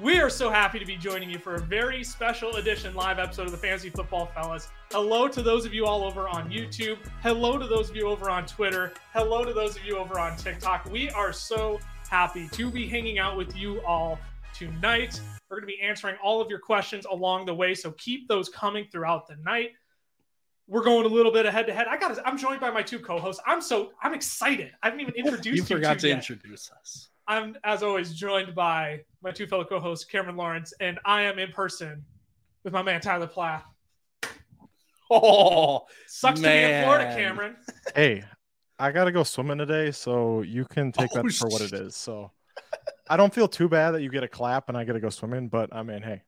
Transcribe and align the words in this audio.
We 0.00 0.18
are 0.18 0.28
so 0.28 0.50
happy 0.50 0.80
to 0.80 0.84
be 0.84 0.96
joining 0.96 1.30
you 1.30 1.38
for 1.38 1.54
a 1.54 1.60
very 1.60 2.02
special 2.02 2.56
edition 2.56 2.96
live 2.96 3.20
episode 3.20 3.46
of 3.46 3.52
the 3.52 3.58
Fantasy 3.58 3.90
Football 3.90 4.26
Fellas. 4.34 4.66
Hello 4.90 5.28
to 5.28 5.40
those 5.40 5.64
of 5.64 5.72
you 5.72 5.86
all 5.86 6.02
over 6.02 6.26
on 6.26 6.50
YouTube. 6.50 6.98
Hello 7.22 7.56
to 7.58 7.68
those 7.68 7.90
of 7.90 7.96
you 7.96 8.08
over 8.08 8.28
on 8.28 8.44
Twitter. 8.44 8.92
Hello 9.12 9.44
to 9.44 9.52
those 9.52 9.76
of 9.76 9.84
you 9.84 9.96
over 9.96 10.18
on 10.18 10.36
TikTok. 10.36 10.90
We 10.90 11.10
are 11.10 11.32
so 11.32 11.78
happy 12.10 12.48
to 12.48 12.72
be 12.72 12.88
hanging 12.88 13.20
out 13.20 13.36
with 13.36 13.56
you 13.56 13.82
all 13.86 14.18
tonight. 14.52 15.20
We're 15.48 15.60
going 15.60 15.70
to 15.70 15.76
be 15.76 15.80
answering 15.80 16.16
all 16.20 16.40
of 16.40 16.50
your 16.50 16.58
questions 16.58 17.06
along 17.08 17.46
the 17.46 17.54
way, 17.54 17.72
so 17.72 17.92
keep 17.92 18.26
those 18.26 18.48
coming 18.48 18.88
throughout 18.90 19.28
the 19.28 19.36
night. 19.44 19.74
We're 20.66 20.82
going 20.84 21.04
a 21.04 21.08
little 21.08 21.32
bit 21.32 21.44
ahead 21.46 21.66
to 21.66 21.74
head. 21.74 21.86
I 21.88 21.96
got. 21.98 22.18
I'm 22.26 22.38
joined 22.38 22.60
by 22.60 22.70
my 22.70 22.82
two 22.82 22.98
co-hosts. 22.98 23.42
I'm 23.46 23.60
so. 23.60 23.92
I'm 24.02 24.14
excited. 24.14 24.72
I 24.82 24.86
haven't 24.86 25.00
even 25.00 25.14
introduced 25.16 25.46
you. 25.46 25.52
You 25.54 25.62
forgot 25.62 25.98
to 26.00 26.08
yet. 26.08 26.16
introduce 26.16 26.70
us. 26.70 27.08
I'm, 27.26 27.56
as 27.64 27.82
always, 27.82 28.14
joined 28.14 28.54
by 28.54 29.00
my 29.22 29.30
two 29.30 29.46
fellow 29.46 29.64
co-hosts, 29.64 30.04
Cameron 30.04 30.36
Lawrence, 30.36 30.72
and 30.80 30.98
I 31.06 31.22
am 31.22 31.38
in 31.38 31.52
person 31.52 32.04
with 32.64 32.72
my 32.72 32.82
man 32.82 33.00
Tyler 33.00 33.26
Plath. 33.26 33.64
Oh, 35.10 35.84
Sucks 36.06 36.40
to 36.40 36.46
be 36.46 36.52
in 36.52 36.82
Florida, 36.82 37.14
Cameron. 37.14 37.56
Hey, 37.94 38.24
I 38.78 38.90
gotta 38.90 39.12
go 39.12 39.22
swimming 39.22 39.58
today, 39.58 39.90
so 39.90 40.40
you 40.40 40.64
can 40.64 40.90
take 40.92 41.10
Oh, 41.14 41.22
that 41.22 41.32
for 41.34 41.48
what 41.48 41.60
it 41.60 41.74
is. 41.74 41.94
So 41.94 42.30
I 43.08 43.18
don't 43.18 43.32
feel 43.32 43.46
too 43.46 43.68
bad 43.68 43.92
that 43.92 44.02
you 44.02 44.08
get 44.08 44.24
a 44.24 44.28
clap 44.28 44.70
and 44.70 44.78
I 44.78 44.84
gotta 44.84 45.00
go 45.00 45.10
swimming, 45.10 45.48
but 45.48 45.68
I 45.74 45.82
mean, 45.82 46.00
hey, 46.02 46.22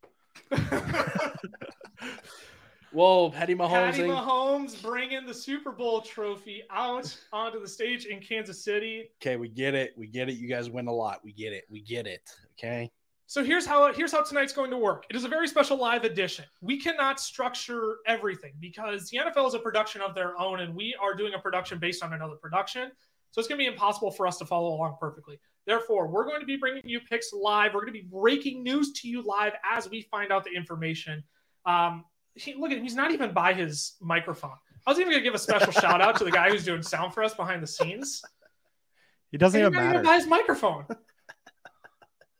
whoa, 2.96 3.30
Patty 3.30 3.54
Mahomes. 3.54 3.92
Patty 3.92 4.02
Mahomes 4.02 4.82
bringing 4.82 5.26
the 5.26 5.34
Super 5.34 5.70
Bowl 5.70 6.00
trophy 6.00 6.62
out 6.70 7.14
onto 7.32 7.60
the 7.60 7.68
stage 7.68 8.06
in 8.06 8.20
Kansas 8.20 8.64
City. 8.64 9.10
Okay, 9.22 9.36
we 9.36 9.48
get 9.48 9.74
it. 9.74 9.92
We 9.96 10.06
get 10.06 10.28
it. 10.28 10.36
You 10.36 10.48
guys 10.48 10.70
win 10.70 10.86
a 10.86 10.92
lot. 10.92 11.20
We 11.22 11.32
get 11.32 11.52
it. 11.52 11.64
We 11.68 11.82
get 11.82 12.06
it. 12.06 12.22
Okay. 12.58 12.90
So 13.26 13.44
here's 13.44 13.66
how 13.66 13.92
here's 13.92 14.12
how 14.12 14.22
tonight's 14.22 14.52
going 14.52 14.70
to 14.70 14.78
work. 14.78 15.04
It 15.10 15.16
is 15.16 15.24
a 15.24 15.28
very 15.28 15.46
special 15.46 15.76
live 15.76 16.04
edition. 16.04 16.46
We 16.62 16.80
cannot 16.80 17.20
structure 17.20 17.98
everything 18.06 18.52
because 18.60 19.10
the 19.10 19.18
NFL 19.18 19.48
is 19.48 19.54
a 19.54 19.58
production 19.58 20.00
of 20.00 20.14
their 20.14 20.38
own, 20.40 20.60
and 20.60 20.74
we 20.74 20.96
are 21.00 21.14
doing 21.14 21.34
a 21.34 21.38
production 21.38 21.78
based 21.78 22.02
on 22.02 22.14
another 22.14 22.36
production. 22.36 22.90
So 23.32 23.40
it's 23.40 23.48
going 23.48 23.58
to 23.58 23.62
be 23.62 23.70
impossible 23.70 24.10
for 24.10 24.26
us 24.26 24.38
to 24.38 24.46
follow 24.46 24.74
along 24.74 24.96
perfectly. 24.98 25.38
Therefore, 25.66 26.06
we're 26.06 26.24
going 26.24 26.40
to 26.40 26.46
be 26.46 26.56
bringing 26.56 26.88
you 26.88 27.00
picks 27.00 27.32
live. 27.32 27.74
We're 27.74 27.80
going 27.80 27.92
to 27.92 28.00
be 28.00 28.08
breaking 28.10 28.62
news 28.62 28.92
to 28.92 29.08
you 29.08 29.22
live 29.22 29.52
as 29.64 29.90
we 29.90 30.02
find 30.02 30.32
out 30.32 30.44
the 30.44 30.52
information. 30.52 31.22
Um, 31.66 32.04
he, 32.36 32.54
look 32.54 32.70
at 32.70 32.78
him; 32.78 32.82
he's 32.82 32.94
not 32.94 33.10
even 33.10 33.32
by 33.32 33.54
his 33.54 33.94
microphone. 34.00 34.52
I 34.86 34.90
was 34.90 34.98
even 34.98 35.10
going 35.10 35.22
to 35.22 35.24
give 35.24 35.34
a 35.34 35.38
special 35.38 35.72
shout 35.80 36.00
out 36.00 36.16
to 36.16 36.24
the 36.24 36.30
guy 36.30 36.50
who's 36.50 36.64
doing 36.64 36.82
sound 36.82 37.12
for 37.12 37.22
us 37.22 37.34
behind 37.34 37.62
the 37.62 37.66
scenes. 37.66 38.22
He 39.32 39.38
doesn't 39.38 39.58
even 39.58 39.72
not 39.72 39.80
even 39.80 39.92
matter. 39.92 40.04
by 40.04 40.16
his 40.16 40.26
microphone. 40.26 40.86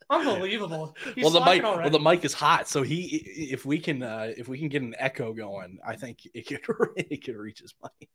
Unbelievable. 0.09 0.95
He's 1.15 1.25
well, 1.25 1.33
the 1.33 1.43
slacking 1.43 1.63
mic. 1.63 1.81
Well, 1.81 1.91
the 1.91 1.99
mic 1.99 2.25
is 2.25 2.33
hot, 2.33 2.69
so 2.69 2.83
he. 2.83 3.05
If 3.51 3.67
we 3.67 3.79
can, 3.79 4.03
uh 4.03 4.33
if 4.37 4.47
we 4.47 4.59
can 4.59 4.69
get 4.69 4.83
an 4.83 4.95
echo 4.99 5.33
going, 5.33 5.79
I 5.87 5.97
think 5.97 6.21
it 6.33 6.47
could. 6.47 6.61
It 6.97 7.25
could 7.25 7.37
reach 7.37 7.61
his 7.61 7.75
mic. 7.83 8.09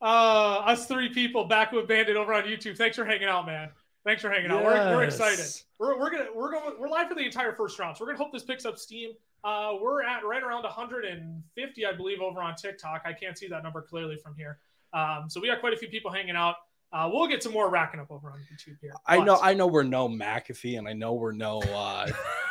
Uh, 0.00 0.62
us 0.64 0.86
three 0.86 1.08
people 1.08 1.46
back 1.46 1.72
with 1.72 1.88
Bandit 1.88 2.16
over 2.16 2.32
on 2.32 2.44
YouTube. 2.44 2.76
Thanks 2.76 2.96
for 2.96 3.04
hanging 3.04 3.26
out, 3.26 3.46
man. 3.46 3.70
Thanks 4.04 4.22
for 4.22 4.30
hanging 4.30 4.50
out. 4.50 4.64
We're, 4.64 4.96
we're 4.96 5.04
excited. 5.04 5.44
We're, 5.78 5.98
we're 5.98 6.10
gonna 6.10 6.28
we're 6.34 6.52
going 6.52 6.74
we're 6.78 6.88
live 6.88 7.08
for 7.08 7.14
the 7.16 7.24
entire 7.24 7.52
first 7.52 7.78
round. 7.78 7.96
So 7.96 8.04
we're 8.04 8.12
gonna 8.12 8.22
hope 8.22 8.32
this 8.32 8.44
picks 8.44 8.64
up 8.64 8.78
steam. 8.78 9.10
Uh, 9.44 9.74
we're 9.80 10.02
at 10.02 10.24
right 10.24 10.42
around 10.42 10.64
150, 10.64 11.86
I 11.86 11.92
believe, 11.92 12.20
over 12.20 12.40
on 12.42 12.54
TikTok. 12.56 13.02
I 13.04 13.12
can't 13.12 13.38
see 13.38 13.46
that 13.48 13.62
number 13.62 13.80
clearly 13.82 14.16
from 14.16 14.34
here. 14.36 14.58
Um, 14.92 15.26
so 15.28 15.40
we 15.40 15.46
got 15.48 15.60
quite 15.60 15.72
a 15.72 15.76
few 15.76 15.88
people 15.88 16.10
hanging 16.10 16.36
out. 16.36 16.56
Uh, 16.92 17.08
we'll 17.12 17.28
get 17.28 17.42
some 17.42 17.52
more 17.52 17.68
racking 17.70 18.00
up 18.00 18.10
over 18.10 18.30
on 18.30 18.38
YouTube 18.52 18.76
here. 18.80 18.92
I 19.06 19.18
But- 19.18 19.24
know. 19.24 19.38
I 19.42 19.54
know 19.54 19.66
we're 19.66 19.82
no 19.82 20.08
McAfee, 20.08 20.78
and 20.78 20.88
I 20.88 20.94
know 20.94 21.12
we're 21.12 21.32
no. 21.32 21.60
uh 21.60 22.06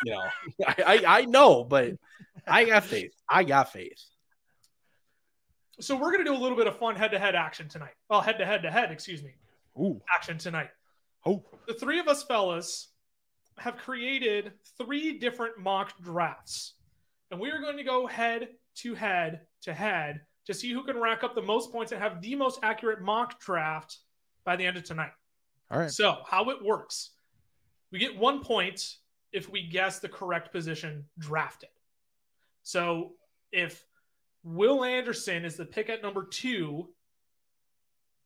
You 0.06 0.12
know, 0.14 0.24
I, 0.68 0.76
I 1.06 1.18
I 1.20 1.22
know, 1.26 1.64
but 1.64 1.94
I 2.46 2.64
got 2.66 2.84
faith. 2.84 3.14
I 3.28 3.44
got 3.44 3.72
faith. 3.74 4.00
so 5.80 5.96
we're 5.96 6.12
gonna 6.12 6.24
do 6.24 6.36
a 6.36 6.38
little 6.38 6.56
bit 6.58 6.68
of 6.68 6.78
fun 6.78 6.96
head-to-head 6.96 7.34
action 7.36 7.68
tonight. 7.68 7.94
Well, 8.10 8.22
head-to-head-to-head, 8.22 8.92
excuse 8.92 9.24
me, 9.24 9.34
Ooh, 9.80 10.00
action 10.16 10.38
tonight. 10.38 10.70
oh, 11.26 11.44
the 11.68 11.74
three 11.74 12.00
of 12.00 12.08
us 12.08 12.24
fellas 12.24 12.90
have 13.58 13.78
created 13.78 14.54
three 14.78 15.18
different 15.18 15.58
mock 15.58 16.00
drafts. 16.02 16.74
And 17.32 17.40
we 17.40 17.50
are 17.52 17.60
going 17.60 17.78
to 17.78 17.84
go 17.84 18.08
head 18.08 18.50
to 18.78 18.96
head 18.96 19.42
to 19.64 19.74
head 19.74 20.22
to 20.46 20.54
see 20.54 20.72
who 20.72 20.84
can 20.84 21.00
rack 21.00 21.24
up 21.24 21.36
the 21.36 21.42
most 21.42 21.72
points 21.72 21.92
and 21.92 22.02
have 22.02 22.22
the 22.22 22.36
most 22.36 22.60
accurate 22.64 23.02
mock 23.02 23.40
draft 23.40 23.98
by 24.46 24.56
the 24.56 24.66
end 24.66 24.78
of 24.78 24.84
tonight. 24.84 25.12
all 25.70 25.80
right. 25.80 25.92
So, 25.92 26.18
how 26.26 26.50
it 26.50 26.64
works 26.64 27.12
we 27.92 28.00
get 28.00 28.18
one 28.18 28.42
point 28.42 28.96
if 29.32 29.50
we 29.50 29.68
guess 29.68 30.00
the 30.00 30.10
correct 30.10 30.52
position 30.52 31.06
drafted. 31.20 31.70
So, 32.64 33.14
if 33.52 33.86
Will 34.44 34.84
Anderson 34.84 35.46
is 35.46 35.56
the 35.56 35.66
pick 35.66 35.90
at 35.90 36.02
number 36.02 36.26
two, 36.26 36.90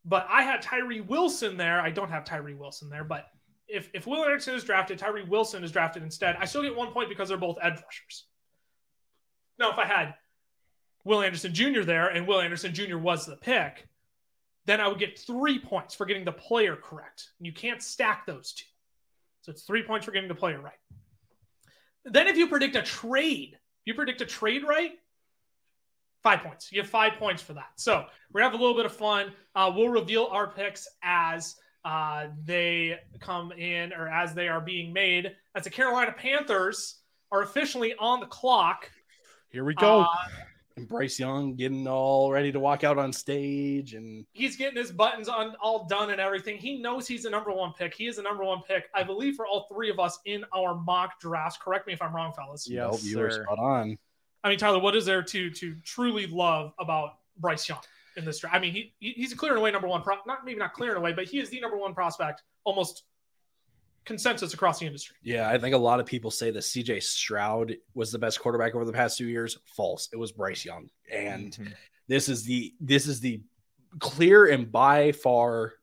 but 0.05 0.25
I 0.29 0.43
had 0.43 0.61
Tyree 0.61 1.01
Wilson 1.01 1.57
there. 1.57 1.79
I 1.79 1.91
don't 1.91 2.09
have 2.09 2.25
Tyree 2.25 2.55
Wilson 2.55 2.89
there, 2.89 3.03
but 3.03 3.27
if, 3.67 3.89
if 3.93 4.07
Will 4.07 4.23
Anderson 4.23 4.55
is 4.55 4.63
drafted, 4.63 4.97
Tyree 4.97 5.23
Wilson 5.23 5.63
is 5.63 5.71
drafted 5.71 6.03
instead. 6.03 6.35
I 6.39 6.45
still 6.45 6.63
get 6.63 6.75
one 6.75 6.91
point 6.91 7.09
because 7.09 7.29
they're 7.29 7.37
both 7.37 7.57
edge 7.61 7.81
rushers. 7.83 8.25
Now, 9.59 9.71
if 9.71 9.77
I 9.77 9.85
had 9.85 10.15
Will 11.03 11.21
Anderson 11.21 11.53
Jr. 11.53 11.81
there 11.81 12.07
and 12.07 12.27
Will 12.27 12.41
Anderson 12.41 12.73
Jr. 12.73 12.97
was 12.97 13.25
the 13.25 13.35
pick, 13.35 13.87
then 14.65 14.79
I 14.79 14.87
would 14.87 14.99
get 14.99 15.19
three 15.19 15.59
points 15.59 15.95
for 15.95 16.05
getting 16.05 16.25
the 16.25 16.31
player 16.31 16.75
correct. 16.75 17.29
And 17.39 17.45
you 17.45 17.53
can't 17.53 17.81
stack 17.81 18.25
those 18.25 18.53
two. 18.53 18.65
So 19.41 19.51
it's 19.51 19.63
three 19.63 19.83
points 19.83 20.05
for 20.05 20.11
getting 20.11 20.29
the 20.29 20.35
player 20.35 20.61
right. 20.61 20.73
Then 22.05 22.27
if 22.27 22.37
you 22.37 22.47
predict 22.47 22.75
a 22.75 22.81
trade, 22.81 23.53
if 23.53 23.85
you 23.85 23.93
predict 23.93 24.21
a 24.21 24.25
trade 24.25 24.63
right, 24.63 24.91
five 26.23 26.41
points. 26.41 26.71
You 26.71 26.81
have 26.81 26.89
five 26.89 27.13
points 27.13 27.41
for 27.41 27.53
that. 27.53 27.71
So 27.75 28.05
we're 28.31 28.41
gonna 28.41 28.51
have 28.51 28.59
a 28.59 28.63
little 28.63 28.77
bit 28.77 28.85
of 28.85 28.95
fun. 28.95 29.33
Uh, 29.55 29.71
we'll 29.75 29.89
reveal 29.89 30.27
our 30.31 30.47
picks 30.47 30.87
as 31.03 31.55
uh, 31.83 32.27
they 32.43 32.99
come 33.19 33.51
in 33.51 33.91
or 33.93 34.07
as 34.07 34.33
they 34.33 34.47
are 34.47 34.61
being 34.61 34.93
made. 34.93 35.35
As 35.55 35.63
the 35.63 35.69
Carolina 35.69 36.13
Panthers 36.15 36.99
are 37.31 37.41
officially 37.41 37.95
on 37.99 38.19
the 38.19 38.27
clock. 38.27 38.91
Here 39.51 39.63
we 39.65 39.73
go. 39.75 40.01
Uh, 40.01 40.07
And 40.77 40.87
Bryce 40.87 41.19
Young 41.19 41.55
getting 41.55 41.85
all 41.85 42.31
ready 42.31 42.49
to 42.51 42.59
walk 42.59 42.85
out 42.85 42.97
on 42.97 43.11
stage, 43.11 43.93
and 43.93 44.25
he's 44.31 44.55
getting 44.55 44.77
his 44.77 44.89
buttons 44.91 45.27
on 45.27 45.53
all 45.61 45.85
done 45.85 46.11
and 46.11 46.21
everything. 46.21 46.57
He 46.57 46.79
knows 46.79 47.05
he's 47.07 47.23
the 47.23 47.29
number 47.29 47.51
one 47.51 47.73
pick. 47.77 47.93
He 47.93 48.07
is 48.07 48.15
the 48.15 48.21
number 48.21 48.45
one 48.45 48.61
pick, 48.65 48.85
I 48.95 49.03
believe, 49.03 49.35
for 49.35 49.45
all 49.45 49.67
three 49.71 49.89
of 49.89 49.99
us 49.99 50.17
in 50.25 50.45
our 50.55 50.73
mock 50.75 51.19
drafts. 51.19 51.57
Correct 51.61 51.87
me 51.87 51.93
if 51.93 52.01
I'm 52.01 52.15
wrong, 52.15 52.31
fellas. 52.31 52.69
Yeah. 52.69 52.89
Yes, 52.89 53.03
you 53.03 53.19
were 53.19 53.29
sir. 53.29 53.43
spot 53.43 53.59
on. 53.59 53.97
I 54.45 54.49
mean, 54.49 54.57
Tyler, 54.57 54.79
what 54.79 54.95
is 54.95 55.05
there 55.05 55.21
to 55.21 55.49
to 55.51 55.75
truly 55.83 56.25
love 56.27 56.73
about 56.79 57.17
Bryce 57.37 57.67
Young 57.67 57.79
in 58.15 58.23
this 58.23 58.39
draft? 58.39 58.55
I 58.55 58.59
mean, 58.59 58.71
he 58.71 58.93
he- 58.99 59.11
he's 59.13 59.33
a 59.33 59.35
clear 59.35 59.51
and 59.51 59.59
away 59.59 59.71
number 59.71 59.89
one. 59.89 60.01
Pro- 60.03 60.19
not 60.25 60.45
maybe 60.45 60.57
not 60.59 60.71
clear 60.71 60.91
and 60.91 60.97
away, 60.99 61.11
but 61.11 61.25
he 61.25 61.39
is 61.39 61.49
the 61.49 61.59
number 61.59 61.77
one 61.77 61.93
prospect. 61.93 62.43
Almost 62.63 63.03
consensus 64.05 64.53
across 64.53 64.79
the 64.79 64.85
industry. 64.85 65.15
Yeah, 65.23 65.49
I 65.49 65.57
think 65.57 65.75
a 65.75 65.77
lot 65.77 65.99
of 65.99 66.05
people 66.05 66.31
say 66.31 66.51
that 66.51 66.59
CJ 66.63 67.01
Stroud 67.03 67.75
was 67.93 68.11
the 68.11 68.19
best 68.19 68.39
quarterback 68.39 68.73
over 68.75 68.85
the 68.85 68.93
past 68.93 69.17
two 69.17 69.27
years. 69.27 69.57
False. 69.75 70.09
It 70.11 70.17
was 70.17 70.31
Bryce 70.31 70.65
Young. 70.65 70.89
And 71.11 71.51
Mhm. 71.53 71.73
this 72.07 72.27
is 72.29 72.43
the 72.43 72.73
this 72.79 73.07
is 73.07 73.19
the 73.19 73.41
clear 73.99 74.45
and 74.47 74.71
by 74.71 75.11
far 75.11 75.73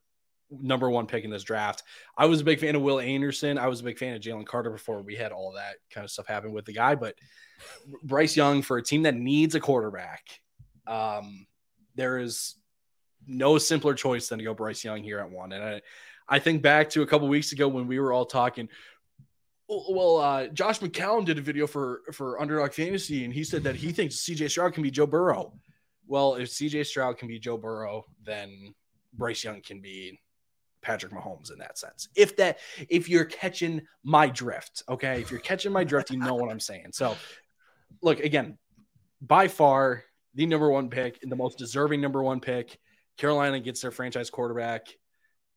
number 0.51 0.89
one 0.89 1.07
pick 1.07 1.25
in 1.25 1.31
this 1.31 1.43
draft. 1.43 1.83
I 2.17 2.25
was 2.25 2.41
a 2.41 2.45
big 2.45 2.59
fan 2.59 2.75
of 2.75 2.81
Will 2.83 3.01
Anderson. 3.01 3.59
I 3.59 3.67
was 3.69 3.81
a 3.81 3.85
big 3.85 3.99
fan 3.99 4.15
of 4.17 4.23
Jalen 4.23 4.47
Carter 4.47 4.71
before 4.71 5.03
we 5.03 5.15
had 5.15 5.31
all 5.31 5.53
that 5.53 5.77
kind 5.91 6.05
of 6.05 6.11
stuff 6.11 6.27
happen 6.27 6.53
with 6.53 6.65
the 6.65 6.73
guy. 6.73 6.95
But 6.95 7.17
Bryce 8.03 8.35
Young 8.35 8.63
for 8.63 8.79
a 8.79 8.83
team 8.83 9.03
that 9.03 9.15
needs 9.15 9.55
a 9.55 9.61
quarterback, 9.61 10.41
um, 10.87 11.47
there 11.97 12.19
is 12.19 12.55
no 13.27 13.59
simpler 13.59 13.93
choice 13.93 14.29
than 14.29 14.39
to 14.39 14.45
go 14.45 14.55
Bryce 14.55 14.83
Young 14.83 15.03
here 15.03 15.19
at 15.19 15.31
one. 15.31 15.53
And 15.53 15.63
I, 15.63 15.83
I 16.29 16.39
think 16.39 16.63
back 16.63 16.91
to 16.91 17.03
a 17.03 17.07
couple 17.07 17.29
weeks 17.29 17.53
ago 17.53 17.69
when 17.69 17.87
we 17.87 17.99
were 17.99 18.13
all 18.13 18.27
talking. 18.27 18.69
Well, 19.69 20.17
uh, 20.17 20.47
Josh 20.49 20.81
McCown 20.81 21.25
did 21.25 21.39
a 21.39 21.43
video 21.43 21.67
for 21.67 22.01
for 22.13 22.41
Underdog 22.41 22.73
Fantasy, 22.73 23.25
and 23.25 23.33
he 23.33 23.45
said 23.45 23.63
that 23.65 23.77
he 23.77 23.93
thinks 23.93 24.17
CJ 24.17 24.51
Stroud 24.51 24.73
can 24.73 24.83
be 24.83 24.91
Joe 24.91 25.07
Burrow. 25.07 25.53
Well, 26.07 26.37
if 26.37 26.49
CJ 26.49 26.87
Stroud 26.87 27.19
can 27.19 27.29
be 27.29 27.39
Joe 27.39 27.59
Burrow, 27.59 28.07
then 28.25 28.75
Bryce 29.13 29.45
Young 29.45 29.61
can 29.61 29.81
be 29.81 30.19
Patrick 30.81 31.13
Mahomes 31.13 31.53
in 31.53 31.59
that 31.59 31.79
sense. 31.79 32.09
If 32.17 32.37
that, 32.37 32.59
if 32.89 33.09
you're 33.09 33.27
catching 33.27 33.83
my 34.05 34.29
drift, 34.29 34.83
okay, 34.89 35.21
if 35.21 35.31
you're 35.31 35.41
catching 35.41 35.73
my 35.73 35.85
drift, 35.85 36.11
you 36.11 36.19
know 36.19 36.35
what 36.35 36.51
I'm 36.51 36.61
saying. 36.61 36.93
So, 36.93 37.17
look 38.03 38.21
again, 38.21 38.57
by 39.21 39.49
far 39.49 40.05
the 40.35 40.47
number 40.47 40.71
one 40.71 40.89
pick, 40.89 41.21
the 41.21 41.37
most 41.37 41.59
deserving 41.59 42.01
number 42.01 42.23
one 42.23 42.41
pick. 42.41 42.79
Carolina 43.17 43.59
gets 43.59 43.81
their 43.81 43.91
franchise 43.91 44.31
quarterback, 44.31 44.87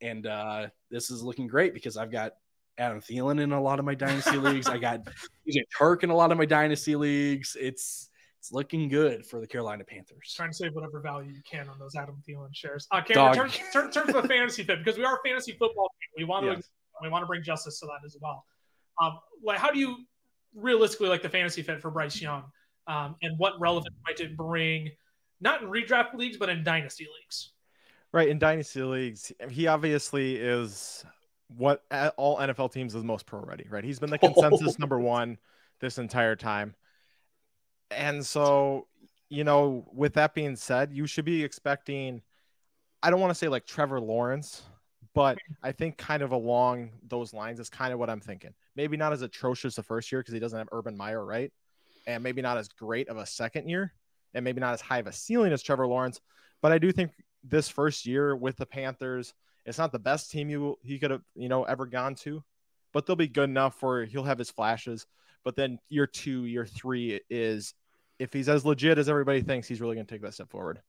and 0.01 0.25
uh, 0.27 0.67
this 0.89 1.11
is 1.11 1.23
looking 1.23 1.47
great 1.47 1.73
because 1.73 1.97
I've 1.97 2.11
got 2.11 2.33
Adam 2.77 2.99
Thielen 2.99 3.41
in 3.41 3.51
a 3.51 3.61
lot 3.61 3.79
of 3.79 3.85
my 3.85 3.95
dynasty 3.95 4.37
leagues. 4.37 4.67
I 4.67 4.77
got 4.77 5.05
DJ 5.47 5.61
Chark 5.77 6.03
in 6.03 6.09
a 6.09 6.15
lot 6.15 6.31
of 6.31 6.37
my 6.37 6.45
dynasty 6.45 6.95
leagues. 6.95 7.55
It's 7.59 8.09
it's 8.39 8.51
looking 8.51 8.89
good 8.89 9.23
for 9.23 9.39
the 9.39 9.45
Carolina 9.45 9.83
Panthers. 9.83 10.33
Trying 10.35 10.49
to 10.49 10.55
save 10.55 10.73
whatever 10.73 10.99
value 10.99 11.31
you 11.31 11.43
can 11.49 11.69
on 11.69 11.77
those 11.77 11.95
Adam 11.95 12.21
Thielen 12.27 12.49
shares. 12.53 12.87
Uh, 12.89 13.01
Cameron, 13.01 13.35
turn, 13.35 13.51
turn, 13.71 13.91
turn 13.91 14.07
to 14.07 14.13
the 14.13 14.27
fantasy 14.27 14.63
fit 14.63 14.79
because 14.83 14.97
we 14.97 15.05
are 15.05 15.17
a 15.17 15.19
fantasy 15.23 15.51
football 15.51 15.89
team. 15.89 16.09
We 16.17 16.23
want 16.23 16.45
to 16.45 16.53
Yes. 16.53 16.69
we 17.03 17.09
want 17.09 17.21
to 17.21 17.27
bring 17.27 17.43
justice 17.43 17.79
to 17.81 17.85
that 17.85 18.03
as 18.03 18.17
well. 18.19 18.43
Um, 18.99 19.19
like, 19.43 19.59
how 19.59 19.69
do 19.69 19.77
you 19.79 19.97
realistically 20.55 21.07
like 21.07 21.21
the 21.21 21.29
fantasy 21.29 21.61
fit 21.61 21.81
for 21.81 21.91
Bryce 21.91 22.19
Young, 22.19 22.43
um, 22.87 23.15
and 23.21 23.37
what 23.37 23.59
relevance 23.59 23.95
might 24.05 24.19
it 24.19 24.35
bring, 24.35 24.89
not 25.39 25.61
in 25.61 25.69
redraft 25.69 26.15
leagues, 26.15 26.37
but 26.37 26.49
in 26.49 26.63
dynasty 26.63 27.05
leagues? 27.21 27.51
Right 28.13 28.27
in 28.27 28.39
dynasty 28.39 28.83
leagues, 28.83 29.31
he 29.49 29.67
obviously 29.67 30.35
is 30.35 31.05
what 31.47 31.83
all 32.17 32.37
NFL 32.37 32.73
teams 32.73 32.93
is 32.93 33.03
most 33.03 33.25
pro 33.25 33.39
ready. 33.39 33.65
Right, 33.69 33.83
he's 33.83 33.99
been 33.99 34.09
the 34.09 34.17
consensus 34.17 34.77
number 34.79 34.99
one 34.99 35.37
this 35.79 35.97
entire 35.97 36.35
time, 36.35 36.75
and 37.89 38.25
so 38.25 38.87
you 39.31 39.45
know, 39.45 39.87
with 39.93 40.13
that 40.15 40.33
being 40.33 40.57
said, 40.57 40.91
you 40.91 41.07
should 41.07 41.23
be 41.23 41.41
expecting. 41.41 42.21
I 43.01 43.09
don't 43.09 43.21
want 43.21 43.31
to 43.31 43.35
say 43.35 43.47
like 43.47 43.65
Trevor 43.65 43.99
Lawrence, 44.01 44.63
but 45.15 45.37
I 45.63 45.71
think 45.71 45.97
kind 45.97 46.21
of 46.21 46.31
along 46.31 46.91
those 47.07 47.33
lines 47.33 47.59
is 47.59 47.69
kind 47.69 47.93
of 47.93 47.99
what 47.99 48.09
I'm 48.09 48.19
thinking. 48.19 48.53
Maybe 48.75 48.97
not 48.97 49.13
as 49.13 49.21
atrocious 49.21 49.75
the 49.75 49.83
first 49.83 50.11
year 50.11 50.19
because 50.19 50.33
he 50.33 50.39
doesn't 50.39 50.57
have 50.57 50.67
Urban 50.73 50.97
Meyer, 50.97 51.25
right? 51.25 51.51
And 52.07 52.21
maybe 52.21 52.41
not 52.41 52.57
as 52.57 52.67
great 52.67 53.07
of 53.07 53.17
a 53.17 53.25
second 53.25 53.69
year, 53.69 53.93
and 54.33 54.43
maybe 54.43 54.59
not 54.59 54.73
as 54.73 54.81
high 54.81 54.99
of 54.99 55.07
a 55.07 55.13
ceiling 55.13 55.53
as 55.53 55.63
Trevor 55.63 55.87
Lawrence. 55.87 56.19
But 56.61 56.73
I 56.73 56.77
do 56.77 56.91
think 56.91 57.11
this 57.43 57.69
first 57.69 58.05
year 58.05 58.35
with 58.35 58.57
the 58.57 58.65
Panthers, 58.65 59.33
it's 59.65 59.77
not 59.77 59.91
the 59.91 59.99
best 59.99 60.31
team 60.31 60.49
you 60.49 60.77
he 60.83 60.99
could 60.99 61.11
have 61.11 61.21
you 61.35 61.49
know 61.49 61.63
ever 61.63 61.85
gone 61.85 62.15
to, 62.15 62.43
but 62.93 63.05
they'll 63.05 63.15
be 63.15 63.27
good 63.27 63.49
enough 63.49 63.79
for 63.79 64.05
he'll 64.05 64.23
have 64.23 64.39
his 64.39 64.51
flashes. 64.51 65.05
But 65.43 65.55
then 65.55 65.79
year 65.89 66.07
two, 66.07 66.45
year 66.45 66.65
three 66.65 67.19
is 67.29 67.73
if 68.19 68.31
he's 68.31 68.49
as 68.49 68.65
legit 68.65 68.97
as 68.97 69.09
everybody 69.09 69.41
thinks, 69.41 69.67
he's 69.67 69.81
really 69.81 69.95
going 69.95 70.05
to 70.05 70.13
take 70.13 70.21
that 70.21 70.35
step 70.35 70.49
forward. 70.49 70.81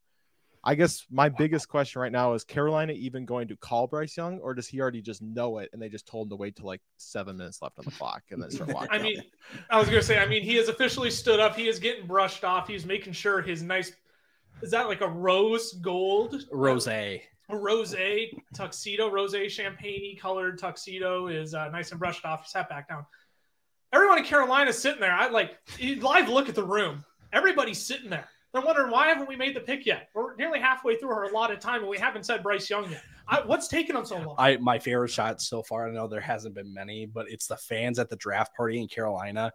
I 0.65 0.75
guess 0.75 1.05
my 1.11 1.27
biggest 1.27 1.67
question 1.67 1.99
right 1.99 2.11
now 2.11 2.33
is 2.33 2.45
Carolina 2.45 2.93
even 2.93 3.25
going 3.25 3.49
to 3.49 3.57
call 3.57 3.85
Bryce 3.85 4.15
Young, 4.15 4.39
or 4.39 4.53
does 4.53 4.65
he 4.65 4.79
already 4.79 5.01
just 5.01 5.21
know 5.21 5.57
it 5.57 5.69
and 5.73 5.81
they 5.81 5.89
just 5.89 6.07
told 6.07 6.27
him 6.27 6.29
to 6.29 6.35
wait 6.37 6.55
till 6.55 6.67
like 6.67 6.79
seven 6.95 7.35
minutes 7.35 7.61
left 7.61 7.79
on 7.79 7.85
the 7.85 7.91
clock 7.91 8.23
and 8.31 8.41
then 8.41 8.49
start 8.49 8.69
walking? 8.73 8.89
I 8.91 8.99
mean, 8.99 9.21
I 9.69 9.77
was 9.77 9.89
gonna 9.89 10.01
say, 10.01 10.19
I 10.19 10.25
mean, 10.25 10.41
he 10.41 10.55
has 10.55 10.69
officially 10.69 11.11
stood 11.11 11.41
up. 11.41 11.57
He 11.57 11.67
is 11.67 11.79
getting 11.79 12.07
brushed 12.07 12.45
off. 12.45 12.67
He's 12.67 12.85
making 12.85 13.11
sure 13.11 13.41
his 13.41 13.61
nice 13.61 13.91
is 14.61 14.71
that 14.71 14.87
like 14.87 15.01
a 15.01 15.07
rose 15.07 15.73
gold 15.73 16.45
rose 16.51 16.87
a 16.87 17.23
rose 17.49 17.95
tuxedo, 18.53 19.09
rose 19.09 19.35
champagne 19.49 20.17
colored 20.17 20.57
tuxedo 20.57 21.27
is 21.27 21.53
uh, 21.53 21.69
nice 21.69 21.91
and 21.91 21.99
brushed 21.99 22.25
off. 22.25 22.47
Sat 22.47 22.69
back 22.69 22.87
down. 22.87 23.05
Everyone 23.91 24.17
in 24.17 24.23
Carolina 24.23 24.69
is 24.69 24.77
sitting 24.77 24.99
there. 24.99 25.13
I 25.13 25.29
like 25.29 25.57
live 26.01 26.29
look 26.29 26.49
at 26.49 26.55
the 26.55 26.63
room. 26.63 27.03
Everybody's 27.31 27.81
sitting 27.81 28.09
there. 28.09 28.27
They're 28.53 28.61
wondering 28.61 28.91
why 28.91 29.07
haven't 29.07 29.27
we 29.27 29.35
made 29.35 29.55
the 29.55 29.61
pick 29.61 29.85
yet? 29.85 30.09
We're 30.13 30.35
nearly 30.35 30.59
halfway 30.59 30.95
through 30.95 31.09
our 31.09 31.25
allotted 31.25 31.59
time 31.59 31.81
and 31.81 31.89
we 31.89 31.97
haven't 31.97 32.25
said 32.25 32.43
Bryce 32.43 32.69
Young 32.69 32.89
yet. 32.89 33.03
I, 33.27 33.41
what's 33.41 33.67
taking 33.67 33.95
them 33.95 34.05
so 34.05 34.17
long? 34.17 34.35
I 34.37 34.57
my 34.57 34.79
favorite 34.79 35.09
shot 35.09 35.41
so 35.41 35.63
far. 35.63 35.87
I 35.87 35.91
know 35.91 36.07
there 36.07 36.21
hasn't 36.21 36.55
been 36.55 36.73
many, 36.73 37.05
but 37.05 37.29
it's 37.29 37.47
the 37.47 37.57
fans 37.57 37.99
at 37.99 38.09
the 38.09 38.15
draft 38.17 38.55
party 38.55 38.79
in 38.79 38.87
Carolina, 38.87 39.51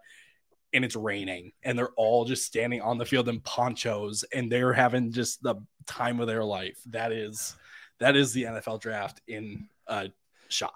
and 0.73 0.85
it's 0.85 0.95
raining, 0.95 1.51
and 1.63 1.77
they're 1.77 1.93
all 1.95 2.25
just 2.25 2.45
standing 2.45 2.81
on 2.81 2.97
the 2.97 3.05
field 3.05 3.29
in 3.29 3.39
ponchos, 3.41 4.23
and 4.33 4.51
they're 4.51 4.73
having 4.73 5.11
just 5.11 5.41
the 5.41 5.55
time 5.85 6.19
of 6.19 6.27
their 6.27 6.43
life. 6.43 6.79
That 6.87 7.11
is, 7.11 7.55
that 7.99 8.15
is 8.15 8.33
the 8.33 8.43
NFL 8.43 8.81
draft 8.81 9.21
in 9.27 9.67
a 9.87 10.09
shot. 10.47 10.73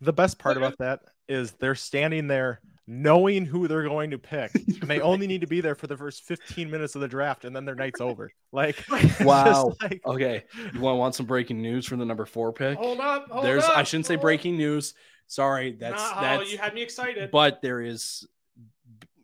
The 0.00 0.12
best 0.12 0.38
part 0.38 0.56
about 0.56 0.76
that 0.78 1.00
is 1.28 1.52
they're 1.52 1.74
standing 1.74 2.26
there 2.26 2.60
knowing 2.86 3.44
who 3.44 3.66
they're 3.66 3.82
going 3.82 4.10
to 4.10 4.18
pick, 4.18 4.54
and 4.80 4.88
they 4.88 5.00
only 5.00 5.26
need 5.26 5.40
to 5.40 5.46
be 5.46 5.60
there 5.60 5.74
for 5.74 5.86
the 5.86 5.96
first 5.96 6.22
15 6.24 6.70
minutes 6.70 6.94
of 6.94 7.00
the 7.00 7.08
draft, 7.08 7.44
and 7.44 7.54
then 7.54 7.64
their 7.64 7.74
night's 7.74 8.00
over. 8.00 8.30
Like, 8.52 8.82
wow. 9.20 9.74
Like... 9.82 10.00
Okay, 10.06 10.44
you 10.72 10.80
want 10.80 10.96
want 10.98 11.14
some 11.14 11.26
breaking 11.26 11.60
news 11.60 11.84
from 11.84 11.98
the 11.98 12.06
number 12.06 12.24
four 12.24 12.54
pick? 12.54 12.78
Hold 12.78 13.00
up. 13.00 13.28
Hold 13.28 13.44
There's. 13.44 13.64
up, 13.64 13.76
I 13.76 13.82
shouldn't 13.82 14.06
say 14.06 14.16
breaking 14.16 14.56
news. 14.56 14.94
Sorry, 15.26 15.72
that's 15.72 16.00
Not 16.00 16.20
that's. 16.22 16.50
you 16.52 16.56
had 16.56 16.72
me 16.72 16.80
excited. 16.80 17.30
But 17.30 17.60
there 17.60 17.82
is, 17.82 18.26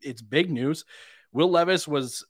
it's 0.02 0.22
big 0.22 0.50
news. 0.50 0.84
Will 1.32 1.50
Levis 1.50 1.88
was 1.88 2.24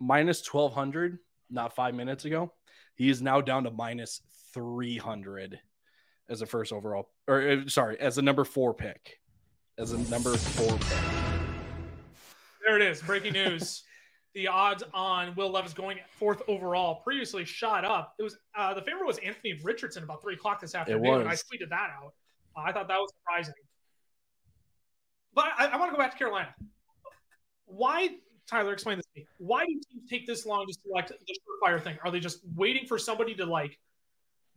minus 0.00 0.46
1200 0.46 1.18
not 1.50 1.74
five 1.74 1.94
minutes 1.94 2.24
ago. 2.24 2.52
He 2.94 3.10
is 3.10 3.22
now 3.22 3.40
down 3.40 3.64
to 3.64 3.70
minus 3.70 4.22
300 4.54 5.58
as 6.28 6.42
a 6.42 6.46
first 6.46 6.72
overall, 6.72 7.10
or 7.26 7.48
uh, 7.48 7.68
sorry, 7.68 7.98
as 8.00 8.18
a 8.18 8.22
number 8.22 8.44
four 8.44 8.74
pick 8.74 9.18
as 9.78 9.92
a 9.92 9.98
number 10.10 10.36
four 10.36 10.76
pick. 10.76 10.98
There 12.64 12.76
it 12.76 12.82
is. 12.82 13.00
Breaking 13.00 13.32
news. 13.32 13.84
the 14.34 14.46
odds 14.46 14.84
on 14.92 15.34
Will 15.36 15.50
Levis 15.50 15.72
going 15.72 15.98
fourth 16.18 16.42
overall 16.48 16.96
previously 16.96 17.44
shot 17.44 17.84
up. 17.84 18.14
It 18.18 18.22
was 18.22 18.36
uh, 18.56 18.74
the 18.74 18.82
favorite 18.82 19.06
was 19.06 19.18
Anthony 19.18 19.58
Richardson 19.62 20.02
about 20.02 20.20
three 20.20 20.34
o'clock 20.34 20.60
this 20.60 20.74
afternoon. 20.74 21.20
And 21.20 21.28
I 21.28 21.34
tweeted 21.34 21.70
that 21.70 21.90
out. 21.96 22.12
Uh, 22.56 22.60
I 22.60 22.72
thought 22.72 22.88
that 22.88 22.98
was 22.98 23.12
surprising. 23.20 23.54
But 25.34 25.46
I, 25.56 25.66
I 25.66 25.76
want 25.76 25.90
to 25.90 25.96
go 25.96 26.02
back 26.02 26.12
to 26.12 26.18
Carolina. 26.18 26.54
Why, 27.68 28.10
Tyler, 28.48 28.72
explain 28.72 28.96
this 28.96 29.06
to 29.14 29.20
me. 29.20 29.26
Why 29.38 29.64
do 29.64 29.72
teams 29.72 30.08
take 30.10 30.26
this 30.26 30.46
long 30.46 30.66
to 30.66 30.74
select 30.84 31.10
the 31.10 31.16
surefire 31.16 31.82
thing? 31.82 31.98
Are 32.04 32.10
they 32.10 32.20
just 32.20 32.40
waiting 32.56 32.86
for 32.86 32.98
somebody 32.98 33.34
to 33.36 33.46
like 33.46 33.78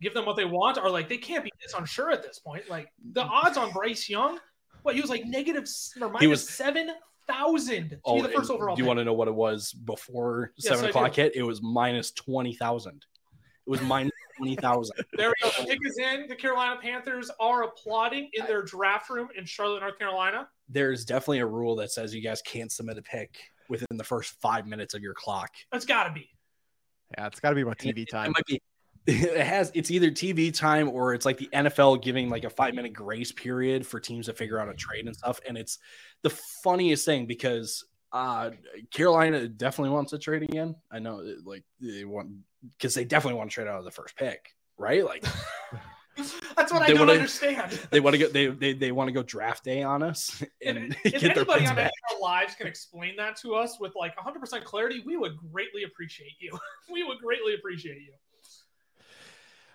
give 0.00 0.14
them 0.14 0.26
what 0.26 0.36
they 0.36 0.44
want? 0.44 0.78
Or 0.78 0.90
like 0.90 1.08
they 1.08 1.18
can't 1.18 1.44
be 1.44 1.50
this 1.62 1.74
unsure 1.74 2.10
at 2.10 2.22
this 2.22 2.38
point? 2.38 2.68
Like 2.68 2.88
the 3.12 3.22
odds 3.22 3.56
on 3.56 3.72
Bryce 3.72 4.08
Young– 4.08 4.38
what 4.82 4.94
he 4.94 5.00
was 5.00 5.10
like 5.10 5.24
negative 5.24 5.64
or 6.00 6.08
minus 6.10 6.28
was, 6.28 6.48
seven 6.48 6.90
thousand 7.28 7.90
to 7.90 7.98
oh, 8.04 8.16
be 8.16 8.22
the 8.22 8.28
first 8.28 8.50
overall. 8.50 8.74
Do 8.74 8.80
you 8.80 8.84
pick. 8.84 8.88
want 8.88 8.98
to 8.98 9.04
know 9.04 9.12
what 9.12 9.28
it 9.28 9.34
was 9.34 9.72
before 9.72 10.52
yes, 10.56 10.68
seven 10.68 10.90
o'clock 10.90 11.14
hit? 11.14 11.36
It 11.36 11.42
was 11.42 11.62
minus 11.62 12.10
twenty 12.12 12.54
thousand. 12.54 13.04
It 13.66 13.70
was 13.70 13.80
minus 13.82 14.12
twenty 14.38 14.56
thousand. 14.56 14.96
there 15.14 15.28
we 15.28 15.34
go. 15.42 15.50
The 15.62 15.68
pick 15.68 15.78
is 15.84 15.98
in. 15.98 16.26
The 16.28 16.36
Carolina 16.36 16.78
Panthers 16.80 17.30
are 17.40 17.64
applauding 17.64 18.28
in 18.32 18.46
their 18.46 18.62
draft 18.62 19.08
room 19.10 19.28
in 19.36 19.44
Charlotte, 19.44 19.80
North 19.80 19.98
Carolina. 19.98 20.48
There's 20.72 21.04
definitely 21.04 21.40
a 21.40 21.46
rule 21.46 21.76
that 21.76 21.90
says 21.90 22.14
you 22.14 22.22
guys 22.22 22.42
can't 22.42 22.72
submit 22.72 22.98
a 22.98 23.02
pick 23.02 23.38
within 23.68 23.96
the 23.96 24.04
first 24.04 24.40
five 24.40 24.66
minutes 24.66 24.94
of 24.94 25.02
your 25.02 25.14
clock. 25.14 25.50
That's 25.70 25.84
got 25.84 26.04
to 26.04 26.12
be. 26.12 26.30
Yeah, 27.16 27.26
it's 27.26 27.40
got 27.40 27.50
to 27.50 27.56
be 27.56 27.64
my 27.64 27.74
TV 27.74 28.08
time. 28.08 28.30
It 28.30 28.34
might 28.34 28.46
be 28.46 28.60
it 29.06 29.44
has 29.44 29.72
it's 29.74 29.90
either 29.90 30.10
TV 30.10 30.54
time 30.54 30.88
or 30.88 31.12
it's 31.12 31.26
like 31.26 31.36
the 31.36 31.48
NFL 31.52 32.02
giving 32.02 32.30
like 32.30 32.44
a 32.44 32.50
five 32.50 32.74
minute 32.74 32.92
grace 32.92 33.32
period 33.32 33.84
for 33.84 33.98
teams 33.98 34.26
to 34.26 34.32
figure 34.32 34.60
out 34.60 34.68
a 34.68 34.74
trade 34.74 35.06
and 35.06 35.16
stuff. 35.16 35.40
And 35.46 35.58
it's 35.58 35.78
the 36.22 36.30
funniest 36.30 37.04
thing 37.04 37.26
because 37.26 37.84
uh 38.12 38.50
Carolina 38.92 39.48
definitely 39.48 39.90
wants 39.90 40.12
to 40.12 40.18
trade 40.18 40.42
again. 40.42 40.76
I 40.90 41.00
know 41.00 41.34
like 41.44 41.64
they 41.80 42.04
want 42.04 42.30
because 42.78 42.94
they 42.94 43.04
definitely 43.04 43.38
want 43.38 43.50
to 43.50 43.54
trade 43.54 43.66
out 43.66 43.78
of 43.78 43.84
the 43.84 43.90
first 43.90 44.16
pick, 44.16 44.54
right? 44.78 45.04
Like 45.04 45.24
That's 46.56 46.72
what 46.72 46.82
I 46.82 46.88
don't 46.88 47.00
wanna, 47.00 47.12
understand. 47.12 47.78
They 47.90 48.00
want 48.00 48.14
to 48.14 48.18
go. 48.18 48.28
They 48.28 48.48
they, 48.48 48.72
they 48.74 48.92
want 48.92 49.08
to 49.08 49.12
go 49.12 49.22
draft 49.22 49.64
day 49.64 49.82
on 49.82 50.02
us. 50.02 50.42
And 50.64 50.96
if, 51.04 51.22
if 51.22 51.24
anybody 51.24 51.66
on 51.66 51.78
our 51.78 51.90
lives 52.20 52.54
can 52.54 52.66
explain 52.66 53.16
that 53.16 53.36
to 53.36 53.54
us 53.54 53.80
with 53.80 53.94
like 53.96 54.14
100 54.16 54.38
percent 54.38 54.64
clarity, 54.64 55.02
we 55.06 55.16
would 55.16 55.36
greatly 55.36 55.84
appreciate 55.84 56.32
you. 56.38 56.58
we 56.92 57.02
would 57.02 57.18
greatly 57.18 57.54
appreciate 57.54 57.98
you. 58.00 58.12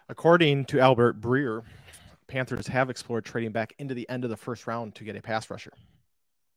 According 0.09 0.65
to 0.65 0.79
Albert 0.79 1.19
Breer, 1.19 1.63
Panthers 2.27 2.67
have 2.67 2.89
explored 2.89 3.25
trading 3.25 3.51
back 3.51 3.73
into 3.79 3.93
the 3.93 4.07
end 4.09 4.23
of 4.23 4.29
the 4.29 4.37
first 4.37 4.67
round 4.67 4.95
to 4.95 5.03
get 5.03 5.15
a 5.15 5.21
pass 5.21 5.49
rusher. 5.49 5.73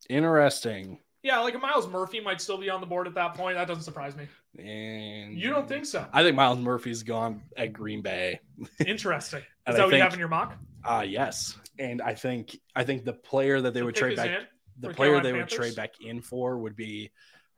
Interesting. 0.09 0.99
Yeah, 1.23 1.41
like 1.41 1.55
a 1.55 1.59
Myles 1.59 1.87
Murphy 1.87 2.21
might 2.21 2.41
still 2.41 2.57
be 2.57 2.71
on 2.71 2.81
the 2.81 2.87
board 2.87 3.07
at 3.07 3.15
that 3.15 3.35
point. 3.35 3.57
That 3.57 3.69
doesn't 3.69 3.83
surprise 3.83 4.17
me. 4.17 4.27
And 4.59 5.35
you 5.39 5.51
don't 5.51 5.69
think 5.69 5.85
so? 5.85 6.07
I 6.13 6.23
think 6.23 6.35
Myles 6.35 6.59
Murphy's 6.59 7.03
gone 7.03 7.43
at 7.57 7.73
Green 7.73 8.01
Bay. 8.01 8.41
Interesting. 8.87 9.43
Is 9.69 9.77
that 9.77 9.85
what 9.85 9.95
you 9.95 10.01
have 10.01 10.15
in 10.15 10.19
your 10.19 10.29
mock? 10.29 10.57
Uh 10.85 11.05
yes. 11.07 11.59
And 11.79 12.01
I 12.01 12.15
think 12.15 12.59
I 12.75 12.85
think 12.85 13.05
the 13.05 13.13
player 13.13 13.61
that 13.61 13.75
they 13.75 13.81
the 13.81 13.87
would 13.87 13.95
trade 13.95 14.17
back 14.17 14.31
the 14.79 14.89
player 14.89 15.11
Carolina 15.11 15.23
they 15.23 15.39
Panthers? 15.39 15.59
would 15.59 15.65
trade 15.65 15.77
back 15.77 15.91
in 16.01 16.23
for 16.23 16.59
would 16.59 16.75
be 16.75 17.11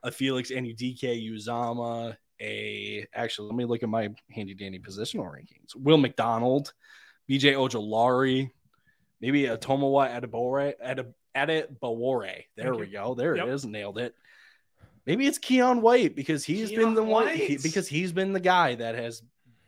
a 0.03 0.11
Felix 0.11 0.51
Anudike-Uzomah, 0.51 2.17
a 2.41 3.07
actually 3.15 3.47
let 3.49 3.57
me 3.57 3.65
look 3.65 3.85
at 3.85 3.89
my 3.89 4.09
handy 4.31 4.55
dandy 4.55 4.81
positional 4.81 5.27
rankings. 5.27 5.77
Will 5.77 5.99
McDonald, 5.99 6.73
BJ 7.31 7.55
Ojulari, 7.55 8.51
maybe 9.21 9.47
a 9.47 9.57
Tomowa 9.57 10.09
Adebawore, 11.37 11.71
Adebawore. 11.81 12.45
There 12.57 12.75
we 12.75 12.87
go. 12.87 13.15
There 13.15 13.37
yep. 13.37 13.47
it 13.47 13.51
is. 13.51 13.65
Nailed 13.65 13.99
it. 13.99 14.15
Maybe 15.07 15.27
it's 15.27 15.39
Keion 15.39 15.81
White 15.81 16.15
because 16.15 16.45
he's 16.45 16.71
Keion 16.71 16.77
been 16.77 16.95
the 16.95 17.03
White. 17.03 17.27
one 17.27 17.37
he, 17.37 17.57
because 17.57 17.89
he's 17.89 18.13
been 18.13 18.33
the 18.33 18.41
guy 18.41 18.77
that 18.77 18.95
has 18.95 19.23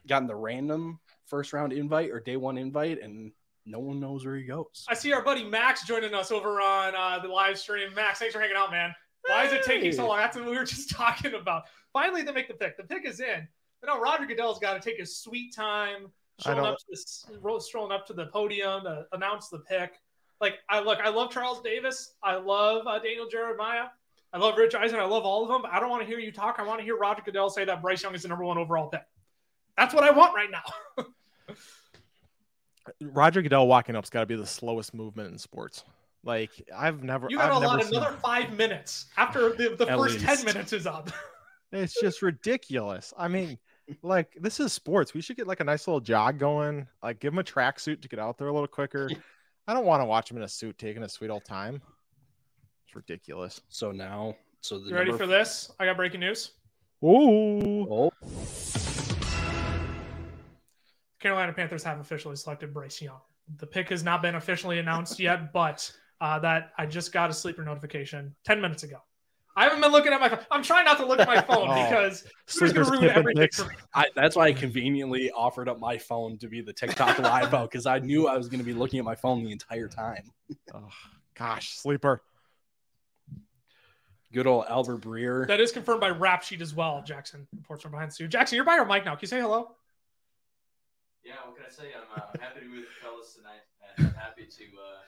gotten 0.07 0.29
the 0.29 0.37
random 0.37 1.01
first 1.27 1.53
round 1.53 1.73
invite 1.73 2.11
or 2.11 2.21
day 2.21 2.37
one 2.37 2.59
invite 2.59 3.03
and 3.03 3.33
no 3.67 3.79
one 3.79 3.99
knows 3.99 4.25
where 4.25 4.37
he 4.37 4.45
goes. 4.45 4.85
I 4.89 4.95
see 4.95 5.13
our 5.13 5.23
buddy 5.23 5.43
Max 5.43 5.87
joining 5.87 6.15
us 6.15 6.31
over 6.31 6.61
on 6.61 6.95
uh, 6.95 7.19
the 7.21 7.29
live 7.29 7.59
stream. 7.59 7.95
Max, 7.95 8.19
thanks 8.19 8.35
for 8.35 8.41
hanging 8.41 8.57
out, 8.57 8.71
man. 8.71 8.95
Why 9.27 9.45
is 9.45 9.53
it 9.53 9.63
taking 9.65 9.93
so 9.93 10.07
long? 10.07 10.19
That's 10.19 10.37
what 10.37 10.45
we 10.45 10.57
were 10.57 10.65
just 10.65 10.91
talking 10.91 11.35
about. 11.35 11.65
Finally, 11.93 12.23
they 12.23 12.33
make 12.33 12.49
the 12.49 12.55
pick. 12.55 12.77
The 12.77 12.85
pick 12.85 13.07
is 13.07 13.21
in. 13.21 13.49
But 13.81 13.89
now 13.89 14.01
Roger 14.01 14.27
Goodell's 14.27 14.59
got 14.59 14.75
to 14.75 14.81
take 14.81 14.99
his 14.99 15.19
sweet 15.19 15.55
time, 15.55 16.09
strolling 16.41 16.67
up, 16.67 16.79
to 16.79 16.85
this, 16.91 17.27
strolling 17.61 17.93
up 17.93 18.07
to 18.07 18.13
the 18.13 18.27
podium 18.27 18.85
to 18.85 19.07
announce 19.13 19.49
the 19.49 19.61
pick. 19.61 19.95
Like, 20.45 20.59
I 20.69 20.81
look, 20.81 20.99
I 21.03 21.09
love 21.09 21.31
Charles 21.31 21.63
Davis. 21.63 22.17
I 22.23 22.37
love 22.37 22.87
uh, 22.87 22.99
Daniel 22.99 23.27
Jeremiah. 23.27 23.87
I 24.31 24.37
love 24.37 24.59
Rich 24.59 24.75
Eisen. 24.75 24.99
I 24.99 25.05
love 25.07 25.25
all 25.25 25.43
of 25.43 25.49
them. 25.49 25.63
But 25.63 25.73
I 25.73 25.81
don't 25.81 25.89
want 25.89 26.03
to 26.03 26.07
hear 26.07 26.19
you 26.19 26.31
talk. 26.31 26.57
I 26.59 26.65
want 26.65 26.81
to 26.81 26.85
hear 26.85 26.99
Roger 26.99 27.23
Goodell 27.25 27.49
say 27.49 27.65
that 27.65 27.81
Bryce 27.81 28.03
Young 28.03 28.15
is 28.15 28.21
the 28.21 28.29
number 28.29 28.45
one 28.45 28.59
overall 28.59 28.89
pick. 28.89 29.01
That's 29.79 29.95
what 29.95 30.05
I 30.05 30.11
want 30.11 30.35
right 30.35 30.51
now. 30.51 31.05
Roger 33.01 33.41
Goodell 33.41 33.67
walking 33.67 33.97
up's 33.97 34.11
got 34.11 34.21
to 34.21 34.27
be 34.27 34.37
the 34.37 34.47
slowest 34.47 34.93
movement 34.93 35.33
in 35.33 35.39
sports. 35.39 35.83
Like 36.25 36.51
I've 36.77 37.03
never. 37.03 37.29
You 37.31 37.39
got 37.39 37.51
I've 37.53 37.63
a 37.63 37.67
lot 37.67 37.83
seen- 37.83 37.97
another 37.97 38.17
five 38.23 38.53
minutes 38.53 39.07
after 39.17 39.55
the, 39.55 39.77
the 39.79 39.87
first 39.97 40.21
ten 40.21 40.45
minutes 40.45 40.73
is 40.73 40.87
up. 40.87 41.11
It's 41.73 42.01
just 42.01 42.23
ridiculous. 42.23 43.13
I 43.19 43.27
mean, 43.27 43.59
like 44.01 44.39
this 44.41 44.61
is 44.61 44.73
sports. 44.73 45.13
We 45.13 45.21
should 45.21 45.37
get 45.37 45.49
like 45.49 45.59
a 45.59 45.65
nice 45.65 45.89
little 45.89 46.01
jog 46.01 46.39
going. 46.39 46.87
Like 47.03 47.19
give 47.19 47.33
him 47.33 47.41
a 47.41 47.43
tracksuit 47.43 48.01
to 48.03 48.07
get 48.09 48.21
out 48.21 48.39
there 48.39 48.47
a 48.47 48.53
little 48.53 48.69
quicker. 48.69 49.11
I 49.67 49.73
don't 49.73 49.87
want 49.87 50.03
to 50.03 50.05
watch 50.05 50.31
him 50.31 50.37
in 50.37 50.43
a 50.43 50.49
suit 50.49 50.77
taking 50.79 51.03
a 51.03 51.09
sweet 51.09 51.31
old 51.31 51.45
time. 51.45 51.81
It's 52.87 52.95
ridiculous. 52.95 53.61
So 53.69 53.93
now, 53.93 54.37
so 54.61 54.79
the 54.79 54.91
You 54.91 54.95
ready 54.95 55.11
number- 55.11 55.25
for 55.25 55.27
this? 55.31 55.71
I 55.81 55.87
got 55.87 55.97
breaking 55.97 56.21
news. 56.21 56.53
Ooh. 57.03 57.87
Oh, 57.91 58.13
Carolina 61.21 61.53
Panthers 61.53 61.83
have 61.85 61.99
officially 62.01 62.37
selected 62.37 62.73
Bryce 62.75 63.01
Young. 63.01 63.21
The 63.57 63.67
pick 63.67 63.89
has 63.91 64.03
not 64.05 64.23
been 64.23 64.35
officially 64.35 64.79
announced 64.79 65.19
yet, 65.19 65.53
but 65.53 65.91
uh, 66.21 66.39
that 66.41 66.73
I 66.79 66.87
just 66.87 67.13
got 67.13 67.31
a 67.31 67.33
sleeper 67.33 67.63
notification 67.65 68.35
10 68.45 68.61
minutes 68.61 68.83
ago. 68.83 68.99
I 69.57 69.65
haven't 69.65 69.81
been 69.81 69.93
looking 69.93 70.13
at 70.13 70.21
my 70.21 70.29
phone. 70.29 70.41
I'm 70.51 70.63
trying 70.63 70.85
not 70.85 70.99
to 70.99 71.07
look 71.07 71.21
at 71.21 71.29
my 71.29 71.41
phone 71.41 71.69
Oh. 71.71 71.75
because 71.89 72.25
it's 72.47 72.59
going 72.59 72.75
to 72.75 72.85
ruin 72.85 73.05
everything 73.05 73.49
for 73.53 73.67
me. 73.69 73.75
I, 73.95 74.07
that's 74.17 74.35
why 74.35 74.47
I 74.47 74.53
conveniently 74.53 75.31
offered 75.31 75.69
up 75.69 75.79
my 75.79 75.97
phone 75.97 76.39
to 76.39 76.49
be 76.49 76.61
the 76.61 76.73
TikTok 76.73 77.19
live 77.21 77.55
out 77.55 77.71
because 77.71 77.87
I 77.87 78.01
knew 78.01 78.27
I 78.27 78.37
was 78.37 78.49
going 78.49 78.59
to 78.59 78.65
be 78.65 78.73
looking 78.75 78.99
at 78.99 79.05
my 79.05 79.15
phone 79.15 79.45
the 79.45 79.53
entire 79.53 79.89
time. 79.89 80.25
Oh, 80.75 80.89
gosh, 81.35 81.71
sleeper. 81.79 82.23
Good 84.33 84.47
old 84.47 84.65
Albert 84.69 85.01
Breer. 85.03 85.47
That 85.47 85.61
is 85.61 85.71
confirmed 85.73 86.01
by 86.01 86.11
Rap 86.11 86.43
Sheet 86.43 86.61
as 86.61 86.75
well. 86.75 87.03
Jackson 87.07 87.47
reports 87.55 87.83
from 87.83 87.93
behind 87.93 88.11
the 88.11 88.15
studio. 88.15 88.29
Jackson, 88.29 88.57
you're 88.57 88.65
by 88.65 88.75
your 88.75 88.85
mic 88.85 89.05
now. 89.05 89.13
Can 89.13 89.21
you 89.23 89.29
say 89.29 89.41
hello? 89.41 89.71
Yeah, 91.25 91.35
what 91.47 91.57
can 91.57 91.65
I 91.67 91.71
say? 91.71 91.85
I'm, 91.97 92.21
uh, 92.21 92.27
I'm 92.35 92.41
happy 92.41 92.61
to 92.61 92.67
be 92.67 92.73
with 92.79 92.87
the 92.87 93.07
fellas 93.07 93.35
tonight, 93.35 93.63
and 93.97 94.09
I'm 94.09 94.15
happy 94.15 94.43
to 94.45 94.65
uh, 94.65 95.01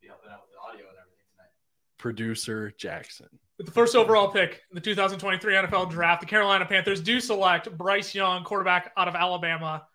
be 0.00 0.06
helping 0.08 0.30
out 0.30 0.42
with 0.46 0.52
the 0.52 0.60
audio 0.60 0.88
and 0.88 0.96
everything 0.98 1.26
tonight. 1.36 1.50
Producer 1.98 2.72
Jackson. 2.78 3.28
With 3.58 3.66
the 3.66 3.72
first 3.72 3.94
overall 3.94 4.28
pick 4.28 4.62
in 4.70 4.74
the 4.74 4.80
2023 4.80 5.54
NFL 5.54 5.90
Draft, 5.90 6.20
the 6.20 6.26
Carolina 6.26 6.64
Panthers 6.64 7.00
do 7.00 7.20
select 7.20 7.70
Bryce 7.76 8.14
Young, 8.14 8.44
quarterback 8.44 8.92
out 8.96 9.08
of 9.08 9.14
Alabama. 9.14 9.86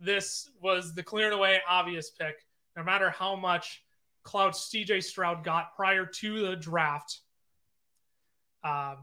This 0.00 0.50
was 0.60 0.94
the 0.94 1.02
clear 1.02 1.26
and 1.26 1.34
away 1.34 1.60
obvious 1.68 2.10
pick. 2.10 2.36
No 2.76 2.82
matter 2.82 3.10
how 3.10 3.36
much 3.36 3.84
clout 4.22 4.54
CJ 4.54 5.02
Stroud 5.02 5.44
got 5.44 5.74
prior 5.74 6.06
to 6.06 6.46
the 6.46 6.56
draft, 6.56 7.20
um, 8.64 8.98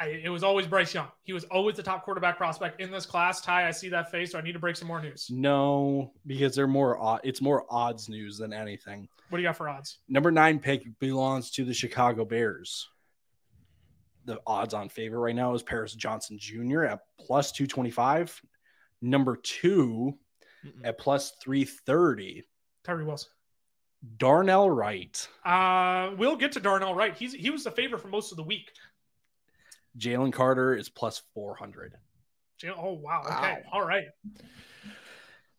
I, 0.00 0.20
it 0.22 0.28
was 0.28 0.44
always 0.44 0.66
Bryce 0.66 0.94
Young. 0.94 1.08
He 1.24 1.32
was 1.32 1.44
always 1.44 1.76
the 1.76 1.82
top 1.82 2.04
quarterback 2.04 2.36
prospect 2.36 2.80
in 2.80 2.90
this 2.90 3.06
class. 3.06 3.40
Ty, 3.40 3.66
I 3.66 3.70
see 3.70 3.88
that 3.88 4.10
face, 4.10 4.32
so 4.32 4.38
I 4.38 4.42
need 4.42 4.52
to 4.52 4.58
break 4.58 4.76
some 4.76 4.88
more 4.88 5.00
news. 5.00 5.28
No, 5.30 6.12
because 6.26 6.54
they're 6.54 6.68
more. 6.68 7.20
It's 7.24 7.40
more 7.40 7.64
odds 7.68 8.08
news 8.08 8.38
than 8.38 8.52
anything. 8.52 9.08
What 9.28 9.38
do 9.38 9.42
you 9.42 9.48
got 9.48 9.56
for 9.56 9.68
odds? 9.68 9.98
Number 10.08 10.30
nine 10.30 10.58
pick 10.58 10.86
belongs 11.00 11.50
to 11.52 11.64
the 11.64 11.74
Chicago 11.74 12.24
Bears. 12.24 12.88
The 14.28 14.38
odds 14.46 14.74
on 14.74 14.90
favor 14.90 15.18
right 15.18 15.34
now 15.34 15.54
is 15.54 15.62
Paris 15.62 15.94
Johnson 15.94 16.38
Jr. 16.38 16.84
at 16.84 17.00
plus 17.18 17.50
225. 17.50 18.42
Number 19.00 19.36
two 19.36 20.18
Mm-mm. 20.62 20.84
at 20.84 20.98
plus 20.98 21.32
330. 21.42 22.44
Tyree 22.84 23.04
Wilson. 23.04 23.30
Darnell 24.18 24.70
Wright. 24.70 25.26
Uh, 25.46 26.10
we'll 26.18 26.36
get 26.36 26.52
to 26.52 26.60
Darnell 26.60 26.94
Wright. 26.94 27.16
He's 27.16 27.32
he 27.32 27.48
was 27.48 27.64
the 27.64 27.70
favorite 27.70 28.02
for 28.02 28.08
most 28.08 28.30
of 28.30 28.36
the 28.36 28.42
week. 28.42 28.70
Jalen 29.96 30.30
Carter 30.30 30.74
is 30.74 30.90
plus 30.90 31.22
400. 31.32 31.94
Oh 32.76 32.92
wow. 32.92 33.22
Okay. 33.24 33.32
Wow. 33.32 33.58
All 33.72 33.86
right. 33.86 34.08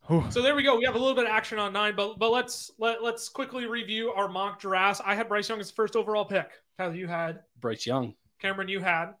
Whew. 0.06 0.26
So 0.30 0.42
there 0.42 0.54
we 0.54 0.62
go. 0.62 0.78
We 0.78 0.84
have 0.84 0.94
a 0.94 0.98
little 0.98 1.16
bit 1.16 1.24
of 1.24 1.32
action 1.32 1.58
on 1.58 1.72
nine, 1.72 1.94
but 1.96 2.20
but 2.20 2.30
let's 2.30 2.70
let, 2.78 3.02
let's 3.02 3.28
quickly 3.28 3.66
review 3.66 4.12
our 4.12 4.28
mock 4.28 4.60
drafts. 4.60 5.02
I 5.04 5.16
had 5.16 5.28
Bryce 5.28 5.48
Young 5.48 5.58
as 5.58 5.70
the 5.70 5.74
first 5.74 5.96
overall 5.96 6.24
pick. 6.24 6.50
Tyler, 6.78 6.94
you 6.94 7.08
had 7.08 7.40
Bryce 7.58 7.84
Young. 7.84 8.14
Cameron. 8.40 8.68
You 8.68 8.80
had 8.80 9.14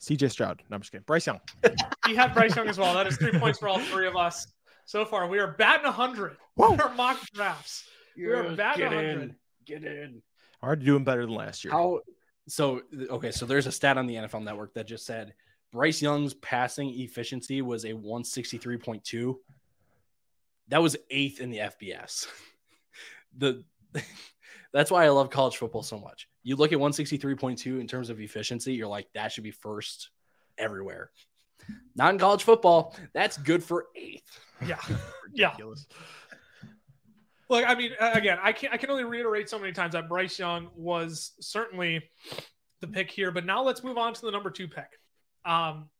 CJ 0.00 0.30
Stroud. 0.30 0.62
No, 0.68 0.76
I'm 0.76 0.80
just 0.80 0.92
kidding. 0.92 1.04
Bryce 1.06 1.26
Young. 1.26 1.40
he 2.06 2.14
had 2.14 2.34
Bryce 2.34 2.54
Young 2.54 2.68
as 2.68 2.78
well. 2.78 2.94
That 2.94 3.06
is 3.06 3.16
three 3.16 3.38
points 3.38 3.58
for 3.58 3.68
all 3.68 3.80
three 3.80 4.06
of 4.06 4.16
us 4.16 4.46
so 4.84 5.04
far. 5.04 5.28
We 5.28 5.38
are 5.38 5.52
batting 5.52 5.90
hundred. 5.90 6.36
Whoa. 6.54 6.76
Our 6.76 6.94
mock 6.94 7.20
drafts. 7.32 7.88
We 8.16 8.26
are 8.26 8.54
batting 8.54 8.82
get 8.82 8.94
100. 8.94 9.22
in. 9.22 9.36
Get 9.64 9.84
in. 9.84 10.22
Already 10.62 10.84
doing 10.84 11.04
better 11.04 11.24
than 11.24 11.34
last 11.34 11.64
year. 11.64 11.72
How 11.72 12.00
so 12.48 12.82
okay, 13.10 13.30
so 13.30 13.46
there's 13.46 13.66
a 13.66 13.72
stat 13.72 13.98
on 13.98 14.06
the 14.06 14.14
NFL 14.14 14.42
network 14.42 14.74
that 14.74 14.86
just 14.86 15.06
said 15.06 15.34
Bryce 15.72 16.00
Young's 16.00 16.34
passing 16.34 16.88
efficiency 17.00 17.62
was 17.62 17.84
a 17.84 17.92
163.2. 17.92 19.34
That 20.68 20.82
was 20.82 20.96
eighth 21.10 21.40
in 21.40 21.50
the 21.50 21.58
FBS. 21.58 22.26
the 23.36 23.64
that's 24.72 24.90
why 24.90 25.04
I 25.04 25.08
love 25.10 25.30
college 25.30 25.56
football 25.56 25.82
so 25.82 25.98
much. 25.98 26.28
You 26.48 26.56
look 26.56 26.72
at 26.72 26.78
163.2 26.78 27.78
in 27.78 27.86
terms 27.86 28.08
of 28.08 28.20
efficiency, 28.20 28.72
you're 28.72 28.88
like, 28.88 29.06
that 29.12 29.30
should 29.30 29.44
be 29.44 29.50
first 29.50 30.08
everywhere. 30.56 31.10
Not 31.94 32.14
in 32.14 32.18
college 32.18 32.42
football. 32.42 32.96
That's 33.12 33.36
good 33.36 33.62
for 33.62 33.88
eighth. 33.94 34.40
Yeah. 34.66 34.78
Yeah. 35.34 35.54
Look, 37.50 37.68
I 37.68 37.74
mean, 37.74 37.92
uh, 38.00 38.12
again, 38.14 38.38
I 38.42 38.52
can 38.52 38.70
I 38.72 38.78
can 38.78 38.88
only 38.88 39.04
reiterate 39.04 39.50
so 39.50 39.58
many 39.58 39.72
times 39.72 39.92
that 39.92 40.08
Bryce 40.08 40.38
Young 40.38 40.70
was 40.74 41.32
certainly 41.38 42.02
the 42.80 42.86
pick 42.86 43.10
here. 43.10 43.30
But 43.30 43.44
now 43.44 43.62
let's 43.62 43.84
move 43.84 43.98
on 43.98 44.14
to 44.14 44.20
the 44.22 44.30
number 44.30 44.50
two 44.50 44.66
pick. 44.66 44.88
Um, 45.44 45.90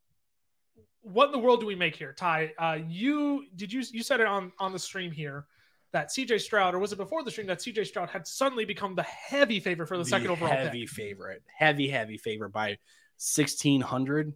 what 1.02 1.26
in 1.26 1.32
the 1.32 1.38
world 1.38 1.60
do 1.60 1.66
we 1.66 1.74
make 1.74 1.94
here, 1.94 2.14
Ty? 2.14 2.54
Uh, 2.58 2.78
you 2.88 3.44
did 3.54 3.70
you 3.70 3.82
you 3.92 4.02
said 4.02 4.20
it 4.20 4.26
on 4.26 4.50
on 4.58 4.72
the 4.72 4.78
stream 4.78 5.12
here 5.12 5.44
that 5.92 6.10
CJ 6.10 6.40
Stroud, 6.40 6.74
or 6.74 6.78
was 6.78 6.92
it 6.92 6.96
before 6.96 7.22
the 7.22 7.30
string 7.30 7.46
that 7.46 7.58
CJ 7.58 7.86
Stroud 7.86 8.10
had 8.10 8.26
suddenly 8.26 8.64
become 8.64 8.94
the 8.94 9.02
heavy 9.02 9.60
favorite 9.60 9.86
for 9.86 9.96
the, 9.96 10.04
second 10.04 10.28
overall 10.28 10.50
heavy 10.50 10.80
pick? 10.80 10.90
favorite, 10.90 11.42
heavy 11.56 11.88
heavy 11.88 12.18
favorite 12.18 12.50
by 12.50 12.78
1600 13.18 14.34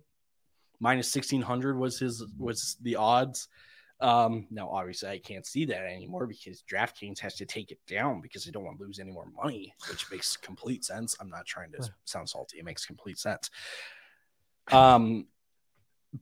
minus 0.81 1.15
1600 1.15 1.79
was 1.79 1.99
his 1.99 2.25
was 2.39 2.77
the 2.83 2.97
odds. 2.97 3.49
Um, 4.01 4.49
now 4.51 4.69
obviously 4.69 5.11
I 5.11 5.19
can't 5.19 5.47
see 5.47 5.65
that 5.67 5.85
anymore 5.85 6.27
because 6.27 6.65
DraftKings 6.69 7.21
has 7.21 7.37
to 7.37 7.47
take 7.47 7.71
it 7.71 7.79
down 7.87 8.21
because 8.21 8.45
they 8.45 8.51
don't 8.51 8.65
want 8.65 8.79
to 8.79 8.85
lose 8.85 8.99
any 8.99 9.13
more 9.13 9.27
money, 9.41 9.73
which 9.89 10.11
makes 10.11 10.37
complete 10.37 10.85
sense. 10.85 11.17
I'm 11.21 11.31
not 11.31 11.47
trying 11.47 11.71
to 11.73 11.89
sound 12.05 12.29
salty; 12.29 12.59
it 12.59 12.65
makes 12.65 12.85
complete 12.85 13.19
sense. 13.19 13.49
Um, 14.73 15.27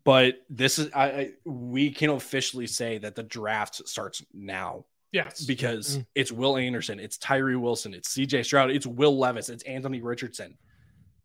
but 0.04 0.42
this 0.50 0.78
is 0.78 0.90
I, 0.94 1.04
I 1.04 1.30
we 1.44 1.90
can 1.90 2.10
officially 2.10 2.66
say 2.66 2.98
that 2.98 3.14
the 3.14 3.22
draft 3.22 3.88
starts 3.88 4.22
now 4.34 4.84
Yes, 5.12 5.44
because 5.44 5.98
Mm. 5.98 6.06
it's 6.14 6.30
Will 6.32 6.56
Anderson, 6.56 7.00
it's 7.00 7.18
Tyree 7.18 7.56
Wilson, 7.56 7.94
it's 7.94 8.08
CJ 8.14 8.44
Stroud, 8.44 8.70
it's 8.70 8.86
Will 8.86 9.18
Levis, 9.18 9.48
it's 9.48 9.64
Anthony 9.64 10.00
Richardson, 10.02 10.56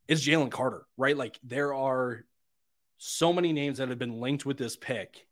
it's 0.08 0.26
Jalen 0.26 0.50
Carter, 0.52 0.86
right? 0.98 1.16
Like 1.16 1.40
there 1.44 1.74
are 1.74 2.26
so 2.98 3.32
many 3.32 3.54
names 3.54 3.78
that 3.78 3.90
have 3.90 4.00
been 4.00 4.20
linked 4.20 4.46
with 4.46 4.58
this 4.58 4.76
pick. 4.76 5.28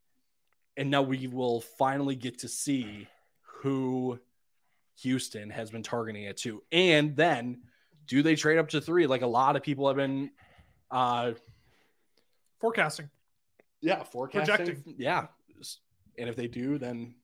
And 0.76 0.90
now 0.90 1.02
we 1.04 1.28
will 1.28 1.62
finally 1.62 2.16
get 2.16 2.40
to 2.40 2.48
see 2.48 3.08
who 3.62 4.20
Houston 5.02 5.50
has 5.52 5.70
been 5.72 5.84
targeting 5.84 6.24
it 6.24 6.38
to. 6.38 6.64
And 6.72 7.16
then 7.16 7.62
do 8.08 8.22
they 8.24 8.36
trade 8.36 8.58
up 8.58 8.70
to 8.70 8.82
three? 8.82 9.06
Like 9.08 9.22
a 9.22 9.28
lot 9.28 9.56
of 9.56 9.64
people 9.64 9.88
have 9.88 9.96
been 9.98 10.32
uh 10.92 11.34
forecasting. 12.60 13.10
yeah, 13.82 14.04
forecasting. 14.04 14.56
Projecting. 14.58 14.96
Yeah. 14.98 15.28
And 16.18 16.30
if 16.30 16.36
they 16.36 16.48
do, 16.48 16.78
then 16.78 17.16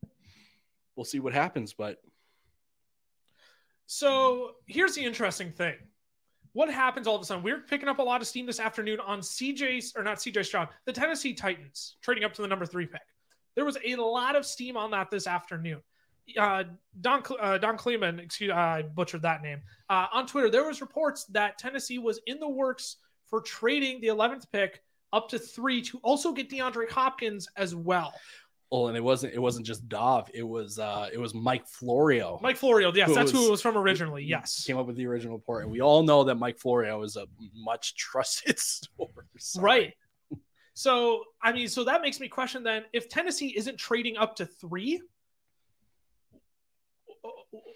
we'll 1.00 1.06
see 1.06 1.22
what 1.22 1.32
happens. 1.32 1.72
But 1.72 2.02
So 3.86 4.52
here's 4.68 4.96
the 4.96 5.02
interesting 5.06 5.54
thing. 5.54 5.76
What 6.52 6.70
happens 6.70 7.08
all 7.08 7.16
of 7.16 7.22
a 7.22 7.26
sudden? 7.26 7.42
We're 7.42 7.62
picking 7.62 7.88
up 7.88 8.00
a 8.00 8.04
lot 8.04 8.20
of 8.20 8.28
steam 8.28 8.46
this 8.46 8.60
afternoon 8.60 9.00
on 9.00 9.22
CJ's 9.22 9.94
or 9.96 10.04
not 10.04 10.18
CJ 10.18 10.46
Stroud, 10.46 10.68
the 10.86 10.92
Tennessee 10.92 11.34
Titans 11.34 11.96
trading 12.02 12.26
up 12.26 12.34
to 12.34 12.42
the 12.42 12.50
number 12.50 12.66
three 12.66 12.86
pick. 12.86 13.00
There 13.56 13.64
was 13.64 13.78
a 13.86 13.96
lot 13.96 14.36
of 14.36 14.46
steam 14.46 14.76
on 14.76 14.92
that 14.92 15.10
this 15.10 15.26
afternoon. 15.26 15.82
Uh, 16.38 16.66
Don 17.00 17.24
uh, 17.40 17.58
Don 17.58 17.78
Kleeman, 17.78 18.20
excuse, 18.20 18.52
I 18.52 18.82
butchered 18.82 19.22
that 19.22 19.42
name. 19.42 19.62
Uh, 19.90 20.08
on 20.12 20.28
Twitter, 20.28 20.50
there 20.50 20.68
was 20.68 20.82
reports 20.82 21.24
that 21.28 21.58
Tennessee 21.58 21.98
was 21.98 22.20
in 22.26 22.40
the 22.42 22.50
works 22.50 22.98
for 23.26 23.40
trading 23.40 24.02
the 24.02 24.08
11th 24.08 24.52
pick 24.52 24.82
up 25.14 25.30
to 25.30 25.40
three 25.40 25.82
to 25.82 25.98
also 26.00 26.34
get 26.34 26.50
DeAndre 26.50 26.90
Hopkins 26.90 27.48
as 27.56 27.74
well. 27.74 28.14
Oh, 28.72 28.88
and 28.88 28.98
it 28.98 29.04
wasn't 29.04 29.34
it 29.34 29.40
wasn't 29.40 29.66
just 29.66 29.88
Dov, 29.90 30.30
it 30.34 30.48
was 30.48 30.80
uh 30.80 31.10
it 31.12 31.18
was 31.18 31.34
Mike 31.34 31.68
Florio. 31.68 32.40
Mike 32.42 32.58
Florio, 32.58 32.92
yes, 32.94 33.10
Who 33.10 33.16
that's 33.16 33.32
who 33.32 33.48
it 33.48 33.52
was 33.52 33.62
from 33.62 33.78
originally. 33.78 34.24
Yes, 34.24 34.64
Came 34.66 34.78
up 34.78 34.88
with 34.88 34.96
the 34.96 35.06
original 35.06 35.36
report. 35.36 35.64
And 35.64 35.72
we 35.72 35.82
all 35.82 36.04
know 36.04 36.24
that 36.26 36.36
Mike 36.36 36.60
Florio 36.60 37.04
is 37.04 37.16
a 37.16 37.26
much 37.56 37.96
trusted 37.96 38.60
source. 38.60 39.58
Right. 39.58 39.94
So, 40.74 41.26
I 41.42 41.52
mean, 41.52 41.68
so 41.68 41.84
that 41.84 42.02
makes 42.02 42.22
me 42.22 42.30
question 42.30 42.64
then 42.64 42.86
if 42.94 43.10
Tennessee 43.10 43.54
isn't 43.58 43.78
trading 43.78 44.16
up 44.16 44.38
to 44.38 44.46
three, 44.46 45.02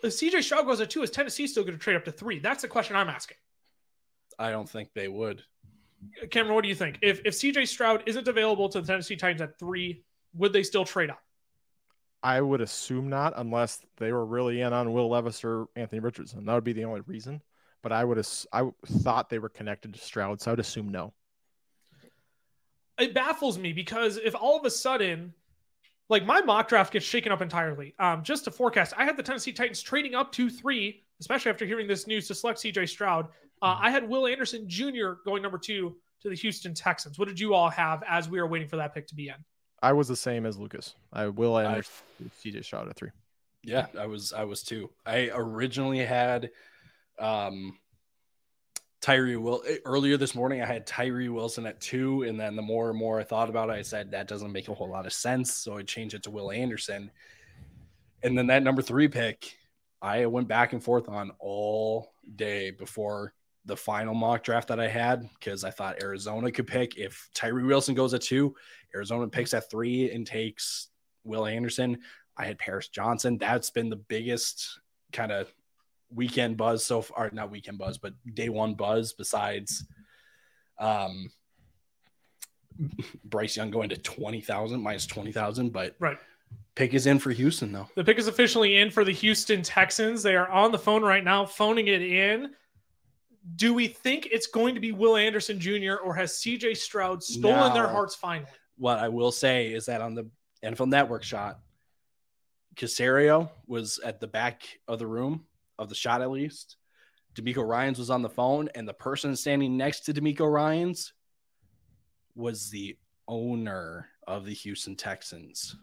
if 0.03 0.13
CJ 0.13 0.43
Stroud 0.43 0.65
goes 0.65 0.79
at 0.79 0.89
two, 0.89 1.03
is 1.03 1.09
Tennessee 1.09 1.47
still 1.47 1.63
going 1.63 1.77
to 1.77 1.79
trade 1.79 1.95
up 1.95 2.05
to 2.05 2.11
three? 2.11 2.39
That's 2.39 2.61
the 2.61 2.67
question 2.69 2.95
I'm 2.95 3.09
asking. 3.09 3.37
I 4.39 4.51
don't 4.51 4.69
think 4.69 4.89
they 4.93 5.07
would. 5.07 5.43
Cameron, 6.31 6.55
what 6.55 6.63
do 6.63 6.69
you 6.69 6.75
think? 6.75 6.99
If 7.01 7.21
if 7.25 7.33
CJ 7.33 7.67
Stroud 7.67 8.03
isn't 8.05 8.27
available 8.27 8.69
to 8.69 8.81
the 8.81 8.87
Tennessee 8.87 9.15
Titans 9.15 9.41
at 9.41 9.57
three, 9.59 10.03
would 10.35 10.53
they 10.53 10.63
still 10.63 10.85
trade 10.85 11.09
up? 11.09 11.19
I 12.21 12.39
would 12.39 12.61
assume 12.61 13.09
not, 13.09 13.33
unless 13.35 13.85
they 13.97 14.13
were 14.13 14.25
really 14.25 14.61
in 14.61 14.71
on 14.71 14.93
Will 14.93 15.09
Levis 15.09 15.43
or 15.43 15.67
Anthony 15.75 15.99
Richardson. 15.99 16.45
That 16.45 16.53
would 16.53 16.63
be 16.63 16.73
the 16.73 16.85
only 16.85 17.01
reason. 17.01 17.41
But 17.81 17.91
I 17.91 18.05
would, 18.05 18.17
ass- 18.17 18.47
I 18.53 18.69
thought 18.85 19.29
they 19.29 19.39
were 19.39 19.49
connected 19.49 19.93
to 19.93 19.99
Stroud, 19.99 20.39
so 20.39 20.51
I 20.51 20.53
would 20.53 20.61
assume 20.61 20.89
no. 20.89 21.13
it 22.97 23.13
baffles 23.13 23.57
me 23.57 23.73
because 23.73 24.17
if 24.17 24.35
all 24.35 24.57
of 24.57 24.65
a 24.65 24.69
sudden, 24.69 25.33
like 26.09 26.25
my 26.25 26.41
mock 26.41 26.69
draft 26.69 26.93
gets 26.93 27.05
shaken 27.05 27.31
up 27.31 27.41
entirely. 27.41 27.93
Um, 27.99 28.23
just 28.23 28.45
to 28.45 28.51
forecast, 28.51 28.93
I 28.97 29.03
had 29.03 29.17
the 29.17 29.23
Tennessee 29.23 29.51
Titans 29.51 29.81
trading 29.81 30.15
up 30.15 30.31
to 30.33 30.49
three, 30.49 31.03
especially 31.19 31.51
after 31.51 31.65
hearing 31.65 31.87
this 31.87 32.07
news 32.07 32.27
to 32.27 32.35
select 32.35 32.59
CJ 32.59 32.87
Stroud. 32.87 33.27
Uh, 33.61 33.77
I 33.79 33.91
had 33.91 34.07
Will 34.07 34.27
Anderson 34.27 34.67
Jr. 34.67 35.13
going 35.25 35.41
number 35.41 35.57
two 35.57 35.95
to 36.21 36.29
the 36.29 36.35
Houston 36.35 36.73
Texans. 36.73 37.19
What 37.19 37.27
did 37.27 37.39
you 37.39 37.53
all 37.53 37.69
have 37.69 38.03
as 38.07 38.29
we 38.29 38.39
were 38.39 38.47
waiting 38.47 38.67
for 38.67 38.77
that 38.77 38.93
pick 38.93 39.07
to 39.07 39.15
be 39.15 39.29
in? 39.29 39.35
I 39.83 39.91
was 39.91 40.07
the 40.07 40.15
same 40.15 40.45
as 40.45 40.57
Lucas. 40.57 40.95
I 41.11 41.27
will 41.27 41.57
and 41.57 41.83
CJ 42.41 42.63
Stroud 42.63 42.87
at 42.87 42.95
three. 42.95 43.09
Yeah, 43.63 43.87
I 43.99 44.07
was 44.07 44.31
I 44.31 44.45
was 44.45 44.63
too. 44.63 44.89
I 45.05 45.29
originally 45.33 45.99
had 45.99 46.51
um 47.19 47.77
Tyree 49.01 49.35
Will 49.35 49.61
earlier 49.83 50.15
this 50.15 50.35
morning 50.35 50.61
I 50.61 50.65
had 50.65 50.87
Tyree 50.87 51.27
Wilson 51.27 51.65
at 51.65 51.81
two, 51.81 52.23
and 52.23 52.39
then 52.39 52.55
the 52.55 52.61
more 52.61 52.89
and 52.89 52.97
more 52.97 53.19
I 53.19 53.25
thought 53.25 53.49
about 53.49 53.69
it, 53.69 53.73
I 53.73 53.81
said 53.81 54.11
that 54.11 54.29
doesn't 54.29 54.53
make 54.53 54.69
a 54.69 54.73
whole 54.73 54.89
lot 54.89 55.05
of 55.05 55.11
sense. 55.11 55.53
So 55.53 55.77
I 55.77 55.83
changed 55.83 56.15
it 56.15 56.23
to 56.23 56.31
Will 56.31 56.49
Anderson. 56.49 57.11
And 58.23 58.37
then 58.37 58.47
that 58.47 58.63
number 58.63 58.81
three 58.81 59.09
pick, 59.09 59.57
I 60.01 60.27
went 60.27 60.47
back 60.47 60.71
and 60.71 60.81
forth 60.81 61.09
on 61.09 61.33
all 61.39 62.13
day 62.37 62.71
before 62.71 63.33
the 63.65 63.77
final 63.77 64.13
mock 64.13 64.43
draft 64.43 64.67
that 64.67 64.79
I 64.79 64.87
had 64.87 65.27
because 65.39 65.63
I 65.63 65.69
thought 65.71 66.01
Arizona 66.03 66.51
could 66.51 66.67
pick 66.67 66.97
if 66.97 67.29
Tyree 67.33 67.63
Wilson 67.63 67.95
goes 67.95 68.13
at 68.13 68.21
two, 68.21 68.55
Arizona 68.93 69.27
picks 69.27 69.53
at 69.53 69.69
three 69.69 70.11
and 70.11 70.27
takes 70.27 70.89
Will 71.23 71.45
Anderson. 71.45 71.99
I 72.35 72.45
had 72.45 72.59
Paris 72.59 72.89
Johnson. 72.89 73.37
That's 73.37 73.69
been 73.69 73.89
the 73.89 73.95
biggest 73.95 74.79
kind 75.13 75.31
of 75.31 75.53
weekend 76.13 76.57
buzz 76.57 76.83
so 76.85 77.01
far, 77.01 77.29
not 77.31 77.51
weekend 77.51 77.77
buzz, 77.77 77.97
but 77.97 78.13
day 78.33 78.49
one 78.49 78.73
buzz 78.75 79.13
besides 79.13 79.85
um 80.79 81.29
Bryce 83.25 83.55
Young 83.55 83.69
going 83.69 83.89
to 83.89 83.97
20,000 83.97 84.81
minus 84.81 85.05
20,000, 85.05 85.71
but 85.71 85.95
Right. 85.99 86.17
pick 86.75 86.93
is 86.93 87.05
in 87.05 87.19
for 87.19 87.31
Houston 87.31 87.71
though. 87.71 87.87
The 87.95 88.03
pick 88.03 88.17
is 88.17 88.27
officially 88.27 88.77
in 88.77 88.89
for 88.89 89.03
the 89.03 89.11
Houston 89.11 89.61
Texans. 89.61 90.23
They 90.23 90.35
are 90.35 90.49
on 90.49 90.71
the 90.71 90.79
phone 90.79 91.03
right 91.03 91.23
now, 91.23 91.45
phoning 91.45 91.87
it 91.87 92.01
in. 92.01 92.55
Do 93.55 93.73
we 93.73 93.87
think 93.87 94.29
it's 94.31 94.47
going 94.47 94.75
to 94.75 94.81
be 94.81 94.91
Will 94.91 95.17
Anderson 95.17 95.59
Jr. 95.59 95.95
or 96.03 96.15
has 96.15 96.33
CJ 96.33 96.77
Stroud 96.77 97.21
stolen 97.21 97.73
their 97.73 97.87
hearts 97.87 98.15
finally? 98.15 98.49
What 98.77 98.99
I 98.99 99.09
will 99.09 99.31
say 99.31 99.73
is 99.73 99.85
that 99.85 100.01
on 100.01 100.15
the 100.15 100.29
NFL 100.63 100.87
Network 100.87 101.23
shot, 101.23 101.59
Caserio 102.75 103.49
was 103.67 103.99
at 103.99 104.19
the 104.19 104.27
back 104.27 104.63
of 104.87 104.99
the 104.99 105.07
room 105.07 105.45
of 105.77 105.89
the 105.89 105.95
shot 105.95 106.21
at 106.21 106.31
least. 106.31 106.77
DeMeco 107.35 107.67
Ryans 107.67 107.99
was 107.99 108.09
on 108.09 108.21
the 108.21 108.29
phone, 108.29 108.69
and 108.75 108.87
the 108.87 108.93
person 108.93 109.35
standing 109.35 109.75
next 109.75 110.01
to 110.01 110.13
DeMeco 110.13 110.51
Ryans 110.51 111.13
was 112.35 112.69
the 112.69 112.97
owner 113.27 114.09
of 114.27 114.45
the 114.45 114.53
Houston 114.53 114.95
Texans. 114.95 115.75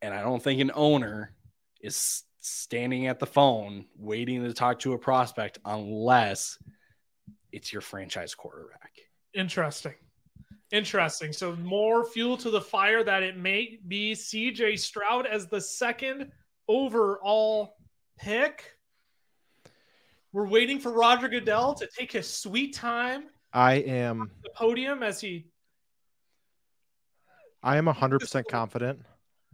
And 0.00 0.14
I 0.14 0.22
don't 0.22 0.42
think 0.42 0.60
an 0.60 0.72
owner 0.74 1.34
is 1.80 2.24
standing 2.42 3.06
at 3.06 3.18
the 3.18 3.26
phone 3.26 3.86
waiting 3.96 4.42
to 4.42 4.52
talk 4.52 4.80
to 4.80 4.92
a 4.92 4.98
prospect 4.98 5.58
unless 5.64 6.58
it's 7.52 7.72
your 7.72 7.80
franchise 7.80 8.34
quarterback. 8.34 8.92
Interesting. 9.32 9.94
Interesting. 10.72 11.32
So 11.32 11.54
more 11.56 12.04
fuel 12.04 12.36
to 12.38 12.50
the 12.50 12.60
fire 12.60 13.04
that 13.04 13.22
it 13.22 13.36
may 13.36 13.78
be 13.86 14.12
CJ 14.14 14.78
Stroud 14.78 15.26
as 15.26 15.46
the 15.46 15.60
second 15.60 16.32
overall 16.66 17.76
pick. 18.18 18.72
We're 20.32 20.48
waiting 20.48 20.80
for 20.80 20.90
Roger 20.90 21.28
Goodell 21.28 21.74
to 21.74 21.86
take 21.86 22.12
his 22.12 22.28
sweet 22.28 22.74
time 22.74 23.24
I 23.52 23.74
am, 23.74 24.30
the 24.42 24.50
podium 24.50 25.02
as 25.02 25.20
he 25.20 25.46
I 27.62 27.76
am 27.76 27.86
hundred 27.86 28.20
percent 28.20 28.48
confident 28.48 29.00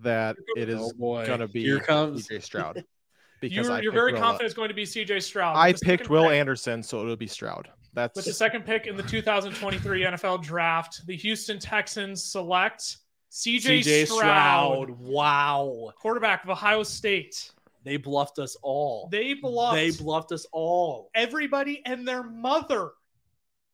that 0.00 0.36
it 0.56 0.68
is 0.68 0.80
Oh, 0.80 0.92
going 1.24 1.40
to 1.40 1.48
be 1.48 1.62
Here 1.62 1.80
comes 1.80 2.28
CJ 2.28 2.42
Stroud 2.42 2.84
because 3.40 3.56
you're, 3.66 3.72
I 3.72 3.80
you're 3.80 3.92
very 3.92 4.12
Will- 4.12 4.20
confident 4.20 4.46
it's 4.46 4.54
going 4.54 4.68
to 4.68 4.74
be 4.74 4.84
CJ 4.84 5.22
Stroud. 5.22 5.56
I 5.56 5.72
the 5.72 5.78
picked 5.78 6.08
Will 6.10 6.24
pick- 6.24 6.32
Anderson, 6.32 6.82
so 6.82 7.00
it'll 7.02 7.16
be 7.16 7.26
Stroud. 7.26 7.68
That's 7.94 8.14
With 8.14 8.26
the 8.26 8.32
second 8.32 8.64
pick 8.64 8.86
in 8.86 8.96
the 8.96 9.02
2023 9.02 10.02
NFL 10.04 10.42
draft, 10.42 11.04
the 11.06 11.16
Houston 11.16 11.58
Texans 11.58 12.22
select 12.24 12.98
CJ, 13.32 13.80
CJ 13.80 14.06
Stroud, 14.06 14.18
Stroud. 14.18 14.90
Wow. 14.90 15.90
quarterback 15.98 16.44
of 16.44 16.50
Ohio 16.50 16.82
State. 16.84 17.50
They 17.84 17.96
bluffed 17.96 18.38
us 18.38 18.56
all. 18.62 19.08
They 19.10 19.34
bluffed 19.34 19.74
They 19.76 19.90
bluffed 19.90 20.32
us 20.32 20.46
all. 20.52 21.10
everybody 21.14 21.82
and 21.86 22.06
their 22.06 22.22
mother. 22.22 22.90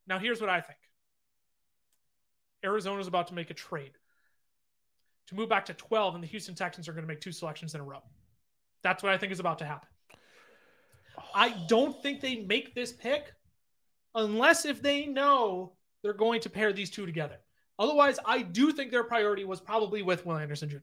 Now, 0.07 0.19
here's 0.19 0.41
what 0.41 0.51
I 0.51 0.61
think 0.61 0.79
Arizona's 2.65 3.09
about 3.09 3.29
to 3.29 3.35
make 3.35 3.51
a 3.51 3.55
trade 3.55 3.93
to 5.29 5.35
move 5.35 5.49
back 5.49 5.65
to 5.67 5.75
12, 5.75 6.15
and 6.15 6.23
the 6.23 6.29
Houston 6.29 6.55
Texans 6.55 6.89
are 6.89 6.93
going 6.93 7.05
to 7.05 7.09
make 7.09 7.21
two 7.21 7.33
selections 7.33 7.75
in 7.75 7.81
a 7.81 7.85
row. 7.85 8.03
That's 8.83 9.03
what 9.03 9.13
I 9.13 9.19
think 9.19 9.33
is 9.33 9.41
about 9.41 9.59
to 9.59 9.65
happen. 9.65 9.89
I 11.35 11.51
don't 11.69 12.01
think 12.03 12.21
they 12.21 12.37
make 12.37 12.75
this 12.75 12.93
pick 12.93 13.33
unless 14.15 14.65
if 14.65 14.83
they 14.83 15.07
know 15.07 15.73
they're 16.03 16.13
going 16.13 16.41
to 16.43 16.51
pair 16.51 16.73
these 16.73 16.91
two 16.91 17.07
together. 17.07 17.39
Otherwise, 17.79 18.19
I 18.25 18.43
do 18.43 18.73
think 18.73 18.91
their 18.91 19.05
priority 19.05 19.45
was 19.45 19.61
probably 19.61 20.03
with 20.03 20.25
Will 20.27 20.37
Anderson 20.37 20.69
Jr. 20.69 20.77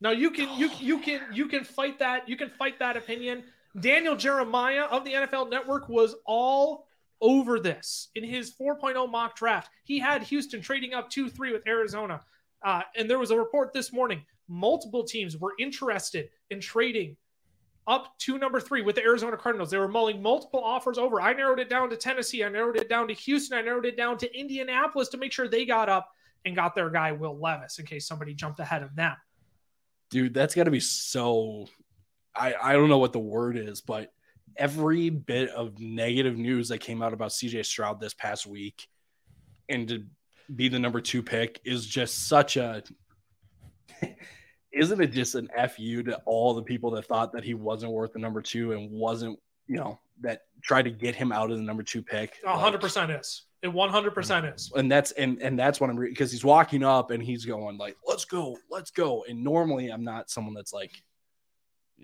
Now 0.00 0.12
you 0.12 0.30
can 0.30 0.58
you 0.58 0.70
you 0.78 0.98
can 0.98 1.20
you 1.32 1.46
can 1.46 1.64
fight 1.64 1.98
that 1.98 2.26
you 2.26 2.36
can 2.36 2.48
fight 2.48 2.78
that 2.78 2.96
opinion. 2.96 3.44
Daniel 3.78 4.16
Jeremiah 4.16 4.84
of 4.84 5.04
the 5.04 5.12
NFL 5.12 5.50
Network 5.50 5.88
was 5.88 6.14
all 6.24 6.86
over 7.20 7.60
this 7.60 8.08
in 8.14 8.24
his 8.24 8.52
4.0 8.52 9.10
mock 9.10 9.36
draft. 9.36 9.70
He 9.84 9.98
had 9.98 10.22
Houston 10.24 10.60
trading 10.60 10.94
up 10.94 11.10
2 11.10 11.28
3 11.28 11.52
with 11.52 11.66
Arizona. 11.66 12.20
Uh, 12.62 12.82
and 12.96 13.08
there 13.08 13.18
was 13.18 13.30
a 13.30 13.38
report 13.38 13.72
this 13.72 13.92
morning. 13.92 14.22
Multiple 14.48 15.04
teams 15.04 15.36
were 15.36 15.54
interested 15.58 16.28
in 16.50 16.60
trading 16.60 17.16
up 17.86 18.16
to 18.18 18.38
number 18.38 18.60
three 18.60 18.82
with 18.82 18.94
the 18.94 19.02
Arizona 19.02 19.36
Cardinals. 19.36 19.70
They 19.70 19.78
were 19.78 19.88
mulling 19.88 20.20
multiple 20.20 20.62
offers 20.62 20.98
over. 20.98 21.20
I 21.20 21.32
narrowed 21.32 21.58
it 21.58 21.68
down 21.68 21.90
to 21.90 21.96
Tennessee. 21.96 22.44
I 22.44 22.48
narrowed 22.48 22.76
it 22.76 22.88
down 22.88 23.08
to 23.08 23.14
Houston. 23.14 23.58
I 23.58 23.62
narrowed 23.62 23.86
it 23.86 23.96
down 23.96 24.18
to 24.18 24.38
Indianapolis 24.38 25.08
to 25.10 25.16
make 25.16 25.32
sure 25.32 25.48
they 25.48 25.64
got 25.64 25.88
up 25.88 26.10
and 26.44 26.54
got 26.54 26.74
their 26.74 26.90
guy, 26.90 27.12
Will 27.12 27.38
Levis, 27.38 27.78
in 27.78 27.86
case 27.86 28.06
somebody 28.06 28.34
jumped 28.34 28.60
ahead 28.60 28.82
of 28.82 28.94
them. 28.94 29.16
Dude, 30.10 30.34
that's 30.34 30.54
got 30.54 30.64
to 30.64 30.70
be 30.70 30.80
so. 30.80 31.68
I, 32.34 32.54
I 32.60 32.72
don't 32.74 32.88
know 32.88 32.98
what 32.98 33.12
the 33.12 33.18
word 33.18 33.56
is, 33.56 33.80
but 33.80 34.12
every 34.56 35.10
bit 35.10 35.50
of 35.50 35.78
negative 35.78 36.36
news 36.36 36.68
that 36.68 36.78
came 36.78 37.02
out 37.02 37.12
about 37.12 37.30
CJ 37.30 37.64
Stroud 37.64 38.00
this 38.00 38.14
past 38.14 38.46
week 38.46 38.86
and 39.68 39.88
to 39.88 40.04
be 40.54 40.68
the 40.68 40.78
number 40.78 41.00
two 41.00 41.22
pick 41.22 41.60
is 41.64 41.86
just 41.86 42.28
such 42.28 42.56
a. 42.56 42.82
Isn't 44.72 45.00
it 45.00 45.08
just 45.08 45.34
an 45.34 45.48
fu 45.68 46.02
to 46.04 46.20
all 46.26 46.54
the 46.54 46.62
people 46.62 46.92
that 46.92 47.06
thought 47.06 47.32
that 47.32 47.42
he 47.42 47.54
wasn't 47.54 47.92
worth 47.92 48.12
the 48.12 48.20
number 48.20 48.40
two 48.40 48.72
and 48.72 48.88
wasn't, 48.88 49.36
you 49.66 49.76
know, 49.76 49.98
that 50.20 50.42
tried 50.62 50.82
to 50.82 50.90
get 50.90 51.16
him 51.16 51.32
out 51.32 51.50
of 51.50 51.56
the 51.58 51.64
number 51.64 51.82
two 51.82 52.02
pick? 52.02 52.36
A 52.44 52.56
hundred 52.56 52.80
percent 52.80 53.10
is. 53.10 53.46
It 53.62 53.68
one 53.68 53.90
hundred 53.90 54.14
percent 54.14 54.46
is. 54.46 54.70
and 54.76 54.90
that's 54.90 55.10
and 55.12 55.40
and 55.42 55.58
that's 55.58 55.80
what 55.80 55.90
I'm 55.90 55.96
because 55.96 56.30
he's 56.30 56.44
walking 56.44 56.84
up 56.84 57.10
and 57.10 57.22
he's 57.22 57.44
going 57.44 57.78
like, 57.78 57.96
"Let's 58.06 58.24
go, 58.24 58.56
let's 58.70 58.90
go." 58.90 59.24
And 59.28 59.42
normally 59.42 59.88
I'm 59.88 60.04
not 60.04 60.30
someone 60.30 60.54
that's 60.54 60.72
like, 60.72 60.92
"You 60.94 61.00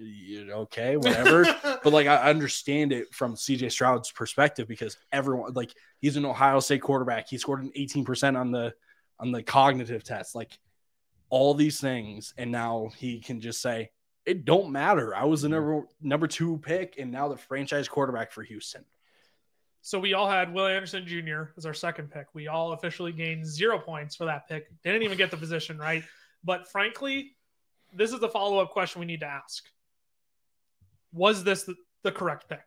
okay, 0.01 0.97
whatever." 0.97 1.45
but 1.63 1.93
like 1.93 2.07
I 2.07 2.31
understand 2.31 2.93
it 2.93 3.15
from 3.15 3.35
CJ 3.35 3.71
Stroud's 3.73 4.11
perspective 4.11 4.69
because 4.69 4.97
everyone 5.13 5.53
like 5.53 5.73
he's 6.01 6.17
an 6.17 6.25
Ohio 6.25 6.61
State 6.61 6.83
quarterback. 6.83 7.29
He 7.29 7.39
scored 7.39 7.63
an 7.63 7.73
18% 7.77 8.39
on 8.39 8.51
the 8.51 8.75
on 9.19 9.33
the 9.33 9.43
cognitive 9.43 10.05
test. 10.05 10.35
Like 10.35 10.59
all 11.29 11.55
these 11.55 11.81
things, 11.81 12.35
and 12.39 12.51
now 12.51 12.91
he 12.97 13.21
can 13.21 13.41
just 13.41 13.61
say, 13.61 13.91
"It 14.25 14.45
don't 14.45 14.71
matter. 14.71 15.15
I 15.15 15.25
was 15.25 15.43
the 15.43 15.49
mm-hmm. 15.49 15.55
number 15.55 15.87
number 16.01 16.27
two 16.27 16.59
pick, 16.59 16.97
and 16.99 17.11
now 17.11 17.29
the 17.29 17.37
franchise 17.37 17.89
quarterback 17.89 18.33
for 18.33 18.43
Houston." 18.43 18.85
So 19.87 20.01
we 20.01 20.15
all 20.15 20.29
had 20.29 20.53
Will 20.53 20.67
Anderson 20.67 21.07
Jr. 21.07 21.53
as 21.57 21.65
our 21.65 21.73
second 21.73 22.11
pick. 22.11 22.27
We 22.35 22.49
all 22.49 22.73
officially 22.73 23.13
gained 23.13 23.47
zero 23.47 23.79
points 23.79 24.17
for 24.17 24.25
that 24.25 24.49
pick. 24.49 24.67
Didn't 24.83 25.03
even 25.03 25.17
get 25.17 25.31
the 25.31 25.37
position 25.37 25.79
right. 25.79 26.03
But 26.43 26.69
frankly, 26.73 27.37
this 27.93 28.13
is 28.13 28.19
the 28.19 28.29
follow 28.29 28.59
up 28.59 28.71
question 28.71 28.99
we 28.99 29.07
need 29.07 29.21
to 29.21 29.27
ask. 29.27 29.65
Was 31.17 31.43
this 31.43 31.65
the, 31.65 31.75
the 32.03 32.13
correct 32.13 32.49
pick 32.49 32.63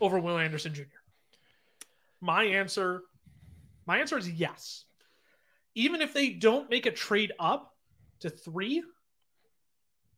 over 0.00 0.18
Will 0.20 0.38
Anderson 0.38 0.72
Jr.? 0.72 0.84
My 2.20 2.44
answer, 2.44 3.02
my 3.86 3.98
answer 3.98 4.16
is 4.16 4.30
yes. 4.30 4.84
Even 5.74 6.00
if 6.00 6.14
they 6.14 6.30
don't 6.30 6.70
make 6.70 6.86
a 6.86 6.92
trade 6.92 7.32
up 7.38 7.74
to 8.20 8.30
three, 8.30 8.82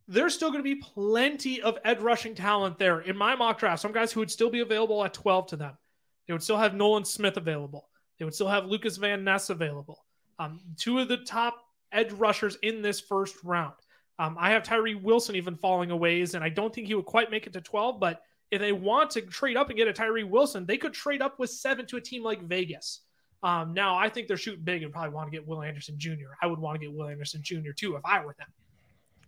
there's 0.07 0.35
still 0.35 0.51
going 0.51 0.63
to 0.63 0.75
be 0.75 0.81
plenty 0.81 1.63
of 1.63 1.79
edge 1.85 2.01
rushing 2.01 2.35
talent 2.35 2.79
there 2.79 3.01
in 3.01 3.17
my 3.17 3.35
mock 3.35 3.59
draft. 3.59 3.81
Some 3.81 3.93
guys 3.93 4.13
who 4.13 4.21
would 4.21 4.31
still 4.31 4.51
be 4.51 4.61
available 4.61 5.03
at 5.05 5.15
12 5.15 5.49
to 5.49 5.57
them. 5.57 5.79
They 6.27 6.35
would 6.35 6.43
still 6.43 6.59
have 6.59 6.75
Nolan 6.75 7.05
Smith 7.05 7.39
available. 7.39 7.89
They 8.19 8.25
would 8.25 8.35
still 8.35 8.49
have 8.49 8.67
Lucas 8.67 8.99
Van 8.99 9.25
Ness 9.25 9.49
available. 9.49 10.05
Um, 10.39 10.61
two 10.77 10.99
of 10.99 11.09
the 11.09 11.19
top 11.19 11.57
edge 11.91 12.13
rushers 12.13 12.57
in 12.63 12.83
this 12.83 13.01
first 13.01 13.37
round. 13.43 13.75
Um, 14.23 14.37
I 14.39 14.53
have 14.53 14.63
Tyree 14.63 14.95
Wilson 14.95 15.35
even 15.35 15.57
falling 15.57 15.91
a 15.91 15.97
ways, 15.97 16.35
and 16.35 16.45
I 16.45 16.49
don't 16.49 16.73
think 16.73 16.87
he 16.87 16.95
would 16.95 17.07
quite 17.07 17.29
make 17.33 17.49
it 17.49 17.53
to 17.55 17.61
12. 17.61 17.99
But 17.99 18.23
if 18.53 18.61
they 18.61 18.71
want 18.71 19.11
to 19.11 19.23
trade 19.23 19.57
up 19.57 19.69
and 19.69 19.77
get 19.77 19.89
a 19.89 19.93
Tyree 19.93 20.23
Wilson, 20.23 20.65
they 20.65 20.77
could 20.77 20.93
trade 20.93 21.21
up 21.21 21.41
with 21.41 21.51
seven 21.51 21.87
to 21.87 21.97
a 21.97 22.01
team 22.01 22.23
like 22.23 22.41
Vegas. 22.45 23.01
Um, 23.43 23.75
now, 23.75 23.97
I 23.97 24.09
think 24.09 24.29
they're 24.29 24.37
shooting 24.37 24.63
big 24.63 24.85
and 24.85 24.93
probably 24.93 25.11
want 25.11 25.27
to 25.27 25.37
get 25.37 25.45
Will 25.45 25.61
Anderson 25.61 25.97
Jr. 25.99 26.37
I 26.41 26.47
would 26.47 26.61
want 26.61 26.81
to 26.81 26.87
get 26.87 26.95
Will 26.95 27.09
Anderson 27.09 27.43
Jr. 27.43 27.73
too 27.75 27.97
if 27.97 28.03
I 28.05 28.25
were 28.25 28.37
them. 28.39 28.47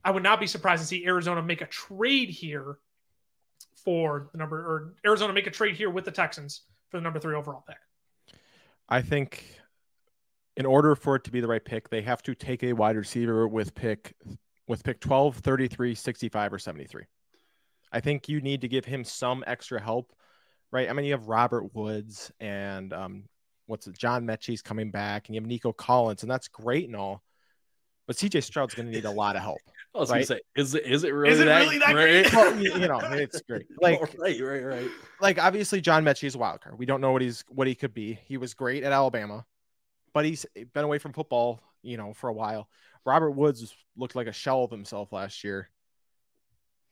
I 0.04 0.12
would 0.12 0.22
not 0.22 0.38
be 0.38 0.46
surprised 0.46 0.82
to 0.82 0.86
see 0.86 1.04
Arizona 1.04 1.42
make 1.42 1.60
a 1.60 1.66
trade 1.66 2.30
here 2.30 2.78
for 3.84 4.28
the 4.30 4.38
number, 4.38 4.58
or 4.58 4.94
Arizona 5.04 5.32
make 5.32 5.48
a 5.48 5.50
trade 5.50 5.74
here 5.74 5.90
with 5.90 6.04
the 6.04 6.12
Texans 6.12 6.60
for 6.90 6.98
the 6.98 7.02
number 7.02 7.18
three 7.18 7.34
overall 7.34 7.64
pick. 7.66 7.78
I 8.88 9.02
think 9.02 9.44
in 10.56 10.66
order 10.66 10.94
for 10.94 11.16
it 11.16 11.24
to 11.24 11.32
be 11.32 11.40
the 11.40 11.48
right 11.48 11.64
pick, 11.64 11.88
they 11.88 12.02
have 12.02 12.22
to 12.22 12.36
take 12.36 12.62
a 12.62 12.72
wide 12.74 12.94
receiver 12.94 13.48
with 13.48 13.74
pick 13.74 14.14
with 14.66 14.82
pick 14.84 15.00
12, 15.00 15.36
33, 15.36 15.94
65, 15.94 16.52
or 16.52 16.58
73. 16.58 17.04
I 17.92 18.00
think 18.00 18.28
you 18.28 18.40
need 18.40 18.62
to 18.62 18.68
give 18.68 18.84
him 18.84 19.04
some 19.04 19.44
extra 19.46 19.80
help, 19.80 20.12
right? 20.72 20.88
I 20.88 20.92
mean, 20.92 21.04
you 21.06 21.12
have 21.12 21.28
Robert 21.28 21.74
Woods 21.74 22.32
and 22.40 22.92
um, 22.92 23.24
what's 23.66 23.86
it, 23.86 23.96
John 23.98 24.26
Metchie's 24.26 24.62
coming 24.62 24.90
back, 24.90 25.28
and 25.28 25.34
you 25.34 25.40
have 25.40 25.46
Nico 25.48 25.72
Collins, 25.72 26.22
and 26.22 26.30
that's 26.30 26.48
great 26.48 26.86
and 26.86 26.96
all. 26.96 27.22
But 28.06 28.16
CJ 28.16 28.42
Stroud's 28.42 28.74
going 28.74 28.86
to 28.86 28.92
need 28.92 29.04
a 29.06 29.10
lot 29.10 29.36
of 29.36 29.42
help. 29.42 29.58
I 29.94 29.98
was 29.98 30.10
Right. 30.10 30.16
gonna 30.16 30.26
say, 30.26 30.40
is 30.56 30.74
it 30.74 30.84
is 30.86 31.04
it 31.04 31.14
really 31.14 31.32
Is 31.34 31.40
it 31.40 31.44
that 31.44 31.60
really 31.60 31.78
that 31.78 31.92
great? 31.92 32.22
great? 32.30 32.34
Well, 32.34 32.58
you, 32.58 32.72
you 32.74 32.88
know, 32.88 32.98
it's 33.12 33.40
great. 33.42 33.66
Like, 33.80 34.00
right, 34.18 34.40
right, 34.40 34.64
right. 34.64 34.90
like 35.20 35.38
obviously 35.38 35.80
John 35.80 36.04
Metchie 36.04 36.24
is 36.24 36.34
a 36.34 36.38
wild 36.38 36.60
card. 36.62 36.76
We 36.76 36.84
don't 36.84 37.00
know 37.00 37.12
what 37.12 37.22
he's 37.22 37.44
what 37.48 37.68
he 37.68 37.76
could 37.76 37.94
be. 37.94 38.18
He 38.26 38.36
was 38.36 38.54
great 38.54 38.82
at 38.82 38.90
Alabama, 38.90 39.46
but 40.12 40.24
he's 40.24 40.44
been 40.72 40.84
away 40.84 40.98
from 40.98 41.12
football, 41.12 41.60
you 41.82 41.96
know, 41.96 42.12
for 42.12 42.28
a 42.28 42.32
while. 42.32 42.68
Robert 43.04 43.32
Woods 43.32 43.74
looked 43.96 44.16
like 44.16 44.26
a 44.26 44.32
shell 44.32 44.64
of 44.64 44.70
himself 44.70 45.12
last 45.12 45.44
year. 45.44 45.70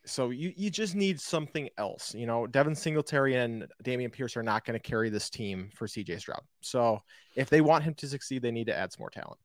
So 0.05 0.31
you 0.31 0.53
you 0.57 0.68
just 0.68 0.96
need 0.96 1.20
something 1.20 1.68
else. 1.79 2.14
You 2.14 2.27
know, 2.27 2.46
Devin 2.46 2.75
Singletary 2.75 3.37
and 3.37 3.66
Dameon 3.85 4.12
Pierce 4.12 4.37
are 4.37 4.42
not 4.42 4.64
going 4.64 4.79
to 4.79 4.83
carry 4.83 5.11
this 5.11 5.31
team 5.31 5.70
for 5.75 5.87
CJ 5.87 6.18
Stroud. 6.20 6.42
So 6.61 7.01
if 7.37 7.48
they 7.48 7.61
want 7.61 7.85
him 7.85 7.94
to 7.94 8.09
succeed, 8.09 8.42
they 8.42 8.51
need 8.51 8.66
to 8.66 8.77
add 8.77 8.92
some 8.92 9.01
more 9.01 9.11
talent. 9.11 9.38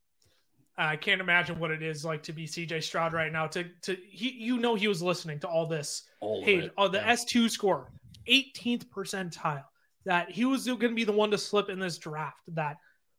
I 0.79 0.95
can't 0.95 1.21
imagine 1.21 1.59
what 1.59 1.71
it 1.71 1.81
is 1.81 2.05
like 2.05 2.21
to 2.23 2.33
be 2.33 2.45
CJ 2.45 2.83
Stroud 2.83 3.13
right 3.13 3.31
now. 3.31 3.47
To 3.47 3.65
to 3.83 3.97
he, 4.09 4.31
you 4.31 4.57
know, 4.57 4.75
he 4.75 4.87
was 4.87 5.01
listening 5.01 5.39
to 5.41 5.47
all 5.47 5.67
this. 5.67 6.03
All 6.21 6.39
of 6.39 6.45
Hey, 6.45 6.69
oh, 6.77 6.87
the 6.87 6.99
Yeah. 6.99 7.11
S 7.11 7.25
two 7.25 7.49
score, 7.49 7.91
18th 8.27 8.85
percentile. 8.87 9.63
That 10.05 10.31
he 10.31 10.45
was 10.45 10.65
going 10.65 10.79
to 10.79 10.93
be 10.93 11.03
the 11.03 11.11
one 11.11 11.31
to 11.31 11.37
slip 11.37 11.69
in 11.69 11.79
this 11.79 11.97
draft. 11.97 12.41
That 12.49 12.77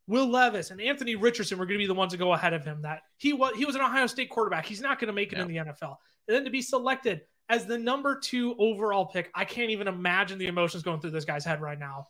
Will 0.08 0.28
Levis 0.28 0.70
and 0.70 0.80
Anthony 0.80 1.14
Richardson 1.14 1.58
were 1.58 1.66
going 1.66 1.78
to 1.78 1.82
be 1.82 1.86
the 1.86 1.94
ones 1.94 2.12
to 2.12 2.18
go 2.18 2.32
ahead 2.32 2.54
of 2.54 2.64
him. 2.64 2.82
That 2.82 3.02
he 3.18 3.32
was 3.34 3.54
he 3.56 3.64
was 3.64 3.76
an 3.76 3.82
Ohio 3.82 4.06
State 4.06 4.30
quarterback. 4.30 4.66
He's 4.66 4.80
not 4.80 4.98
going 4.98 5.06
to 5.06 5.12
make 5.12 5.32
it 5.32 5.38
in 5.38 5.46
the 5.46 5.56
NFL. 5.56 5.96
And 6.26 6.36
then 6.36 6.44
to 6.44 6.50
be 6.50 6.62
selected 6.62 7.20
as 7.48 7.66
the 7.66 7.78
number 7.78 8.18
two 8.18 8.56
overall 8.58 9.06
pick, 9.06 9.30
I 9.34 9.44
can't 9.44 9.70
even 9.70 9.86
imagine 9.86 10.38
the 10.38 10.46
emotions 10.46 10.82
going 10.82 11.00
through 11.00 11.10
this 11.10 11.24
guy's 11.24 11.44
head 11.44 11.60
right 11.60 11.78
now. 11.78 12.08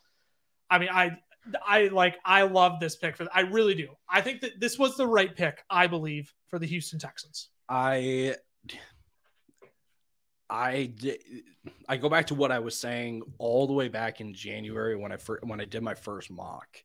I 0.71 0.79
mean, 0.79 0.91
I 0.93 1.19
I 1.67 1.89
like 1.89 2.19
I 2.25 2.43
love 2.43 2.81
this 2.81 2.97
pick 2.97 3.17
for 3.17 3.27
I 3.35 3.41
really 3.41 3.75
do. 3.75 3.89
I 4.09 4.21
think 4.21 4.43
that 4.43 4.61
this 4.61 4.79
was 4.79 4.97
the 4.97 5.07
right 5.07 5.35
pick, 5.35 5.63
I 5.69 5.89
believe, 5.89 6.33
for 6.49 6.59
the 6.59 6.67
Houston 6.67 6.99
Texans. 6.99 7.49
I 7.69 8.37
I 10.49 10.93
I 11.89 11.97
go 11.97 12.09
back 12.09 12.29
to 12.29 12.35
what 12.35 12.53
I 12.53 12.61
was 12.61 12.77
saying 12.77 13.23
all 13.39 13.67
the 13.67 13.73
way 13.73 13.89
back 13.89 14.21
in 14.21 14.35
January 14.35 14.97
when 14.97 15.13
I 15.13 15.17
first 15.17 15.45
when 15.45 15.61
I 15.61 15.65
did 15.65 15.83
my 15.83 15.95
first 15.95 16.31
mock. 16.31 16.83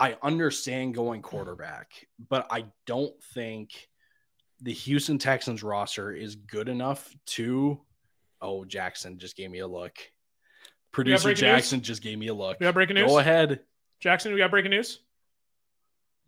I 0.00 0.16
understand 0.22 0.94
going 0.94 1.20
quarterback, 1.20 1.92
but 2.30 2.46
I 2.50 2.64
don't 2.86 3.12
think 3.34 3.88
the 4.62 4.72
Houston 4.72 5.18
Texans 5.18 5.62
roster 5.62 6.10
is 6.10 6.36
good 6.36 6.70
enough 6.70 7.14
to. 7.26 7.78
Oh, 8.40 8.64
Jackson 8.64 9.18
just 9.18 9.36
gave 9.36 9.50
me 9.50 9.58
a 9.58 9.66
look. 9.66 9.98
Producer 10.90 11.24
breaking 11.24 11.44
news? 11.44 11.54
Jackson 11.56 11.82
just 11.82 12.02
gave 12.02 12.18
me 12.18 12.28
a 12.28 12.34
look. 12.34 12.58
We 12.58 12.64
got 12.64 12.72
breaking 12.72 12.94
news. 12.94 13.10
Go 13.10 13.18
ahead. 13.18 13.60
Jackson, 14.00 14.32
we 14.32 14.38
got 14.38 14.50
breaking 14.50 14.70
news. 14.70 15.00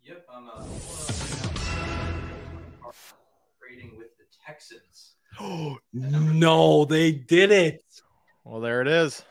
Yep, 0.03 0.27
I'm 0.31 0.49
uh, 0.49 0.63
trading 3.59 3.97
with 3.97 4.15
the 4.17 4.25
Texans. 4.45 5.15
Oh 5.39 5.79
no, 5.93 6.85
they 6.85 7.11
did 7.11 7.51
it. 7.51 7.83
Well, 8.43 8.61
there 8.61 8.81
it 8.81 8.87
is. 8.87 9.23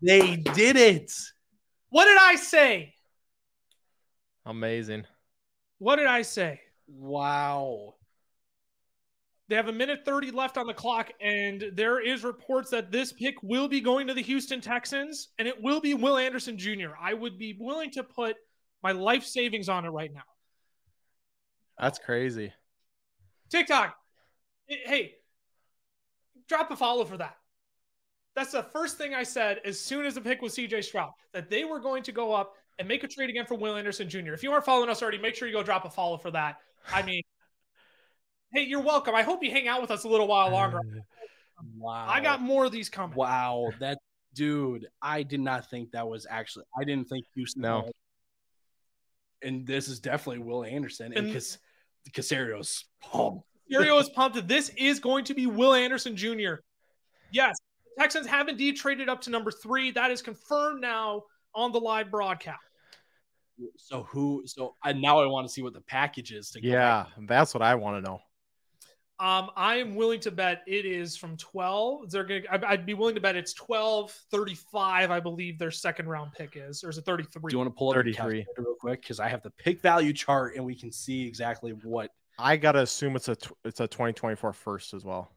They 0.00 0.36
did 0.36 0.76
it. 0.76 1.12
What 1.90 2.04
did 2.04 2.18
I 2.20 2.36
say? 2.36 2.94
Amazing. 4.48 5.04
What 5.78 5.96
did 5.96 6.06
I 6.06 6.22
say? 6.22 6.60
Wow. 6.88 7.94
They 9.48 9.56
have 9.56 9.68
a 9.68 9.72
minute 9.72 10.00
30 10.06 10.30
left 10.30 10.56
on 10.56 10.66
the 10.66 10.74
clock, 10.74 11.10
and 11.20 11.70
there 11.74 12.00
is 12.00 12.24
reports 12.24 12.70
that 12.70 12.90
this 12.90 13.12
pick 13.12 13.34
will 13.42 13.68
be 13.68 13.80
going 13.80 14.06
to 14.06 14.14
the 14.14 14.22
Houston 14.22 14.60
Texans, 14.60 15.28
and 15.38 15.46
it 15.46 15.62
will 15.62 15.80
be 15.80 15.94
Will 15.94 16.16
Anderson 16.16 16.58
Jr. 16.58 16.90
I 17.00 17.14
would 17.14 17.38
be 17.38 17.56
willing 17.60 17.90
to 17.92 18.02
put 18.02 18.36
my 18.82 18.92
life 18.92 19.24
savings 19.24 19.68
on 19.68 19.84
it 19.84 19.90
right 19.90 20.12
now. 20.12 20.22
That's 21.78 21.98
crazy. 21.98 22.52
TikTok, 23.50 23.94
hey, 24.66 25.14
drop 26.48 26.70
a 26.70 26.76
follow 26.76 27.04
for 27.04 27.18
that. 27.18 27.36
That's 28.34 28.52
the 28.52 28.62
first 28.62 28.98
thing 28.98 29.14
I 29.14 29.24
said 29.24 29.60
as 29.64 29.78
soon 29.80 30.06
as 30.06 30.14
the 30.14 30.20
pick 30.20 30.40
was 30.40 30.54
CJ 30.54 30.84
Stroud, 30.84 31.12
that 31.32 31.50
they 31.50 31.64
were 31.64 31.80
going 31.80 32.02
to 32.04 32.12
go 32.12 32.32
up 32.32 32.54
and 32.78 32.86
make 32.88 33.02
a 33.04 33.08
trade 33.08 33.30
again 33.30 33.46
for 33.46 33.54
Will 33.54 33.76
Anderson 33.76 34.08
Jr. 34.08 34.32
If 34.32 34.42
you 34.42 34.52
aren't 34.52 34.64
following 34.64 34.88
us 34.88 35.02
already, 35.02 35.18
make 35.18 35.34
sure 35.34 35.48
you 35.48 35.54
go 35.54 35.62
drop 35.62 35.84
a 35.84 35.90
follow 35.90 36.16
for 36.16 36.30
that. 36.30 36.56
I 36.92 37.02
mean, 37.02 37.22
hey, 38.54 38.62
you're 38.62 38.80
welcome. 38.82 39.14
I 39.14 39.22
hope 39.22 39.42
you 39.42 39.50
hang 39.50 39.68
out 39.68 39.80
with 39.80 39.90
us 39.90 40.04
a 40.04 40.08
little 40.08 40.28
while 40.28 40.50
longer. 40.50 40.78
Uh, 40.78 41.62
wow. 41.76 42.06
I 42.08 42.20
got 42.20 42.40
more 42.40 42.64
of 42.66 42.72
these 42.72 42.88
coming. 42.88 43.16
Wow. 43.16 43.70
That 43.80 43.98
dude, 44.34 44.86
I 45.02 45.22
did 45.24 45.40
not 45.40 45.68
think 45.70 45.90
that 45.92 46.06
was 46.08 46.26
actually 46.28 46.64
I 46.78 46.84
didn't 46.84 47.08
think 47.08 47.24
Houston 47.34 47.62
No. 47.62 47.82
had- 47.82 47.92
And 49.42 49.66
this 49.66 49.88
is 49.88 49.98
definitely 50.00 50.44
Will 50.44 50.64
Anderson 50.64 51.06
and 51.14 51.26
And- 51.26 51.32
Cas- 51.32 51.58
Caserio's 52.12 52.84
pumped. 53.02 53.44
Furio 53.70 54.00
is 54.00 54.08
pumped. 54.08 54.48
This 54.48 54.70
is 54.78 54.98
going 54.98 55.24
to 55.26 55.34
be 55.34 55.46
Will 55.46 55.74
Anderson 55.74 56.16
Jr. 56.16 56.54
Yes, 57.32 57.54
Texans 57.98 58.26
have 58.26 58.48
indeed 58.48 58.76
traded 58.76 59.10
up 59.10 59.20
to 59.22 59.30
number 59.30 59.50
three. 59.50 59.90
That 59.90 60.10
is 60.10 60.22
confirmed 60.22 60.80
now 60.80 61.24
on 61.54 61.72
the 61.72 61.80
live 61.80 62.10
broadcast. 62.10 62.62
So 63.76 64.04
who 64.04 64.42
so 64.46 64.74
I 64.82 64.92
now 64.92 65.20
I 65.20 65.26
want 65.26 65.46
to 65.46 65.52
see 65.52 65.62
what 65.62 65.72
the 65.72 65.80
package 65.80 66.32
is 66.32 66.50
to 66.50 66.60
go 66.60 66.68
Yeah, 66.68 67.06
that's 67.26 67.54
what 67.54 67.62
I 67.62 67.74
want 67.74 68.02
to 68.02 68.08
know. 68.08 68.20
Um, 69.20 69.50
I 69.56 69.76
am 69.76 69.96
willing 69.96 70.20
to 70.20 70.30
bet 70.30 70.62
it 70.68 70.86
is 70.86 71.16
from 71.16 71.36
12. 71.36 72.10
They're 72.12 72.22
gonna 72.22 72.42
I'd, 72.52 72.62
I'd 72.64 72.86
be 72.86 72.94
willing 72.94 73.16
to 73.16 73.20
bet 73.20 73.34
it's 73.34 73.52
12, 73.54 74.12
35, 74.30 75.10
I 75.10 75.18
believe 75.18 75.58
their 75.58 75.72
second 75.72 76.08
round 76.08 76.30
pick 76.32 76.52
is, 76.54 76.84
or 76.84 76.90
is 76.90 76.98
it 76.98 77.04
33? 77.04 77.50
Do 77.50 77.54
you 77.54 77.58
want 77.58 77.68
to 77.68 77.76
pull 77.76 77.90
up 77.90 77.96
33. 77.96 78.14
calculator 78.14 78.48
real 78.58 78.74
quick? 78.80 79.02
Because 79.02 79.18
I 79.18 79.28
have 79.28 79.42
the 79.42 79.50
pick 79.50 79.80
value 79.80 80.12
chart 80.12 80.54
and 80.54 80.64
we 80.64 80.76
can 80.76 80.92
see 80.92 81.26
exactly 81.26 81.72
what 81.82 82.12
I 82.38 82.56
gotta 82.56 82.80
assume 82.82 83.16
it's 83.16 83.26
a 83.28 83.34
tw- 83.34 83.56
it's 83.64 83.80
a 83.80 83.88
2024 83.88 84.52
first 84.52 84.94
as 84.94 85.04
well. 85.04 85.32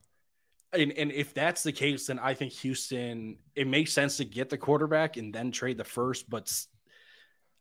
and, 0.74 0.92
and 0.92 1.12
if 1.12 1.34
that's 1.34 1.64
the 1.64 1.72
case, 1.72 2.06
then 2.06 2.20
I 2.20 2.36
think 2.36 2.52
Houston 2.54 3.40
it 3.56 3.66
makes 3.68 3.92
sense 3.94 4.18
to 4.18 4.26
get 4.26 4.52
the 4.52 4.60
quarterback 4.60 5.18
and 5.18 5.34
then 5.34 5.52
trade 5.52 5.78
the 5.80 5.84
first, 5.84 6.30
but 6.30 6.44
s- 6.44 6.68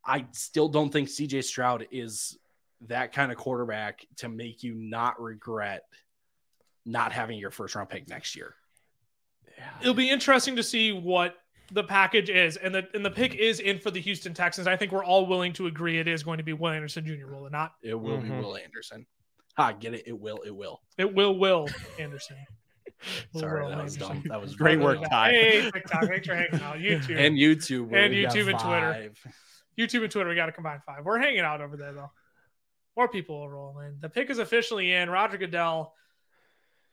I 0.04 0.26
still 0.32 0.68
don't 0.68 0.90
think 0.90 1.08
CJ 1.08 1.44
Stroud 1.44 1.86
is 1.90 2.38
that 2.88 3.12
kind 3.12 3.30
of 3.30 3.36
quarterback 3.38 4.06
to 4.16 4.28
make 4.28 4.62
you 4.62 4.74
not 4.74 5.20
regret 5.20 5.82
not 6.86 7.12
having 7.12 7.38
your 7.38 7.50
first 7.50 7.74
round 7.74 7.88
pick 7.90 8.08
next 8.08 8.34
year. 8.34 8.54
It'll 9.82 9.92
be 9.94 10.08
interesting 10.08 10.56
to 10.56 10.62
see 10.62 10.92
what 10.92 11.34
the 11.72 11.84
package 11.84 12.30
is, 12.30 12.56
and 12.56 12.74
the 12.74 12.88
and 12.94 13.04
the 13.04 13.10
pick 13.10 13.34
is 13.34 13.60
in 13.60 13.78
for 13.78 13.90
the 13.90 14.00
Houston 14.00 14.32
Texans. 14.32 14.66
I 14.66 14.76
think 14.76 14.90
we're 14.90 15.04
all 15.04 15.26
willing 15.26 15.52
to 15.54 15.66
agree 15.66 15.98
it 15.98 16.08
is 16.08 16.22
going 16.22 16.38
to 16.38 16.44
be 16.44 16.52
Will 16.54 16.70
Anderson 16.70 17.04
Jr. 17.04 17.26
Will 17.32 17.46
it 17.46 17.52
not? 17.52 17.74
It 17.82 17.94
will 17.94 18.16
Mhm. 18.18 18.22
be 18.22 18.30
Will 18.30 18.56
Anderson. 18.56 19.06
Ha, 19.56 19.72
get 19.72 19.92
it? 19.94 20.04
It 20.06 20.18
will. 20.18 20.38
It 20.46 20.54
will. 20.56 20.80
It 20.96 21.12
will 21.12 21.38
Will 21.38 21.68
Anderson. 21.98 22.36
Will 23.34 23.40
Sorry, 23.42 23.62
Will 23.62 23.68
that 23.70 23.84
was 23.84 23.96
dumb. 23.96 24.22
That 24.26 24.40
was 24.40 24.56
Great 24.56 24.80
work, 24.80 25.00
dumb. 25.00 25.10
Ty. 25.10 25.30
Hey, 25.32 25.70
TikTok, 25.70 26.04
thanks 26.06 26.26
for 26.26 26.34
hanging 26.34 26.60
out. 26.62 26.76
YouTube, 26.78 27.18
And 27.18 27.36
YouTube 27.36 27.92
And 27.94 28.14
YouTube 28.14 28.50
and 28.50 28.58
Twitter. 28.58 29.12
YouTube 29.78 30.02
and 30.02 30.10
Twitter, 30.10 30.28
we 30.28 30.36
got 30.36 30.46
to 30.46 30.52
combine 30.52 30.80
five. 30.84 31.04
We're 31.04 31.18
hanging 31.18 31.40
out 31.40 31.60
over 31.60 31.76
there 31.76 31.92
though. 31.92 32.10
More 32.96 33.08
people 33.08 33.40
will 33.40 33.48
roll 33.48 33.78
in. 33.80 33.96
The 34.00 34.08
pick 34.08 34.30
is 34.30 34.38
officially 34.38 34.92
in. 34.92 35.08
Roger 35.08 35.38
Goodell 35.38 35.94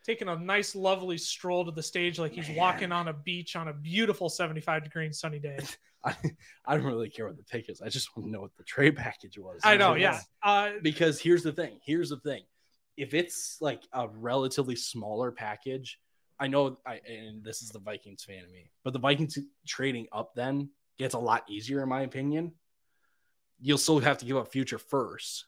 taking 0.05 0.29
a 0.29 0.35
nice, 0.37 0.75
lovely 0.75 1.17
stroll 1.17 1.65
to 1.65 1.71
the 1.71 1.83
stage 1.83 2.17
like 2.17 2.31
he's 2.31 2.47
Man. 2.47 2.57
walking 2.57 2.91
on 2.91 3.09
a 3.09 3.13
beach 3.13 3.55
on 3.55 3.67
a 3.67 3.73
beautiful 3.73 4.29
75 4.29 4.83
degree 4.83 5.11
sunny 5.11 5.39
day. 5.39 5.59
I, 6.05 6.15
I 6.65 6.77
don't 6.77 6.85
really 6.85 7.09
care 7.09 7.27
what 7.27 7.35
the 7.35 7.43
pick 7.43 7.69
is. 7.69 7.81
I 7.81 7.89
just 7.89 8.15
want 8.15 8.27
to 8.27 8.31
know 8.31 8.41
what 8.41 8.55
the 8.57 8.63
trade 8.63 8.95
package 8.95 9.37
was. 9.37 9.59
I 9.63 9.75
know, 9.75 9.95
yeah. 9.95 10.21
Uh, 10.41 10.71
Because 10.81 11.19
here's 11.19 11.43
the 11.43 11.51
thing. 11.51 11.79
Here's 11.83 12.09
the 12.09 12.19
thing. 12.19 12.43
If 12.95 13.13
it's 13.13 13.57
like 13.59 13.81
a 13.91 14.07
relatively 14.07 14.75
smaller 14.75 15.31
package, 15.31 15.99
I 16.39 16.47
know, 16.47 16.77
I, 16.85 17.01
and 17.07 17.43
this 17.43 17.61
is 17.61 17.69
the 17.69 17.79
Vikings 17.79 18.23
fan 18.23 18.43
of 18.43 18.51
me, 18.51 18.69
but 18.83 18.93
the 18.93 18.99
Vikings 18.99 19.37
trading 19.67 20.07
up 20.11 20.35
then 20.35 20.69
gets 20.97 21.15
a 21.15 21.19
lot 21.19 21.43
easier, 21.49 21.83
in 21.83 21.89
my 21.89 22.01
opinion. 22.01 22.53
You'll 23.59 23.77
still 23.77 23.99
have 23.99 24.19
to 24.19 24.25
give 24.25 24.37
up 24.37 24.51
future 24.51 24.77
first, 24.77 25.45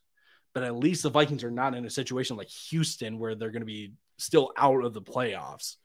but 0.53 0.63
at 0.63 0.75
least 0.75 1.03
the 1.03 1.09
Vikings 1.09 1.43
are 1.43 1.51
not 1.51 1.75
in 1.75 1.85
a 1.85 1.89
situation 1.89 2.37
like 2.37 2.49
Houston 2.69 3.19
where 3.19 3.35
they're 3.35 3.51
going 3.51 3.61
to 3.61 3.65
be 3.65 3.93
still 4.17 4.51
out 4.57 4.83
of 4.83 4.93
the 4.93 5.01
playoffs. 5.01 5.75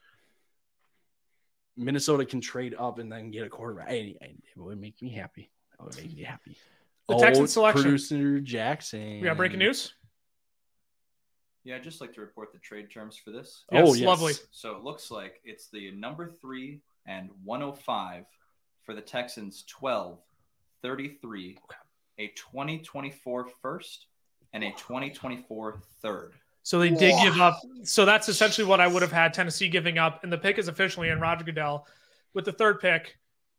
Minnesota 1.77 2.25
can 2.25 2.41
trade 2.41 2.75
up 2.79 2.99
and 2.99 3.11
then 3.11 3.31
get 3.31 3.47
a 3.47 3.49
quarterback. 3.49 3.89
Hey, 3.89 4.17
hey, 4.21 4.37
it 4.57 4.61
would 4.61 4.81
make 4.81 5.01
me 5.03 5.11
happy. 5.11 5.51
That 5.73 5.85
would 5.85 5.97
make 5.97 6.17
me 6.17 6.23
happy. 6.23 6.57
The 7.09 7.19
Texans 7.19 7.51
Oh, 7.51 7.61
selection. 7.61 7.83
Producer 7.83 8.41
Jackson. 8.41 9.21
We 9.21 9.23
got 9.23 9.37
breaking 9.37 9.59
news. 9.59 9.93
Yeah, 11.65 11.77
I'd 11.77 11.83
just 11.83 12.01
like 12.01 12.13
to 12.15 12.21
report 12.21 12.53
the 12.53 12.59
trade 12.59 12.91
terms 12.91 13.17
for 13.17 13.31
this. 13.31 13.65
Yes, 13.73 13.89
oh, 13.89 13.95
yes. 13.95 14.07
lovely. 14.07 14.35
So 14.51 14.77
it 14.77 14.85
looks 14.85 15.11
like 15.11 15.41
it's 15.45 15.69
the 15.69 15.91
number 15.93 16.29
three 16.29 16.81
and 17.07 17.31
105 17.43 18.25
for 18.85 18.95
the 18.95 19.01
Texans 19.01 19.65
12, 19.69 20.19
33, 20.83 21.59
a 22.18 22.29
2024 22.29 23.48
first, 23.62 24.07
and 24.53 24.62
a 24.64 24.70
2024 24.72 25.81
third. 26.00 26.33
So 26.62 26.79
they 26.79 26.90
did 26.90 27.14
give 27.22 27.40
up. 27.40 27.61
So 27.83 28.07
that's 28.07 28.29
essentially 28.29 28.66
what 28.66 28.81
I 28.81 28.87
would 28.87 29.03
have 29.03 29.12
had 29.12 29.35
Tennessee 29.35 29.68
giving 29.68 29.98
up. 29.98 30.24
And 30.24 30.33
the 30.33 30.38
pick 30.38 30.59
is 30.59 30.68
officially 30.68 31.11
in 31.11 31.20
Roger 31.20 31.44
Goodell 31.44 31.87
with 32.33 32.46
the 32.46 32.53
third 32.53 32.81
pick 32.81 33.18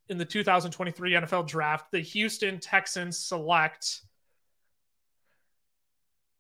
in 0.10 0.18
the 0.18 0.26
2023 0.26 1.12
NFL 1.12 1.48
draft. 1.48 1.92
The 1.92 2.00
Houston 2.00 2.60
Texans 2.60 3.20
select. 3.20 4.02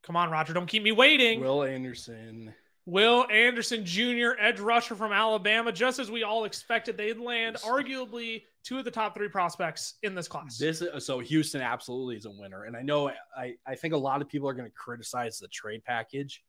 Come 0.01 0.15
on, 0.15 0.31
Roger. 0.31 0.53
Don't 0.53 0.65
keep 0.65 0.81
me 0.81 0.91
waiting. 0.91 1.39
Will, 1.39 1.63
Anderson. 1.63 2.53
Will 2.87 3.27
Anderson. 3.29 3.81
Anderson 3.81 3.85
Jr., 3.85 4.39
edge 4.39 4.59
rusher 4.59 4.95
from 4.95 5.11
Alabama. 5.11 5.71
Just 5.71 5.99
as 5.99 6.09
we 6.09 6.23
all 6.23 6.45
expected, 6.45 6.97
they'd 6.97 7.19
land 7.19 7.57
arguably 7.57 8.43
two 8.65 8.79
of 8.79 8.83
the 8.83 8.91
top 8.91 9.15
three 9.15 9.29
prospects 9.29 9.93
in 10.03 10.15
this 10.15 10.27
class. 10.27 10.57
This 10.57 10.81
uh, 10.81 10.99
so 10.99 11.19
Houston 11.19 11.61
absolutely 11.61 12.17
is 12.17 12.25
a 12.25 12.31
winner, 12.31 12.63
and 12.65 12.75
I 12.75 12.81
know 12.81 13.11
I 13.37 13.55
I 13.65 13.75
think 13.75 13.93
a 13.93 13.97
lot 13.97 14.21
of 14.21 14.27
people 14.27 14.49
are 14.49 14.53
going 14.53 14.67
to 14.67 14.75
criticize 14.75 15.39
the 15.39 15.47
trade 15.47 15.83
package, 15.85 16.43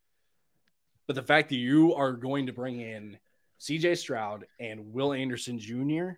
but 1.06 1.14
the 1.14 1.22
fact 1.22 1.50
that 1.50 1.56
you 1.56 1.94
are 1.94 2.12
going 2.12 2.46
to 2.46 2.52
bring 2.52 2.80
in 2.80 3.18
C.J. 3.58 3.94
Stroud 3.96 4.46
and 4.58 4.92
Will 4.92 5.12
Anderson 5.12 5.58
Jr. 5.58 6.10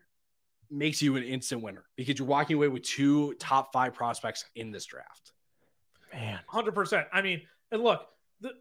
makes 0.71 1.03
you 1.03 1.17
an 1.17 1.25
instant 1.25 1.63
winner 1.63 1.85
because 1.97 2.19
you're 2.19 2.29
walking 2.29 2.57
away 2.57 2.69
with 2.69 2.85
two 2.85 3.35
top 3.35 3.73
five 3.73 3.93
prospects 3.93 4.45
in 4.55 4.71
this 4.71 4.87
draft. 4.87 5.33
Man, 6.13 6.39
Hundred 6.47 6.75
percent. 6.75 7.07
I 7.13 7.21
mean, 7.21 7.43
and 7.71 7.83
look, 7.83 8.07
the, 8.41 8.53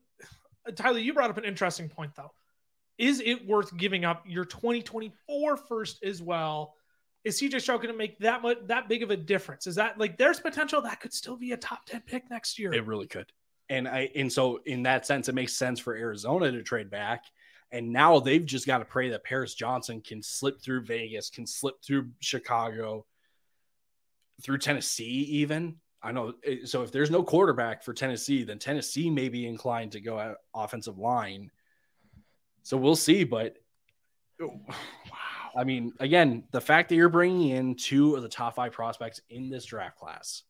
uh, 0.67 0.71
Tyler, 0.76 1.00
you 1.00 1.13
brought 1.13 1.30
up 1.30 1.38
an 1.38 1.45
interesting 1.45 1.88
point 1.88 2.12
though. 2.15 2.32
Is 2.97 3.21
it 3.23 3.45
worth 3.47 3.78
giving 3.78 4.06
up 4.06 4.23
your 4.26 4.43
2024 4.43 5.56
first 5.56 6.04
as 6.04 6.19
well? 6.19 6.73
Is 7.28 7.40
CJ 7.42 7.62
Stroud 7.62 7.82
going 7.82 7.94
to 7.94 7.98
make 7.98 8.18
that 8.20 8.42
much 8.42 8.58
that 8.68 8.88
big 8.88 9.04
of 9.04 9.12
a 9.12 9.18
difference? 9.18 9.68
Is 9.68 9.76
that 9.76 10.00
like 10.00 10.18
there's 10.18 10.40
potential 10.40 10.82
that 10.84 11.02
could 11.02 11.13
still 11.13 11.36
be 11.36 11.52
a 11.52 11.58
top 11.58 11.86
10 11.86 12.02
pick 12.06 12.30
next 12.30 12.58
year? 12.58 12.74
It 12.74 12.86
really 12.86 13.08
could. 13.08 13.32
And 13.70 13.86
I 13.88 14.10
and 14.16 14.32
so 14.32 14.62
in 14.66 14.84
that 14.84 15.06
sense, 15.06 15.28
it 15.28 15.36
makes 15.36 15.54
sense 15.54 15.80
for 15.80 15.94
Arizona 15.96 16.52
to 16.52 16.63
trade 16.63 16.90
back. 16.90 17.26
And 17.72 17.92
now 17.92 18.20
they've 18.20 18.46
just 18.46 18.66
got 18.66 18.78
to 18.78 18.86
pray 18.86 19.10
that 19.10 19.26
Paris 19.26 19.54
Johnson 19.54 20.00
can 20.00 20.24
slip 20.24 20.62
through 20.62 20.84
Vegas, 20.86 21.30
can 21.30 21.46
slip 21.46 21.84
through 21.84 22.12
Chicago, 22.22 23.06
through 24.42 24.60
Tennessee, 24.60 25.04
even. 25.32 25.76
I 26.02 26.13
know. 26.13 26.34
eh, 26.46 26.60
So 26.63 26.84
if 26.84 26.94
there's 26.94 27.12
no 27.12 27.24
quarterback 27.24 27.84
for 27.84 27.94
Tennessee, 27.94 28.44
then 28.46 28.58
Tennessee 28.58 29.10
may 29.10 29.28
be 29.28 29.46
inclined 29.46 29.92
to 29.94 30.00
go 30.00 30.18
out 30.18 30.38
offensive 30.56 30.98
line. 30.98 31.52
So 32.63 32.78
we'll 32.78 32.96
see. 32.96 33.26
But 33.26 33.58
wow. 34.40 34.58
I 35.58 35.63
mean, 35.63 35.93
again, 36.00 36.43
the 36.52 36.62
fact 36.62 36.89
that 36.89 36.96
you're 36.96 37.10
bringing 37.10 37.50
in 37.50 37.76
two 37.76 38.15
of 38.15 38.22
the 38.22 38.30
top 38.30 38.56
five 38.56 38.72
prospects 38.72 39.22
in 39.30 39.50
this 39.50 39.65
draft 39.65 39.98
class, 39.98 40.43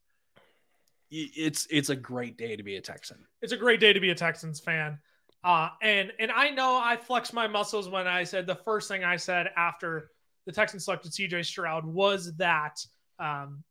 it's 1.10 1.66
it's 1.72 1.90
a 1.90 1.96
great 1.96 2.38
day 2.38 2.58
to 2.58 2.64
be 2.64 2.76
a 2.76 2.82
Texan. 2.82 3.26
it's 3.42 3.54
a 3.54 3.58
great 3.58 3.80
day 3.80 3.94
to 3.94 4.00
be 4.02 4.10
a 4.10 4.16
Texans 4.16 4.60
fan. 4.60 5.00
Uh, 5.44 5.70
and 5.82 6.12
and 6.20 6.32
I 6.32 6.50
know 6.50 6.76
I 6.76 6.98
flexed 6.98 7.34
my 7.34 7.48
muscles 7.48 7.88
when 7.88 8.08
I 8.08 8.26
said 8.26 8.46
the 8.46 8.56
first 8.56 8.90
thing 8.90 9.06
I 9.06 9.16
said 9.16 9.50
after 9.56 10.10
the 10.46 10.52
Texans 10.52 10.84
selected 10.86 11.14
CJ 11.14 11.46
Stroud 11.46 11.86
was 11.86 12.36
that 12.36 12.86
um, 13.20 13.64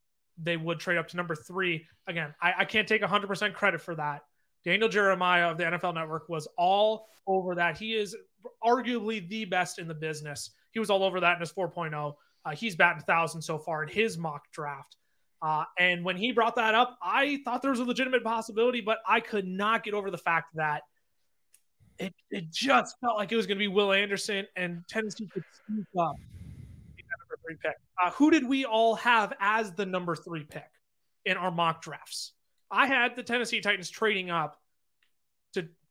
they 0.43 0.57
would 0.57 0.79
trade 0.79 0.97
up 0.97 1.09
to 1.09 1.17
number 1.17 1.35
three. 1.35 1.87
Again, 2.07 2.35
I, 2.41 2.55
I 2.59 2.65
can't 2.65 2.87
take 2.87 3.03
100% 3.03 3.55
credit 3.55 3.81
for 3.81 3.95
that. 3.97 4.23
Daniel 4.65 4.89
Jeremiah 4.89 5.51
of 5.51 5.59
the 5.59 5.65
NFL 5.65 5.95
Network 5.95 6.29
was 6.29 6.47
all 6.59 7.09
over 7.27 7.55
that. 7.55 7.79
He 7.79 7.95
is 7.95 8.17
arguably 8.65 9.27
the 9.29 9.45
best 9.45 9.79
in 9.79 9.89
the 9.89 9.95
business. 9.95 10.51
He 10.77 10.79
was 10.79 10.91
all 10.91 11.03
over 11.03 11.21
that 11.21 11.37
in 11.37 11.41
his 11.41 11.51
4.0. 11.55 12.15
Uh, 12.45 12.51
he's 12.51 12.77
batting 12.77 12.99
1,000 12.99 13.41
so 13.41 13.57
far 13.57 13.83
in 13.83 13.89
his 13.89 14.19
mock 14.19 14.43
draft. 14.53 14.95
Uh, 15.41 15.65
and 15.79 16.05
when 16.05 16.19
he 16.19 16.33
brought 16.33 16.55
that 16.57 16.75
up, 16.75 16.99
I 17.03 17.41
thought 17.47 17.63
there 17.63 17.71
was 17.71 17.81
a 17.81 17.85
legitimate 17.85 18.23
possibility, 18.23 18.83
but 18.83 18.99
I 19.09 19.21
could 19.21 19.47
not 19.47 19.85
get 19.85 19.95
over 19.95 20.11
the 20.11 20.19
fact 20.19 20.55
that 20.57 20.83
it, 21.99 22.13
it 22.31 22.51
just 22.53 22.95
felt 23.01 23.17
like 23.17 23.33
it 23.33 23.37
was 23.37 23.47
going 23.47 23.57
to 23.57 23.59
be 23.59 23.69
Will 23.69 23.91
Anderson 23.91 24.47
and 24.55 24.83
Tennessee 24.87 25.27
could 25.33 25.45
sneak 25.67 25.87
up 25.99 26.17
number 26.19 27.39
three 27.43 27.57
pick. 27.63 27.77
Uh, 27.99 28.11
who 28.11 28.31
did 28.31 28.47
we 28.47 28.67
all 28.67 28.97
have 28.97 29.33
as 29.41 29.73
the 29.73 29.87
number 29.87 30.15
three 30.15 30.45
pick 30.45 30.69
in 31.25 31.39
our 31.39 31.51
mock 31.51 31.81
drafts? 31.81 32.35
I 32.71 32.87
had 32.87 33.17
the 33.17 33.23
Tennessee 33.23 33.63
Titans 33.63 33.89
trading 33.89 34.29
up 34.29 34.61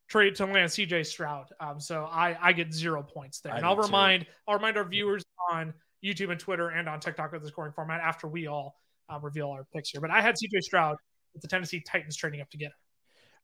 trade 0.07 0.35
to 0.35 0.45
land 0.45 0.69
CJ 0.69 1.05
Stroud. 1.05 1.47
Um, 1.59 1.79
so 1.79 2.07
I, 2.11 2.37
I 2.41 2.53
get 2.53 2.73
zero 2.73 3.01
points 3.03 3.39
there. 3.39 3.53
I 3.53 3.57
and 3.57 3.65
I'll 3.65 3.75
did 3.75 3.81
too. 3.83 3.87
remind 3.87 4.25
I'll 4.47 4.55
remind 4.55 4.77
our 4.77 4.85
viewers 4.85 5.23
on 5.51 5.73
YouTube 6.03 6.31
and 6.31 6.39
Twitter 6.39 6.69
and 6.69 6.87
on 6.87 6.99
TikTok 6.99 7.31
with 7.31 7.41
the 7.41 7.47
scoring 7.47 7.73
format 7.73 8.01
after 8.01 8.27
we 8.27 8.47
all 8.47 8.75
um, 9.09 9.23
reveal 9.23 9.49
our 9.49 9.65
picks 9.73 9.89
here. 9.89 10.01
But 10.01 10.11
I 10.11 10.21
had 10.21 10.35
CJ 10.35 10.61
Stroud 10.61 10.97
with 11.33 11.41
the 11.41 11.47
Tennessee 11.47 11.81
Titans 11.85 12.15
trading 12.15 12.41
up 12.41 12.49
to 12.51 12.57
get 12.57 12.67
him. 12.67 12.73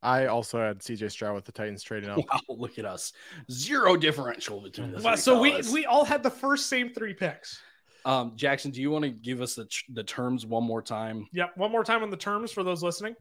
I 0.04 0.26
also 0.28 0.58
had 0.60 0.80
CJ 0.80 1.12
Stroud 1.12 1.36
with 1.36 1.46
the 1.46 1.52
Titans 1.52 1.84
trading 1.84 2.10
up. 2.10 2.18
Wow, 2.18 2.40
look 2.50 2.80
at 2.80 2.86
us. 2.86 3.14
Zero 3.52 3.96
differential 3.96 4.60
between 4.62 4.92
the 4.92 5.02
Well, 5.02 5.16
so 5.18 5.40
we 5.40 5.52
fellas. 5.52 5.72
we 5.72 5.86
all 5.86 6.06
had 6.06 6.24
the 6.24 6.32
first 6.32 6.68
same 6.68 6.92
three 6.94 7.14
picks. 7.14 7.60
um 8.06 8.34
Jackson, 8.36 8.72
do 8.72 8.82
you 8.82 8.90
want 8.90 9.04
to 9.04 9.12
give 9.12 9.42
us 9.42 9.56
the 9.56 9.68
the 9.94 10.04
terms 10.04 10.44
one 10.46 10.64
more 10.64 10.82
time? 10.82 11.28
Yep. 11.34 11.52
One 11.58 11.72
more 11.72 11.84
time 11.84 12.02
on 12.02 12.10
the 12.10 12.18
terms 12.18 12.52
for 12.52 12.64
those 12.64 12.82
listening. 12.82 13.16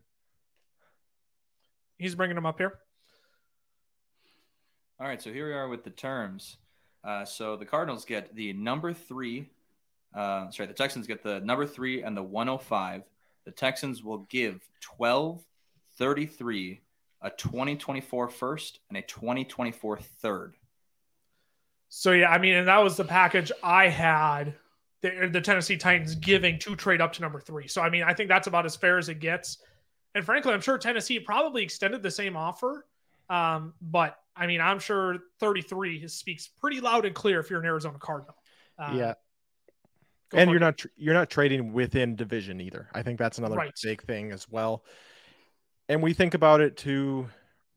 He's 1.99 2.15
bringing 2.15 2.35
them 2.35 2.47
up 2.47 2.57
here. 2.59 2.79
All 5.01 5.07
right, 5.07 5.23
so 5.23 5.33
here 5.33 5.47
we 5.47 5.55
are 5.55 5.67
with 5.67 5.83
the 5.83 5.91
terms. 5.91 6.59
Uh, 7.03 7.25
so 7.25 7.57
the 7.57 7.65
Cardinals 7.65 8.05
get 8.05 8.35
the 8.35 8.53
number 8.53 8.93
three. 8.93 9.49
Uh, 10.15 10.51
sorry, 10.51 10.67
the 10.67 10.75
Texans 10.75 11.07
get 11.07 11.23
the 11.23 11.41
number 11.41 11.65
three 11.65 12.03
and 12.03 12.15
the 12.15 12.23
105. 12.23 13.05
The 13.47 13.51
Texans 13.51 14.05
will 14.05 14.19
give 14.29 14.61
12, 14.81 15.43
33, 15.97 16.81
a 17.23 17.31
2024 17.31 18.29
first, 18.29 18.81
and 18.91 18.99
a 18.99 19.03
2024 19.03 20.01
third. 20.21 20.57
So 21.89 22.13
yeah, 22.13 22.31
I 22.31 22.37
mean, 22.37 22.57
and 22.57 22.69
that 22.69 22.85
was 22.85 22.99
the 22.99 23.05
package 23.05 23.51
I 23.63 23.89
had. 23.89 24.53
The, 25.01 25.31
the 25.33 25.41
Tennessee 25.41 25.79
Titans 25.79 26.15
giving 26.15 26.59
to 26.59 26.77
trade 26.77 27.01
up 27.01 27.15
to 27.15 27.23
number 27.23 27.41
three. 27.41 27.69
So 27.69 27.81
I 27.81 27.89
mean, 27.89 28.03
I 28.03 28.13
think 28.13 28.29
that's 28.29 28.49
about 28.49 28.67
as 28.67 28.77
fair 28.77 28.99
as 28.99 29.09
it 29.09 29.19
gets. 29.19 29.57
And 30.15 30.27
frankly, 30.27 30.53
I'm 30.53 30.61
sure 30.61 30.77
Tennessee 30.77 31.19
probably 31.19 31.63
extended 31.63 32.03
the 32.03 32.11
same 32.11 32.37
offer. 32.37 32.85
Um, 33.31 33.73
but 33.81 34.20
I 34.37 34.47
mean, 34.47 34.61
I'm 34.61 34.79
sure 34.79 35.19
33 35.41 36.07
speaks 36.09 36.49
pretty 36.49 36.81
loud 36.81 37.05
and 37.05 37.15
clear 37.15 37.41
if 37.41 37.51
you're 37.51 37.61
an 37.61 37.67
Arizona 37.67 37.99
Cardinal. 37.99 38.35
Uh, 38.79 38.93
yeah, 38.97 39.15
and 40.33 40.49
you're 40.51 40.57
it. 40.59 40.61
not 40.61 40.79
tr- 40.79 40.89
you're 40.97 41.15
not 41.15 41.29
trading 41.31 41.73
within 41.73 42.17
division 42.17 42.61
either. 42.61 42.89
I 42.95 43.03
think 43.03 43.19
that's 43.19 43.39
another 43.39 43.57
Right. 43.57 43.73
big 43.83 44.03
thing 44.03 44.33
as 44.33 44.49
well. 44.49 44.85
And 45.89 46.03
we 46.03 46.15
think 46.15 46.35
about 46.35 46.61
it 46.61 46.77
too, 46.77 47.29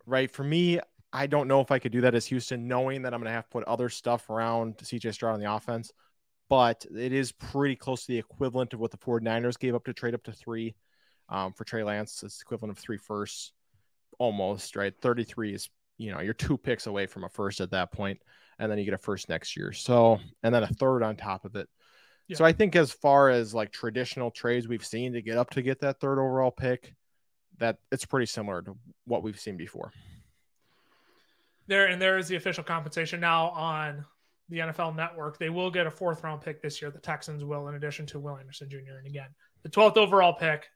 right? 0.06 0.30
For 0.32 0.44
me, 0.44 0.80
I 1.12 1.28
don't 1.28 1.48
know 1.48 1.62
if 1.62 1.72
I 1.72 1.80
could 1.80 1.92
do 1.92 2.02
that 2.02 2.16
as 2.16 2.26
Houston, 2.28 2.68
knowing 2.68 3.02
that 3.04 3.14
I'm 3.14 3.20
going 3.20 3.30
to 3.30 3.34
have 3.36 3.46
to 3.46 3.50
put 3.52 3.64
other 3.66 3.90
stuff 3.90 4.30
around 4.30 4.78
CJ 4.78 5.14
Stroud 5.14 5.34
on 5.34 5.40
the 5.40 5.52
offense. 5.52 5.92
But 6.50 6.86
it 6.96 7.12
is 7.12 7.32
pretty 7.32 7.76
close 7.76 8.02
to 8.06 8.12
the 8.12 8.18
equivalent 8.20 8.74
of 8.74 8.80
what 8.80 8.92
the 8.92 8.98
49ers 8.98 9.58
gave 9.58 9.74
up 9.76 9.86
to 9.86 9.94
trade 9.94 10.14
up 10.14 10.24
to 10.24 10.32
three 10.32 10.76
um, 11.30 11.54
for 11.54 11.64
Trey 11.64 11.84
Lance. 11.84 12.22
It's 12.24 12.42
equivalent 12.42 12.72
of 12.72 12.78
three 12.78 12.98
firsts, 12.98 13.52
almost 14.20 14.76
right. 14.76 14.94
33 15.02 15.56
is 15.56 15.70
you 15.98 16.12
know 16.12 16.20
you're 16.20 16.34
two 16.34 16.58
picks 16.58 16.88
away 16.88 17.06
from 17.06 17.24
a 17.24 17.30
first 17.30 17.62
at 17.62 17.72
that 17.72 17.92
point, 17.92 18.20
and 18.60 18.72
then 18.72 18.78
you 18.78 18.86
get 18.86 18.94
a 18.94 18.98
first 18.98 19.30
next 19.30 19.56
year. 19.56 19.72
So 19.72 20.20
and 20.44 20.54
then 20.54 20.64
a 20.64 20.68
third 20.68 21.04
on 21.04 21.16
top 21.16 21.46
of 21.46 21.56
it. 21.56 21.70
Yeah. 22.28 22.38
So 22.38 22.46
I 22.46 22.54
think 22.54 22.76
as 22.76 22.92
far 22.92 23.30
as 23.30 23.54
like 23.54 23.72
traditional 23.72 24.32
trades 24.32 24.68
we've 24.68 24.86
seen 24.86 25.14
to 25.14 25.22
get 25.22 25.38
up 25.38 25.50
to 25.52 25.62
get 25.62 25.82
that 25.82 26.00
third 26.00 26.20
overall 26.20 26.52
pick, 26.52 26.96
that 27.58 27.78
it's 27.92 28.06
pretty 28.06 28.28
similar 28.28 28.62
to 28.62 28.78
what 29.06 29.24
we've 29.24 29.40
seen 29.40 29.58
before. 29.58 29.92
there 31.68 31.88
and 31.88 32.02
there 32.02 32.18
is 32.18 32.28
the 32.28 32.36
official 32.36 32.64
compensation 32.64 33.20
now 33.20 33.50
on 33.50 34.06
the 34.50 34.60
NFL 34.60 34.96
network. 34.96 35.38
They 35.38 35.50
will 35.50 35.72
get 35.72 35.88
a 35.88 35.92
fourth 35.92 36.24
round 36.24 36.42
pick 36.42 36.62
this 36.62 36.82
year. 36.82 36.92
The 36.92 37.00
Texans 37.00 37.44
will, 37.44 37.68
in 37.68 37.76
addition 37.76 38.06
to 38.08 38.20
Will 38.20 38.38
Anderson 38.38 38.70
Jr. 38.70 38.98
And 38.98 39.08
again, 39.08 39.30
the 39.64 39.70
12th 39.70 39.98
overall 39.98 40.34
pick, 40.34 40.68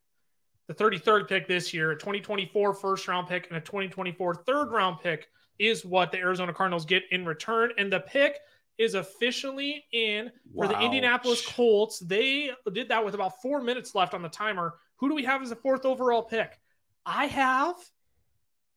the 0.67 0.73
33rd 0.73 1.27
pick 1.27 1.47
this 1.47 1.73
year, 1.73 1.91
a 1.91 1.95
2024 1.97 2.73
first 2.73 3.07
round 3.07 3.27
pick, 3.27 3.47
and 3.47 3.57
a 3.57 3.61
2024 3.61 4.35
third 4.35 4.71
round 4.71 4.99
pick 5.01 5.27
is 5.59 5.85
what 5.85 6.11
the 6.11 6.17
Arizona 6.17 6.53
Cardinals 6.53 6.85
get 6.85 7.03
in 7.11 7.25
return. 7.25 7.71
And 7.77 7.91
the 7.91 8.01
pick 8.01 8.37
is 8.77 8.93
officially 8.93 9.85
in 9.91 10.31
for 10.53 10.67
the 10.67 10.79
Indianapolis 10.79 11.45
Colts. 11.45 11.99
They 11.99 12.51
did 12.73 12.89
that 12.89 13.03
with 13.03 13.15
about 13.15 13.41
four 13.41 13.61
minutes 13.61 13.95
left 13.95 14.13
on 14.13 14.21
the 14.21 14.29
timer. 14.29 14.75
Who 14.97 15.09
do 15.09 15.15
we 15.15 15.23
have 15.23 15.41
as 15.41 15.51
a 15.51 15.55
fourth 15.55 15.85
overall 15.85 16.23
pick? 16.23 16.59
I 17.05 17.25
have 17.25 17.75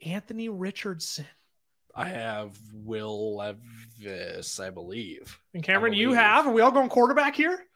Anthony 0.04 0.48
Richardson. 0.48 1.26
I 1.94 2.08
have 2.08 2.56
Will 2.72 3.36
Levis, 3.36 4.60
I 4.60 4.70
believe. 4.70 5.38
And 5.54 5.62
Cameron, 5.62 5.92
you 5.92 6.12
have? 6.12 6.46
Are 6.46 6.52
we 6.52 6.62
all 6.62 6.70
going 6.70 6.88
quarterback 6.88 7.34
here? 7.34 7.66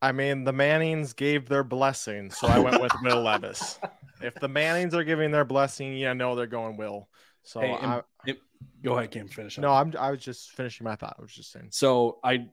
I 0.00 0.12
mean, 0.12 0.44
the 0.44 0.52
Mannings 0.52 1.12
gave 1.12 1.48
their 1.48 1.64
blessing, 1.64 2.30
so 2.30 2.46
I 2.46 2.58
went 2.60 2.80
with 2.80 2.92
Will 3.02 3.22
Levis. 3.22 3.78
If 4.22 4.34
the 4.36 4.48
Mannings 4.48 4.94
are 4.94 5.04
giving 5.04 5.30
their 5.30 5.44
blessing, 5.44 5.96
you 5.96 6.12
know 6.14 6.34
they're 6.34 6.46
going 6.46 6.76
Will. 6.76 7.08
So 7.42 7.60
Hey, 7.60 7.72
I, 7.72 8.02
and- 8.26 8.36
Go 8.82 8.96
ahead, 8.96 9.10
Kim. 9.10 9.28
Finish. 9.28 9.58
up. 9.58 9.62
no, 9.62 9.72
I'm 9.72 9.94
I 9.98 10.10
was 10.10 10.20
just 10.20 10.50
finishing 10.52 10.84
my 10.84 10.96
thought. 10.96 11.16
I 11.18 11.22
was 11.22 11.32
just 11.32 11.52
saying. 11.52 11.68
So 11.70 12.18
I 12.24 12.48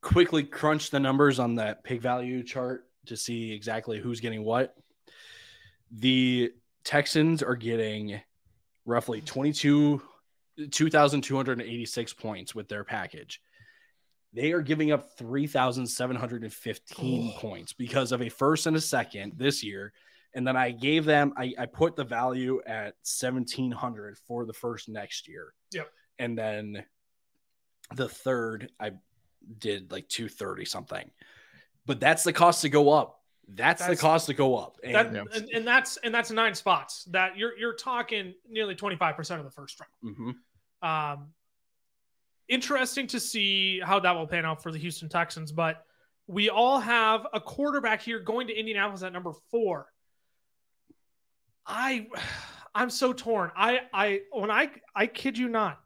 quickly 0.00 0.44
crunched 0.44 0.90
the 0.92 1.00
numbers 1.00 1.38
on 1.38 1.56
that 1.56 1.82
pick 1.84 2.00
value 2.00 2.42
chart 2.42 2.86
to 3.06 3.16
see 3.16 3.52
exactly 3.52 3.98
who's 3.98 4.20
getting 4.20 4.44
what. 4.44 4.76
The 5.90 6.52
Texans 6.84 7.42
are 7.42 7.56
getting 7.56 8.20
roughly 8.84 9.20
22 9.20 10.02
2286 10.70 12.12
points 12.14 12.54
with 12.54 12.68
their 12.68 12.84
package. 12.84 13.40
They 14.32 14.52
are 14.52 14.62
giving 14.62 14.92
up 14.92 15.10
3715 15.18 17.32
points 17.38 17.72
because 17.72 18.12
of 18.12 18.22
a 18.22 18.28
first 18.28 18.66
and 18.66 18.76
a 18.76 18.80
second 18.80 19.32
this 19.36 19.64
year. 19.64 19.92
And 20.34 20.46
then 20.46 20.56
I 20.56 20.70
gave 20.70 21.04
them 21.04 21.32
I, 21.36 21.52
I 21.58 21.66
put 21.66 21.96
the 21.96 22.04
value 22.04 22.60
at 22.66 22.94
1700 23.20 24.16
for 24.28 24.46
the 24.46 24.52
first 24.52 24.88
next 24.88 25.26
year. 25.26 25.52
Yep. 25.72 25.90
And 26.20 26.38
then 26.38 26.84
the 27.96 28.08
third 28.08 28.70
I 28.78 28.92
did 29.58 29.90
like 29.90 30.08
230 30.08 30.64
something. 30.64 31.10
But 31.86 31.98
that's 31.98 32.22
the 32.22 32.32
cost 32.32 32.62
to 32.62 32.68
go 32.68 32.90
up. 32.90 33.16
That's, 33.52 33.80
That's- 33.80 33.98
the 33.98 34.00
cost 34.00 34.26
to 34.26 34.34
go 34.34 34.56
up. 34.56 34.76
And 34.84 34.94
That, 34.94 35.12
Yeah. 35.12 35.24
and, 35.34 35.48
and 35.52 35.66
that's 35.66 35.96
and 36.04 36.14
that's 36.14 36.30
nine 36.30 36.54
spots. 36.54 37.02
That 37.10 37.36
you're 37.36 37.58
you're 37.58 37.74
talking 37.74 38.34
nearly 38.48 38.76
25% 38.76 39.38
of 39.40 39.44
the 39.44 39.50
first 39.50 39.80
round. 39.80 40.16
Mhm. 40.16 40.34
Um, 40.88 41.32
interesting 42.50 43.06
to 43.06 43.20
see 43.20 43.80
how 43.80 44.00
that 44.00 44.12
will 44.12 44.26
pan 44.26 44.44
out 44.44 44.62
for 44.62 44.72
the 44.72 44.78
Houston 44.78 45.08
Texans, 45.08 45.52
but 45.52 45.84
we 46.26 46.50
all 46.50 46.80
have 46.80 47.26
a 47.32 47.40
quarterback 47.40 48.02
here 48.02 48.18
going 48.18 48.48
to 48.48 48.54
Indianapolis 48.54 49.02
at 49.02 49.12
number 49.12 49.32
four. 49.50 49.86
I, 51.66 52.08
I'm 52.74 52.90
so 52.90 53.12
torn. 53.12 53.50
I, 53.56 53.80
I, 53.92 54.20
when 54.32 54.50
I, 54.50 54.70
I 54.94 55.06
kid 55.06 55.38
you 55.38 55.48
not, 55.48 55.80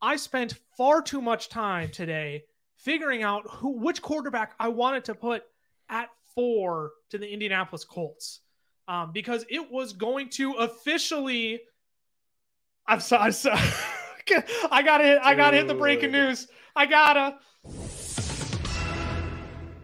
I 0.00 0.16
spent 0.16 0.58
far 0.76 1.00
too 1.00 1.20
much 1.20 1.48
time 1.48 1.90
today 1.90 2.44
figuring 2.78 3.22
out 3.22 3.44
who, 3.48 3.78
which 3.78 4.02
quarterback 4.02 4.54
I 4.58 4.68
wanted 4.68 5.04
to 5.04 5.14
put 5.14 5.44
at 5.88 6.08
four 6.34 6.90
to 7.10 7.18
the 7.18 7.28
Indianapolis 7.28 7.84
Colts, 7.84 8.40
um, 8.88 9.12
because 9.12 9.44
it 9.48 9.70
was 9.70 9.92
going 9.92 10.28
to 10.30 10.54
officially. 10.54 11.60
I'm 12.86 12.98
sorry. 12.98 13.26
I'm 13.26 13.32
sorry. 13.32 13.60
I 14.70 14.82
gotta 14.82 15.04
hit. 15.04 15.18
I 15.22 15.34
gotta 15.34 15.56
hit 15.56 15.68
the 15.68 15.74
breaking 15.74 16.12
news. 16.12 16.48
I 16.74 16.86
gotta. 16.86 17.38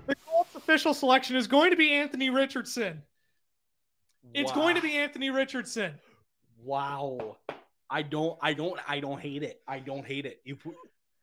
The 0.07 0.15
Colts 0.27 0.55
official 0.55 0.95
selection 0.95 1.37
is 1.37 1.47
going 1.47 1.71
to 1.71 1.77
be 1.77 1.93
Anthony 1.93 2.31
Richardson. 2.31 3.03
It's 4.35 4.53
going 4.53 4.75
to 4.75 4.83
be 4.83 4.97
Anthony 4.97 5.31
Richardson. 5.31 5.95
Wow. 6.63 7.37
I 7.91 8.03
don't 8.03 8.39
I 8.43 8.53
don't 8.53 8.79
I 8.87 9.01
don't 9.01 9.21
hate 9.21 9.43
it. 9.43 9.61
I 9.67 9.79
don't 9.79 10.07
hate 10.07 10.27
it. 10.27 10.41
You 10.45 10.57
put, 10.57 10.75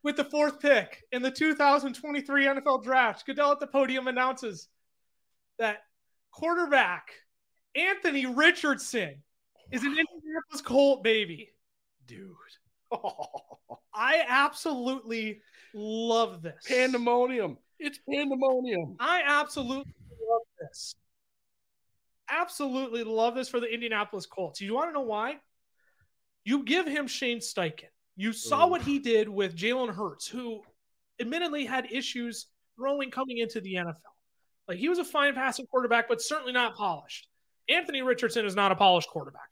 With 0.03 0.17
the 0.17 0.25
fourth 0.25 0.59
pick 0.59 1.03
in 1.11 1.21
the 1.21 1.31
2023 1.31 2.45
NFL 2.45 2.83
Draft, 2.83 3.25
Goodell 3.25 3.51
at 3.51 3.59
the 3.59 3.67
podium 3.67 4.07
announces 4.07 4.67
that 5.59 5.83
quarterback 6.31 7.09
Anthony 7.75 8.25
Richardson 8.25 9.21
is 9.71 9.83
an 9.83 9.89
Indianapolis 9.89 10.61
Colt 10.63 11.03
baby. 11.03 11.49
dude. 12.07 12.35
I 13.93 14.23
absolutely 14.27 15.41
love 15.73 16.41
this. 16.41 16.63
pandemonium. 16.67 17.57
It's 17.79 17.99
pandemonium. 18.09 18.95
I 18.99 19.23
absolutely 19.25 19.93
love 20.29 20.41
this. 20.59 20.95
Absolutely 22.29 23.03
love 23.03 23.35
this 23.35 23.49
for 23.49 23.59
the 23.59 23.71
Indianapolis 23.71 24.25
Colts. 24.25 24.61
You 24.61 24.73
want 24.73 24.89
to 24.89 24.93
know 24.93 25.01
why? 25.01 25.37
You 26.43 26.63
give 26.63 26.87
him 26.87 27.07
Shane 27.07 27.39
Steichen. 27.39 27.89
You 28.15 28.33
saw 28.33 28.65
Ooh. 28.65 28.69
what 28.69 28.81
he 28.81 28.99
did 28.99 29.27
with 29.27 29.55
Jalen 29.55 29.93
Hurts, 29.93 30.27
who 30.27 30.61
admittedly 31.19 31.65
had 31.65 31.91
issues 31.91 32.47
throwing 32.77 33.11
coming 33.11 33.37
into 33.39 33.61
the 33.61 33.75
NFL. 33.75 33.95
Like 34.67 34.77
he 34.77 34.89
was 34.89 34.99
a 34.99 35.05
fine 35.05 35.33
passing 35.33 35.67
quarterback, 35.67 36.07
but 36.07 36.21
certainly 36.21 36.53
not 36.53 36.75
polished. 36.75 37.27
Anthony 37.69 38.01
Richardson 38.01 38.45
is 38.45 38.55
not 38.55 38.71
a 38.71 38.75
polished 38.75 39.09
quarterback. 39.09 39.49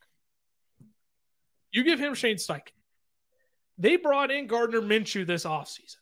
You 1.72 1.84
give 1.84 1.98
him 1.98 2.14
Shane 2.14 2.36
Steichen. 2.36 2.70
They 3.78 3.96
brought 3.96 4.30
in 4.30 4.46
Gardner 4.46 4.80
Minshew 4.80 5.26
this 5.26 5.44
offseason. 5.44 5.96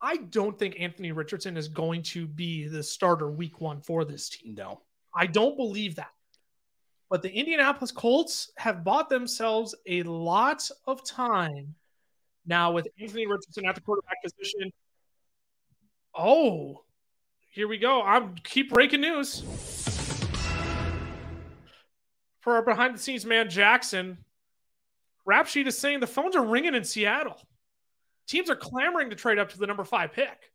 I 0.00 0.16
don't 0.16 0.58
think 0.58 0.76
Anthony 0.78 1.12
Richardson 1.12 1.56
is 1.56 1.68
going 1.68 2.02
to 2.02 2.26
be 2.26 2.68
the 2.68 2.82
starter 2.82 3.30
week 3.30 3.60
one 3.60 3.80
for 3.80 4.04
this 4.04 4.28
team. 4.28 4.54
No. 4.54 4.82
I 5.14 5.26
don't 5.26 5.56
believe 5.56 5.96
that. 5.96 6.10
But 7.08 7.22
the 7.22 7.32
Indianapolis 7.32 7.92
Colts 7.92 8.50
have 8.56 8.84
bought 8.84 9.08
themselves 9.08 9.74
a 9.86 10.02
lot 10.02 10.68
of 10.86 11.04
time 11.06 11.74
now 12.44 12.72
with 12.72 12.88
Anthony 13.00 13.26
Richardson 13.26 13.64
at 13.66 13.74
the 13.74 13.80
quarterback 13.80 14.22
position. 14.22 14.72
Oh, 16.14 16.82
here 17.50 17.68
we 17.68 17.78
go. 17.78 18.02
I'm 18.02 18.34
keep 18.42 18.70
breaking 18.70 19.00
news. 19.00 19.42
For 22.40 22.56
our 22.56 22.62
behind 22.62 22.94
the 22.94 22.98
scenes 22.98 23.24
man, 23.24 23.48
Jackson, 23.48 24.18
rap 25.24 25.46
sheet 25.46 25.66
is 25.66 25.76
saying 25.78 26.00
the 26.00 26.06
phones 26.06 26.36
are 26.36 26.44
ringing 26.44 26.74
in 26.74 26.84
Seattle. 26.84 27.36
Teams 28.26 28.48
are 28.50 28.56
clamoring 28.56 29.10
to 29.10 29.16
trade 29.16 29.38
up 29.38 29.50
to 29.50 29.58
the 29.58 29.66
number 29.66 29.84
five 29.84 30.12
pick. 30.12 30.50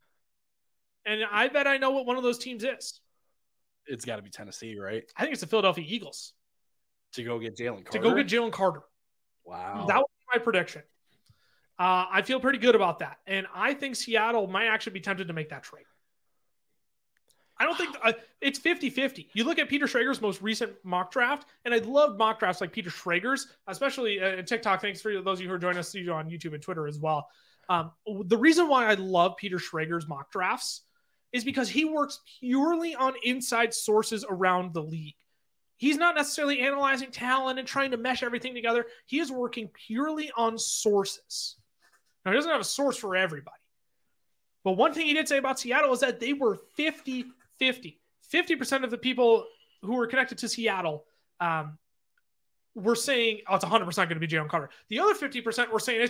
And 1.05 1.21
I 1.32 1.47
bet 1.47 1.67
I 1.67 1.77
know 1.77 1.91
what 1.91 2.05
one 2.05 2.17
of 2.17 2.23
those 2.23 2.38
teams 2.38 2.63
is. 2.63 2.99
It's 3.86 4.05
got 4.05 4.17
to 4.17 4.21
be 4.21 4.29
Tennessee, 4.29 4.77
right? 4.79 5.03
I 5.15 5.21
think 5.21 5.34
it's 5.34 5.41
the 5.41 5.47
Philadelphia 5.47 5.86
Eagles 5.88 6.34
To 7.13 7.23
go 7.23 7.39
get 7.39 7.55
Jalen 7.55 7.77
to 7.77 7.84
Carter. 7.86 7.99
go 7.99 8.15
get 8.15 8.27
Jalen 8.27 8.51
Carter. 8.51 8.82
Wow. 9.45 9.86
That 9.88 9.97
was 9.97 10.10
my 10.34 10.39
prediction. 10.39 10.84
Uh, 11.79 12.05
I 12.12 12.21
feel 12.23 12.39
pretty 12.39 12.60
good 12.60 12.75
about 12.75 12.99
that. 12.99 13.17
And 13.25 13.47
I 13.55 13.73
think 13.73 13.95
Seattle 13.95 14.47
might 14.47 14.67
actually 14.67 14.93
be 14.93 14.99
tempted 14.99 15.27
to 15.29 15.34
make 15.34 15.49
that 15.49 15.63
trade. 15.63 15.86
I 17.60 17.65
don't 17.65 17.78
think 17.78 17.95
uh, 18.02 18.13
it's 18.39 18.58
50 18.58 18.89
50. 18.89 19.30
You 19.34 19.43
look 19.43 19.60
at 19.60 19.67
Peter 19.67 19.86
Schrager's 19.86 20.22
most 20.22 20.41
recent 20.41 20.74
mock 20.84 21.12
draft, 21.12 21.50
and 21.65 21.74
I 21.74 21.80
love 21.80 22.17
mock 22.17 22.39
drafts 22.39 22.62
like 22.62 22.72
Peter 22.72 22.89
Schrager's, 22.89 23.48
especially 23.67 24.22
uh, 24.22 24.41
TikTok. 24.43 24.82
Thanks 24.82 25.02
for 25.02 25.22
those 25.22 25.39
of 25.39 25.41
you 25.41 25.50
who 25.50 25.56
are 25.56 25.60
joining 25.60 25.80
us 25.80 25.93
on 25.95 26.30
YouTube 26.30 26.54
and 26.54 26.63
Twitter 26.63 26.88
as 26.88 27.00
well. 27.00 27.28
Um, 27.67 27.91
the 28.26 28.38
reason 28.38 28.67
why 28.67 28.86
I 28.86 28.93
love 28.95 29.36
Peter 29.38 29.58
Schrager's 29.58 30.08
mock 30.08 30.32
drafts 30.32 30.82
is 31.34 31.43
because 31.43 31.69
he 31.69 31.86
works 31.86 32.22
purely 32.39 32.95
on 32.95 33.13
inside 33.24 33.74
sources 33.74 34.26
around 34.28 34.74
the 34.74 34.82
league. 34.82 35.15
He's 35.78 35.98
not 35.98 36.15
necessarily 36.15 36.62
analyzing 36.62 37.12
talent 37.12 37.60
and 37.60 37.67
trying 37.67 37.91
to 37.91 37.98
mesh 37.98 38.24
everything 38.24 38.54
together. 38.54 38.86
He 39.06 39.19
is 39.19 39.32
working 39.32 39.69
purely 39.88 40.32
on 40.36 40.58
sources. 40.58 41.58
Now, 42.26 42.32
he 42.32 42.38
doesn't 42.38 42.52
have 42.52 42.62
a 42.62 42.65
source 42.65 42.98
for 42.98 43.15
everybody. 43.15 43.56
But 44.63 44.74
one 44.74 44.93
thing 44.93 45.06
he 45.06 45.13
did 45.13 45.28
say 45.28 45.38
about 45.38 45.60
Seattle 45.60 45.93
is 45.93 46.02
that 46.02 46.19
they 46.19 46.34
were 46.34 46.58
50 46.76 47.26
50. 47.60 48.00
50% 48.34 48.84
of 48.84 48.91
the 48.91 48.98
people 48.98 49.45
who 49.82 49.95
were 49.95 50.08
connected 50.08 50.38
to 50.39 50.50
Seattle 50.50 51.06
um, 51.39 51.78
were 52.76 52.95
saying, 52.95 53.41
oh, 53.48 53.56
it's 53.56 53.65
100% 53.65 53.95
going 53.95 54.10
to 54.10 54.15
be 54.15 54.28
Jalen 54.28 54.50
Carter. 54.50 54.69
The 54.89 55.00
other 55.00 55.13
50% 55.13 55.72
were 55.72 55.80
saying, 55.80 56.10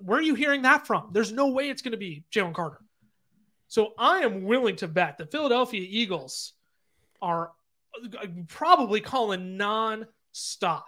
where 0.00 0.18
are 0.18 0.22
you 0.22 0.34
hearing 0.34 0.62
that 0.62 0.86
from? 0.86 1.10
There's 1.12 1.32
no 1.32 1.48
way 1.48 1.70
it's 1.70 1.82
going 1.82 1.92
to 1.92 1.98
be 1.98 2.24
Jalen 2.32 2.54
Carter. 2.54 2.80
So 3.68 3.94
I 3.98 4.20
am 4.20 4.44
willing 4.44 4.76
to 4.76 4.88
bet 4.88 5.18
the 5.18 5.26
Philadelphia 5.26 5.84
Eagles 5.88 6.52
are 7.20 7.50
probably 8.48 9.00
calling 9.00 9.56
non-stop 9.56 10.86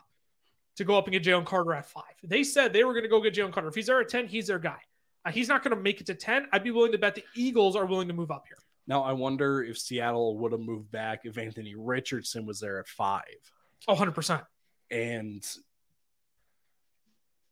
to 0.77 0.85
go 0.85 0.97
up 0.97 1.07
and 1.07 1.13
get 1.13 1.25
Jalen 1.25 1.45
Carter 1.45 1.75
at 1.75 1.87
five. 1.87 2.05
They 2.23 2.45
said 2.45 2.73
they 2.73 2.85
were 2.85 2.93
going 2.93 3.03
to 3.03 3.09
go 3.09 3.21
get 3.21 3.35
Jalen 3.35 3.53
Carter. 3.53 3.69
If 3.69 3.75
he's 3.75 3.87
there 3.87 4.01
at 4.01 4.09
10, 4.09 4.29
he's 4.29 4.47
their 4.47 4.61
guy. 4.61 4.79
Uh, 5.25 5.33
he's 5.33 5.49
not 5.49 5.65
going 5.65 5.77
to 5.77 5.83
make 5.83 6.01
it 6.01 6.07
to 6.07 6.15
10. 6.15 6.47
I'd 6.53 6.63
be 6.63 6.71
willing 6.71 6.93
to 6.93 6.99
bet 6.99 7.17
the 7.17 7.25
Eagles 7.35 7.75
are 7.75 7.85
willing 7.85 8.09
to 8.09 8.15
move 8.15 8.31
up 8.31 8.45
here. 8.47 8.59
Now 8.89 9.03
I 9.03 9.12
wonder 9.12 9.62
if 9.62 9.78
Seattle 9.78 10.39
would 10.39 10.53
have 10.53 10.62
moved 10.62 10.91
back 10.91 11.20
if 11.24 11.36
Anthony 11.36 11.74
Richardson 11.76 12.47
was 12.47 12.59
there 12.59 12.80
at 12.80 12.89
five. 12.89 13.22
Oh, 13.86 13.95
100%. 13.95 14.43
And 14.91 15.47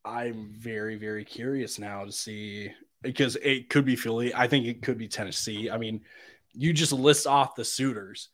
I'm 0.02 0.54
very, 0.58 0.96
very 0.96 1.24
curious 1.24 1.78
now 1.78 2.06
to 2.06 2.12
see 2.12 2.72
because 3.02 3.36
it 3.36 3.68
could 3.68 3.84
be 3.84 3.96
Philly. 3.96 4.34
I 4.34 4.48
think 4.48 4.66
it 4.66 4.80
could 4.80 4.96
be 4.96 5.08
Tennessee. 5.08 5.68
I 5.68 5.76
mean, 5.76 6.00
you 6.54 6.72
just 6.72 6.92
list 6.92 7.26
off 7.26 7.54
the 7.54 7.64
suitors. 7.64 8.30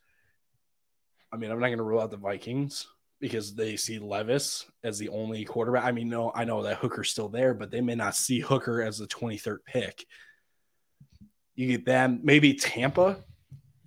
I 1.31 1.35
mean, 1.37 1.51
I'm 1.51 1.59
not 1.59 1.67
going 1.67 1.77
to 1.79 1.83
rule 1.83 1.99
out 1.99 2.11
the 2.11 2.17
Vikings 2.17 2.87
because 3.19 3.53
they 3.53 3.75
see 3.75 3.99
Levis 3.99 4.65
as 4.83 4.97
the 4.97 5.09
only 5.09 5.43
quarterback. 5.43 5.83
I 5.83 5.91
mean, 5.91 6.09
no, 6.09 6.31
I 6.33 6.45
know 6.45 6.63
that 6.63 6.77
Hooker's 6.77 7.09
still 7.09 7.29
there, 7.29 7.53
but 7.53 7.69
they 7.69 7.81
may 7.81 7.95
not 7.95 8.15
see 8.15 8.39
Hooker 8.39 8.81
as 8.81 8.97
the 8.97 9.07
23rd 9.07 9.57
pick. 9.65 10.05
You 11.55 11.67
get 11.67 11.85
them, 11.85 12.19
maybe 12.23 12.53
Tampa. 12.55 13.23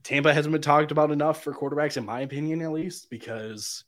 Tampa 0.05 0.33
hasn't 0.33 0.53
been 0.53 0.63
talked 0.63 0.93
about 0.93 1.11
enough 1.11 1.43
for 1.43 1.53
quarterbacks, 1.53 1.97
in 1.97 2.05
my 2.07 2.21
opinion, 2.21 2.63
at 2.63 2.73
least, 2.73 3.11
because 3.11 3.85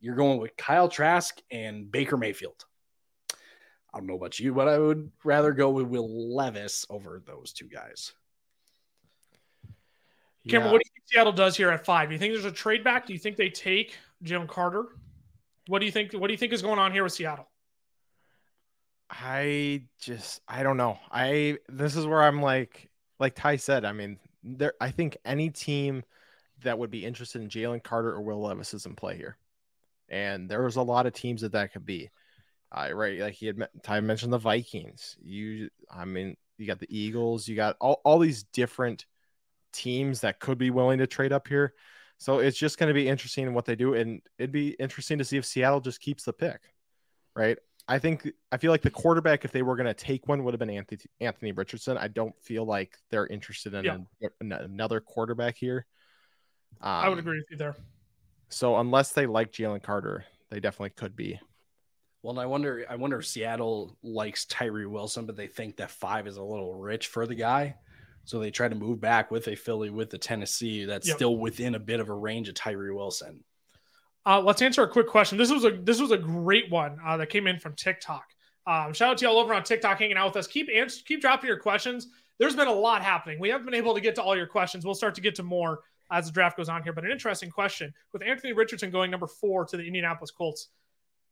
You're 0.00 0.16
going 0.16 0.40
with 0.40 0.56
Kyle 0.56 0.88
Trask 0.88 1.38
and 1.50 1.90
Baker 1.90 2.16
Mayfield. 2.16 2.64
I 3.94 3.98
don't 3.98 4.08
know 4.08 4.16
about 4.16 4.40
you, 4.40 4.52
but 4.52 4.66
I 4.66 4.76
would 4.76 5.12
rather 5.22 5.52
go 5.52 5.70
with 5.70 5.86
Will 5.86 6.34
Levis 6.34 6.84
over 6.90 7.22
those 7.24 7.52
two 7.52 7.68
guys. 7.68 8.12
Cameron, 10.48 10.66
Yeah. 10.66 10.72
what 10.72 10.82
do 10.82 10.88
you 10.88 10.92
think 10.94 11.04
Seattle 11.08 11.32
does 11.32 11.56
here 11.56 11.70
at 11.70 11.84
five? 11.84 12.08
Do 12.08 12.14
you 12.14 12.18
think 12.18 12.32
there's 12.34 12.44
a 12.44 12.50
trade 12.50 12.82
back? 12.82 13.06
Do 13.06 13.12
you 13.12 13.18
think 13.18 13.36
they 13.36 13.48
take 13.48 13.96
Jim 14.22 14.48
Carter? 14.48 14.86
What 15.68 15.78
do 15.78 15.86
you 15.86 15.92
think? 15.92 16.12
What 16.14 16.26
do 16.26 16.32
you 16.34 16.38
think 16.38 16.52
is 16.52 16.62
going 16.62 16.80
on 16.80 16.90
here 16.92 17.04
with 17.04 17.12
Seattle? 17.12 17.48
I 19.08 19.84
just 20.00 20.40
I 20.48 20.62
don't 20.62 20.76
know. 20.76 20.98
I 21.10 21.58
this 21.68 21.94
is 21.96 22.06
where 22.06 22.22
I'm 22.22 22.42
like 22.42 22.90
like 23.22 23.36
Ty 23.36 23.56
said. 23.56 23.84
I 23.84 23.92
mean, 23.92 24.18
there 24.42 24.74
I 24.80 24.90
think 24.90 25.16
any 25.24 25.48
team 25.48 26.02
that 26.62 26.78
would 26.78 26.90
be 26.90 27.06
interested 27.06 27.40
in 27.40 27.48
Jalen 27.48 27.82
Carter 27.82 28.12
or 28.12 28.20
Will 28.20 28.42
Levis 28.42 28.74
is 28.74 28.84
in 28.84 28.94
play 28.96 29.16
here, 29.16 29.38
and 30.08 30.50
there 30.50 30.62
was 30.62 30.76
a 30.76 30.82
lot 30.82 31.06
of 31.06 31.14
teams 31.14 31.40
that 31.40 31.52
that 31.52 31.72
could 31.72 31.86
be. 31.86 32.10
Uh, 32.70 32.88
right, 32.92 33.20
like 33.20 33.34
he 33.34 33.46
had 33.46 33.68
Ty 33.82 34.00
mentioned 34.00 34.32
the 34.32 34.38
Vikings. 34.38 35.16
You, 35.22 35.68
I 35.90 36.04
mean, 36.04 36.36
you 36.58 36.66
got 36.66 36.80
the 36.80 36.96
Eagles. 36.96 37.46
You 37.46 37.54
got 37.54 37.76
all 37.80 38.00
all 38.04 38.18
these 38.18 38.42
different 38.42 39.06
teams 39.72 40.20
that 40.20 40.40
could 40.40 40.58
be 40.58 40.70
willing 40.70 40.98
to 40.98 41.06
trade 41.06 41.32
up 41.32 41.46
here. 41.48 41.74
So 42.18 42.38
it's 42.38 42.58
just 42.58 42.78
going 42.78 42.88
to 42.88 42.94
be 42.94 43.08
interesting 43.08 43.46
in 43.46 43.54
what 43.54 43.66
they 43.66 43.76
do, 43.76 43.94
and 43.94 44.20
it'd 44.38 44.52
be 44.52 44.70
interesting 44.70 45.18
to 45.18 45.24
see 45.24 45.36
if 45.36 45.44
Seattle 45.44 45.80
just 45.80 46.00
keeps 46.00 46.24
the 46.24 46.32
pick, 46.32 46.60
right? 47.36 47.58
I 47.92 47.98
think 47.98 48.26
I 48.50 48.56
feel 48.56 48.70
like 48.70 48.80
the 48.80 48.90
quarterback, 48.90 49.44
if 49.44 49.52
they 49.52 49.60
were 49.60 49.76
going 49.76 49.86
to 49.86 49.92
take 49.92 50.26
one, 50.26 50.42
would 50.44 50.54
have 50.54 50.58
been 50.58 50.70
Anthony 50.70 50.98
Anthony 51.20 51.52
Richardson. 51.52 51.98
I 51.98 52.08
don't 52.08 52.34
feel 52.42 52.64
like 52.64 52.96
they're 53.10 53.26
interested 53.26 53.74
in 53.74 53.84
Yeah. 53.84 53.94
an- 54.22 54.30
an- 54.40 54.52
another 54.52 54.98
quarterback 55.00 55.56
here. 55.56 55.84
I 56.80 57.10
would 57.10 57.18
Um, 57.18 57.18
agree 57.18 57.36
with 57.38 57.50
you 57.50 57.58
there. 57.58 57.76
So 58.48 58.78
unless 58.78 59.12
they 59.12 59.26
like 59.26 59.52
Jalen 59.52 59.82
Carter, 59.82 60.24
they 60.48 60.58
definitely 60.58 60.90
could 60.90 61.14
be. 61.14 61.38
Well, 62.22 62.30
and 62.30 62.40
I 62.40 62.46
wonder, 62.46 62.86
I 62.88 62.96
wonder 62.96 63.18
if 63.18 63.26
Seattle 63.26 63.98
likes 64.02 64.46
Tyree 64.46 64.86
Wilson, 64.86 65.26
but 65.26 65.36
they 65.36 65.48
think 65.48 65.76
that 65.76 65.90
five 65.90 66.26
is 66.26 66.38
a 66.38 66.42
little 66.42 66.74
rich 66.74 67.08
for 67.08 67.26
the 67.26 67.34
guy. 67.34 67.76
So 68.24 68.38
they 68.38 68.50
try 68.50 68.68
to 68.68 68.74
move 68.74 69.00
back 69.00 69.30
with 69.30 69.48
a 69.48 69.54
Philly 69.54 69.90
with 69.90 70.08
the 70.08 70.16
Tennessee 70.18 70.86
that's 70.86 71.08
Yep. 71.08 71.16
still 71.16 71.36
within 71.36 71.74
a 71.74 71.78
bit 71.80 72.00
of 72.00 72.08
a 72.08 72.14
range 72.14 72.48
of 72.48 72.54
Tyree 72.54 72.92
Wilson. 72.92 73.44
Uh, 74.24 74.40
let's 74.40 74.62
answer 74.62 74.82
a 74.82 74.88
quick 74.88 75.08
question. 75.08 75.36
This 75.36 75.50
was 75.50 75.64
a 75.64 75.70
this 75.70 76.00
was 76.00 76.10
a 76.10 76.18
great 76.18 76.70
one 76.70 76.98
uh, 77.04 77.16
that 77.16 77.28
came 77.28 77.46
in 77.46 77.58
from 77.58 77.74
TikTok. 77.74 78.24
Um, 78.66 78.92
shout 78.92 79.10
out 79.10 79.18
to 79.18 79.24
y'all 79.24 79.38
over 79.38 79.52
on 79.52 79.64
TikTok 79.64 79.98
hanging 79.98 80.16
out 80.16 80.26
with 80.26 80.36
us. 80.36 80.46
Keep 80.46 80.68
ans- 80.70 81.02
keep 81.02 81.20
dropping 81.20 81.48
your 81.48 81.58
questions. 81.58 82.08
There's 82.38 82.54
been 82.54 82.68
a 82.68 82.72
lot 82.72 83.02
happening. 83.02 83.40
We 83.40 83.48
haven't 83.48 83.66
been 83.66 83.74
able 83.74 83.94
to 83.94 84.00
get 84.00 84.14
to 84.16 84.22
all 84.22 84.36
your 84.36 84.46
questions. 84.46 84.84
We'll 84.84 84.94
start 84.94 85.14
to 85.16 85.20
get 85.20 85.34
to 85.36 85.42
more 85.42 85.80
as 86.10 86.26
the 86.26 86.32
draft 86.32 86.56
goes 86.56 86.68
on 86.68 86.82
here. 86.82 86.92
But 86.92 87.04
an 87.04 87.10
interesting 87.10 87.50
question 87.50 87.92
with 88.12 88.22
Anthony 88.22 88.52
Richardson 88.52 88.90
going 88.90 89.10
number 89.10 89.26
four 89.26 89.64
to 89.66 89.76
the 89.76 89.84
Indianapolis 89.84 90.30
Colts. 90.30 90.68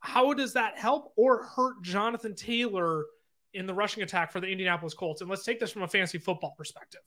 How 0.00 0.32
does 0.32 0.54
that 0.54 0.78
help 0.78 1.12
or 1.16 1.44
hurt 1.44 1.82
Jonathan 1.82 2.34
Taylor 2.34 3.04
in 3.52 3.66
the 3.66 3.74
rushing 3.74 4.02
attack 4.02 4.32
for 4.32 4.40
the 4.40 4.46
Indianapolis 4.48 4.94
Colts? 4.94 5.20
And 5.20 5.28
let's 5.28 5.44
take 5.44 5.60
this 5.60 5.70
from 5.70 5.82
a 5.82 5.88
fantasy 5.88 6.18
football 6.18 6.54
perspective. 6.56 7.02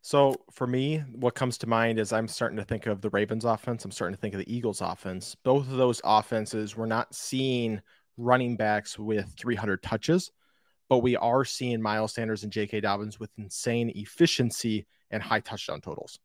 So 0.00 0.36
for 0.52 0.66
me, 0.66 0.98
what 1.12 1.34
comes 1.34 1.58
to 1.58 1.66
mind 1.66 1.98
is 1.98 2.12
I'm 2.12 2.28
starting 2.28 2.56
to 2.58 2.64
think 2.64 2.86
of 2.86 3.00
the 3.00 3.10
Ravens 3.10 3.44
offense. 3.44 3.84
I'm 3.84 3.90
starting 3.90 4.14
to 4.14 4.20
think 4.20 4.34
of 4.34 4.40
the 4.40 4.54
Eagles 4.54 4.80
offense. 4.80 5.36
Both 5.44 5.70
of 5.70 5.76
those 5.76 6.00
offenses, 6.04 6.76
we're 6.76 6.86
not 6.86 7.14
seeing 7.14 7.80
running 8.16 8.56
backs 8.56 8.98
with 8.98 9.34
300 9.38 9.82
touches, 9.82 10.30
but 10.88 10.98
we 10.98 11.16
are 11.16 11.44
seeing 11.44 11.82
Miles 11.82 12.14
Sanders 12.14 12.42
and 12.42 12.52
J.K. 12.52 12.80
Dobbins 12.80 13.20
with 13.20 13.30
insane 13.38 13.92
efficiency 13.94 14.86
and 15.10 15.22
high 15.22 15.40
touchdown 15.40 15.80
totals. 15.80 16.18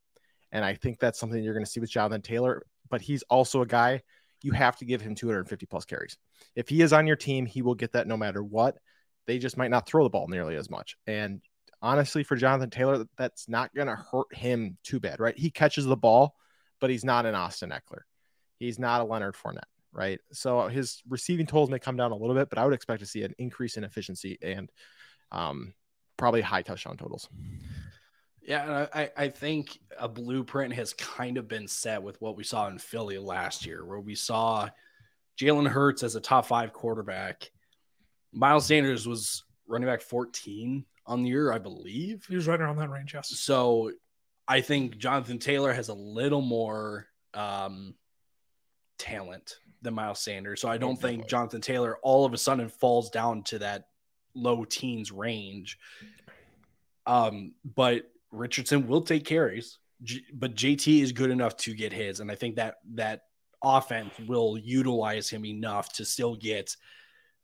And 0.52 0.64
I 0.64 0.76
think 0.76 1.00
that's 1.00 1.20
something 1.20 1.44
you're 1.44 1.54
going 1.54 1.66
to 1.66 1.72
see 1.72 1.80
with 1.80 1.92
Jonathan 1.92 2.22
Taylor, 2.22 2.64
but 2.90 3.02
he's 3.02 3.24
also 3.24 3.62
a 3.62 3.68
guy 3.68 4.02
you 4.44 4.52
have 4.52 4.78
to 4.78 4.86
give 4.86 5.02
him 5.02 5.16
250 5.16 5.66
plus 5.66 5.86
carries. 5.86 6.18
If 6.56 6.70
he 6.70 6.82
is 6.82 6.94
on 6.94 7.08
your 7.08 7.16
team, 7.16 7.46
he 7.46 7.62
will 7.62 7.76
get 7.76 7.94
that 7.94 8.08
no 8.08 8.18
matter 8.18 8.44
what. 8.44 8.78
They 9.26 9.40
just 9.40 9.58
might 9.58 9.72
not 9.72 9.88
throw 9.88 10.04
the 10.04 10.10
ball 10.10 10.28
nearly 10.28 10.58
as 10.58 10.70
much. 10.70 10.98
And 11.08 11.42
honestly, 11.84 12.24
for 12.24 12.38
Jonathan 12.38 12.70
Taylor, 12.70 13.06
that's 13.18 13.50
not 13.50 13.76
going 13.76 13.90
to 13.90 13.96
hurt 13.96 14.34
him 14.34 14.78
too 14.84 15.02
bad, 15.02 15.20
right? 15.20 15.38
He 15.38 15.52
catches 15.52 15.86
the 15.86 15.98
ball, 15.98 16.36
but 16.80 16.90
he's 16.90 17.04
not 17.04 17.26
an 17.26 17.36
Austin 17.36 17.72
Ekeler. 17.72 18.02
He's 18.58 18.80
not 18.80 19.02
a 19.02 19.04
Leonard 19.04 19.36
Fournette, 19.36 19.64
right? 19.92 20.20
So 20.32 20.68
his 20.70 21.04
receiving 21.08 21.46
totals 21.46 21.70
may 21.70 21.80
come 21.80 21.98
down 21.98 22.12
a 22.12 22.16
little 22.16 22.36
bit, 22.36 22.50
but 22.50 22.58
I 22.58 22.64
would 22.64 22.74
expect 22.74 23.02
to 23.02 23.06
see 23.06 23.24
an 23.24 23.36
increase 23.38 23.76
in 23.76 23.84
efficiency 23.84 24.38
and 24.42 24.72
um, 25.34 25.74
probably 26.16 26.42
high 26.42 26.62
touchdown 26.62 26.96
totals. 26.96 27.28
Yeah, 28.42 28.88
I, 28.94 29.12
I 29.16 29.28
think 29.30 29.78
a 30.00 30.08
blueprint 30.08 30.74
has 30.74 30.94
kind 30.94 31.38
of 31.38 31.48
been 31.48 31.68
set 31.68 32.02
with 32.02 32.20
what 32.22 32.38
we 32.38 32.44
saw 32.44 32.68
in 32.68 32.78
Philly 32.78 33.18
last 33.18 33.66
year, 33.66 33.86
where 33.86 34.00
we 34.00 34.16
saw 34.16 34.70
Jalen 35.38 35.68
Hurts 35.68 36.04
as 36.04 36.16
a 36.16 36.22
top 36.22 36.46
five 36.46 36.72
quarterback. 36.72 37.52
Miles 38.32 38.66
Sanders 38.66 39.08
was 39.08 39.44
running 39.68 39.88
back 39.88 40.02
14 40.02 40.86
on 41.06 41.24
the 41.24 41.30
year, 41.30 41.52
I 41.52 41.58
believe. 41.58 42.26
He 42.28 42.36
was 42.36 42.48
right 42.48 42.60
around 42.60 42.78
that 42.78 42.90
range, 42.90 43.14
yes. 43.14 43.30
So 43.40 43.92
I 44.48 44.62
think 44.62 44.98
Jonathan 44.98 45.40
Taylor 45.40 45.74
has 45.74 45.90
a 45.90 45.94
little 45.94 46.42
more 46.42 47.08
um, 47.34 47.96
talent 48.98 49.58
than 49.82 49.94
Miles 49.94 50.20
Sanders. 50.20 50.62
So 50.62 50.70
I 50.70 50.78
don't 50.78 51.00
think 51.00 51.28
Jonathan 51.28 51.62
Taylor 51.62 51.98
all 52.02 52.26
of 52.26 52.34
a 52.34 52.38
sudden 52.38 52.70
falls 52.70 53.10
down 53.10 53.44
to 53.44 53.60
that 53.60 53.88
low 54.34 54.66
teens 54.66 55.12
range. 55.12 55.78
Um, 57.06 57.54
but 57.76 58.10
Richardson 58.32 58.88
will 58.88 59.02
take 59.02 59.26
carries, 59.26 59.78
but 60.34 60.56
JT 60.56 61.02
is 61.02 61.12
good 61.12 61.32
enough 61.32 61.58
to 61.58 61.74
get 61.74 61.92
his, 61.92 62.20
and 62.20 62.32
I 62.32 62.36
think 62.36 62.56
that 62.56 62.76
that 62.94 63.24
offense 63.64 64.14
will 64.28 64.58
utilize 64.58 65.30
him 65.30 65.46
enough 65.46 65.92
to 65.94 66.06
still 66.06 66.36
get 66.36 66.76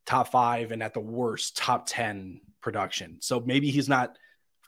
top 0.05 0.31
five 0.31 0.71
and 0.71 0.81
at 0.81 0.93
the 0.93 0.99
worst 0.99 1.57
top 1.57 1.85
10 1.87 2.41
production. 2.61 3.17
So 3.21 3.39
maybe 3.39 3.69
he's 3.69 3.89
not 3.89 4.17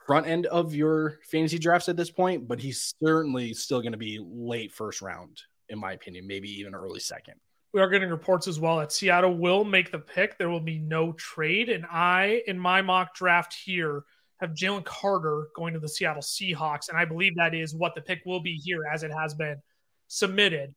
front 0.06 0.28
end 0.28 0.46
of 0.48 0.74
your 0.74 1.20
fantasy 1.30 1.60
drafts 1.60 1.90
at 1.90 1.98
this 1.98 2.12
point, 2.12 2.48
but 2.48 2.60
he's 2.60 2.96
certainly 3.04 3.54
still 3.54 3.82
going 3.82 3.94
to 3.94 3.98
be 3.98 4.20
late 4.22 4.72
first 4.72 5.02
round, 5.02 5.42
in 5.70 5.80
my 5.80 5.94
opinion, 5.94 6.28
maybe 6.28 6.50
even 6.60 6.76
early 6.76 7.00
second. 7.00 7.36
We 7.74 7.80
are 7.80 7.90
getting 7.90 8.10
reports 8.10 8.48
as 8.48 8.60
well 8.60 8.80
that 8.80 8.92
Seattle 8.92 9.38
will 9.38 9.64
make 9.64 9.92
the 9.92 10.00
pick. 10.00 10.38
There 10.38 10.50
will 10.50 10.60
be 10.60 10.80
no 10.80 11.14
trade. 11.14 11.70
And 11.70 11.86
I, 11.90 12.42
in 12.48 12.60
my 12.60 12.82
mock 12.82 13.16
draft 13.16 13.54
here, 13.54 14.04
have 14.42 14.52
Jalen 14.52 14.84
Carter 14.84 15.48
going 15.56 15.74
to 15.74 15.80
the 15.80 15.88
Seattle 15.88 16.22
Seahawks. 16.22 16.90
And 16.90 16.98
I 16.98 17.06
believe 17.06 17.36
that 17.36 17.54
is 17.54 17.74
what 17.74 17.96
the 17.96 18.02
pick 18.02 18.24
will 18.26 18.42
be 18.42 18.56
here 18.56 18.82
as 18.92 19.04
it 19.04 19.12
has 19.12 19.34
been 19.34 19.62
submitted 20.08 20.74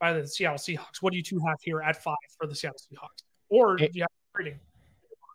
by 0.00 0.14
the 0.14 0.26
Seattle 0.26 0.58
Seahawks. 0.58 1.00
What 1.00 1.12
do 1.12 1.18
you 1.18 1.22
two 1.22 1.38
have 1.46 1.58
here 1.62 1.80
at 1.80 2.02
five 2.02 2.16
for 2.36 2.48
the 2.48 2.54
Seattle 2.56 2.80
Seahawks? 2.80 3.22
Or 3.52 3.76
do 3.76 3.86
you 3.92 4.02
have 4.02 4.08
trading? 4.34 4.58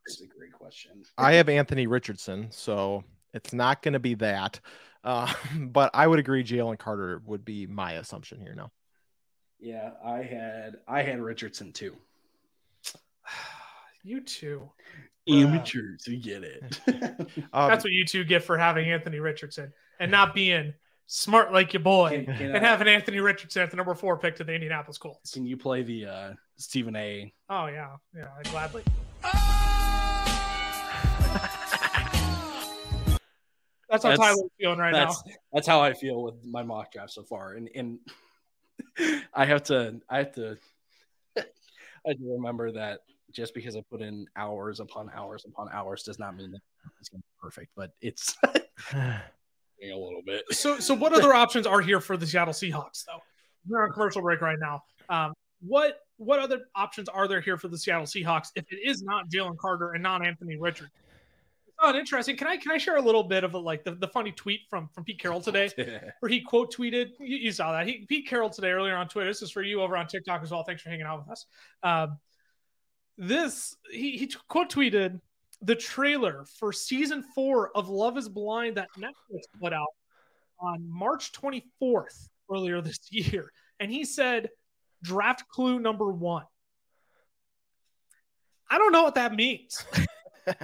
This 0.07 0.15
is 0.15 0.21
a 0.23 0.27
great 0.27 0.51
question. 0.51 1.03
I 1.19 1.33
have 1.33 1.49
Anthony 1.49 1.85
Richardson, 1.85 2.47
so 2.49 3.03
it's 3.33 3.53
not 3.53 3.83
going 3.83 3.93
to 3.93 3.99
be 3.99 4.15
that. 4.15 4.59
Uh, 5.03 5.31
but 5.59 5.91
I 5.93 6.07
would 6.07 6.17
agree 6.17 6.43
Jalen 6.43 6.79
Carter 6.79 7.21
would 7.25 7.45
be 7.45 7.67
my 7.67 7.93
assumption 7.93 8.41
here 8.41 8.55
now. 8.55 8.71
Yeah, 9.59 9.91
I 10.03 10.23
had 10.23 10.77
I 10.87 11.03
had 11.03 11.21
Richardson 11.21 11.71
too. 11.71 11.95
You 14.03 14.21
two. 14.21 14.69
Amateurs, 15.27 16.05
we 16.07 16.15
get 16.15 16.41
it. 16.43 16.63
Um, 17.51 17.69
That's 17.69 17.83
what 17.83 17.91
you 17.91 18.05
two 18.05 18.23
get 18.23 18.41
for 18.41 18.57
having 18.57 18.89
Anthony 18.89 19.19
Richardson 19.19 19.73
and 19.99 20.09
not 20.09 20.33
being 20.33 20.73
smart 21.07 21.51
like 21.51 21.73
your 21.73 21.81
boy 21.81 22.23
Can- 22.25 22.37
can 22.37 22.55
and 22.55 22.65
I- 22.65 22.69
having 22.69 22.87
Anthony 22.87 23.19
Richardson 23.19 23.63
at 23.63 23.69
the 23.69 23.75
number 23.75 23.93
four 23.95 24.17
pick 24.17 24.37
to 24.37 24.45
the 24.45 24.53
Indianapolis 24.53 24.97
Colts. 24.97 25.31
Can 25.33 25.45
you 25.45 25.57
play 25.57 25.83
the 25.83 26.05
uh, 26.05 26.33
Stephen 26.57 26.95
A? 26.95 27.33
Oh, 27.49 27.67
yeah. 27.67 27.95
Yeah, 28.15 28.27
gladly. 28.45 28.83
That's 33.89 34.03
how 34.03 34.09
That's- 34.09 34.17
Tyler's 34.35 34.49
feeling 34.59 34.79
right 34.79 34.93
that's 34.93 35.23
that's 35.53 35.65
how 35.65 35.81
I 35.81 35.93
feel 35.93 36.21
with 36.21 36.43
my 36.43 36.61
mock 36.61 36.91
draft 36.91 37.11
so 37.11 37.23
far, 37.23 37.53
and 37.53 37.69
and 37.73 37.99
I 39.33 39.45
have 39.45 39.63
to 39.63 40.01
I 40.09 40.17
have 40.17 40.33
to 40.33 40.57
I 41.35 41.43
have 42.05 42.17
to 42.17 42.33
remember 42.33 42.73
that 42.73 42.99
just 43.31 43.53
because 43.53 43.75
I 43.77 43.81
put 43.89 44.01
in 44.01 44.27
hours 44.35 44.81
upon 44.81 45.09
hours 45.13 45.45
upon 45.45 45.69
hours 45.71 46.03
does 46.03 46.19
not 46.19 46.35
mean 46.35 46.51
that 46.51 46.61
it's 46.99 47.09
going 47.09 47.21
to 47.21 47.23
be 47.23 47.41
perfect, 47.41 47.71
but 47.75 47.91
it's 48.01 48.35
a 48.93 49.21
little 49.81 50.21
bit. 50.25 50.43
So, 50.51 50.79
so 50.79 50.93
what 50.93 51.13
other 51.13 51.33
options 51.33 51.67
are 51.67 51.81
here 51.81 51.99
for 51.99 52.17
the 52.17 52.25
Seattle 52.25 52.53
Seahawks, 52.53 53.05
though? 53.05 53.19
We're 53.67 53.83
on 53.83 53.91
commercial 53.91 54.21
break 54.21 54.41
right 54.41 54.57
now. 54.59 54.83
Um, 55.09 55.33
what 55.61 55.99
what 56.17 56.39
other 56.39 56.61
options 56.75 57.09
are 57.09 57.27
there 57.27 57.41
here 57.41 57.57
for 57.57 57.67
the 57.67 57.77
Seattle 57.77 58.05
Seahawks 58.05 58.49
if 58.55 58.65
it 58.71 58.79
is 58.83 59.03
not 59.03 59.29
Jalen 59.29 59.57
Carter 59.57 59.93
and 59.93 60.03
not 60.03 60.25
Anthony 60.25 60.57
Richard? 60.57 60.89
Oh, 61.79 61.95
interesting. 61.95 62.35
Can 62.35 62.47
I 62.47 62.57
can 62.57 62.71
I 62.71 62.77
share 62.79 62.97
a 62.97 63.01
little 63.01 63.23
bit 63.23 63.43
of 63.43 63.53
a, 63.53 63.57
like 63.57 63.83
the, 63.83 63.91
the 63.91 64.07
funny 64.07 64.31
tweet 64.31 64.61
from 64.69 64.89
from 64.93 65.03
Pete 65.03 65.19
Carroll 65.19 65.41
today? 65.41 65.69
where 66.19 66.29
he 66.29 66.41
quote 66.41 66.73
tweeted. 66.75 67.11
You, 67.19 67.37
you 67.37 67.51
saw 67.51 67.71
that. 67.71 67.85
He, 67.85 68.05
Pete 68.07 68.27
Carroll 68.27 68.49
today 68.49 68.71
earlier 68.71 68.95
on 68.95 69.07
Twitter. 69.07 69.29
This 69.29 69.43
is 69.43 69.51
for 69.51 69.61
you 69.61 69.81
over 69.81 69.95
on 69.95 70.07
TikTok 70.07 70.41
as 70.41 70.49
well. 70.49 70.63
Thanks 70.63 70.81
for 70.81 70.89
hanging 70.89 71.05
out 71.05 71.19
with 71.19 71.29
us. 71.29 71.45
Um, 71.83 72.17
this 73.17 73.75
he, 73.91 74.17
he 74.17 74.31
quote 74.47 74.71
tweeted 74.71 75.21
the 75.61 75.75
trailer 75.75 76.45
for 76.59 76.73
season 76.73 77.23
four 77.35 77.71
of 77.75 77.89
Love 77.89 78.17
Is 78.17 78.29
Blind 78.29 78.77
that 78.77 78.87
Netflix 78.97 79.41
put 79.61 79.73
out 79.73 79.93
on 80.59 80.87
March 80.87 81.31
24th 81.31 82.29
earlier 82.51 82.81
this 82.81 82.99
year, 83.11 83.51
and 83.79 83.91
he 83.91 84.03
said 84.03 84.49
Draft 85.03 85.47
clue 85.49 85.79
number 85.79 86.11
one. 86.11 86.45
I 88.69 88.77
don't 88.77 88.91
know 88.91 89.03
what 89.03 89.15
that 89.15 89.33
means. 89.33 89.85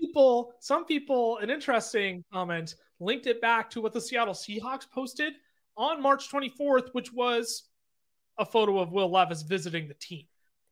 people, 0.00 0.52
some 0.60 0.84
people, 0.84 1.38
an 1.38 1.50
interesting 1.50 2.24
comment 2.32 2.74
linked 3.00 3.26
it 3.26 3.40
back 3.40 3.70
to 3.70 3.80
what 3.80 3.92
the 3.92 4.00
Seattle 4.00 4.34
Seahawks 4.34 4.90
posted 4.90 5.34
on 5.76 6.02
March 6.02 6.30
24th, 6.30 6.88
which 6.92 7.12
was 7.12 7.64
a 8.38 8.44
photo 8.44 8.78
of 8.78 8.92
Will 8.92 9.10
Levis 9.10 9.42
visiting 9.42 9.88
the 9.88 9.94
team. 9.94 10.24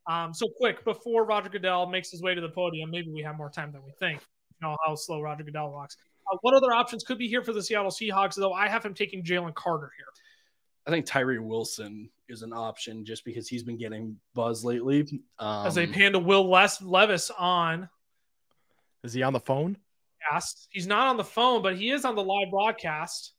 Um, 0.07 0.33
so 0.33 0.47
quick 0.57 0.85
before 0.85 1.25
Roger 1.25 1.49
Goodell 1.49 1.87
makes 1.87 2.11
his 2.11 2.23
way 2.23 2.35
to 2.35 2.41
the 2.41 2.49
podium, 2.49 2.91
maybe 2.91 3.11
we 3.11 3.23
have 3.23 3.37
more 3.37 3.51
time 3.51 3.73
than 3.73 3.83
we 3.85 3.93
think. 3.99 4.21
You 4.61 4.69
know 4.69 4.77
how 4.85 4.95
slow 4.95 5.21
Roger 5.21 5.43
Goodell 5.43 5.73
walks. 5.73 5.97
Uh, 6.31 6.37
what 6.43 6.55
other 6.55 6.73
options 6.73 7.05
could 7.05 7.19
be 7.19 7.29
here 7.29 7.43
for 7.43 7.53
the 7.53 7.63
Seattle 7.63 7.91
Seahawks? 7.91 8.35
Though 8.35 8.53
I 8.53 8.69
have 8.69 8.85
him 8.85 8.95
taking 8.95 9.23
Jalen 9.23 9.55
Carter 9.55 9.91
here. 9.97 10.07
I 10.87 10.91
think 10.91 11.07
Tyree 11.07 11.39
Wilson 11.39 12.09
is 12.29 12.43
an 12.43 12.53
option 12.53 13.05
just 13.05 13.25
because 13.25 13.49
he's 13.49 13.63
been 13.65 13.77
getting 13.79 14.17
buzz 14.35 14.65
lately. 14.65 15.01
Um, 15.39 15.67
As 15.67 15.75
they 15.75 15.87
pan 15.87 16.13
to 16.13 16.19
Will 16.19 16.49
Les- 16.49 16.81
Levis 16.83 17.31
on 17.31 17.89
Is 19.05 19.13
he 19.13 19.23
on 19.23 19.33
the 19.33 19.41
phone? 19.41 19.77
cast. 20.31 20.67
He's 20.71 20.87
not 20.87 21.07
on 21.09 21.17
the 21.17 21.25
phone, 21.25 21.63
but 21.63 21.77
he 21.77 21.91
is 21.91 22.05
on 22.05 22.15
the 22.17 22.23
live 22.25 22.51
broadcast. 22.51 23.33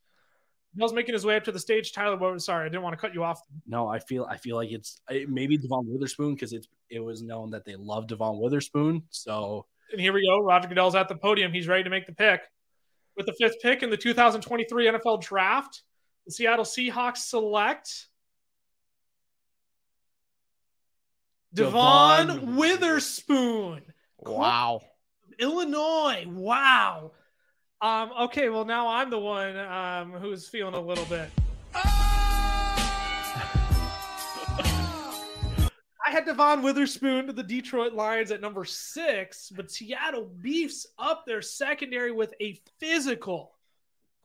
Bill's 0.76 0.93
making 0.93 1.14
his 1.14 1.26
way 1.26 1.36
up 1.36 1.43
to 1.45 1.52
the 1.52 1.60
stage. 1.60 1.91
Tyler, 1.91 2.18
what, 2.18 2.39
sorry, 2.41 2.66
I 2.66 2.70
didn't 2.70 2.84
want 2.84 2.93
to 2.93 2.98
cut 3.02 3.14
you 3.14 3.24
off. 3.24 3.41
no, 3.66 3.88
I 3.88 4.00
feel 4.00 4.26
I 4.30 4.38
feel 4.38 4.56
like 4.58 4.72
it's 4.72 5.02
it, 5.10 5.28
maybe 5.30 5.58
Devon 5.58 5.86
Witherspoon 5.88 6.36
because 6.36 6.54
it's 6.54 6.68
it 6.89 7.00
was 7.00 7.22
known 7.24 7.50
that 7.52 7.66
they 7.66 7.76
love 7.76 8.08
Devon 8.08 8.38
Witherspoon. 8.39 9.04
So 9.10 9.66
And 9.91 10.00
here 10.00 10.14
we 10.14 10.26
go. 10.26 10.39
Roger 10.39 10.68
Goodell's 10.68 10.95
at 10.95 11.10
the 11.10 11.16
podium. 11.16 11.52
He's 11.52 11.68
ready 11.68 11.84
to 11.84 11.89
make 11.89 12.06
the 12.06 12.14
pick. 12.14 12.41
With 13.18 13.26
the 13.26 13.34
fifth 13.39 13.56
pick 13.62 13.82
in 13.84 13.89
the 13.89 13.98
2023 13.98 14.86
NFL 14.91 15.22
Draft, 15.24 15.82
the 16.28 16.32
Seattle 16.34 16.65
Seahawks 16.65 17.17
select 17.19 18.07
Devon, 21.53 22.28
Devon 22.28 22.55
Witherspoon, 22.57 23.82
Wow. 24.19 24.82
Illinois. 25.39 26.25
Wow. 26.28 27.11
Um, 27.82 28.11
okay, 28.23 28.49
well 28.49 28.65
now 28.65 28.88
I'm 28.89 29.09
the 29.09 29.19
one 29.19 29.57
um, 29.57 30.11
who's 30.11 30.47
feeling 30.49 30.73
a 30.75 30.82
little 30.82 31.05
bit. 31.05 31.30
I 36.05 36.11
had 36.11 36.25
Devon 36.25 36.61
Witherspoon 36.61 37.28
to 37.28 37.34
the 37.34 37.43
Detroit 37.43 37.93
Lions 37.93 38.32
at 38.32 38.41
number 38.41 38.65
six, 38.65 39.51
but 39.55 39.71
Seattle 39.71 40.30
beefs 40.41 40.88
up 40.97 41.25
their 41.25 41.41
secondary 41.41 42.11
with 42.11 42.34
a 42.41 42.59
physical 42.80 43.57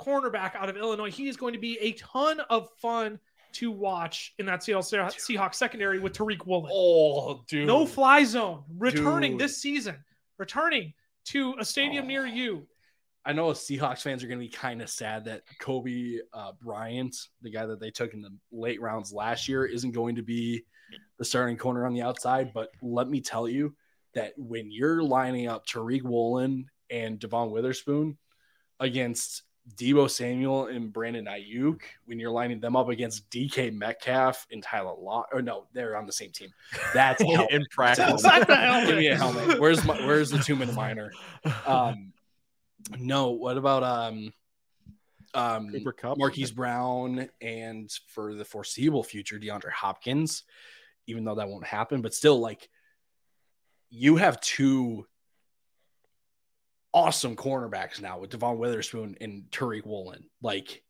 cornerback 0.05 0.55
out 0.57 0.68
of 0.68 0.76
Illinois. 0.76 1.11
He 1.11 1.28
is 1.28 1.36
going 1.36 1.53
to 1.55 1.59
be 1.61 1.78
a 1.80 1.92
ton 1.92 2.40
of 2.50 2.68
fun 2.80 3.18
to 3.55 3.70
watch 3.70 4.32
in 4.38 4.46
that 4.46 4.62
Seattle 4.62 4.82
Seahawks 4.82 5.55
secondary 5.57 5.98
with 5.98 6.14
Tariq 6.14 6.46
Woolen. 6.46 6.70
oh, 6.72 7.42
dude, 7.48 7.66
No 7.66 7.84
fly 7.86 8.24
zone 8.24 8.64
returning 8.78 9.32
Dude. 9.32 9.40
this 9.40 9.61
season, 9.61 9.96
returning 10.38 10.94
to 11.26 11.55
a 11.59 11.64
stadium 11.64 12.05
Oh. 12.05 12.09
near 12.09 12.26
you. 12.26 12.66
I 13.24 13.32
know 13.32 13.50
Seahawks 13.50 14.03
fans 14.03 14.24
are 14.24 14.26
going 14.26 14.40
to 14.40 14.44
be 14.44 14.50
kind 14.50 14.82
of 14.82 14.88
sad 14.90 15.26
that 15.26 15.42
Coby 15.61 16.18
uh, 16.32 16.53
Bryant, 16.61 17.14
the 17.42 17.50
guy 17.50 17.66
that 17.66 17.78
they 17.78 17.90
took 17.90 18.14
in 18.14 18.22
the 18.22 18.34
late 18.50 18.80
rounds 18.80 19.12
last 19.12 19.48
year, 19.48 19.64
isn't 19.64 19.92
going 19.92 20.16
to 20.16 20.22
be 20.22 20.64
the 21.18 21.24
starting 21.24 21.57
corner 21.57 21.86
on 21.86 21.92
the 21.94 22.03
outside. 22.03 22.53
But 22.53 22.70
let 22.82 23.09
me 23.09 23.20
tell 23.20 23.46
you 23.48 23.76
that 24.14 24.32
when 24.36 24.72
you're 24.72 25.03
lining 25.05 25.46
up 25.46 25.66
Tariq 25.66 26.03
Woolen 26.03 26.66
and 26.90 27.18
Devon 27.20 27.50
Witherspoon 27.53 28.18
against 28.80 29.42
Deebo 29.76 30.10
Samuel 30.10 30.66
and 30.66 30.92
Brandon 30.92 31.26
Aiyuk, 31.26 31.80
when 32.06 32.18
you're 32.18 32.32
lining 32.32 32.58
them 32.58 32.74
up 32.74 32.88
against 32.88 33.30
DK 33.30 33.72
Metcalf 33.72 34.46
and 34.50 34.62
Tyler 34.62 34.94
Law, 34.98 35.24
or 35.32 35.40
no, 35.40 35.66
they're 35.72 35.96
on 35.96 36.04
the 36.04 36.12
same 36.12 36.30
team. 36.30 36.50
That's 36.92 37.22
In 37.50 37.64
practice. 37.70 38.04
Outside 38.04 38.46
the 38.46 38.56
helmet. 38.56 38.88
Give 38.88 38.98
me 38.98 39.06
a 39.08 39.16
helmet. 39.16 39.60
Where's 39.60 39.84
my 39.84 40.04
Where's 40.04 40.30
the 40.30 40.38
two 40.38 40.56
minute 40.56 40.74
minor? 40.74 41.12
Um, 41.64 42.12
no. 42.98 43.30
What 43.30 43.56
about 43.56 43.84
um, 43.84 44.32
um, 45.32 45.70
Cooper 45.70 45.92
Kupp. 45.92 46.18
Marquise 46.18 46.50
Brown 46.50 47.28
and 47.40 47.90
for 48.08 48.34
the 48.34 48.44
foreseeable 48.44 49.04
future, 49.04 49.38
DeAndre 49.38 49.70
Hopkins? 49.70 50.42
Even 51.06 51.24
though 51.24 51.36
that 51.36 51.48
won't 51.48 51.66
happen, 51.66 52.02
but 52.02 52.14
still, 52.14 52.38
like 52.38 52.68
you 53.90 54.16
have 54.16 54.40
two 54.40 55.06
awesome 56.93 57.36
cornerbacks 57.36 58.01
now 58.01 58.18
with 58.18 58.30
Devon 58.30 58.59
Witherspoon 58.59 59.16
and 59.20 59.45
Tariq 59.51 59.86
Woolen. 59.86 60.24
Like 60.43 60.82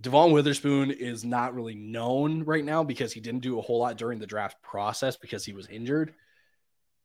Devon 0.00 0.32
Witherspoon 0.32 0.90
is 0.90 1.24
not 1.24 1.54
really 1.54 1.74
known 1.74 2.44
right 2.44 2.64
now 2.64 2.84
because 2.84 3.12
he 3.12 3.20
didn't 3.20 3.40
do 3.40 3.58
a 3.58 3.62
whole 3.62 3.80
lot 3.80 3.96
during 3.96 4.18
the 4.18 4.26
draft 4.26 4.62
process 4.62 5.16
because 5.16 5.44
he 5.44 5.52
was 5.52 5.66
injured. 5.68 6.14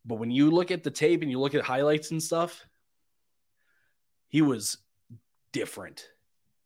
But 0.06 0.16
when 0.16 0.32
you 0.32 0.52
look 0.52 0.72
at 0.72 0.84
the 0.84 0.92
tape 0.92 1.22
and 1.22 1.32
you 1.32 1.40
look 1.40 1.56
at 1.56 1.64
highlights 1.64 2.12
and 2.12 2.22
stuff, 2.22 2.66
he 4.28 4.42
was 4.42 4.78
different. 5.52 6.08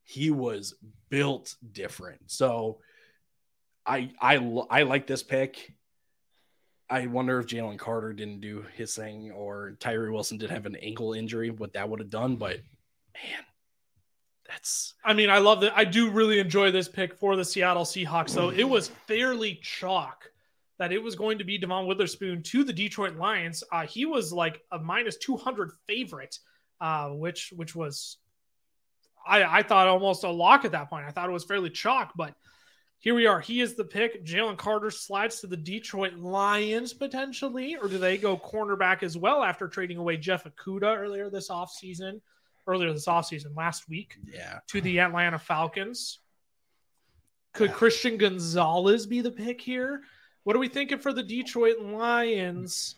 He 0.04 0.32
was 0.32 0.74
built 1.10 1.56
different. 1.72 2.32
So 2.32 2.80
I 3.86 4.12
I 4.20 4.38
I 4.70 4.84
like 4.84 5.08
this 5.08 5.24
pick. 5.24 5.74
I 6.90 7.08
wonder 7.08 7.40
if 7.40 7.48
Jalen 7.48 7.78
Carter 7.78 8.14
didn't 8.14 8.40
do 8.40 8.66
his 8.76 8.96
thing 8.96 9.32
or 9.32 9.76
Tyree 9.80 10.10
Wilson 10.10 10.38
did 10.38 10.50
have 10.50 10.66
an 10.66 10.78
ankle 10.78 11.14
injury, 11.14 11.50
what 11.50 11.74
that 11.74 11.90
would 11.90 12.00
have 12.00 12.10
done. 12.10 12.38
But 12.38 12.60
man, 13.14 13.44
that's 14.48 14.94
I 15.04 15.14
mean, 15.14 15.30
I 15.30 15.40
love 15.40 15.62
that. 15.62 15.74
I 15.76 15.84
do 15.84 16.10
really 16.10 16.40
enjoy 16.40 16.72
this 16.72 16.88
pick 16.88 17.14
for 17.16 17.36
the 17.36 17.44
Seattle 17.44 17.84
Seahawks, 17.84 18.34
though. 18.34 18.50
It 18.50 18.64
was 18.64 18.88
fairly 18.88 19.60
chalk 19.62 20.32
that 20.80 20.94
it 20.94 21.02
was 21.02 21.16
going 21.16 21.40
to 21.40 21.44
be 21.44 21.58
Devon 21.58 21.88
Witherspoon 21.88 22.44
to 22.44 22.64
the 22.64 22.74
Detroit 22.74 23.16
Lions. 23.16 23.64
Uh, 23.72 23.86
he 23.86 24.06
was 24.06 24.32
like 24.32 24.62
a 24.72 24.80
minus 24.80 25.18
200 25.18 25.72
favorite, 25.88 26.38
uh, 26.80 27.10
which 27.10 27.52
which 27.56 27.76
was, 27.76 28.18
I, 29.28 29.44
I 29.44 29.64
thought 29.64 29.88
almost 29.88 30.24
a 30.24 30.30
lock 30.30 30.64
at 30.64 30.72
that 30.72 30.90
point. 30.90 31.06
I 31.06 31.12
thought 31.12 31.30
it 31.30 31.34
was 31.34 31.44
fairly 31.44 31.70
chalk, 31.70 32.14
but 32.16 32.34
here 33.00 33.14
we 33.14 33.28
are. 33.28 33.40
He 33.40 33.62
is 33.62 33.76
the 33.76 33.84
pick. 33.84 34.26
Jalen 34.26 34.58
Carter 34.58 34.90
slides 34.90 35.40
to 35.42 35.48
the 35.48 35.58
Detroit 35.58 36.16
Lions 36.16 36.94
potentially, 36.94 37.76
or 37.76 37.88
do 37.88 37.98
they 37.98 38.18
go 38.18 38.38
cornerback 38.38 39.04
as 39.04 39.18
well 39.18 39.44
after 39.44 39.68
trading 39.68 39.98
away 39.98 40.18
Jeff 40.18 40.46
Okudah 40.46 40.98
earlier 40.98 41.30
this 41.30 41.50
offseason? 41.50 42.22
Earlier 42.66 42.92
this 42.92 43.06
offseason, 43.06 43.56
last 43.56 43.88
week 43.88 44.18
yeah. 44.26 44.60
to 44.68 44.82
the 44.82 45.00
Atlanta 45.00 45.40
Falcons. 45.40 46.20
Could 47.54 47.70
Yeah. 47.70 47.76
Christian 47.76 48.18
Gonzalez 48.18 49.06
be 49.06 49.22
the 49.22 49.32
pick 49.32 49.62
here? 49.62 50.02
What 50.44 50.56
are 50.56 50.60
we 50.60 50.68
thinking 50.68 50.98
for 50.98 51.14
the 51.14 51.24
Detroit 51.24 51.80
Lions 51.80 52.96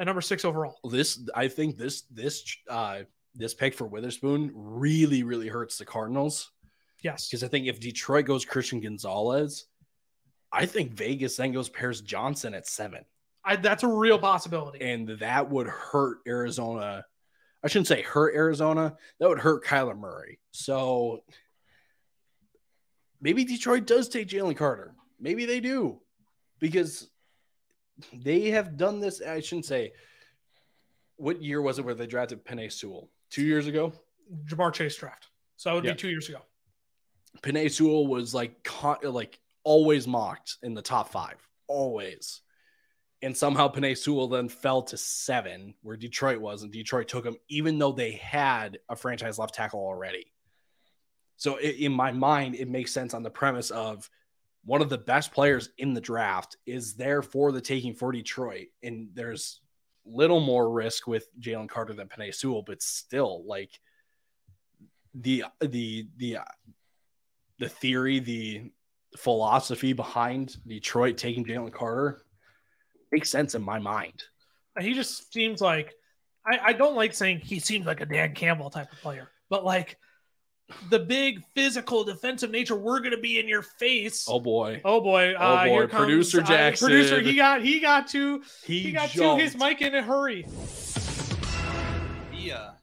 at 0.00 0.06
number 0.06 0.20
six 0.20 0.44
overall? 0.44 0.78
This 0.90 1.20
I 1.34 1.48
think 1.48 1.76
this 1.76 2.02
this 2.10 2.56
uh 2.68 3.02
this 3.34 3.54
pick 3.54 3.74
for 3.74 3.86
Witherspoon 3.86 4.50
really, 4.54 5.22
really 5.22 5.48
hurts 5.48 5.78
the 5.78 5.84
Cardinals. 5.84 6.50
Yes. 7.02 7.28
Because 7.28 7.42
I 7.44 7.48
think 7.48 7.66
if 7.66 7.80
Detroit 7.80 8.24
goes 8.26 8.44
Christian 8.44 8.80
Gonzalez, 8.80 9.66
I 10.52 10.66
think 10.66 10.92
Vegas 10.92 11.36
then 11.36 11.52
goes 11.52 11.68
Paris 11.68 12.00
Johnson 12.00 12.54
at 12.54 12.66
seven. 12.66 13.04
I, 13.44 13.56
that's 13.56 13.82
a 13.82 13.88
real 13.88 14.18
possibility. 14.18 14.80
And 14.82 15.08
that 15.20 15.50
would 15.50 15.66
hurt 15.66 16.18
Arizona. 16.26 17.04
I 17.64 17.68
shouldn't 17.68 17.88
say 17.88 18.02
hurt 18.02 18.34
Arizona. 18.34 18.96
That 19.18 19.28
would 19.28 19.40
hurt 19.40 19.64
Kyler 19.64 19.98
Murray. 19.98 20.38
So 20.52 21.24
maybe 23.20 23.44
Detroit 23.44 23.86
does 23.86 24.08
take 24.08 24.28
Jalen 24.28 24.56
Carter. 24.56 24.94
Maybe 25.20 25.44
they 25.44 25.60
do. 25.60 26.00
Because 26.60 27.08
they 28.12 28.50
have 28.50 28.76
done 28.76 29.00
this. 29.00 29.20
I 29.20 29.40
shouldn't 29.40 29.66
say 29.66 29.92
what 31.16 31.42
year 31.42 31.60
was 31.60 31.78
it 31.78 31.84
where 31.84 31.94
they 31.94 32.06
drafted 32.06 32.44
Penei 32.44 32.70
Sewell? 32.70 33.10
Two 33.30 33.42
years 33.44 33.66
ago? 33.66 33.92
Ja'Marr 34.46 34.72
Chase 34.72 34.96
draft. 34.96 35.28
So 35.56 35.70
that 35.70 35.74
would 35.76 35.84
Yeah. 35.84 35.92
be 35.92 35.98
two 35.98 36.08
years 36.08 36.28
ago. 36.28 36.38
Penei 37.40 37.70
Sewell 37.70 38.06
was 38.06 38.34
like 38.34 38.62
con- 38.62 38.98
like 39.02 39.38
always 39.64 40.06
mocked 40.06 40.58
in 40.62 40.74
the 40.74 40.82
top 40.82 41.10
five, 41.10 41.36
always. 41.66 42.40
And 43.22 43.36
somehow 43.36 43.72
Penei 43.72 43.96
Sewell 43.96 44.28
then 44.28 44.48
fell 44.48 44.82
to 44.82 44.96
seven, 44.96 45.74
where 45.82 45.96
Detroit 45.96 46.40
was, 46.40 46.62
and 46.62 46.72
Detroit 46.72 47.06
took 47.06 47.24
him, 47.24 47.36
even 47.48 47.78
though 47.78 47.92
they 47.92 48.12
had 48.12 48.78
a 48.88 48.96
franchise 48.96 49.38
left 49.38 49.54
tackle 49.54 49.80
already. 49.80 50.32
So 51.36 51.58
i 51.58 51.62
in 51.62 51.92
my 51.92 52.12
mind, 52.12 52.56
it 52.56 52.68
makes 52.68 52.92
sense 52.92 53.14
on 53.14 53.22
the 53.22 53.30
premise 53.30 53.70
of 53.70 54.08
one 54.64 54.82
of 54.82 54.88
the 54.88 54.98
best 54.98 55.32
players 55.32 55.70
in 55.78 55.94
the 55.94 56.00
draft 56.00 56.56
is 56.66 56.94
there 56.94 57.22
for 57.22 57.52
the 57.52 57.60
taking 57.60 57.94
for 57.94 58.12
Detroit, 58.12 58.68
and 58.82 59.08
there's 59.14 59.60
little 60.04 60.40
more 60.40 60.70
risk 60.70 61.06
with 61.06 61.28
Jalen 61.40 61.68
Carter 61.68 61.94
than 61.94 62.08
Penei 62.08 62.34
Sewell, 62.34 62.62
but 62.62 62.82
still, 62.82 63.44
like 63.46 63.80
the 65.14 65.44
the 65.60 66.08
the 66.16 66.38
the 67.62 67.68
theory, 67.68 68.18
the 68.18 68.72
philosophy 69.16 69.92
behind 69.92 70.56
Detroit 70.66 71.16
taking 71.16 71.44
Jalen 71.44 71.72
Carter 71.72 72.20
makes 73.12 73.30
sense 73.30 73.54
in 73.54 73.62
my 73.62 73.78
mind. 73.78 74.24
He 74.80 74.94
just 74.94 75.32
seems 75.32 75.60
like 75.60 75.94
I, 76.44 76.58
I 76.58 76.72
don't 76.72 76.96
like 76.96 77.14
saying 77.14 77.38
he 77.38 77.60
seems 77.60 77.86
like 77.86 78.00
a 78.00 78.06
Dan 78.06 78.34
Campbell 78.34 78.68
type 78.68 78.90
of 78.90 78.98
player, 78.98 79.28
but 79.48 79.64
like 79.64 79.96
the 80.90 80.98
big 80.98 81.44
physical 81.54 82.02
defensive 82.02 82.50
nature. 82.50 82.74
We're 82.74 82.98
going 82.98 83.12
to 83.12 83.20
be 83.20 83.38
in 83.38 83.46
your 83.46 83.62
face. 83.62 84.26
Oh 84.28 84.40
boy. 84.40 84.80
Oh 84.84 85.00
boy! 85.00 85.34
Oh, 85.34 85.40
uh, 85.40 85.64
boy. 85.64 85.70
Here 85.70 85.88
comes, 85.88 86.04
Producer 86.04 86.40
uh, 86.40 86.44
Jackson. 86.44 86.88
producer, 86.88 87.20
he 87.20 87.36
got 87.36 87.62
he 87.62 87.78
got 87.78 88.08
to 88.08 88.42
He, 88.64 88.80
he 88.80 88.90
got 88.90 89.10
to 89.10 89.36
his 89.36 89.56
mic 89.56 89.82
in 89.82 89.94
a 89.94 90.02
hurry. 90.02 90.46
Via 92.32 92.74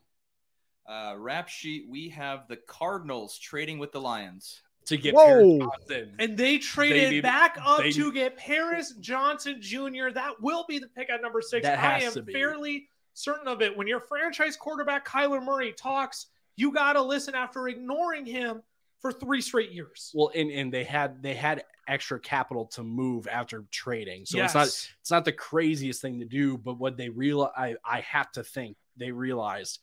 uh, 0.87 1.15
rap 1.17 1.49
sheet, 1.49 1.85
we 1.89 2.07
have 2.09 2.47
the 2.47 2.55
Cardinals 2.55 3.37
trading 3.37 3.77
with 3.77 3.91
the 3.91 3.99
Lions. 3.99 4.61
To 4.89 4.97
get 4.97 5.15
Whoa. 5.15 5.25
Paris 5.25 5.59
Johnson. 5.59 6.15
And 6.19 6.37
they 6.37 6.57
traded 6.57 7.11
need- 7.11 7.21
back 7.21 7.57
up 7.63 7.79
they- 7.79 7.91
to 7.91 8.11
get 8.11 8.37
Paris 8.37 8.93
Johnson 8.99 9.61
Jr. 9.61 10.09
That 10.13 10.41
will 10.41 10.65
be 10.67 10.79
the 10.79 10.87
pick 10.87 11.09
at 11.09 11.21
number 11.21 11.41
six. 11.41 11.65
That 11.65 11.79
I 11.79 12.01
am 12.01 12.11
to 12.13 12.21
be. 12.21 12.33
fairly 12.33 12.89
certain 13.13 13.47
of 13.47 13.61
it. 13.61 13.75
When 13.75 13.87
your 13.87 14.01
franchise 14.01 14.57
quarterback 14.57 15.07
Kyler 15.07 15.43
Murray 15.43 15.73
talks, 15.73 16.27
you 16.55 16.71
got 16.71 16.93
to 16.93 17.01
listen 17.01 17.35
after 17.35 17.67
ignoring 17.67 18.25
him 18.25 18.61
for 19.01 19.11
three 19.11 19.41
straight 19.41 19.71
years. 19.71 20.11
Well, 20.13 20.31
and, 20.35 20.51
and 20.51 20.73
they 20.73 20.83
had 20.83 21.23
they 21.23 21.33
had 21.33 21.63
extra 21.87 22.19
capital 22.19 22.65
to 22.65 22.83
move 22.83 23.27
after 23.27 23.65
trading, 23.71 24.25
so 24.25 24.37
yes. 24.37 24.49
it's 24.49 24.55
not 24.55 24.67
it's 25.01 25.11
not 25.11 25.25
the 25.25 25.31
craziest 25.31 26.01
thing 26.01 26.19
to 26.19 26.25
do. 26.25 26.57
But 26.57 26.79
what 26.79 26.97
they 26.97 27.09
realize, 27.09 27.51
I 27.55 27.75
I 27.85 28.01
have 28.01 28.31
to 28.33 28.43
think 28.43 28.75
they 28.97 29.11
realized 29.11 29.79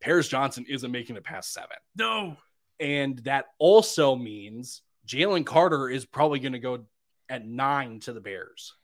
Paris 0.00 0.28
Johnson 0.28 0.64
isn't 0.68 0.90
making 0.90 1.16
it 1.16 1.24
past 1.24 1.52
seven, 1.52 1.76
no. 1.96 2.36
And 2.80 3.18
that 3.20 3.46
also 3.58 4.16
means 4.16 4.82
Jalen 5.06 5.46
Carter 5.46 5.88
is 5.88 6.04
probably 6.04 6.38
going 6.38 6.52
to 6.52 6.58
go 6.58 6.84
at 7.28 7.46
nine 7.46 8.00
to 8.00 8.12
the 8.12 8.20
Bears, 8.20 8.74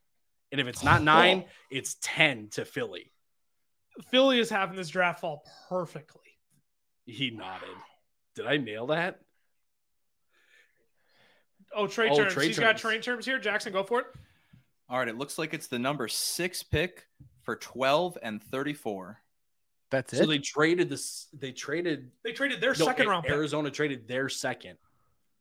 and 0.50 0.60
if 0.60 0.66
it's 0.66 0.82
not 0.82 1.00
oh. 1.00 1.04
nine, 1.04 1.44
it's 1.70 1.96
ten 2.00 2.48
to 2.52 2.64
Philly. 2.64 3.12
Philly 4.10 4.38
is 4.38 4.50
having 4.50 4.76
this 4.76 4.88
draft 4.88 5.20
fall 5.20 5.44
perfectly. 5.68 6.20
He 7.04 7.30
nodded. 7.30 7.68
Did 8.34 8.46
I 8.46 8.56
nail 8.56 8.86
that? 8.86 9.20
Oh, 11.74 11.86
trade 11.86 12.12
Oh, 12.12 12.16
terms. 12.16 12.34
trade 12.34 12.46
He's 12.48 12.58
got 12.58 12.72
terms. 12.72 12.80
trade 12.80 13.02
terms 13.02 13.26
here. 13.26 13.38
Jackson, 13.38 13.72
go 13.72 13.82
for 13.82 14.00
it. 14.00 14.06
All 14.88 14.98
right, 14.98 15.08
it 15.08 15.16
looks 15.16 15.38
like 15.38 15.54
it's 15.54 15.68
the 15.68 15.78
number 15.78 16.06
six 16.08 16.62
pick 16.62 17.06
for 17.42 17.56
12 17.56 18.18
and 18.22 18.42
34. 18.42 19.18
That's 19.92 20.10
So 20.10 20.16
it. 20.16 20.20
So 20.24 20.26
they 20.26 20.38
traded 20.38 20.88
this. 20.88 21.28
They 21.32 21.52
traded 21.52 22.10
They 22.24 22.32
traded 22.32 22.60
their 22.60 22.70
no, 22.70 22.84
second 22.86 23.06
A- 23.06 23.10
round 23.10 23.22
pick, 23.24 23.32
Arizona 23.32 23.70
traded 23.70 24.08
their 24.08 24.28
second. 24.28 24.76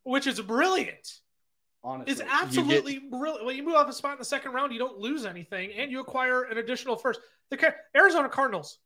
which 0.04 0.28
is 0.28 0.39
brilliant. 0.39 1.20
Honestly, 1.84 2.12
It's 2.12 2.22
You 2.22 2.28
get- 2.28 2.36
absolutely 2.43 2.99
brilliant. 2.99 3.45
When 3.45 3.56
you 3.56 3.64
move 3.64 3.74
off 3.74 3.89
a 3.89 3.93
spot 3.93 4.12
in 4.14 4.20
the 4.20 4.26
second 4.26 4.52
round, 4.54 4.72
you 4.72 4.78
don't 4.78 4.99
lose 4.99 5.26
anything, 5.26 5.72
and 5.74 5.89
you 5.89 5.99
acquire 5.99 6.43
an 6.43 6.60
additional 6.60 6.95
first. 6.95 7.20
The 7.49 7.74
Arizona 7.95 8.30
Cardinals, 8.30 8.78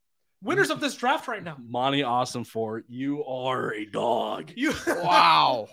winners 0.41 0.69
of 0.69 0.79
this 0.79 0.95
draft 0.95 1.27
right 1.27 1.43
now. 1.43 1.57
Monti 1.67 2.01
Ossenfort 2.03 2.83
you 2.87 3.25
are 3.25 3.73
a 3.73 3.85
dog. 3.85 4.51
You 4.55 4.73
wow. 4.87 5.67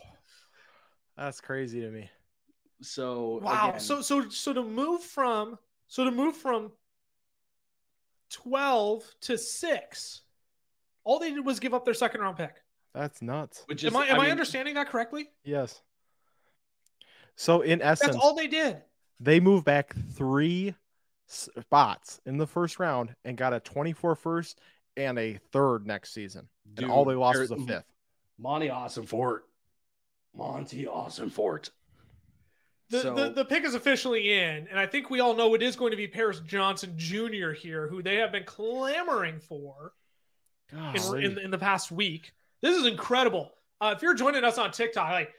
That's 1.16 1.40
crazy 1.40 1.80
to 1.82 1.90
me. 1.90 2.10
So 2.80 3.38
wow. 3.42 3.68
again, 3.68 3.80
So 3.80 4.00
so 4.02 4.28
so 4.28 4.52
to 4.52 4.62
move 4.64 5.02
from 5.02 5.58
so 5.86 6.04
to 6.04 6.10
move 6.10 6.36
from 6.36 6.72
twelve 8.32 9.04
to 9.22 9.36
six, 9.38 10.22
all 11.04 11.18
they 11.18 11.30
did 11.32 11.44
was 11.44 11.60
give 11.60 11.74
up 11.74 11.84
their 11.84 11.94
second 11.94 12.20
round 12.20 12.36
pick. 12.36 12.54
That's 12.94 13.22
nuts. 13.22 13.62
which 13.66 13.84
is 13.84 13.92
Am 13.92 13.96
I 13.96 14.06
am 14.08 14.20
I, 14.20 14.22
mean, 14.24 14.30
understanding 14.30 14.74
that 14.74 14.88
correctly? 14.88 15.30
Yes. 15.44 15.80
So 17.36 17.62
in 17.62 17.80
essence, 17.80 18.12
That's 18.12 18.22
all 18.22 18.34
they 18.34 18.46
did. 18.46 18.82
they 19.20 19.40
moved 19.40 19.64
back 19.64 19.94
three 20.12 20.74
spots 21.26 22.20
in 22.26 22.36
the 22.36 22.46
first 22.46 22.78
round 22.78 23.14
and 23.24 23.36
got 23.38 23.54
a 23.54 23.60
24 23.60 24.14
first 24.16 24.60
and 24.98 25.18
a 25.18 25.38
third 25.52 25.86
next 25.86 26.12
season. 26.12 26.48
dude, 26.74 26.84
and 26.84 26.92
all 26.92 27.04
they 27.06 27.14
lost 27.14 27.38
was 27.38 27.50
a 27.50 27.56
fifth. 27.56 27.86
Monti 28.38 28.68
Ossenfort, 28.68 29.40
Monty 30.36 30.86
Awesome 30.86 31.30
Fort. 31.30 31.70
The, 32.92 33.00
So- 33.00 33.14
the 33.14 33.30
the 33.30 33.44
pick 33.44 33.64
is 33.64 33.74
officially 33.74 34.34
in, 34.34 34.68
and 34.68 34.78
I 34.78 34.86
think 34.86 35.08
we 35.10 35.20
all 35.20 35.34
know 35.34 35.54
it 35.54 35.62
is 35.62 35.76
going 35.76 35.90
to 35.92 35.96
be 35.96 36.06
Paris 36.06 36.40
Johnson 36.46 36.92
Jr. 36.96 37.50
here, 37.52 37.88
who 37.88 38.02
they 38.02 38.16
have 38.16 38.30
been 38.32 38.44
clamoring 38.44 39.40
for 39.40 39.94
in, 40.70 41.00
in, 41.24 41.38
in 41.38 41.50
the 41.50 41.58
past 41.58 41.90
week. 41.90 42.32
This 42.60 42.76
is 42.76 42.86
incredible. 42.86 43.50
Uh, 43.80 43.94
if 43.96 44.02
you're 44.02 44.14
joining 44.14 44.44
us 44.44 44.58
on 44.58 44.70
TikTok, 44.70 45.10
like 45.10 45.32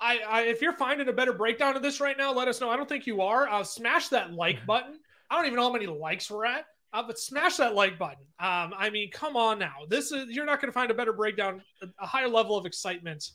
I, 0.00 0.18
I, 0.18 0.40
if 0.42 0.60
you're 0.60 0.72
finding 0.72 1.08
a 1.08 1.12
better 1.12 1.32
breakdown 1.32 1.76
of 1.76 1.82
this 1.82 2.00
right 2.00 2.18
now, 2.18 2.32
let 2.32 2.48
us 2.48 2.60
know. 2.60 2.68
I 2.68 2.76
don't 2.76 2.88
think 2.88 3.06
you 3.06 3.22
are. 3.22 3.48
Uh, 3.48 3.62
smash 3.62 4.08
that 4.08 4.32
like 4.32 4.66
button. 4.66 4.98
I 5.30 5.36
don't 5.36 5.46
even 5.46 5.56
know 5.56 5.62
how 5.62 5.72
many 5.72 5.86
likes 5.86 6.30
we're 6.30 6.44
at, 6.44 6.66
uh, 6.92 7.02
but 7.04 7.18
smash 7.18 7.56
that 7.58 7.74
like 7.74 7.96
button. 7.96 8.24
Um, 8.40 8.74
I 8.76 8.90
mean, 8.92 9.10
come 9.12 9.36
on 9.36 9.58
now. 9.60 9.74
This 9.88 10.10
is 10.10 10.28
you're 10.30 10.44
not 10.46 10.60
going 10.60 10.68
to 10.68 10.74
find 10.74 10.90
a 10.90 10.94
better 10.94 11.12
breakdown, 11.12 11.62
a, 11.80 11.86
a 12.00 12.06
higher 12.06 12.28
level 12.28 12.56
of 12.58 12.66
excitement 12.66 13.30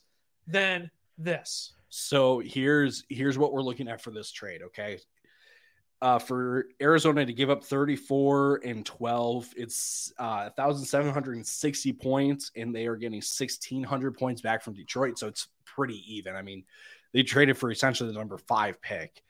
than 0.48 0.92
this. 1.18 1.74
So 1.90 2.40
here's 2.40 3.04
here's 3.10 3.38
what 3.38 3.54
we're 3.54 3.62
looking 3.62 3.88
at 3.88 4.02
for 4.02 4.12
this 4.12 4.32
trade. 4.32 4.62
Okay, 4.62 5.00
uh, 6.02 6.20
for 6.20 6.68
Arizona 6.82 7.26
to 7.26 7.34
give 7.34 7.50
up 7.50 7.64
34 7.64 8.62
and 8.66 8.86
12, 8.86 9.54
it's 9.58 10.12
uh, 10.20 10.50
1,760 10.56 11.94
points, 11.94 12.52
and 12.56 12.76
they 12.76 12.86
are 12.88 12.96
getting 12.96 13.18
1,600 13.18 14.18
points 14.18 14.42
back 14.42 14.62
from 14.64 14.74
Detroit. 14.74 15.18
So 15.18 15.28
it's 15.28 15.48
pretty 15.66 16.04
even. 16.16 16.36
I 16.36 16.42
mean, 16.42 16.66
they 17.14 17.24
traded 17.24 17.58
for 17.58 17.72
essentially 17.72 18.12
the 18.12 18.18
number 18.18 18.38
five 18.38 18.82
pick. 18.82 19.24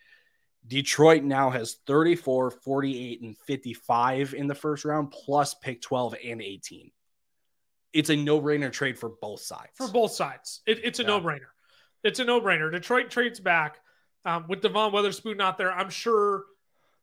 Detroit 0.67 1.23
now 1.23 1.49
has 1.49 1.77
34, 1.87 2.51
48, 2.51 3.21
and 3.21 3.37
55 3.37 4.33
in 4.33 4.47
the 4.47 4.55
first 4.55 4.83
round, 4.83 5.11
plus 5.11 5.53
pick 5.53 5.81
12 5.81 6.15
and 6.25 6.41
18. 6.41 6.91
It's 7.93 8.09
a 8.09 8.15
no 8.17 8.41
brainer 8.41 8.71
trade 8.71 8.99
for 8.99 9.09
both 9.21 9.39
sides. 9.39 9.69
for 9.75 9.87
both 9.87 10.11
sides. 10.11 10.61
It, 10.67 10.81
it's 10.83 10.99
a 10.99 11.03
Yeah. 11.03 11.07
no-brainer. 11.09 11.47
It's 12.07 12.19
a 12.19 12.25
no-brainer. 12.25 12.71
Detroit 12.71 13.09
trades 13.11 13.39
back 13.39 13.79
um, 14.25 14.45
with 14.47 14.61
Devon 14.61 14.91
Witherspoon 14.91 15.37
not 15.37 15.57
there. 15.57 15.71
I'm 15.71 15.89
sure. 15.89 16.45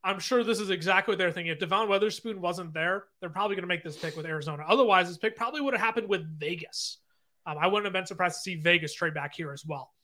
I'm 0.07 0.19
sure 0.19 0.45
this 0.45 0.61
is 0.61 0.69
exactly 0.69 1.13
what 1.13 1.19
they're 1.19 1.33
thinking. 1.33 1.51
If 1.51 1.61
Devon 1.61 1.89
Witherspoon 1.89 2.39
wasn't 2.39 2.75
there, 2.75 3.05
they're 3.21 3.31
probably 3.31 3.57
going 3.57 3.63
to 3.63 3.69
make 3.69 3.83
this 3.83 3.97
pick 3.97 4.15
with 4.19 4.27
Arizona. 4.27 4.63
Otherwise, 4.69 5.09
this 5.09 5.17
pick 5.17 5.35
probably 5.35 5.63
would 5.63 5.73
have 5.73 5.81
happened 5.81 6.11
with 6.11 6.27
Vegas. 6.39 6.99
Um, 7.47 7.57
I 7.59 7.67
wouldn't 7.69 7.87
have 7.87 7.95
been 7.95 8.05
surprised 8.05 8.37
to 8.37 8.41
see 8.41 8.57
Vegas 8.57 8.93
trade 8.93 9.15
back 9.15 9.35
here 9.35 9.51
as 9.51 9.65
well. 9.65 9.95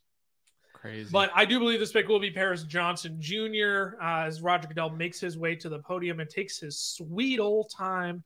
Crazy. 0.72 1.10
But 1.12 1.30
I 1.34 1.44
do 1.44 1.58
believe 1.58 1.80
this 1.80 1.92
pick 1.92 2.08
will 2.08 2.18
be 2.18 2.30
Paris 2.30 2.62
Johnson 2.62 3.18
Jr. 3.20 3.96
Uh, 4.00 4.24
as 4.24 4.40
Roger 4.40 4.68
Goodell 4.68 4.88
makes 4.88 5.20
his 5.20 5.36
way 5.36 5.54
to 5.56 5.68
the 5.68 5.80
podium 5.80 6.20
and 6.20 6.30
takes 6.30 6.58
his 6.58 6.78
sweet 6.78 7.38
old 7.38 7.70
time 7.70 8.24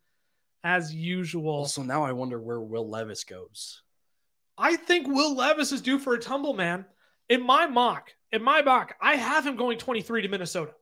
as 0.63 0.95
usual. 0.95 1.55
Also, 1.55 1.83
now 1.83 2.05
I 2.05 2.13
wonder 2.13 2.41
where 2.41 2.61
Will 2.61 2.89
Levis 2.89 3.25
goes. 3.25 3.83
I 4.57 4.77
think 4.77 5.09
Will 5.09 5.35
Levis 5.35 5.73
is 5.73 5.81
due 5.81 5.99
for 5.99 6.15
a 6.15 6.19
tumble, 6.19 6.55
man. 6.55 6.85
In 7.29 7.45
my 7.45 7.67
mock, 7.67 8.15
in 8.33 8.43
my 8.43 8.63
mock, 8.63 8.95
I 9.01 9.17
have 9.17 9.47
him 9.47 9.57
going 9.57 9.79
23 9.79 10.23
to 10.23 10.29
Minnesota. 10.29 10.73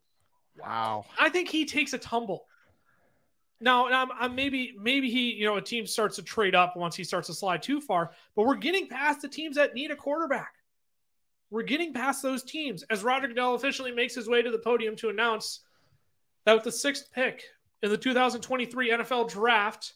wow. 0.59 1.05
I 1.19 1.29
think 1.29 1.49
he 1.49 1.65
takes 1.65 1.93
a 1.93 1.99
tumble. 1.99 2.47
Now, 3.61 3.87
I'm, 3.87 4.09
I'm 4.19 4.35
maybe 4.35 4.75
maybe 4.79 5.09
he, 5.09 5.33
you 5.35 5.47
know, 5.47 5.57
a 5.57 5.63
team 5.63 5.87
starts 5.87 6.17
to 6.17 6.23
trade 6.23 6.55
up 6.55 6.77
once 6.77 6.97
he 6.97 7.05
starts 7.05 7.29
to 7.29 7.35
slide 7.35 7.63
too 7.63 7.81
far, 7.81 8.11
but 8.35 8.45
we're 8.45 8.57
getting 8.57 8.89
past 8.89 9.23
the 9.23 9.29
teams 9.29 9.55
that 9.57 9.75
need 9.75 9.93
a 9.93 9.97
quarterback. 9.97 10.55
We're 11.51 11.63
getting 11.63 11.93
past 11.93 12.23
those 12.23 12.43
teams 12.43 12.83
as 12.85 13.05
Roger 13.05 13.29
Goodell 13.29 13.55
officially 13.55 13.93
makes 13.93 14.15
his 14.15 14.29
way 14.29 14.43
to 14.43 14.51
the 14.51 14.59
podium 14.59 14.97
to 14.97 15.11
announce 15.11 15.61
that 16.45 16.55
with 16.55 16.65
the 16.65 16.73
sixth 16.73 17.13
pick 17.13 17.43
in 17.83 17.91
the 17.91 17.97
2023 17.97 18.91
NFL 18.91 19.31
Draft, 19.31 19.93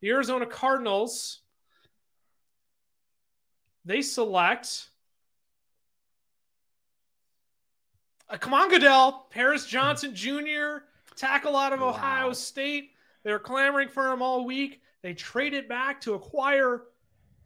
the 0.00 0.10
Arizona 0.10 0.46
Cardinals 0.46 1.40
they 3.86 4.02
select. 4.02 4.88
Uh, 8.28 8.36
come 8.36 8.52
on, 8.52 8.68
Goodell. 8.68 9.28
Paris 9.30 9.64
Johnson 9.66 10.14
Jr., 10.14 10.82
tackle 11.14 11.56
out 11.56 11.72
of 11.72 11.80
Wow. 11.80 11.90
Ohio 11.90 12.32
State. 12.32 12.90
They're 13.22 13.38
clamoring 13.38 13.88
for 13.88 14.12
him 14.12 14.20
all 14.20 14.44
week. 14.44 14.80
They 15.02 15.14
traded 15.14 15.68
back 15.68 16.00
to 16.02 16.14
acquire 16.14 16.82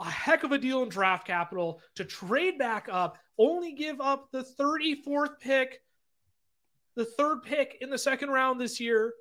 a 0.01 0.11
heck 0.11 0.45
of 0.45 0.53
a 0.53 0.59
deal 0.59 0.82
in 0.82 0.88
draft 0.88 1.26
capital 1.26 1.82
to 1.97 2.07
trade 2.07 2.59
back 2.59 2.88
up, 2.91 3.18
only 3.36 3.72
give 3.72 4.01
up 4.01 4.30
the 4.32 4.43
34th 4.43 5.38
pick, 5.41 5.82
the 6.97 7.05
third 7.05 7.43
pick 7.43 7.76
in 7.82 7.91
the 7.91 7.99
second 7.99 8.30
round 8.30 8.59
this 8.59 8.80
year 8.80 9.12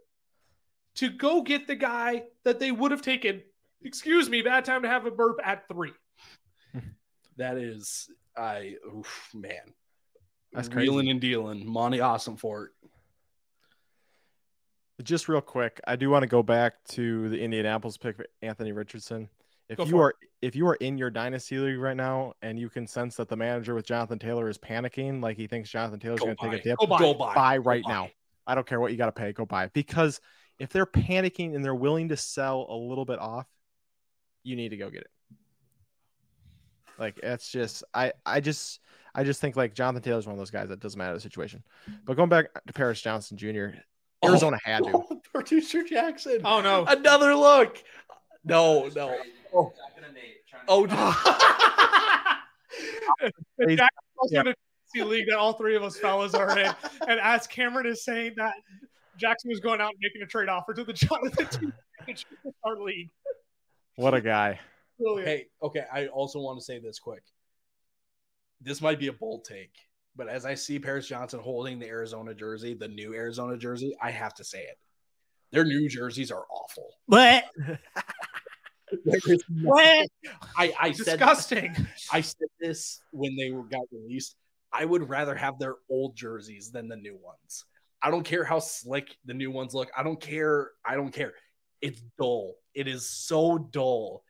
to 0.95 1.09
go 1.09 1.41
get 1.41 1.67
the 1.67 1.75
guy 1.75 2.23
that 2.45 2.59
they 2.59 2.71
would 2.71 2.91
have 2.91 3.01
taken. 3.01 3.41
Excuse 3.83 4.29
me, 4.29 4.41
bad 4.41 4.63
time 4.63 4.83
to 4.83 4.87
have 4.87 5.05
a 5.05 5.11
burp 5.11 5.39
at 5.43 5.67
three. 5.67 5.91
That 7.39 7.57
is, 7.57 8.09
I, 8.37 8.75
oof, 8.85 9.29
man. 9.33 9.73
That's 10.51 10.67
crazy. 10.67 10.89
Wheeling 10.89 11.09
and 11.09 11.21
dealing. 11.21 11.65
Monti 11.65 11.99
Ossenfort. 11.99 12.67
Just 15.01 15.29
real 15.29 15.39
quick, 15.39 15.79
I 15.87 15.95
do 15.95 16.09
want 16.09 16.23
to 16.23 16.27
go 16.27 16.43
back 16.43 16.83
to 16.89 17.29
the 17.29 17.39
Indianapolis 17.39 17.95
pick 17.95 18.17
for 18.17 18.25
Anthony 18.41 18.73
Richardson. 18.73 19.29
If 19.69 19.77
Go 19.77 19.85
you 19.85 19.91
for 19.91 20.03
are 20.03 20.13
if 20.41 20.55
you 20.55 20.67
are 20.67 20.75
in 20.75 20.97
your 20.97 21.09
dynasty 21.09 21.57
league 21.57 21.79
right 21.79 21.95
now 21.95 22.33
and 22.41 22.59
you 22.59 22.69
can 22.69 22.85
sense 22.87 23.15
that 23.15 23.29
the 23.29 23.37
manager 23.37 23.73
with 23.73 23.85
Jonathan 23.85 24.19
Taylor 24.19 24.49
is 24.49 24.57
panicking, 24.57 25.21
like 25.21 25.37
he 25.37 25.47
thinks 25.47 25.69
Jonathan 25.69 25.99
Taylor's 25.99 26.19
Go 26.19 26.25
going 26.25 26.37
to 26.37 26.49
take 26.49 26.59
a 26.59 26.63
dip, 26.63 26.77
Go 26.77 26.87
buy. 26.87 26.99
Go 26.99 27.13
buy. 27.13 27.33
buy 27.33 27.57
Go 27.57 27.63
right 27.63 27.83
buy. 27.83 27.93
now. 27.93 28.09
I 28.45 28.55
don't 28.55 28.67
care 28.67 28.81
what 28.81 28.91
you 28.91 28.97
got 28.97 29.05
to 29.05 29.11
pay, 29.13 29.31
go 29.31 29.45
buy. 29.45 29.67
Because 29.67 30.19
if 30.59 30.69
they're 30.71 30.85
panicking 30.85 31.55
and 31.55 31.63
they're 31.63 31.73
willing 31.73 32.09
to 32.09 32.17
sell 32.17 32.65
a 32.69 32.75
little 32.75 33.05
bit 33.05 33.19
off, 33.19 33.47
you 34.43 34.57
need 34.57 34.69
to 34.69 34.77
go 34.77 34.89
get 34.89 35.01
it. 35.01 35.11
Like 36.99 37.19
that's 37.21 37.49
just 37.49 37.83
I 37.93 38.11
I 38.25 38.41
just 38.41 38.79
I 39.15 39.23
just 39.23 39.39
think 39.41 39.55
like 39.55 39.73
Jonathan 39.73 40.03
Taylor's 40.03 40.25
one 40.25 40.33
of 40.33 40.39
those 40.39 40.51
guys 40.51 40.69
that 40.69 40.79
doesn't 40.79 40.97
matter 40.97 41.13
the 41.13 41.19
situation. 41.19 41.63
But 42.05 42.17
going 42.17 42.29
back 42.29 42.47
to 42.67 42.73
Paris 42.73 43.01
Johnson 43.01 43.37
Jr., 43.37 43.67
oh. 44.21 44.29
Arizona 44.29 44.57
had 44.63 44.83
to. 44.83 44.91
Oh, 44.93 45.21
producer 45.33 45.83
Jackson. 45.83 46.41
Oh 46.43 46.61
no. 46.61 46.85
Another 46.85 47.35
look. 47.35 47.81
No, 48.43 48.89
no. 48.95 49.17
Oh, 49.53 49.71
oh. 50.67 50.87
The 53.19 53.31
He's- 53.67 53.77
Jack 53.79 53.91
also 54.17 54.35
yeah. 54.35 54.41
in 54.95 55.01
a 55.01 55.05
league 55.05 55.27
that 55.29 55.37
all 55.37 55.53
three 55.53 55.75
of 55.75 55.83
us 55.83 55.97
fellas 55.97 56.33
are 56.33 56.57
in. 56.57 56.73
And 57.07 57.19
as 57.19 57.47
Cameron 57.47 57.85
is 57.85 58.03
saying 58.03 58.33
that 58.37 58.55
Jackson 59.17 59.49
was 59.49 59.59
going 59.59 59.81
out 59.81 59.91
and 59.91 59.99
making 60.01 60.21
a 60.21 60.25
trade 60.25 60.49
offer 60.49 60.73
to 60.73 60.83
the 60.83 60.93
Jonathan 60.93 61.45
to 61.47 61.73
our 62.63 62.77
league. 62.77 63.09
What 63.95 64.13
a 64.13 64.21
guy. 64.21 64.59
Brilliant. 64.99 65.27
hey, 65.27 65.45
okay. 65.63 65.85
I 65.91 66.07
also 66.07 66.39
want 66.39 66.59
to 66.59 66.65
say 66.65 66.79
this 66.79 66.99
quick. 66.99 67.23
This 68.61 68.81
might 68.81 68.99
be 68.99 69.07
a 69.07 69.13
bold 69.13 69.45
take, 69.45 69.73
but 70.15 70.27
as 70.27 70.45
I 70.45 70.55
see 70.55 70.79
Paris 70.79 71.07
Johnson 71.07 71.39
holding 71.39 71.79
the 71.79 71.87
Arizona 71.87 72.33
jersey, 72.33 72.73
the 72.73 72.89
new 72.89 73.13
Arizona 73.13 73.57
jersey, 73.57 73.95
I 74.01 74.11
have 74.11 74.33
to 74.35 74.43
say 74.43 74.59
it. 74.59 74.77
Their 75.51 75.63
new 75.63 75.87
jerseys 75.87 76.31
are 76.31 76.43
awful. 76.51 76.89
What? 77.05 77.45
What? 79.61 80.07
I, 80.57 80.73
I 80.79 80.91
said 80.91 81.19
Disgusting. 81.19 81.75
I 82.11 82.21
said 82.21 82.47
this 82.59 83.01
when 83.11 83.35
they 83.35 83.51
were, 83.51 83.63
got 83.63 83.83
released. 83.91 84.35
I 84.71 84.85
would 84.85 85.09
rather 85.09 85.35
have 85.35 85.59
their 85.59 85.75
old 85.89 86.15
jerseys 86.15 86.71
than 86.71 86.87
the 86.87 86.95
new 86.95 87.15
ones. 87.21 87.65
I 88.01 88.11
don't 88.11 88.23
care 88.23 88.43
how 88.43 88.59
slick 88.59 89.15
the 89.25 89.33
new 89.33 89.51
ones 89.51 89.73
look. 89.73 89.89
I 89.95 90.03
don't 90.03 90.19
care. 90.19 90.71
I 90.85 90.95
don't 90.95 91.11
care. 91.11 91.33
It's 91.81 92.01
dull. 92.17 92.55
It 92.73 92.87
is 92.87 93.09
so 93.09 93.57
dull. 93.57 94.23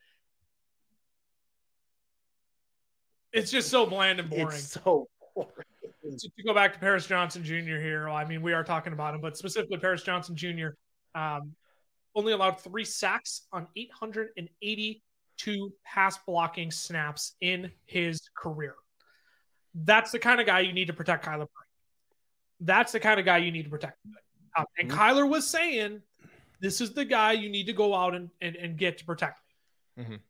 It's 3.32 3.50
just 3.50 3.68
so 3.70 3.86
bland 3.86 4.20
and 4.20 4.28
boring. 4.28 4.48
It's 4.48 4.72
so 4.72 5.08
boring. 5.34 5.50
to, 6.02 6.28
to 6.28 6.42
go 6.44 6.54
back 6.54 6.72
to 6.72 6.78
Paris 6.78 7.06
Johnson 7.06 7.44
Jr. 7.44 7.54
here, 7.78 8.08
I 8.08 8.24
mean, 8.24 8.42
we 8.42 8.52
are 8.52 8.64
talking 8.64 8.92
about 8.92 9.14
him, 9.14 9.20
but 9.20 9.36
specifically 9.36 9.78
Paris 9.78 10.02
Johnson 10.02 10.34
Jr. 10.36 10.68
Um, 11.14 11.52
only 12.14 12.32
allowed 12.32 12.60
three 12.60 12.84
sacks 12.84 13.42
on 13.52 13.68
882 13.76 15.72
pass 15.84 16.18
blocking 16.26 16.70
snaps 16.70 17.36
in 17.40 17.70
his 17.86 18.20
career. 18.36 18.74
That's 19.74 20.10
the 20.10 20.18
kind 20.18 20.40
of 20.40 20.46
guy 20.46 20.60
you 20.60 20.72
need 20.72 20.88
to 20.88 20.92
protect 20.92 21.24
Kyler 21.24 21.38
Murray. 21.38 21.46
That's 22.60 22.92
the 22.92 23.00
kind 23.00 23.20
of 23.20 23.26
guy 23.26 23.38
you 23.38 23.52
need 23.52 23.64
to 23.64 23.70
protect. 23.70 23.96
Um, 24.56 24.64
and 24.78 24.90
Kyler 24.90 25.28
was 25.28 25.46
saying, 25.46 26.02
this 26.60 26.80
is 26.80 26.92
the 26.92 27.04
guy 27.04 27.32
you 27.32 27.48
need 27.48 27.66
to 27.66 27.72
go 27.72 27.94
out 27.94 28.14
and, 28.14 28.30
and, 28.40 28.56
and 28.56 28.76
get 28.76 28.98
to 28.98 29.04
protect 29.04 29.40
me. 29.96 30.04
Mhm. 30.04 30.20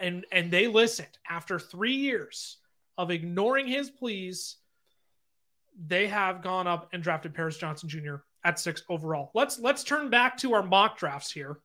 And, 0.00 0.26
and 0.32 0.50
they 0.50 0.66
listened 0.66 1.18
after 1.28 1.58
three 1.58 1.94
years 1.94 2.58
of 2.98 3.10
ignoring 3.10 3.66
his 3.66 3.90
pleas 3.90 4.56
they 5.86 6.06
have 6.06 6.42
gone 6.42 6.66
up 6.66 6.88
and 6.92 7.02
drafted 7.02 7.34
Paris 7.34 7.56
Johnson 7.56 7.88
Jr. 7.88 8.16
at 8.44 8.58
six 8.58 8.82
overall. 8.88 9.30
Let's 9.34 9.58
let's 9.58 9.84
turn 9.84 10.10
back 10.10 10.36
to 10.38 10.54
our 10.54 10.62
mock 10.62 10.98
drafts 10.98 11.32
here. 11.32 11.58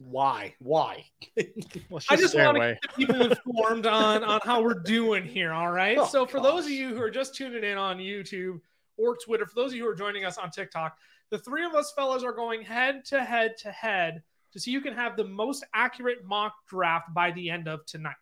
Why? 0.00 0.54
Why? 0.60 1.04
Let's 1.90 2.06
I 2.08 2.14
just 2.14 2.32
stay 2.32 2.44
want 2.44 2.56
to 2.56 2.62
away. 2.62 2.78
get 2.80 2.94
people 2.94 3.22
informed 3.32 3.84
on 3.86 4.22
on 4.22 4.40
how 4.44 4.62
we're 4.62 4.82
doing 4.84 5.24
here. 5.24 5.52
All 5.52 5.72
right. 5.72 5.98
Oh, 5.98 6.06
so 6.06 6.24
for 6.24 6.40
those 6.40 6.66
of 6.66 6.70
you 6.70 6.94
who 6.94 7.02
are 7.02 7.10
just 7.10 7.34
tuning 7.34 7.64
in 7.64 7.76
on 7.76 7.98
YouTube 7.98 8.60
or 8.96 9.16
Twitter, 9.16 9.44
for 9.44 9.56
those 9.56 9.72
of 9.72 9.76
you 9.76 9.82
who 9.82 9.90
are 9.90 9.96
joining 9.96 10.24
us 10.24 10.38
on 10.38 10.50
TikTok, 10.52 10.96
the 11.30 11.38
three 11.38 11.64
of 11.64 11.74
us 11.74 11.92
fellas 11.96 12.22
are 12.22 12.32
going 12.32 12.62
head 12.62 13.04
to 13.06 13.24
head 13.24 13.56
to 13.58 13.72
head 13.72 14.22
see 14.60 14.72
who 14.72 14.80
can 14.80 14.94
have 14.94 15.16
the 15.16 15.24
most 15.24 15.64
accurate 15.74 16.24
mock 16.24 16.54
draft 16.68 17.12
by 17.14 17.30
the 17.32 17.50
end 17.50 17.68
of 17.68 17.84
tonight. 17.86 18.14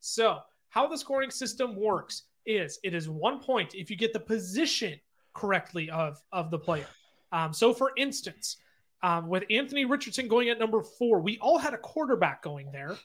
So 0.00 0.38
how 0.70 0.86
the 0.86 0.96
scoring 0.96 1.30
system 1.30 1.76
works 1.76 2.24
is 2.46 2.78
it 2.82 2.94
is 2.94 3.08
one 3.08 3.40
point 3.40 3.74
if 3.74 3.90
you 3.90 3.96
get 3.96 4.12
the 4.12 4.20
position 4.20 4.98
correctly 5.34 5.90
of 5.90 6.20
of 6.32 6.50
the 6.50 6.58
player. 6.58 6.86
Um, 7.32 7.52
so 7.52 7.72
for 7.72 7.92
instance, 7.96 8.56
um, 9.02 9.28
with 9.28 9.44
Anthony 9.50 9.84
Richardson 9.84 10.28
going 10.28 10.48
at 10.48 10.58
number 10.58 10.82
four, 10.82 11.20
we 11.20 11.38
all 11.38 11.58
had 11.58 11.74
a 11.74 11.78
quarterback 11.78 12.42
going 12.42 12.70
there. 12.72 12.96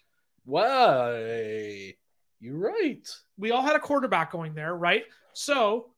Why? 0.45 1.95
You're 2.39 2.57
right. 2.57 3.07
we 3.38 3.51
all 3.51 3.61
had 3.61 3.75
a 3.75 3.79
quarterback 3.79 4.31
going 4.31 4.53
there, 4.53 4.75
right? 4.75 5.03
So 5.33 5.91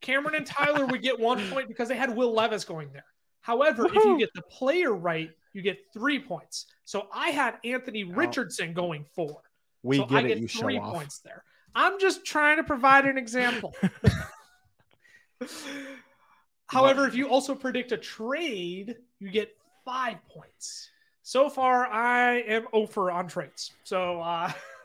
Cameron 0.00 0.34
and 0.34 0.46
Tyler 0.46 0.86
would 0.86 1.02
get 1.02 1.18
one 1.18 1.48
point 1.50 1.68
because 1.68 1.88
they 1.88 1.96
had 1.96 2.14
Will 2.14 2.32
Levis 2.32 2.64
going 2.64 2.90
there. 2.92 3.04
However, 3.40 3.86
if 3.86 3.94
you 3.94 4.18
get 4.18 4.30
the 4.34 4.42
player 4.42 4.92
right, 4.92 5.30
you 5.54 5.62
get 5.62 5.78
three 5.92 6.18
points. 6.18 6.66
So 6.84 7.06
I 7.14 7.30
had 7.30 7.54
Anthony 7.64 8.04
Richardson 8.04 8.74
going 8.74 9.06
four. 9.14 9.40
We 9.82 9.96
so 9.98 10.06
get 10.06 10.16
I 10.16 10.20
it, 10.20 10.28
get 10.28 10.38
you 10.38 10.48
show 10.48 10.60
three 10.60 10.78
off. 10.78 10.92
points 10.92 11.20
there. 11.20 11.42
I'm 11.74 11.98
just 11.98 12.24
trying 12.24 12.58
to 12.58 12.64
provide 12.64 13.06
an 13.06 13.16
example. 13.16 13.74
However, 16.66 17.06
if 17.06 17.14
you 17.14 17.28
also 17.28 17.54
predict 17.54 17.92
a 17.92 17.96
trade, 17.96 18.96
you 19.18 19.30
get 19.30 19.54
five 19.84 20.16
points. 20.28 20.90
So 21.22 21.48
far, 21.48 21.86
I 21.86 22.40
am 22.40 22.66
over 22.72 23.10
on 23.10 23.28
trades. 23.28 23.72
So, 23.84 24.20
uh, 24.20 24.52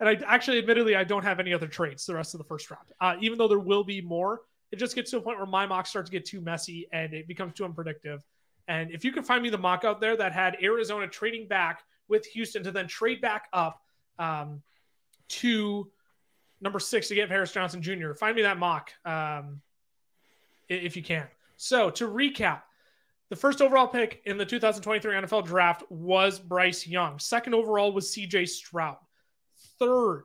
and 0.00 0.08
I 0.08 0.14
actually, 0.26 0.58
admittedly, 0.58 0.96
I 0.96 1.04
don't 1.04 1.22
have 1.22 1.38
any 1.38 1.54
other 1.54 1.68
trades 1.68 2.06
the 2.06 2.14
rest 2.14 2.34
of 2.34 2.38
the 2.38 2.44
first 2.44 2.70
round. 2.70 2.86
Uh, 3.00 3.14
even 3.20 3.38
though 3.38 3.48
there 3.48 3.58
will 3.58 3.84
be 3.84 4.00
more, 4.00 4.40
it 4.72 4.76
just 4.76 4.94
gets 4.94 5.10
to 5.12 5.18
a 5.18 5.20
point 5.20 5.38
where 5.38 5.46
my 5.46 5.66
mock 5.66 5.86
starts 5.86 6.10
to 6.10 6.12
get 6.12 6.24
too 6.24 6.40
messy 6.40 6.88
and 6.92 7.12
it 7.14 7.28
becomes 7.28 7.54
too 7.54 7.64
unpredictable. 7.64 8.18
And 8.68 8.90
if 8.90 9.04
you 9.04 9.12
can 9.12 9.22
find 9.22 9.42
me 9.42 9.50
the 9.50 9.58
mock 9.58 9.84
out 9.84 10.00
there 10.00 10.16
that 10.16 10.32
had 10.32 10.56
Arizona 10.62 11.06
trading 11.08 11.48
back 11.48 11.82
with 12.08 12.24
Houston 12.26 12.62
to 12.64 12.72
then 12.72 12.86
trade 12.86 13.20
back 13.20 13.48
up 13.52 13.80
um, 14.18 14.62
to 15.28 15.90
number 16.60 16.78
six 16.78 17.08
to 17.08 17.14
get 17.14 17.28
Paris 17.28 17.52
Johnson 17.52 17.82
Jr., 17.82 18.12
find 18.12 18.36
me 18.36 18.42
that 18.42 18.58
mock 18.58 18.92
um, 19.04 19.60
if 20.68 20.96
you 20.96 21.02
can. 21.02 21.26
So 21.56 21.90
to 21.90 22.08
recap, 22.08 22.62
the 23.28 23.36
first 23.36 23.62
overall 23.62 23.86
pick 23.86 24.22
in 24.24 24.38
the 24.38 24.44
2023 24.44 25.14
NFL 25.14 25.46
draft 25.46 25.84
was 25.88 26.38
Bryce 26.38 26.86
Young. 26.86 27.18
Second 27.18 27.54
overall 27.54 27.92
was 27.92 28.12
CJ 28.12 28.48
Stroud. 28.48 28.96
Third, 29.78 30.24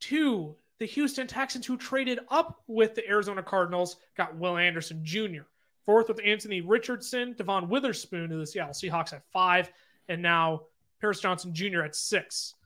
to 0.00 0.54
the 0.78 0.86
Houston 0.86 1.26
Texans, 1.26 1.66
who 1.66 1.76
traded 1.76 2.20
up 2.28 2.62
with 2.66 2.94
the 2.94 3.08
Arizona 3.08 3.42
Cardinals, 3.42 3.96
got 4.16 4.36
Will 4.36 4.56
Anderson 4.56 5.00
Jr. 5.04 5.42
Fourth 5.88 6.08
with 6.08 6.20
Anthony 6.22 6.60
Richardson, 6.60 7.32
Devon 7.32 7.66
Witherspoon 7.70 8.28
to 8.28 8.36
the 8.36 8.46
Seattle 8.46 8.74
Seahawks 8.74 9.14
at 9.14 9.22
five, 9.32 9.72
and 10.10 10.20
now 10.20 10.64
Paris 11.00 11.18
Johnson 11.18 11.54
Jr. 11.54 11.80
at 11.80 11.96
six 11.96 12.56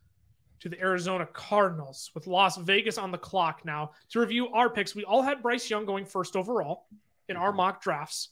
to 0.58 0.68
the 0.68 0.80
Arizona 0.80 1.24
Cardinals 1.32 2.10
with 2.16 2.26
Las 2.26 2.56
Vegas 2.56 2.98
on 2.98 3.12
the 3.12 3.18
clock 3.18 3.64
now. 3.64 3.92
To 4.10 4.18
review 4.18 4.48
our 4.48 4.68
picks, 4.68 4.96
we 4.96 5.04
all 5.04 5.22
had 5.22 5.40
Bryce 5.40 5.70
Young 5.70 5.86
going 5.86 6.04
first 6.04 6.34
overall 6.34 6.88
in 7.28 7.36
our 7.36 7.52
mock 7.52 7.80
drafts. 7.80 8.30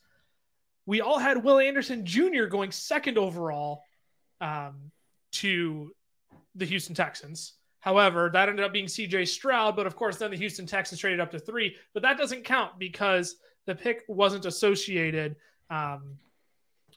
We 0.86 1.00
all 1.00 1.20
had 1.20 1.44
Will 1.44 1.60
Anderson 1.60 2.04
Jr. 2.04 2.46
going 2.46 2.72
second 2.72 3.16
overall 3.16 3.84
um, 4.40 4.90
to 5.34 5.94
the 6.56 6.64
Houston 6.64 6.96
Texans. 6.96 7.52
However, 7.78 8.28
that 8.32 8.48
ended 8.48 8.64
up 8.64 8.72
being 8.72 8.86
CJ 8.86 9.28
Stroud, 9.28 9.76
but 9.76 9.86
of 9.86 9.94
course, 9.94 10.16
then 10.16 10.32
the 10.32 10.36
Houston 10.36 10.66
Texans 10.66 11.00
traded 11.00 11.20
up 11.20 11.30
to 11.30 11.38
three. 11.38 11.76
But 11.94 12.02
that 12.02 12.18
doesn't 12.18 12.42
count 12.42 12.76
because 12.80 13.36
the 13.70 13.74
pick 13.76 14.02
wasn't 14.08 14.46
associated. 14.46 15.36
Um, 15.70 16.18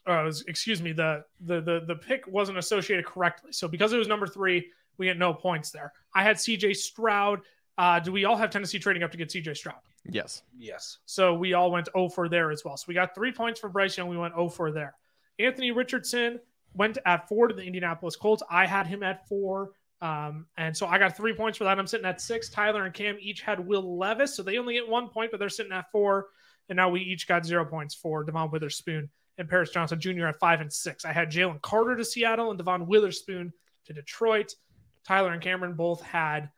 or 0.08 0.24
was- 0.24 0.42
excuse 0.48 0.82
me, 0.82 0.92
the, 0.92 1.24
the 1.40 1.60
the 1.60 1.84
the 1.86 1.94
pick 1.94 2.26
wasn't 2.26 2.58
associated 2.58 3.06
correctly. 3.06 3.52
So 3.52 3.68
because 3.68 3.92
it 3.92 3.96
was 3.96 4.08
number 4.08 4.26
three, 4.26 4.66
we 4.98 5.06
get 5.06 5.18
no 5.18 5.32
points 5.32 5.70
there. 5.70 5.92
I 6.14 6.24
had 6.24 6.36
CJ 6.36 6.74
Stroud. 6.74 7.42
Uh, 7.78 8.00
do 8.00 8.10
we 8.10 8.24
all 8.24 8.36
have 8.36 8.50
Tennessee 8.50 8.80
trading 8.80 9.04
up 9.04 9.12
to 9.12 9.16
get 9.18 9.28
CJ 9.28 9.56
Stroud? 9.56 9.78
Yes. 10.04 10.42
Yes. 10.58 10.98
So 11.06 11.32
we 11.34 11.54
all 11.54 11.70
went 11.70 11.88
0 11.96 12.08
for 12.08 12.28
there 12.28 12.50
as 12.50 12.64
well. 12.64 12.76
So 12.76 12.86
we 12.88 12.94
got 12.94 13.14
three 13.14 13.32
points 13.32 13.58
for 13.60 13.68
Bryce 13.68 13.96
Young. 13.96 14.08
We 14.08 14.18
went 14.18 14.34
0 14.34 14.48
for 14.48 14.70
there. 14.72 14.94
Anthony 15.38 15.70
Richardson 15.70 16.40
went 16.74 16.98
at 17.06 17.28
four 17.28 17.48
to 17.48 17.54
the 17.54 17.62
Indianapolis 17.62 18.16
Colts. 18.16 18.42
I 18.50 18.66
had 18.66 18.86
him 18.86 19.02
at 19.02 19.26
four. 19.28 19.70
Um, 20.02 20.46
and 20.58 20.76
so 20.76 20.86
I 20.86 20.98
got 20.98 21.16
three 21.16 21.32
points 21.32 21.56
for 21.56 21.64
that. 21.64 21.78
I'm 21.78 21.86
sitting 21.86 22.06
at 22.06 22.20
six. 22.20 22.50
Tyler 22.50 22.84
and 22.84 22.92
Cam 22.92 23.16
each 23.20 23.40
had 23.40 23.58
Will 23.58 23.96
Levis. 23.96 24.36
So 24.36 24.42
they 24.42 24.58
only 24.58 24.74
get 24.74 24.86
one 24.86 25.08
point, 25.08 25.30
but 25.30 25.40
they're 25.40 25.48
sitting 25.48 25.72
at 25.72 25.90
four. 25.90 26.26
And 26.68 26.76
now 26.76 26.88
we 26.88 27.00
each 27.00 27.26
got 27.28 27.44
zero 27.44 27.64
points 27.64 27.94
for 27.94 28.24
Devon 28.24 28.50
Witherspoon 28.50 29.10
and 29.38 29.48
Paris 29.48 29.70
Johnson 29.70 30.00
Jr. 30.00 30.26
at 30.26 30.38
five 30.38 30.60
and 30.60 30.72
six. 30.72 31.04
I 31.04 31.12
had 31.12 31.30
Jalen 31.30 31.60
Carter 31.60 31.96
to 31.96 32.04
Seattle 32.04 32.50
and 32.50 32.58
Devon 32.58 32.86
Witherspoon 32.86 33.52
to 33.86 33.92
Detroit. 33.92 34.54
Tyler 35.06 35.32
and 35.32 35.42
Cameron 35.42 35.74
both 35.74 36.00
had 36.02 36.48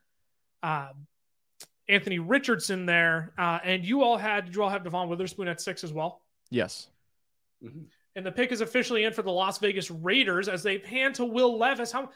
um, 0.62 1.06
Anthony 1.88 2.18
Richardson 2.20 2.86
there. 2.86 3.32
Uh, 3.36 3.58
and 3.64 3.84
you 3.84 4.02
all 4.02 4.16
had, 4.16 4.44
did 4.46 4.54
you 4.54 4.62
all 4.62 4.70
have 4.70 4.84
Devon 4.84 5.08
Witherspoon 5.08 5.48
at 5.48 5.60
six 5.60 5.82
as 5.82 5.92
well? 5.92 6.22
Yes. 6.50 6.88
And 7.62 8.24
the 8.24 8.30
pick 8.32 8.52
is 8.52 8.60
officially 8.60 9.04
in 9.04 9.12
for 9.12 9.22
the 9.22 9.32
Las 9.32 9.58
Vegas 9.58 9.90
Raiders 9.90 10.48
as 10.48 10.62
they 10.62 10.78
pan 10.78 11.12
to 11.14 11.24
Will 11.24 11.58
Levis. 11.58 11.90
How 11.90 12.10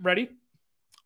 ready? 0.00 0.30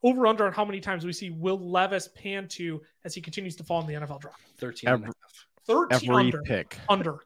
Over 0.02 0.28
under 0.28 0.46
on 0.46 0.52
how 0.52 0.64
many 0.64 0.80
times 0.80 1.04
we 1.04 1.12
see 1.12 1.30
Will 1.30 1.58
Levis 1.58 2.08
pan 2.14 2.46
to 2.48 2.80
as 3.04 3.14
he 3.14 3.20
continues 3.20 3.56
to 3.56 3.64
fall 3.64 3.80
in 3.80 3.86
the 3.88 3.94
NFL 3.94 4.20
draft. 4.20 4.40
13 4.58 4.88
and 4.88 4.92
a 4.92 4.94
Every- 4.94 5.06
half. 5.06 5.46
13 5.68 6.10
Every 6.10 6.24
under. 6.24 6.42
pick. 6.42 6.76
Under. 6.88 7.18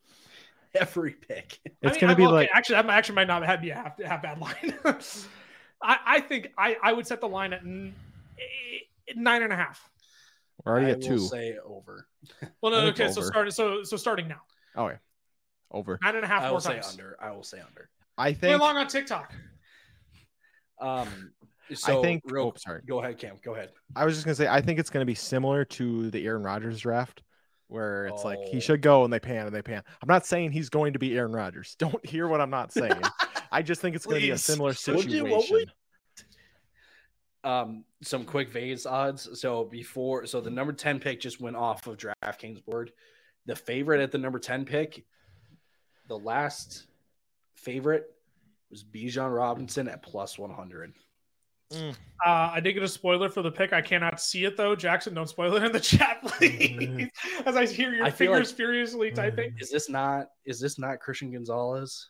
Every 0.74 1.12
pick. 1.12 1.58
It's 1.64 1.74
I 1.84 1.90
mean, 1.90 2.00
gonna 2.00 2.12
I'm- 2.12 2.16
be 2.16 2.24
okay, 2.24 2.32
like 2.32 2.50
actually 2.52 2.74
that 2.76 2.86
actually 2.86 3.14
might 3.14 3.26
not 3.28 3.44
have 3.46 3.60
be 3.62 3.70
a 3.70 3.74
half, 3.74 4.02
half 4.02 4.22
bad 4.22 4.38
line. 4.40 4.74
I, 5.82 5.98
I 6.06 6.20
think 6.20 6.48
I, 6.58 6.76
I 6.82 6.92
would 6.92 7.06
set 7.06 7.20
the 7.20 7.28
line 7.28 7.52
at 7.52 7.60
n- 7.62 7.94
eh, 8.38 9.12
nine 9.16 9.42
and 9.42 9.52
a 9.52 9.56
half. 9.56 9.88
We're 10.64 10.72
already 10.72 10.88
I 10.88 10.90
at 10.90 11.02
two. 11.02 11.18
say 11.20 11.56
over. 11.64 12.06
Well, 12.60 12.72
no, 12.72 12.80
think 12.80 13.00
okay, 13.00 13.12
so 13.12 13.22
starting 13.22 13.52
so 13.52 13.84
so 13.84 13.96
starting 13.96 14.26
now, 14.28 14.40
Oh, 14.74 14.88
yeah. 14.88 14.96
Over. 15.70 15.98
nine 16.02 16.16
and 16.16 16.24
a 16.24 16.28
half 16.28 16.42
I 16.42 16.46
more 16.46 16.54
will 16.54 16.60
say 16.60 16.74
times. 16.74 16.88
under. 16.92 17.16
I 17.20 17.30
will 17.30 17.44
say 17.44 17.60
under. 17.60 17.88
I 18.18 18.32
Play 18.32 18.50
think. 18.50 18.60
along 18.60 18.76
on 18.76 18.88
TikTok. 18.88 19.32
Um, 20.80 21.32
so 21.74 22.00
I 22.00 22.02
think. 22.02 22.22
real, 22.26 22.46
oh, 22.46 22.54
sorry. 22.56 22.82
go 22.88 23.00
ahead, 23.00 23.18
Cam. 23.18 23.36
Go 23.44 23.54
ahead. 23.54 23.70
I 23.94 24.04
was 24.04 24.14
just 24.14 24.24
gonna 24.26 24.34
say. 24.34 24.48
I 24.48 24.60
think 24.60 24.78
it's 24.80 24.90
gonna 24.90 25.04
be 25.04 25.14
similar 25.14 25.64
to 25.66 26.10
the 26.10 26.26
Aaron 26.26 26.42
Rodgers 26.42 26.80
draft, 26.80 27.22
where 27.68 28.06
it's 28.06 28.24
oh. 28.24 28.28
like 28.28 28.38
he 28.44 28.56
oh. 28.56 28.60
should 28.60 28.82
go 28.82 29.04
and 29.04 29.12
they 29.12 29.20
pan 29.20 29.46
and 29.46 29.54
they 29.54 29.62
pan. 29.62 29.82
I'm 30.02 30.08
not 30.08 30.26
saying 30.26 30.52
he's 30.52 30.68
going 30.68 30.94
to 30.94 30.98
be 30.98 31.16
Aaron 31.16 31.32
Rodgers. 31.32 31.74
Don't 31.78 32.04
hear 32.04 32.26
what 32.26 32.40
I'm 32.40 32.50
not 32.50 32.72
saying. 32.72 33.00
I 33.52 33.62
just 33.62 33.80
think 33.80 33.96
it's 33.96 34.04
going 34.06 34.20
to 34.20 34.26
be 34.26 34.30
a 34.30 34.38
similar 34.38 34.72
situation. 34.74 35.24
Would 35.24 35.48
you, 35.48 35.54
would 35.54 35.72
um, 37.44 37.84
some 38.02 38.24
quick 38.24 38.50
Vegas 38.50 38.86
odds. 38.86 39.40
So 39.40 39.64
before, 39.64 40.26
so 40.26 40.40
the 40.40 40.50
number 40.50 40.72
10 40.72 41.00
pick 41.00 41.20
just 41.20 41.40
went 41.40 41.56
off 41.56 41.86
of 41.86 41.96
DraftKings 41.96 42.64
board. 42.64 42.92
The 43.46 43.56
favorite 43.56 44.00
at 44.00 44.12
the 44.12 44.18
number 44.18 44.38
10 44.38 44.64
pick, 44.64 45.04
the 46.08 46.18
last 46.18 46.86
favorite 47.54 48.06
was 48.70 48.84
Bijan 48.84 49.34
Robinson 49.34 49.88
at 49.88 50.02
plus 50.02 50.38
100. 50.38 50.92
Mm. 51.72 51.94
Uh, 52.24 52.50
I 52.54 52.60
did 52.60 52.72
get 52.72 52.82
a 52.82 52.88
spoiler 52.88 53.28
for 53.28 53.42
the 53.42 53.50
pick. 53.50 53.72
I 53.72 53.82
cannot 53.82 54.20
see 54.20 54.44
it 54.44 54.56
though. 54.56 54.74
Jackson, 54.74 55.14
don't 55.14 55.28
spoil 55.28 55.56
it 55.56 55.62
in 55.62 55.72
the 55.72 55.80
chat, 55.80 56.22
mm-hmm. 56.24 56.96
please. 56.96 57.10
As 57.44 57.56
I 57.56 57.66
hear 57.66 57.92
your 57.92 58.06
I 58.06 58.10
fingers 58.10 58.48
like, 58.48 58.56
furiously 58.56 59.10
mm. 59.10 59.14
typing. 59.14 59.54
Is 59.58 59.70
this 59.70 59.88
not 59.88 60.28
is 60.44 60.60
this 60.60 60.78
not 60.78 61.00
Christian 61.00 61.32
Gonzalez? 61.32 62.08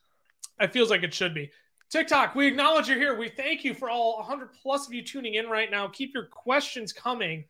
It 0.60 0.72
feels 0.72 0.90
like 0.90 1.02
it 1.02 1.12
should 1.14 1.34
be. 1.34 1.50
TikTok, 1.90 2.34
we 2.34 2.46
acknowledge 2.46 2.88
you're 2.88 2.98
here. 2.98 3.16
We 3.16 3.28
thank 3.30 3.64
you 3.64 3.72
for 3.72 3.88
all 3.88 4.18
100 4.18 4.50
plus 4.62 4.86
of 4.86 4.92
you 4.92 5.02
tuning 5.02 5.34
in 5.34 5.46
right 5.46 5.70
now. 5.70 5.88
Keep 5.88 6.12
your 6.14 6.26
questions 6.26 6.92
coming. 6.92 7.44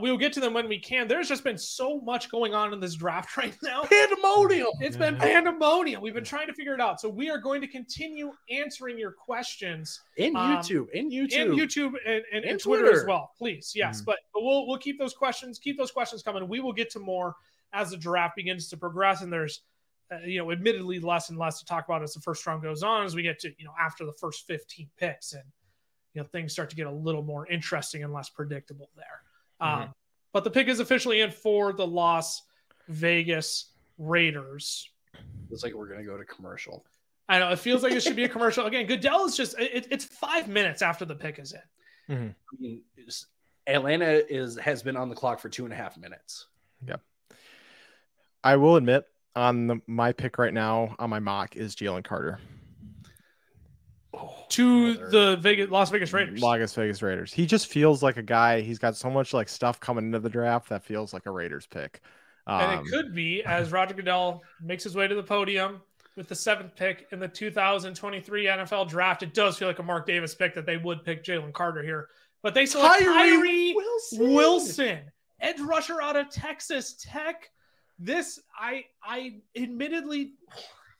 We 0.00 0.10
will 0.10 0.18
get 0.18 0.32
to 0.34 0.40
them 0.40 0.54
when 0.54 0.68
we 0.68 0.78
can. 0.78 1.08
There's 1.08 1.28
just 1.28 1.44
been 1.44 1.58
so 1.58 2.00
much 2.00 2.30
going 2.30 2.54
on 2.54 2.72
in 2.72 2.80
this 2.80 2.94
draft 2.94 3.36
right 3.36 3.56
now. 3.62 3.84
Pandemonium. 3.84 4.68
It's 4.80 4.96
been 4.96 5.16
pandemonium. 5.16 6.02
We've 6.02 6.14
been 6.14 6.24
trying 6.24 6.46
to 6.48 6.52
figure 6.54 6.74
it 6.74 6.80
out. 6.80 7.00
So 7.00 7.08
we 7.08 7.30
are 7.30 7.38
going 7.38 7.60
to 7.60 7.66
continue 7.68 8.32
answering 8.50 8.98
your 8.98 9.12
questions 9.12 10.00
In 10.16 10.36
Um, 10.36 10.56
YouTube. 10.56 10.90
In 10.90 11.10
YouTube. 11.10 11.42
and 11.42 11.52
YouTube 11.52 11.92
and, 12.06 12.16
and, 12.16 12.24
and 12.32 12.44
And 12.44 12.60
Twitter. 12.60 12.92
as 12.92 13.04
well. 13.06 13.32
Please, 13.38 13.72
yes. 13.74 14.00
But, 14.00 14.18
but 14.32 14.42
we'll 14.42 14.66
we'll 14.66 14.78
keep 14.78 14.98
those 14.98 15.14
questions, 15.14 15.58
keep 15.58 15.76
those 15.78 15.90
questions 15.90 16.22
coming. 16.22 16.46
We 16.48 16.60
will 16.60 16.72
get 16.72 16.90
to 16.90 16.98
more 16.98 17.34
as 17.72 17.90
the 17.90 17.96
draft 17.96 18.36
begins 18.36 18.68
to 18.68 18.76
progress, 18.76 19.22
and 19.22 19.32
there's 19.32 19.62
uh, 20.12 20.18
you 20.24 20.38
know, 20.38 20.52
admittedly 20.52 21.00
less 21.00 21.30
and 21.30 21.38
less 21.38 21.58
to 21.58 21.64
talk 21.64 21.86
about 21.88 22.02
as 22.02 22.12
the 22.12 22.20
first 22.20 22.46
round 22.46 22.62
goes 22.62 22.82
on, 22.82 23.04
as 23.06 23.14
we 23.14 23.22
get 23.22 23.38
to 23.40 23.48
you 23.58 23.64
know 23.64 23.72
after 23.80 24.04
the 24.04 24.12
first 24.12 24.46
15 24.46 24.88
picks, 24.98 25.32
and 25.32 25.42
you 26.12 26.20
know 26.20 26.26
things 26.28 26.52
start 26.52 26.68
to 26.70 26.76
get 26.76 26.86
a 26.86 26.92
little 26.92 27.22
more 27.22 27.46
interesting 27.48 28.04
and 28.04 28.12
less 28.12 28.28
predictable 28.28 28.90
there. 28.96 29.22
Um, 29.64 29.94
but 30.32 30.44
the 30.44 30.50
pick 30.50 30.68
is 30.68 30.80
officially 30.80 31.20
in 31.20 31.30
for 31.30 31.72
the 31.72 31.86
Las 31.86 32.42
Vegas 32.88 33.70
Raiders. 33.98 34.88
Looks 35.50 35.62
like 35.62 35.74
we're 35.74 35.88
gonna 35.88 36.04
go 36.04 36.16
to 36.16 36.24
commercial. 36.24 36.84
I 37.28 37.38
know 37.38 37.50
it 37.50 37.58
feels 37.58 37.82
like 37.82 37.92
it 37.92 38.02
should 38.02 38.16
be 38.16 38.24
a 38.24 38.28
commercial. 38.36 38.66
Again, 38.66 38.86
Goodell 38.86 39.24
is 39.26 39.36
just 39.36 39.58
it, 39.58 39.86
it's 39.90 40.04
five 40.04 40.48
minutes 40.48 40.82
after 40.82 41.04
the 41.04 41.14
pick 41.14 41.38
is 41.38 41.54
in. 42.08 42.16
I 42.16 42.34
mean, 42.60 42.82
it's- 42.96 43.26
Atlanta 43.66 44.22
is 44.30 44.58
has 44.58 44.82
been 44.82 44.94
on 44.94 45.08
the 45.08 45.14
clock 45.14 45.40
for 45.40 45.48
two 45.48 45.64
and 45.64 45.72
a 45.72 45.76
half 45.76 45.96
minutes. 45.96 46.48
Yep. 46.86 47.00
I 48.42 48.56
will 48.56 48.76
admit, 48.76 49.06
on 49.34 49.66
the, 49.68 49.80
my 49.86 50.12
pick 50.12 50.36
right 50.36 50.52
now 50.52 50.94
on 50.98 51.08
my 51.08 51.18
mock 51.18 51.56
is 51.56 51.74
Jalen 51.74 52.04
Carter, 52.04 52.40
to 54.50 54.94
the 54.94 55.36
Vegas, 55.40 55.70
Las 55.70 55.90
Vegas 55.90 56.12
Raiders. 56.12 56.40
Las 56.40 56.74
Vegas 56.74 57.02
Raiders. 57.02 57.32
He 57.32 57.46
just 57.46 57.66
feels 57.68 58.02
like 58.02 58.16
a 58.16 58.22
guy. 58.22 58.60
He's 58.60 58.78
got 58.78 58.96
so 58.96 59.10
much 59.10 59.32
like 59.32 59.48
stuff 59.48 59.80
coming 59.80 60.06
into 60.06 60.20
the 60.20 60.28
draft 60.30 60.68
that 60.68 60.84
feels 60.84 61.12
like 61.12 61.26
a 61.26 61.30
Raiders 61.30 61.66
pick. 61.66 62.00
and 62.46 62.78
Um, 62.78 62.84
it 62.86 62.90
could 62.90 63.14
be 63.14 63.42
as 63.44 63.72
Roger 63.72 63.94
Goodell 63.94 64.42
makes 64.60 64.84
his 64.84 64.94
way 64.94 65.08
to 65.08 65.14
the 65.14 65.22
podium 65.22 65.80
with 66.16 66.28
the 66.28 66.34
seventh 66.34 66.76
pick 66.76 67.06
in 67.10 67.18
the 67.18 67.28
2023 67.28 68.44
NFL 68.46 68.88
draft. 68.88 69.22
It 69.22 69.34
does 69.34 69.58
feel 69.58 69.68
like 69.68 69.78
a 69.78 69.82
Mark 69.82 70.06
Davis 70.06 70.34
pick 70.34 70.54
that 70.54 70.66
they 70.66 70.76
would 70.76 71.04
pick 71.04 71.24
Jalen 71.24 71.52
Carter 71.52 71.82
here, 71.82 72.08
but 72.42 72.54
they 72.54 72.66
select 72.66 73.02
Tyree, 73.02 73.74
Wilson. 73.74 74.34
Wilson, 74.34 74.98
edge 75.40 75.60
rusher 75.60 76.00
out 76.00 76.16
of 76.16 76.28
Texas 76.30 76.94
Tech. 77.02 77.50
This 77.98 78.40
I 78.58 78.84
I 79.02 79.36
admittedly 79.56 80.32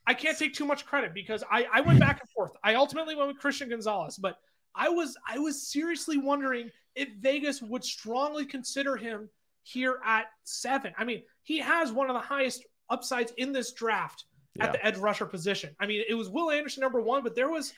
I 0.07 0.14
can't 0.14 0.38
take 0.38 0.55
too 0.55 0.64
much 0.66 0.84
credit 0.86 1.14
because 1.14 1.42
I 1.50 1.66
I 1.72 1.80
went 1.80 2.00
back 2.00 2.20
and 2.20 2.28
forth. 2.30 2.52
I 2.62 2.74
ultimately 2.74 3.14
went 3.14 3.28
with 3.28 3.38
Christian 3.38 3.68
Gonzalez, 3.68 4.16
but 4.18 4.38
I 4.74 4.88
was 4.88 5.16
I 5.26 5.38
was 5.38 5.66
seriously 5.68 6.18
wondering 6.18 6.70
if 6.94 7.09
Vegas 7.20 7.62
would 7.62 7.84
strongly 7.84 8.44
consider 8.44 8.96
him 8.96 9.28
here 9.62 10.00
at 10.05 10.26
seven. 10.44 10.92
I 10.98 11.05
mean, 11.05 11.22
he 11.42 11.59
has 11.59 11.90
one 11.92 12.11
of 12.11 12.14
the 12.14 12.20
highest 12.20 12.64
upsides 12.90 13.32
in 13.38 13.52
this 13.52 13.72
draft 13.72 14.24
Yeah. 14.57 14.66
at 14.66 14.72
the 14.72 14.84
edge 14.86 14.96
rusher 14.98 15.26
position. 15.26 15.74
I 15.80 15.86
mean, 15.86 16.05
it 16.09 16.14
was 16.14 16.28
Will 16.28 16.50
Anderson 16.50 16.82
number 16.82 17.00
one, 17.00 17.22
but 17.22 17.34
there 17.34 17.48
was 17.48 17.72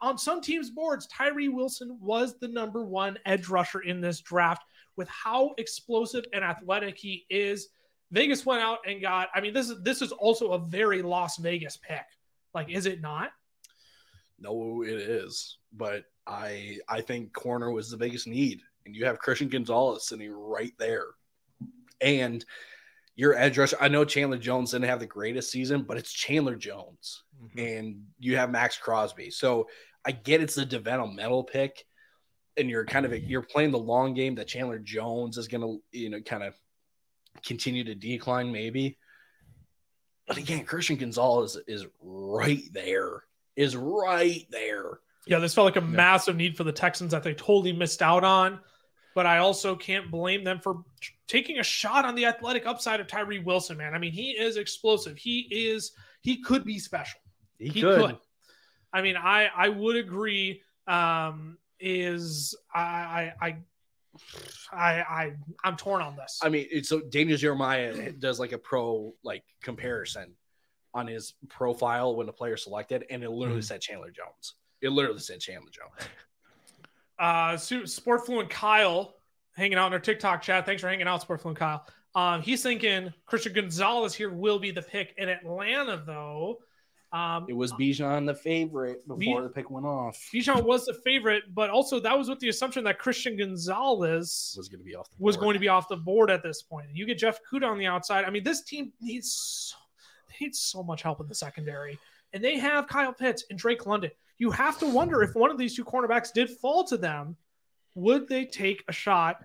on 0.00 0.18
some 0.18 0.40
teams' 0.40 0.70
boards, 0.70 1.06
Tyree 1.06 1.48
Wilson 1.48 1.96
was 2.00 2.36
the 2.38 2.48
number 2.48 2.84
one 2.84 3.16
edge 3.24 3.48
rusher 3.48 3.80
in 3.80 4.00
this 4.00 4.20
draft 4.20 4.64
with 4.96 5.08
how 5.08 5.54
explosive 5.58 6.24
and 6.32 6.42
athletic 6.44 6.98
he 6.98 7.24
is. 7.30 7.68
Vegas 8.10 8.46
went 8.46 8.62
out 8.62 8.78
and 8.86 9.00
got. 9.00 9.28
I 9.34 9.40
mean, 9.40 9.52
this 9.52 9.70
is 9.70 9.82
this 9.82 10.02
is 10.02 10.12
also 10.12 10.52
a 10.52 10.58
very 10.58 11.02
Las 11.02 11.36
Vegas 11.38 11.76
pick. 11.76 12.04
Like, 12.54 12.70
is 12.70 12.86
it 12.86 13.00
not? 13.00 13.30
No, 14.38 14.82
it 14.82 14.94
is. 14.94 15.58
But 15.72 16.04
I 16.26 16.78
I 16.88 17.00
think 17.00 17.32
corner 17.32 17.70
was 17.70 17.90
the 17.90 17.96
biggest 17.96 18.26
need. 18.26 18.60
And 18.86 18.96
you 18.96 19.04
have 19.04 19.18
Christian 19.18 19.48
Gonzalez 19.48 20.08
sitting 20.08 20.32
right 20.32 20.72
there. 20.78 21.06
And 22.00 22.44
your 23.16 23.34
edge 23.34 23.58
rusher, 23.58 23.76
I 23.80 23.88
know 23.88 24.04
Chandler 24.04 24.38
Jones 24.38 24.70
didn't 24.70 24.88
have 24.88 25.00
the 25.00 25.06
greatest 25.06 25.50
season, 25.50 25.82
but 25.82 25.98
it's 25.98 26.12
Chandler 26.12 26.54
Jones. 26.54 27.24
Mm-hmm. 27.42 27.58
And 27.58 28.02
you 28.18 28.36
have 28.36 28.50
Maxx 28.50 28.78
Crosby. 28.78 29.30
So 29.30 29.66
I 30.04 30.12
get 30.12 30.40
it's 30.40 30.56
a 30.56 30.64
developmental 30.64 31.44
pick. 31.44 31.84
And 32.56 32.70
you're 32.70 32.86
kind 32.86 33.04
of 33.04 33.12
you're 33.24 33.42
playing 33.42 33.72
the 33.72 33.78
long 33.78 34.14
game 34.14 34.34
that 34.36 34.48
Chandler 34.48 34.78
Jones 34.78 35.36
is 35.36 35.48
gonna, 35.48 35.76
you 35.92 36.10
know, 36.10 36.20
kind 36.20 36.42
of 36.42 36.54
continue 37.44 37.84
to 37.84 37.94
decline, 37.94 38.52
maybe. 38.52 38.96
But 40.26 40.36
again, 40.36 40.64
Christian 40.64 40.96
Gonzalez 40.96 41.56
is 41.66 41.86
right 42.02 42.62
there. 42.72 43.24
Is 43.56 43.76
right 43.76 44.46
there. 44.50 45.00
Yeah, 45.26 45.38
this 45.40 45.54
felt 45.54 45.64
like 45.64 45.76
a 45.76 45.86
massive 45.86 46.36
need 46.36 46.56
for 46.56 46.64
the 46.64 46.72
Texans 46.72 47.10
that 47.12 47.22
they 47.22 47.34
totally 47.34 47.72
missed 47.72 48.02
out 48.02 48.24
on. 48.24 48.60
But 49.14 49.26
I 49.26 49.38
also 49.38 49.74
can't 49.74 50.10
blame 50.10 50.44
them 50.44 50.60
for 50.60 50.84
taking 51.26 51.58
a 51.58 51.62
shot 51.62 52.04
on 52.04 52.14
the 52.14 52.26
athletic 52.26 52.66
upside 52.66 53.00
of 53.00 53.08
Tyree 53.08 53.40
Wilson, 53.40 53.76
man. 53.76 53.94
I 53.94 53.98
mean, 53.98 54.12
he 54.12 54.30
is 54.30 54.56
explosive. 54.56 55.16
He 55.16 55.48
is 55.50 55.92
he 56.20 56.40
could 56.42 56.64
be 56.64 56.78
special. 56.78 57.20
He, 57.58 57.68
He 57.68 57.80
could. 57.80 58.00
could. 58.00 58.18
I 58.92 59.02
mean, 59.02 59.16
I 59.16 59.48
I 59.54 59.70
would 59.70 59.96
agree. 59.96 60.62
Um, 60.86 61.58
is 61.80 62.54
I 62.74 62.80
I 62.80 63.32
I 63.40 63.56
I, 64.72 65.00
I 65.00 65.32
I'm 65.64 65.76
torn 65.76 66.02
on 66.02 66.16
this. 66.16 66.38
I 66.42 66.48
mean, 66.48 66.66
it's 66.70 66.88
so 66.88 67.00
Daniel 67.00 67.36
Jeremiah 67.38 68.12
does 68.12 68.38
like 68.38 68.52
a 68.52 68.58
pro 68.58 69.14
like 69.22 69.44
comparison 69.62 70.34
on 70.94 71.06
his 71.06 71.34
profile 71.48 72.16
when 72.16 72.26
the 72.26 72.32
player 72.32 72.56
selected, 72.56 73.04
and 73.10 73.22
it 73.22 73.30
literally 73.30 73.60
Mhm. 73.60 73.64
said 73.64 73.80
Chandler 73.80 74.10
Jones. 74.10 74.54
It 74.80 74.90
literally 74.90 75.20
said 75.20 75.40
Chandler 75.40 75.70
Jones. 75.70 76.08
uh 77.18 77.56
Su- 77.56 77.86
sport 77.86 78.24
fluent 78.26 78.48
kyle 78.50 79.14
hanging 79.56 79.76
out 79.76 79.88
in 79.88 79.92
our 79.92 79.98
tiktok 79.98 80.40
chat 80.40 80.64
thanks 80.64 80.80
for 80.82 80.88
hanging 80.88 81.08
out 81.08 81.20
sport 81.20 81.40
fluent 81.42 81.58
kyle 81.58 81.84
um 82.14 82.40
he's 82.40 82.62
thinking 82.62 83.12
christian 83.26 83.52
gonzalez 83.52 84.14
here 84.14 84.30
will 84.30 84.60
be 84.60 84.70
the 84.70 84.82
pick 84.82 85.14
in 85.18 85.28
atlanta 85.28 86.00
though 86.06 86.58
um 87.12 87.46
It 87.48 87.54
was 87.54 87.72
Bijan 87.72 88.26
the 88.26 88.34
favorite 88.34 89.06
before 89.08 89.40
Bi- 89.40 89.48
the 89.48 89.52
pick 89.52 89.70
went 89.70 89.86
off. 89.86 90.18
Bijan 90.34 90.62
was 90.64 90.84
the 90.84 90.94
favorite, 91.04 91.44
but 91.54 91.70
also 91.70 91.98
that 92.00 92.16
was 92.18 92.28
with 92.28 92.38
the 92.40 92.48
assumption 92.48 92.84
that 92.84 92.98
Christian 92.98 93.36
Gonzalez 93.36 94.54
Was 94.56 94.68
going 94.68 94.80
to 94.80 94.84
be 94.84 94.94
off. 94.94 95.08
The 95.10 95.16
was 95.24 95.36
board. 95.36 95.44
going 95.44 95.54
to 95.54 95.60
be 95.60 95.68
off 95.68 95.88
the 95.88 95.96
board 95.96 96.30
at 96.30 96.42
this 96.42 96.62
point. 96.62 96.86
You 96.92 97.06
get 97.06 97.18
Jeff 97.18 97.38
Okudah 97.52 97.68
on 97.70 97.78
the 97.78 97.86
outside. 97.86 98.24
I 98.24 98.30
mean, 98.30 98.44
this 98.44 98.62
team 98.62 98.92
needs 99.00 99.32
so, 99.32 99.76
they 100.28 100.46
need 100.46 100.54
so 100.54 100.82
much 100.82 101.02
help 101.02 101.20
in 101.20 101.28
the 101.28 101.34
secondary, 101.34 101.98
and 102.32 102.44
they 102.44 102.58
have 102.58 102.86
Kyle 102.88 103.12
Pitts 103.12 103.44
and 103.50 103.58
Drake 103.58 103.86
London. 103.86 104.10
You 104.38 104.50
have 104.50 104.78
to 104.80 104.86
wonder 104.86 105.22
if 105.22 105.34
one 105.34 105.50
of 105.50 105.58
these 105.58 105.74
two 105.74 105.84
cornerbacks 105.84 106.32
did 106.32 106.50
fall 106.50 106.84
to 106.84 106.96
them, 106.96 107.36
would 107.94 108.28
they 108.28 108.44
take 108.44 108.84
a 108.86 108.92
shot 108.92 109.42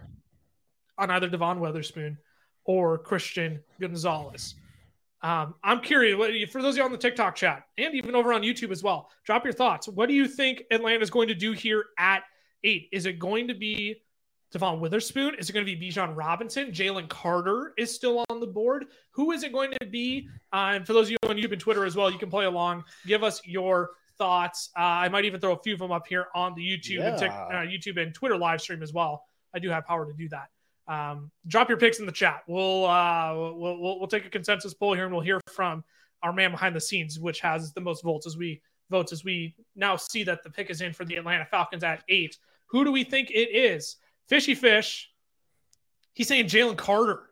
on 0.98 1.10
either 1.10 1.28
Devon 1.30 1.60
Witherspoon 1.60 2.18
or 2.66 2.98
Christian 3.00 3.60
Gonzalez? 3.80 4.56
Um, 5.24 5.56
I'm 5.64 5.80
curious. 5.80 6.18
What, 6.18 6.32
for 6.52 6.62
those 6.62 6.74
of 6.76 6.80
you 6.80 6.84
on 6.84 6.92
the 6.92 6.98
TikTok 6.98 7.36
chat 7.36 7.64
and 7.78 7.96
even 7.96 8.14
over 8.14 8.34
on 8.34 8.42
YouTube 8.42 8.72
as 8.72 8.84
well, 8.84 9.10
drop 9.26 9.46
your 9.46 9.54
thoughts. 9.54 9.88
What 9.88 10.08
do 10.10 10.14
you 10.14 10.28
think 10.28 10.64
Atlanta 10.70 11.02
is 11.02 11.10
going 11.10 11.30
to 11.30 11.36
do 11.36 11.54
here 11.54 11.86
at 11.98 12.24
eight? 12.64 12.90
Is 12.92 13.06
it 13.06 13.20
going 13.20 13.48
to 13.48 13.54
be 13.54 13.96
Devon 14.52 14.82
Witherspoon? 14.82 15.36
Is 15.40 15.50
it 15.50 15.54
going 15.54 15.66
to 15.66 15.76
be 15.78 15.90
Bijan 15.90 16.16
Robinson? 16.16 16.72
Jalen 16.72 17.08
Carter 17.08 17.74
is 17.78 17.94
still 17.96 18.26
on 18.30 18.40
the 18.42 18.48
board. 18.48 18.86
Who 19.12 19.32
is 19.32 19.44
it 19.44 19.54
going 19.54 19.74
to 19.80 19.88
be? 19.88 20.28
Uh, 20.52 20.74
and 20.76 20.86
for 20.86 20.92
those 20.92 21.08
of 21.08 21.12
you 21.12 21.18
on 21.28 21.38
YouTube 21.38 21.54
and 21.54 21.62
Twitter 21.62 21.86
as 21.86 21.96
well, 21.96 22.12
you 22.12 22.20
can 22.20 22.30
play 22.30 22.46
along. 22.46 22.84
Give 23.08 23.24
us 23.24 23.42
your 23.46 23.92
thoughts. 24.18 24.70
Uh, 24.78 24.82
I 24.82 25.10
might 25.10 25.24
even 25.26 25.40
throw 25.40 25.54
a 25.54 25.60
few 25.64 25.74
of 25.74 25.80
them 25.80 25.92
up 25.94 26.06
here 26.06 26.28
on 26.36 26.54
the 26.54 26.62
YouTube 26.62 27.02
and 27.02 27.18
Tik- 27.18 27.32
Yeah. 27.32 27.46
uh, 27.62 27.66
YouTube 27.66 28.00
and 28.02 28.14
Twitter 28.14 28.38
live 28.38 28.60
stream 28.62 28.84
as 28.84 28.92
well. 28.94 29.24
I 29.56 29.60
do 29.60 29.70
have 29.70 29.86
power 29.86 30.06
to 30.06 30.14
do 30.14 30.28
that. 30.30 30.50
Um, 30.88 31.32
drop 31.48 31.70
your 31.70 31.78
picks 31.78 32.00
in 32.00 32.06
the 32.06 32.12
chat. 32.12 32.44
We'll, 32.48 32.86
uh, 32.86 33.34
we'll 33.34 33.80
we'll 33.80 34.00
we'll 34.00 34.08
take 34.08 34.26
a 34.26 34.30
consensus 34.30 34.74
poll 34.74 34.94
here, 34.94 35.06
and 35.06 35.14
we'll 35.14 35.24
hear 35.24 35.40
from 35.54 35.84
our 36.22 36.34
man 36.34 36.52
behind 36.52 36.76
the 36.76 36.82
scenes, 36.82 37.20
which 37.20 37.40
has 37.42 37.74
the 37.74 37.82
most 37.82 38.04
votes 38.04 38.28
as 38.28 38.38
we 38.38 38.62
votes 38.90 39.12
as 39.12 39.24
we 39.24 39.56
now 39.76 39.96
see 39.96 40.24
that 40.24 40.44
the 40.44 40.50
pick 40.50 40.70
is 40.70 40.82
in 40.82 40.94
for 40.94 41.06
the 41.06 41.16
Atlanta 41.16 41.46
Falcons 41.46 41.84
at 41.84 42.04
eight. 42.10 42.38
Who 42.68 42.84
do 42.84 42.92
we 42.92 43.04
think 43.04 43.30
it 43.32 43.50
is? 43.56 43.98
Fishy 44.28 44.56
Fish. 44.56 45.10
He's 46.14 46.28
saying 46.28 46.46
Jalen 46.46 46.78
Carter. 46.78 47.30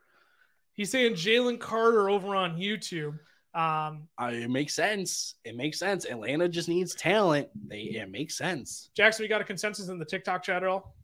He's 0.74 0.91
saying 0.91 1.14
Jalen 1.14 1.60
Carter 1.60 2.10
over 2.10 2.36
on 2.36 2.58
YouTube. 2.58 3.20
Um, 3.54 4.08
I, 4.18 4.32
it 4.32 4.49
makes 4.49 4.74
sense. 4.74 5.36
It 5.43 5.56
makes 5.56 5.78
sense. 5.78 6.06
Atlanta 6.06 6.47
just 6.47 6.70
needs 6.70 6.95
talent. 6.95 7.49
They 7.68 7.82
it 7.82 8.10
makes 8.10 8.38
sense. 8.38 8.89
Jackson, 8.95 9.24
we 9.24 9.28
got 9.28 9.41
a 9.41 9.43
consensus 9.43 9.89
in 9.89 9.99
the 9.99 10.06
TikTok 10.06 10.43
chat 10.43 10.64
at 10.64 10.70
all? 10.70 10.95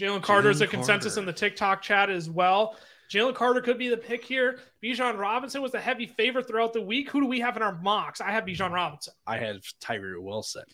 Jalen 0.00 0.22
Carter. 0.22 0.50
Jalen 0.50 0.52
is 0.52 0.60
a 0.60 0.66
consensus 0.66 1.14
Carter. 1.14 1.20
in 1.20 1.26
the 1.26 1.32
TikTok 1.32 1.82
chat 1.82 2.10
as 2.10 2.30
well. 2.30 2.76
Jalen 3.10 3.34
Carter 3.34 3.60
could 3.60 3.78
be 3.78 3.88
the 3.88 3.96
pick 3.96 4.24
here. 4.24 4.58
Bijan 4.82 5.18
Robinson 5.18 5.60
was 5.60 5.72
the 5.72 5.80
heavy 5.80 6.06
favorite 6.06 6.48
throughout 6.48 6.72
the 6.72 6.80
week. 6.80 7.10
Who 7.10 7.20
do 7.20 7.26
we 7.26 7.40
have 7.40 7.56
in 7.56 7.62
our 7.62 7.78
mocks? 7.82 8.20
I 8.20 8.30
have 8.30 8.44
Bijan 8.44 8.72
Robinson. 8.72 9.12
I 9.26 9.36
have 9.38 9.60
Tyree 9.80 10.18
Wilson. 10.18 10.64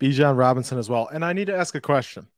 Bijan 0.00 0.36
Robinson 0.36 0.78
as 0.78 0.88
well. 0.88 1.08
And 1.12 1.24
I 1.24 1.32
need 1.32 1.46
to 1.46 1.56
ask 1.56 1.74
a 1.74 1.80
question. 1.80 2.28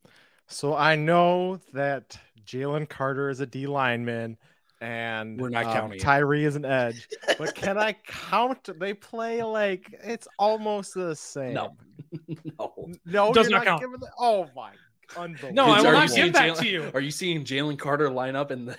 So 0.46 0.74
I 0.74 0.96
know 0.96 1.60
that 1.72 2.18
Jalen 2.46 2.88
Carter 2.88 3.28
is 3.28 3.40
a 3.40 3.46
D 3.46 3.66
lineman 3.66 4.38
and 4.80 5.40
We're 5.40 5.48
not 5.48 5.66
um, 5.66 5.72
counting. 5.72 5.98
Tyree 5.98 6.44
is 6.44 6.56
an 6.56 6.64
edge. 6.64 7.08
But 7.38 7.54
can 7.56 7.76
I 7.78 7.96
count? 8.06 8.68
They 8.78 8.94
play 8.94 9.42
like 9.42 9.92
it's 10.04 10.28
almost 10.38 10.94
the 10.94 11.16
same. 11.16 11.54
No. 11.54 11.76
no. 12.58 12.92
no, 13.04 13.32
Does 13.32 13.48
you're 13.50 13.64
not 13.64 13.80
count. 13.80 14.00
the- 14.00 14.10
oh 14.20 14.48
my, 14.54 14.70
unbelievable. 15.16 15.52
No, 15.54 15.64
I 15.66 15.78
Are 15.78 15.82
will 15.82 15.84
you 15.86 15.92
not 15.92 16.10
seeing 16.10 16.26
give 16.26 16.32
that 16.34 16.48
Jalen- 16.50 16.58
to 16.60 16.66
you. 16.68 16.90
Are 16.94 17.00
you 17.00 17.10
seeing 17.10 17.44
Jalen 17.44 17.78
Carter 17.78 18.10
line 18.10 18.36
up 18.36 18.50
in 18.50 18.64
the? 18.66 18.76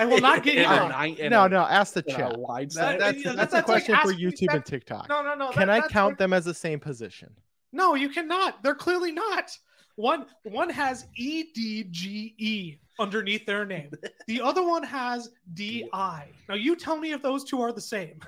I 0.00 0.04
will 0.06 0.20
not 0.20 0.42
get 0.42 0.54
you 0.56 0.60
a 0.62 0.68
that. 0.68 0.88
nine- 0.90 1.14
in 1.16 1.30
no, 1.30 1.46
no. 1.46 1.62
Ask 1.62 1.94
the 1.94 2.04
in 2.06 2.14
chat. 2.16 2.36
That- 2.36 2.72
set? 2.72 2.98
that's 2.98 3.22
that's, 3.24 3.36
that's 3.36 3.52
a 3.52 3.56
like 3.56 3.64
question 3.64 3.96
for 4.02 4.12
YouTube 4.12 4.46
that- 4.48 4.56
and 4.56 4.64
TikTok. 4.64 5.08
No, 5.08 5.22
no, 5.22 5.34
no. 5.34 5.50
Can 5.50 5.68
that- 5.68 5.84
I 5.84 5.88
count 5.88 6.12
what- 6.12 6.18
them 6.18 6.32
as 6.32 6.44
the 6.44 6.54
same 6.54 6.80
position? 6.80 7.30
No, 7.72 7.94
you 7.94 8.08
cannot. 8.08 8.62
They're 8.62 8.74
clearly 8.74 9.12
not. 9.12 9.50
One 9.96 10.26
one 10.44 10.70
has 10.70 11.06
E 11.16 11.44
D 11.54 11.84
G 11.90 12.34
E 12.38 12.76
underneath 12.98 13.46
their 13.46 13.64
name. 13.64 13.90
The 14.26 14.40
other 14.40 14.62
one 14.66 14.82
has 14.82 15.30
D 15.54 15.88
I. 15.92 16.28
Now 16.48 16.54
you 16.56 16.74
tell 16.76 16.96
me 16.96 17.12
if 17.12 17.22
those 17.22 17.44
two 17.44 17.60
are 17.60 17.72
the 17.72 17.80
same. 17.80 18.20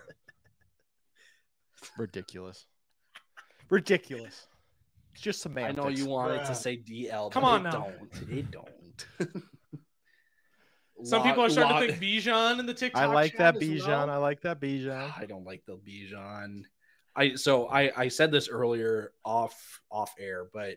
Ridiculous. 1.97 2.66
Ridiculous. 3.70 4.47
It's 5.17 5.23
just 5.23 5.47
I 5.57 5.73
know 5.73 5.89
you 5.89 6.05
wanted 6.07 6.43
Bruh. 6.43 6.47
to 6.49 6.55
say 6.55 6.77
DL. 6.77 7.33
Come 7.33 7.43
but 7.43 7.49
on 7.49 7.61
it 7.61 7.71
now. 7.71 7.71
Don't. 7.73 8.31
It 8.31 8.51
don't. 8.51 9.43
Some 11.05 11.21
Lot- 11.21 11.27
people 11.27 11.45
are 11.45 11.49
starting 11.51 11.73
lot- 11.75 11.81
to 11.81 11.93
think 11.95 12.03
Bijan 12.03 12.59
in 12.61 12.67
the 12.67 12.75
TikTok. 12.75 13.01
I 13.03 13.07
like 13.07 13.33
chat 13.33 13.55
that 13.55 13.62
as 13.62 13.69
Bijan. 13.69 13.87
well. 13.87 14.11
I 14.11 14.17
like 14.17 14.43
that 14.43 14.61
Bijan. 14.61 15.09
Ah, 15.11 15.17
I 15.19 15.25
don't 15.25 15.45
like 15.47 15.62
the 15.67 15.77
Bijan. 15.79 16.64
I 17.14 17.35
so 17.35 17.67
I 17.69 17.91
I 17.97 18.09
said 18.09 18.31
this 18.31 18.49
earlier 18.49 19.12
off 19.25 19.81
off 19.91 20.12
air, 20.19 20.49
but 20.53 20.77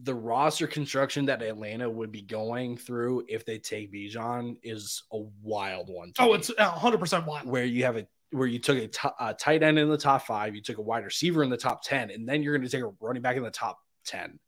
the 0.00 0.14
roster 0.14 0.68
construction 0.68 1.26
that 1.26 1.42
Atlanta 1.42 1.90
would 1.90 2.12
be 2.12 2.22
going 2.22 2.76
through 2.76 3.24
if 3.28 3.44
they 3.44 3.58
take 3.58 3.92
Bijan 3.92 4.56
is 4.62 5.02
a 5.12 5.18
wild 5.42 5.90
one. 5.90 6.12
to 6.12 6.22
Oh, 6.22 6.26
me. 6.28 6.34
it's 6.34 6.52
hundred 6.56 6.98
percent 6.98 7.26
wild. 7.26 7.48
where 7.48 7.64
you 7.64 7.82
have 7.84 7.96
a 7.96 8.06
where 8.30 8.46
you 8.46 8.58
took 8.58 8.78
a 9.20 9.34
tight 9.34 9.62
end 9.62 9.78
in 9.78 9.88
the 9.88 9.96
top 9.96 10.26
five, 10.26 10.54
you 10.54 10.62
took 10.62 10.78
a 10.78 10.82
wide 10.82 11.04
receiver 11.04 11.42
in 11.42 11.50
the 11.50 11.56
top 11.56 11.82
ten, 11.82 12.10
and 12.10 12.28
then 12.28 12.42
you're 12.42 12.56
going 12.56 12.68
to 12.68 12.74
take 12.74 12.84
a 12.84 12.92
running 13.00 13.22
back 13.22 13.36
in 13.36 13.42
the 13.42 13.50
top 13.50 13.78
ten. 14.04 14.38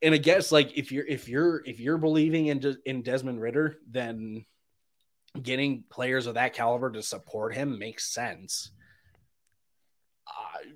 And 0.00 0.14
I 0.14 0.18
guess 0.18 0.52
like 0.52 0.76
if 0.76 0.90
you're 0.92 1.06
if 1.06 1.28
you're 1.28 1.62
if 1.64 1.80
you're 1.80 1.98
believing 1.98 2.46
in 2.46 2.58
Des- 2.58 2.80
in 2.84 3.02
Desmond 3.02 3.40
Ridder, 3.40 3.76
then 3.90 4.44
getting 5.40 5.84
players 5.90 6.26
of 6.26 6.34
that 6.34 6.54
caliber 6.54 6.90
to 6.90 7.02
support 7.02 7.54
him 7.54 7.78
makes 7.78 8.12
sense. 8.12 8.70
Uh, 10.26 10.68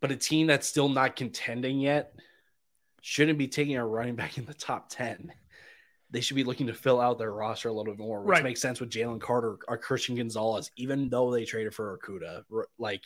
but 0.00 0.12
a 0.12 0.16
team 0.16 0.46
that's 0.46 0.66
still 0.66 0.88
not 0.88 1.16
contending 1.16 1.80
yet 1.80 2.14
shouldn't 3.02 3.38
be 3.38 3.48
taking 3.48 3.76
a 3.76 3.86
running 3.86 4.16
back 4.16 4.38
in 4.38 4.44
the 4.44 4.54
top 4.54 4.88
ten 4.88 5.32
they 6.10 6.20
should 6.20 6.34
be 6.36 6.44
looking 6.44 6.66
to 6.66 6.74
fill 6.74 7.00
out 7.00 7.18
their 7.18 7.32
roster 7.32 7.68
a 7.68 7.72
little 7.72 7.92
bit 7.92 7.98
more, 8.00 8.20
which 8.22 8.30
Right. 8.32 8.42
makes 8.44 8.60
sense 8.60 8.80
with 8.80 8.90
Jalen 8.90 9.20
Carter 9.20 9.56
or 9.68 9.78
Christian 9.78 10.16
Gonzalez, 10.16 10.70
even 10.76 11.08
though 11.08 11.30
they 11.30 11.44
traded 11.44 11.74
for 11.74 11.96
Okudah. 11.98 12.42
R- 12.52 12.66
Like, 12.78 13.04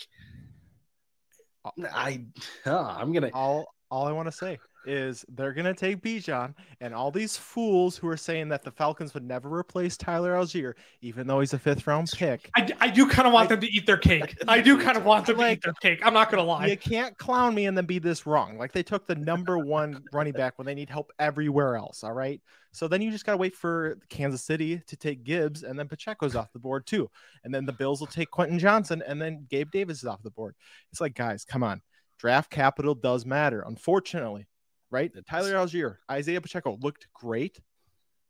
I, 1.93 2.25
I'm 2.67 3.13
gonna. 3.13 3.31
all 3.33 3.67
all 3.91 4.07
I 4.07 4.13
want 4.13 4.27
to 4.27 4.33
say 4.33 4.59
is 4.87 5.25
they're 5.29 5.55
gonna 5.55 5.73
take 5.73 6.03
Bijan 6.03 6.55
and 6.83 6.95
all 6.95 7.11
these 7.11 7.39
fools 7.39 7.97
who 7.97 8.07
are 8.09 8.19
saying 8.19 8.49
that 8.51 8.63
the 8.63 8.71
Falcons 8.71 9.15
would 9.15 9.23
never 9.23 9.49
replace 9.49 9.97
Tyler 9.97 10.35
Allgeier, 10.35 10.75
even 11.01 11.27
though 11.27 11.41
he's 11.41 11.55
a 11.55 11.59
fifth 11.59 11.87
round 11.87 12.11
pick. 12.15 12.51
I, 12.55 12.69
I 12.81 12.89
do 12.91 13.09
kind 13.09 13.27
of 13.27 13.33
want 13.33 13.49
them 13.49 13.61
to 13.61 13.67
eat 13.67 13.87
their 13.87 13.97
cake. 13.97 14.37
I 14.49 14.61
do 14.61 14.79
kind 14.79 14.99
of 14.99 15.05
want 15.07 15.25
them 15.27 15.39
to 15.39 15.53
eat 15.53 15.63
their 15.63 15.73
cake. 15.81 16.01
I'm 16.05 16.13
not 16.13 16.31
gonna 16.31 16.43
lie. 16.43 16.67
You 16.67 16.77
can't 16.77 17.17
clown 17.17 17.55
me 17.55 17.65
and 17.67 17.77
then 17.79 17.87
be 17.87 17.99
this 17.99 18.27
wrong. 18.27 18.59
Like 18.59 18.73
they 18.73 18.83
took 18.83 19.07
the 19.07 19.15
number 19.15 19.59
one 19.59 20.03
running 20.13 20.35
back 20.35 20.59
when 20.59 20.67
they 20.67 20.75
need 20.75 20.91
help 20.91 21.13
everywhere 21.19 21.77
else. 21.77 22.05
All 22.05 22.13
right. 22.13 22.43
So 22.75 22.89
then 22.89 23.01
you 23.01 23.11
just 23.11 23.25
gotta 23.25 23.39
wait 23.39 23.55
for 23.55 23.99
Kansas 24.09 24.43
City 24.43 24.83
to 24.87 24.97
take 24.97 25.25
Gibbs, 25.25 25.63
and 25.63 25.79
then 25.79 25.89
Pacheco's 25.89 26.37
off 26.37 26.53
the 26.53 26.59
board 26.59 26.87
too. 26.87 27.09
And 27.45 27.55
then 27.55 27.65
the 27.65 27.73
Bills 27.73 28.01
will 28.01 28.07
take 28.07 28.31
Quentin 28.31 28.59
Johnson, 28.59 29.03
and 29.07 29.23
then 29.23 29.47
Gabe 29.49 29.71
Davis 29.71 29.99
is 29.99 30.05
off 30.05 30.23
the 30.23 30.31
board. 30.31 30.57
It's 30.91 31.01
like, 31.01 31.15
guys, 31.15 31.45
come 31.45 31.63
on. 31.63 31.81
Draft 32.19 32.51
capital 32.51 32.95
does 32.95 33.25
matter, 33.25 33.65
unfortunately. 33.67 34.47
Right? 34.91 35.11
Tyler 35.27 35.55
Allgeier, 35.55 35.97
Isaiah 36.11 36.41
Pacheco 36.41 36.79
looked 36.81 37.09
great. 37.15 37.61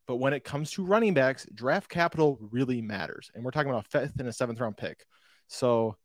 But 0.06 0.16
when 0.16 0.34
it 0.34 0.44
comes 0.44 0.70
to 0.72 0.84
running 0.84 1.14
backs, 1.14 1.46
draft 1.54 1.88
capital 1.88 2.38
really 2.50 2.82
matters. 2.82 3.30
And 3.34 3.44
we're 3.44 3.50
talking 3.50 3.70
about 3.70 3.86
a 3.86 3.88
fifth 3.88 4.18
and 4.18 4.28
a 4.28 4.32
seventh 4.32 4.60
round 4.60 4.76
pick. 4.76 5.06
So 5.46 5.96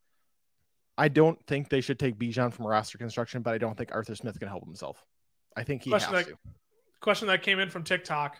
I 0.97 1.07
don't 1.07 1.37
think 1.47 1.69
they 1.69 1.81
should 1.81 1.99
take 1.99 2.17
Bijan 2.17 2.53
from 2.53 2.67
roster 2.67 2.97
construction, 2.97 3.41
but 3.41 3.53
I 3.53 3.57
don't 3.57 3.77
think 3.77 3.91
Arthur 3.93 4.15
Smith 4.15 4.39
can 4.39 4.47
help 4.47 4.65
himself. 4.65 5.03
I 5.55 5.63
think 5.63 5.83
he 5.83 5.89
Question 5.89 6.13
has 6.13 6.25
to. 6.27 6.37
Question 7.01 7.27
that 7.29 7.43
came 7.43 7.59
in 7.59 7.69
from 7.69 7.83
TikTok. 7.83 8.37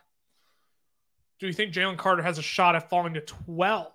Do 1.40 1.48
you 1.48 1.54
think 1.54 1.74
Jalen 1.74 1.98
Carter 1.98 2.22
has 2.22 2.38
a 2.38 2.42
shot 2.42 2.76
at 2.76 2.90
falling 2.90 3.14
to 3.14 3.22
12? 3.22 3.92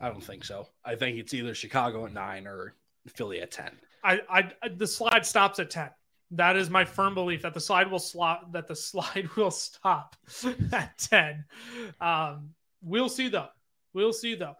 I 0.00 0.08
don't 0.08 0.22
think 0.22 0.44
so. 0.44 0.68
I 0.84 0.96
think 0.96 1.18
it's 1.18 1.32
either 1.32 1.54
Chicago 1.54 2.04
at 2.06 2.12
nine 2.12 2.46
or 2.46 2.74
Philly 3.06 3.40
at 3.40 3.52
ten. 3.52 3.70
I, 4.02 4.20
I, 4.28 4.52
I- 4.62 4.68
the 4.68 4.86
slide 4.86 5.24
stops 5.24 5.58
at 5.60 5.70
10. 5.70 5.88
That 6.32 6.56
is 6.56 6.68
my 6.68 6.84
firm 6.84 7.14
belief 7.14 7.42
that 7.42 7.54
the 7.54 7.60
slide 7.60 7.88
will 7.90 8.00
slot 8.00 8.52
that 8.52 8.66
the 8.66 8.74
slide 8.90 9.28
will 9.36 9.52
stop 9.52 10.16
at 10.72 10.98
10. 10.98 11.44
Um, 12.00 12.50
we'll 12.82 13.08
see 13.08 13.28
though. 13.28 13.48
We'll 13.92 14.12
see 14.12 14.34
though. 14.34 14.56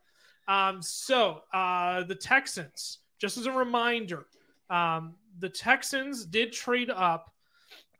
Um, 0.46 0.80
so 0.82 1.40
uh, 1.52 2.04
the 2.04 2.14
Texans, 2.14 2.98
just 3.18 3.36
as 3.38 3.46
a 3.46 3.52
reminder, 3.52 4.26
um, 4.70 5.14
the 5.40 5.48
Texans 5.48 6.24
did 6.24 6.52
trade 6.52 6.90
up 6.90 7.33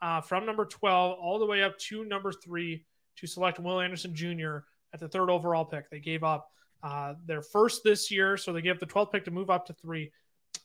uh, 0.03 0.20
from 0.20 0.45
number 0.47 0.64
12 0.64 1.18
all 1.18 1.38
the 1.38 1.47
way 1.47 1.62
up 1.62 1.78
to 1.78 2.05
number 2.05 2.32
three 2.32 2.84
to 3.16 3.26
select 3.26 3.59
Will 3.59 3.80
Anderson 3.80 4.14
Jr. 4.14 4.59
at 4.92 5.01
the 5.01 5.09
third 5.09 5.30
overall 5.30 5.64
pick. 5.64 5.88
They 5.90 6.01
gave 6.01 6.22
up 6.24 6.51
uh, 6.82 7.14
their 7.26 7.42
first 7.42 7.82
this 7.84 8.11
year, 8.11 8.36
so 8.36 8.53
they 8.53 8.61
gave 8.62 8.74
up 8.74 8.80
the 8.80 8.86
12th 8.86 9.12
pick 9.12 9.24
to 9.24 9.30
move 9.30 9.51
up 9.51 9.66
to 9.66 9.72
three. 9.74 10.11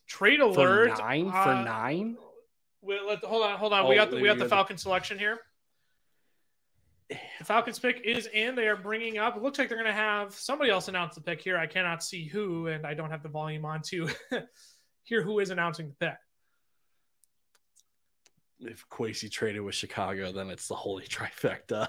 Trade 0.07 0.39
For 0.39 0.45
alert. 0.45 0.97
nine? 0.99 1.29
For 1.31 1.37
uh, 1.37 1.63
nine? 1.63 2.17
Wait, 2.81 2.99
let, 3.07 3.19
hold 3.23 3.43
on, 3.43 3.57
hold 3.57 3.73
on. 3.73 3.87
we 3.87 3.95
Oh, 3.95 3.97
got 3.97 4.09
the 4.11 4.17
we 4.17 4.23
got 4.23 4.33
the 4.33 4.39
got 4.39 4.43
the- 4.45 4.49
Falcon 4.49 4.77
selection 4.77 5.19
here. 5.19 5.37
The 7.09 7.45
Falcons 7.45 7.79
pick 7.79 8.01
is 8.05 8.27
in. 8.27 8.53
They 8.55 8.67
are 8.67 8.75
bringing 8.75 9.17
up. 9.17 9.35
It 9.35 9.41
looks 9.41 9.57
like 9.57 9.67
they're 9.67 9.77
going 9.79 9.87
to 9.89 9.93
have 9.93 10.33
somebody 10.35 10.69
else 10.69 10.87
announce 10.89 11.15
the 11.15 11.21
pick 11.21 11.41
here. 11.41 11.57
I 11.57 11.65
cannot 11.65 12.03
see 12.03 12.27
who, 12.27 12.67
and 12.67 12.85
I 12.85 12.93
don't 12.93 13.09
have 13.09 13.23
the 13.23 13.29
volume 13.29 13.65
on 13.65 13.81
to 13.87 14.07
hear 15.03 15.23
who 15.23 15.39
is 15.39 15.49
announcing 15.49 15.87
the 15.89 15.95
pick. 16.05 16.15
If 18.61 18.87
Quasi 18.89 19.29
traded 19.29 19.61
with 19.61 19.75
Chicago, 19.75 20.31
then 20.31 20.49
it's 20.49 20.67
the 20.67 20.75
holy 20.75 21.05
trifecta. 21.07 21.87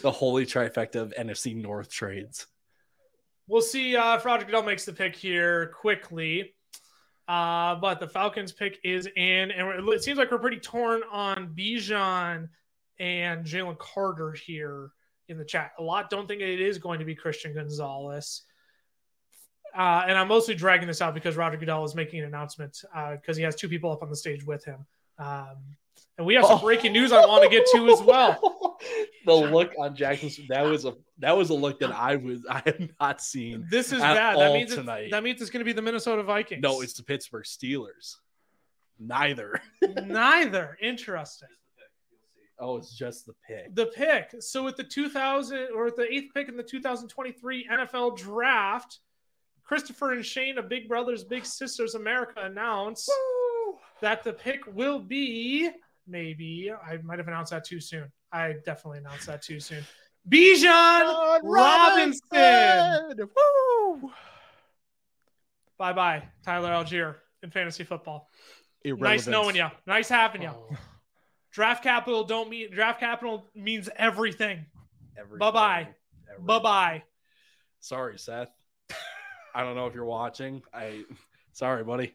The 0.00 0.10
holy 0.10 0.46
trifecta 0.46 0.96
of 0.96 1.14
NFC 1.18 1.56
North 1.56 1.90
trades. 1.90 2.46
We'll 3.46 3.62
see 3.62 3.96
uh, 3.96 4.16
if 4.16 4.24
Roger 4.24 4.46
Goodell 4.46 4.62
makes 4.62 4.84
the 4.84 4.92
pick 4.92 5.16
here 5.16 5.72
quickly. 5.78 6.54
Uh, 7.26 7.74
but 7.76 8.00
the 8.00 8.06
Falcons 8.06 8.52
pick 8.52 8.78
is 8.84 9.08
in, 9.16 9.50
and 9.50 9.88
it 9.88 10.02
seems 10.02 10.18
like 10.18 10.30
we're 10.30 10.38
pretty 10.38 10.60
torn 10.60 11.02
on 11.10 11.54
Bijan 11.56 12.48
and 12.98 13.44
Jalen 13.46 13.78
Carter 13.78 14.32
here 14.32 14.90
in 15.28 15.38
the 15.38 15.44
chat. 15.44 15.72
A 15.78 15.82
lot 15.82 16.10
don't 16.10 16.28
think 16.28 16.42
it 16.42 16.60
is 16.60 16.78
going 16.78 16.98
to 16.98 17.04
be 17.04 17.14
Christian 17.14 17.54
Gonzalez. 17.54 18.42
Uh, 19.76 20.04
and 20.06 20.16
I'm 20.16 20.28
mostly 20.28 20.54
dragging 20.54 20.86
this 20.86 21.02
out 21.02 21.14
because 21.14 21.36
Roger 21.36 21.56
Goodell 21.56 21.84
is 21.84 21.94
making 21.94 22.20
an 22.20 22.26
announcement 22.26 22.82
because 23.20 23.36
he 23.36 23.42
has 23.42 23.56
two 23.56 23.68
people 23.68 23.90
up 23.90 24.02
on 24.02 24.08
the 24.08 24.16
stage 24.16 24.44
with 24.44 24.64
him. 24.64 24.86
Um, 25.18 25.56
and 26.16 26.26
we 26.26 26.34
have 26.34 26.46
some 26.46 26.60
breaking 26.60 26.92
news 26.92 27.10
I 27.12 27.26
want 27.26 27.42
to 27.42 27.48
get 27.48 27.66
to 27.72 27.88
as 27.88 28.00
well. 28.00 28.78
the 29.26 29.34
look 29.34 29.72
on 29.78 29.96
Jackson's 29.96 30.38
that 30.48 30.64
was 30.64 30.84
a 30.84 30.94
that 31.18 31.36
was 31.36 31.50
a 31.50 31.54
look 31.54 31.80
that 31.80 31.90
I 31.90 32.16
was 32.16 32.44
I 32.48 32.62
have 32.64 32.88
not 33.00 33.20
seen. 33.20 33.66
This 33.68 33.92
is 33.92 34.00
bad. 34.00 34.38
That 34.38 34.52
means 34.52 34.74
tonight. 34.74 35.10
that 35.10 35.24
means 35.24 35.40
it's 35.40 35.50
going 35.50 35.60
to 35.60 35.64
be 35.64 35.72
the 35.72 35.82
Minnesota 35.82 36.22
Vikings. 36.22 36.62
No, 36.62 36.82
it's 36.82 36.92
the 36.92 37.02
Pittsburgh 37.02 37.44
Steelers. 37.44 38.16
Neither. 38.98 39.60
neither. 40.04 40.78
Interesting. 40.80 41.48
Oh, 42.60 42.76
it's 42.76 42.96
just 42.96 43.26
the 43.26 43.34
pick. 43.48 43.74
The 43.74 43.86
pick. 43.86 44.40
So 44.40 44.62
with 44.62 44.76
the 44.76 44.84
2000 44.84 45.68
or 45.74 45.90
the 45.90 46.06
eighth 46.12 46.32
pick 46.32 46.48
in 46.48 46.56
the 46.56 46.62
2023 46.62 47.68
NFL 47.70 48.16
Draft, 48.16 49.00
Christopher 49.64 50.12
and 50.12 50.24
Shane 50.24 50.58
of 50.58 50.68
Big 50.68 50.88
Brothers 50.88 51.24
Big 51.24 51.44
Sisters 51.44 51.94
America 51.94 52.40
announce 52.42 53.08
that 54.00 54.22
the 54.22 54.32
pick 54.32 54.60
will 54.66 54.98
be 54.98 55.70
maybe 56.06 56.70
I 56.70 56.98
might 56.98 57.18
have 57.18 57.28
announced 57.28 57.50
that 57.52 57.64
too 57.64 57.80
soon. 57.80 58.10
I 58.32 58.54
definitely 58.64 58.98
announced 58.98 59.26
that 59.26 59.42
too 59.42 59.60
soon. 59.60 59.84
Bijan 60.28 61.40
Robinson. 61.42 63.16
Woo! 63.18 64.12
Bye 65.78 65.92
bye, 65.92 66.22
Tyler 66.44 66.70
Allgeier 66.70 67.16
in 67.42 67.50
fantasy 67.50 67.84
football. 67.84 68.28
Nice 68.84 69.26
knowing 69.26 69.56
you. 69.56 69.68
Nice 69.86 70.08
having 70.08 70.42
you. 70.42 70.50
Oh, 70.52 70.76
Draft 71.52 71.84
capital 71.84 72.24
don't 72.24 72.50
mean 72.50 72.70
draft 72.72 72.98
capital 73.00 73.48
means 73.54 73.88
everything. 73.96 74.66
everything. 75.16 75.38
Bye-bye. 75.38 75.88
Bye 76.40 76.58
bye. 76.58 77.02
Sorry, 77.80 78.18
Seth. 78.18 78.48
I 79.54 79.62
don't 79.62 79.76
know 79.76 79.86
if 79.86 79.94
you're 79.94 80.04
watching. 80.04 80.62
I 80.72 81.04
sorry, 81.52 81.84
buddy. 81.84 82.14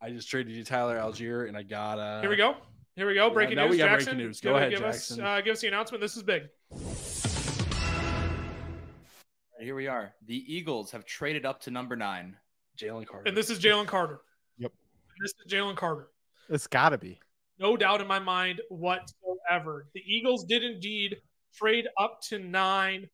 I 0.00 0.10
just 0.10 0.28
traded 0.28 0.52
you 0.54 0.64
Tyler 0.64 0.98
Allgeier, 0.98 1.46
and 1.48 1.56
I 1.56 1.62
got 1.62 1.98
uh. 1.98 2.20
Here 2.20 2.30
we 2.30 2.36
go. 2.36 2.56
Here 2.96 3.06
we 3.06 3.14
go. 3.14 3.28
yeah, 3.28 3.32
Breaking 3.32 3.56
now 3.56 3.64
news. 3.66 3.70
we 3.72 3.78
got 3.78 3.86
Jackson, 3.90 4.14
breaking 4.14 4.26
news. 4.26 4.40
Go 4.40 4.54
it- 4.54 4.58
ahead, 4.58 4.70
give 4.72 4.82
us 4.82 5.08
Jackson. 5.08 5.24
uh, 5.24 5.40
give 5.40 5.52
us 5.52 5.60
the 5.60 5.68
announcement. 5.68 6.00
This 6.00 6.16
is 6.16 6.22
big. 6.22 6.42
Here 9.60 9.76
we 9.76 9.86
are. 9.86 10.12
The 10.26 10.52
Eagles 10.52 10.90
have 10.90 11.04
traded 11.04 11.46
up 11.46 11.60
to 11.62 11.70
number 11.70 11.94
nine. 11.94 12.36
Jalen 12.76 13.06
Carter. 13.06 13.28
And 13.28 13.36
this 13.36 13.48
is 13.48 13.60
Jalen 13.60 13.86
Carter. 13.86 14.20
Yep. 14.58 14.72
This 15.20 15.34
is 15.44 15.52
Jalen 15.52 15.76
Carter. 15.76 16.08
It's 16.48 16.66
got 16.66 16.88
to 16.88 16.98
be. 16.98 17.20
No 17.60 17.76
doubt 17.76 18.00
in 18.00 18.08
my 18.08 18.18
mind 18.18 18.60
whatsoever. 18.70 19.86
The 19.94 20.00
Eagles 20.04 20.44
did 20.44 20.64
indeed 20.64 21.18
trade 21.54 21.86
up 21.98 22.20
to 22.22 22.40
nine. 22.40 23.08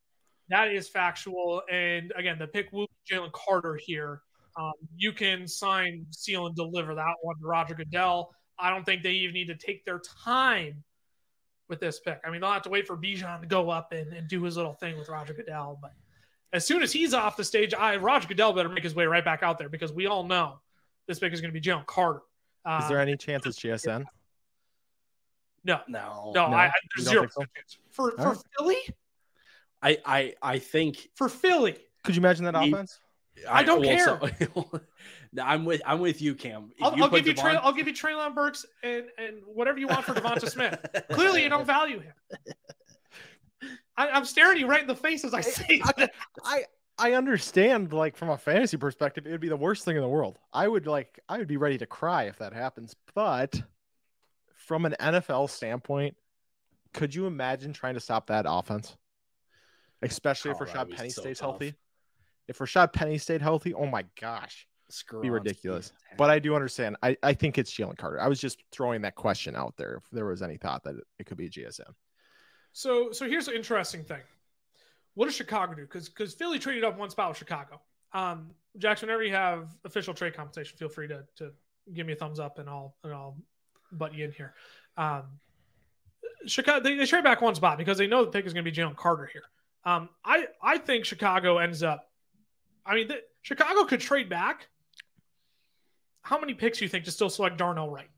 That 0.50 0.72
is 0.72 0.88
factual. 0.88 1.62
And 1.70 2.12
again, 2.16 2.38
the 2.38 2.46
pick 2.46 2.72
will 2.72 2.86
be 2.86 3.14
Jalen 3.16 3.32
Carter 3.32 3.76
here. 3.76 4.22
Um, 4.58 4.72
you 4.96 5.12
can 5.12 5.46
sign, 5.46 6.06
seal, 6.10 6.46
and 6.46 6.56
deliver 6.56 6.94
that 6.94 7.14
one 7.22 7.36
to 7.38 7.46
Roger 7.46 7.74
Goodell. 7.74 8.34
I 8.58 8.70
don't 8.70 8.84
think 8.84 9.02
they 9.02 9.12
even 9.12 9.34
need 9.34 9.46
to 9.48 9.54
take 9.56 9.84
their 9.84 10.00
time 10.24 10.82
with 11.68 11.80
this 11.80 12.00
pick. 12.00 12.20
I 12.24 12.30
mean, 12.30 12.40
they'll 12.40 12.50
have 12.50 12.62
to 12.62 12.70
wait 12.70 12.86
for 12.86 12.96
Bijan 12.96 13.42
to 13.42 13.46
go 13.46 13.70
up 13.70 13.92
and, 13.92 14.12
and 14.12 14.26
do 14.26 14.42
his 14.42 14.56
little 14.56 14.72
thing 14.74 14.98
with 14.98 15.08
Roger 15.08 15.34
Goodell. 15.34 15.78
But 15.80 15.92
as 16.52 16.66
soon 16.66 16.82
as 16.82 16.90
he's 16.92 17.14
off 17.14 17.36
the 17.36 17.44
stage, 17.44 17.74
I 17.74 17.96
Roger 17.96 18.26
Goodell 18.26 18.52
better 18.52 18.68
make 18.68 18.82
his 18.82 18.94
way 18.94 19.06
right 19.06 19.24
back 19.24 19.42
out 19.42 19.58
there 19.58 19.68
because 19.68 19.92
we 19.92 20.06
all 20.06 20.24
know 20.24 20.60
this 21.06 21.18
pick 21.18 21.32
is 21.32 21.40
going 21.40 21.52
to 21.52 21.60
be 21.60 21.64
Jalen 21.64 21.86
Carter. 21.86 22.20
Uh, 22.64 22.80
Is 22.82 22.88
there 22.88 22.98
any 22.98 23.16
chance 23.16 23.46
it's 23.46 23.60
JSN? 23.60 24.04
no, 25.64 25.80
no, 25.88 26.32
no, 26.34 26.48
No? 26.50 26.56
I, 26.56 26.66
I 26.66 26.72
there's 26.96 27.08
zero 27.08 27.22
think 27.22 27.32
so? 27.32 27.40
chance. 27.42 27.78
for 27.90 28.10
for 28.12 28.30
right. 28.30 28.38
Philly. 28.58 28.76
I, 29.82 29.98
I, 30.04 30.34
I 30.42 30.58
think 30.58 31.08
For 31.14 31.28
Philly, 31.28 31.76
Could 32.04 32.16
you 32.16 32.20
imagine 32.20 32.44
that 32.44 32.56
He- 32.56 32.72
offense? 32.72 32.98
I 33.48 33.62
don't 33.62 33.84
so- 34.00 34.18
No, 35.32 35.42
I'm 35.44 35.64
with, 35.64 35.80
I'm 35.86 36.00
with 36.00 36.20
you, 36.20 36.34
Cam. 36.34 36.72
If 36.76 36.82
I'll, 36.82 37.02
I'll 37.04 37.08
put 37.08 37.18
give 37.18 37.28
you 37.28 37.34
Trey, 37.34 37.52
Devon- 37.52 37.60
I'll 37.64 37.72
give 37.72 37.86
you 37.86 37.94
Treylon 37.94 38.34
Burks 38.34 38.66
and 38.82 39.04
and 39.16 39.36
whatever 39.46 39.78
you 39.78 39.86
want 39.86 40.04
for 40.04 40.12
Devonta 40.14 40.50
Smith. 40.50 40.76
Clearly, 41.12 41.44
you 41.44 41.48
don't 41.48 41.66
value 41.66 42.00
him. 42.00 42.12
I, 43.96 44.08
I'm 44.08 44.24
staring 44.24 44.58
you 44.58 44.66
right 44.66 44.80
in 44.80 44.86
the 44.86 44.94
face 44.96 45.24
as 45.24 45.34
I 45.34 45.40
say 45.40 45.80
that. 45.98 46.12
I 46.44 46.64
I 46.98 47.12
understand 47.12 47.92
like 47.92 48.16
from 48.16 48.30
a 48.30 48.38
fantasy 48.38 48.76
perspective, 48.76 49.26
it 49.26 49.30
would 49.30 49.40
be 49.40 49.48
the 49.48 49.56
worst 49.56 49.84
thing 49.84 49.94
in 49.96 50.02
the 50.02 50.08
world. 50.08 50.38
I 50.52 50.66
would 50.66 50.86
like 50.86 51.20
I 51.28 51.38
would 51.38 51.48
be 51.48 51.56
ready 51.56 51.78
to 51.78 51.86
cry 51.86 52.24
if 52.24 52.38
that 52.38 52.52
happens. 52.52 52.96
But 53.14 53.62
from 54.56 54.84
an 54.84 54.96
NFL 55.00 55.50
standpoint, 55.50 56.16
could 56.92 57.14
you 57.14 57.26
imagine 57.26 57.72
trying 57.72 57.94
to 57.94 58.00
stop 58.00 58.26
that 58.28 58.46
offense? 58.48 58.96
Especially 60.02 60.50
if 60.50 60.58
Oh, 60.60 60.64
that 60.64 60.74
Rashad 60.74 60.96
Penny 60.96 61.10
so 61.10 61.22
stays 61.22 61.38
tough. 61.38 61.50
healthy. 61.50 61.74
If 62.46 62.58
Rashad 62.58 62.92
Penny 62.92 63.18
stayed 63.18 63.42
healthy, 63.42 63.74
oh 63.74 63.86
my 63.86 64.04
gosh, 64.20 64.66
Skoronski 64.90 65.22
be 65.22 65.30
ridiculous. 65.30 65.86
is 65.86 65.92
But 66.16 66.30
I 66.30 66.38
do 66.38 66.54
understand. 66.54 66.96
I, 67.02 67.16
I 67.22 67.34
think 67.34 67.58
it's 67.58 67.74
Jalen 67.74 67.98
Carter. 67.98 68.20
I 68.20 68.28
was 68.28 68.40
just 68.40 68.62
throwing 68.72 69.02
that 69.02 69.14
question 69.16 69.54
out 69.54 69.74
there 69.76 69.96
if 69.96 70.10
there 70.10 70.24
was 70.26 70.40
any 70.42 70.56
thought 70.56 70.84
that 70.84 70.94
it, 70.94 71.04
it 71.18 71.26
could 71.26 71.36
be 71.36 71.46
a 71.46 71.50
JSN. 71.50 71.92
So 72.72 73.12
so 73.12 73.28
here's 73.28 73.48
an 73.48 73.54
interesting 73.54 74.04
thing. 74.04 74.22
What 75.14 75.26
does 75.26 75.34
Chicago 75.34 75.74
do? 75.74 75.82
Because 75.82 76.08
because 76.08 76.34
Philly 76.34 76.58
traded 76.58 76.84
up 76.84 76.96
one 76.96 77.10
spot 77.10 77.28
with 77.30 77.38
Chicago. 77.38 77.80
Um, 78.12 78.50
Jackson, 78.78 79.08
whenever 79.08 79.24
you 79.24 79.34
have 79.34 79.74
official 79.84 80.14
trade 80.14 80.34
compensation, 80.34 80.78
feel 80.78 80.88
free 80.88 81.08
to 81.08 81.24
to 81.36 81.52
give 81.92 82.06
me 82.06 82.12
a 82.12 82.16
thumbs 82.16 82.38
up 82.40 82.58
and 82.58 82.68
I'll 82.68 82.94
and 83.04 83.12
I'll 83.12 83.36
butt 83.92 84.14
you 84.14 84.24
in 84.24 84.32
here. 84.32 84.54
Um, 84.96 85.24
Chicago 86.46 86.80
they, 86.82 86.94
they 86.94 87.06
trade 87.06 87.24
back 87.24 87.42
one 87.42 87.54
spot 87.54 87.78
because 87.78 87.98
they 87.98 88.06
know 88.06 88.24
the 88.24 88.30
pick 88.30 88.46
is 88.46 88.54
going 88.54 88.64
to 88.64 88.70
be 88.70 88.74
Jalen 88.74 88.96
Carter 88.96 89.28
here. 89.32 89.42
Um, 89.84 90.08
I 90.24 90.46
I 90.62 90.78
think 90.78 91.04
Chicago 91.04 91.58
ends 91.58 91.82
up. 91.82 92.10
I 92.84 92.94
mean, 92.94 93.08
the, 93.08 93.20
Chicago 93.42 93.84
could 93.84 94.00
trade 94.00 94.28
back. 94.28 94.68
How 96.22 96.38
many 96.38 96.54
picks 96.54 96.78
do 96.78 96.84
you 96.84 96.88
think 96.88 97.04
to 97.04 97.10
still 97.10 97.30
select 97.30 97.56
Darnell 97.56 97.90
Wright? 97.90 98.10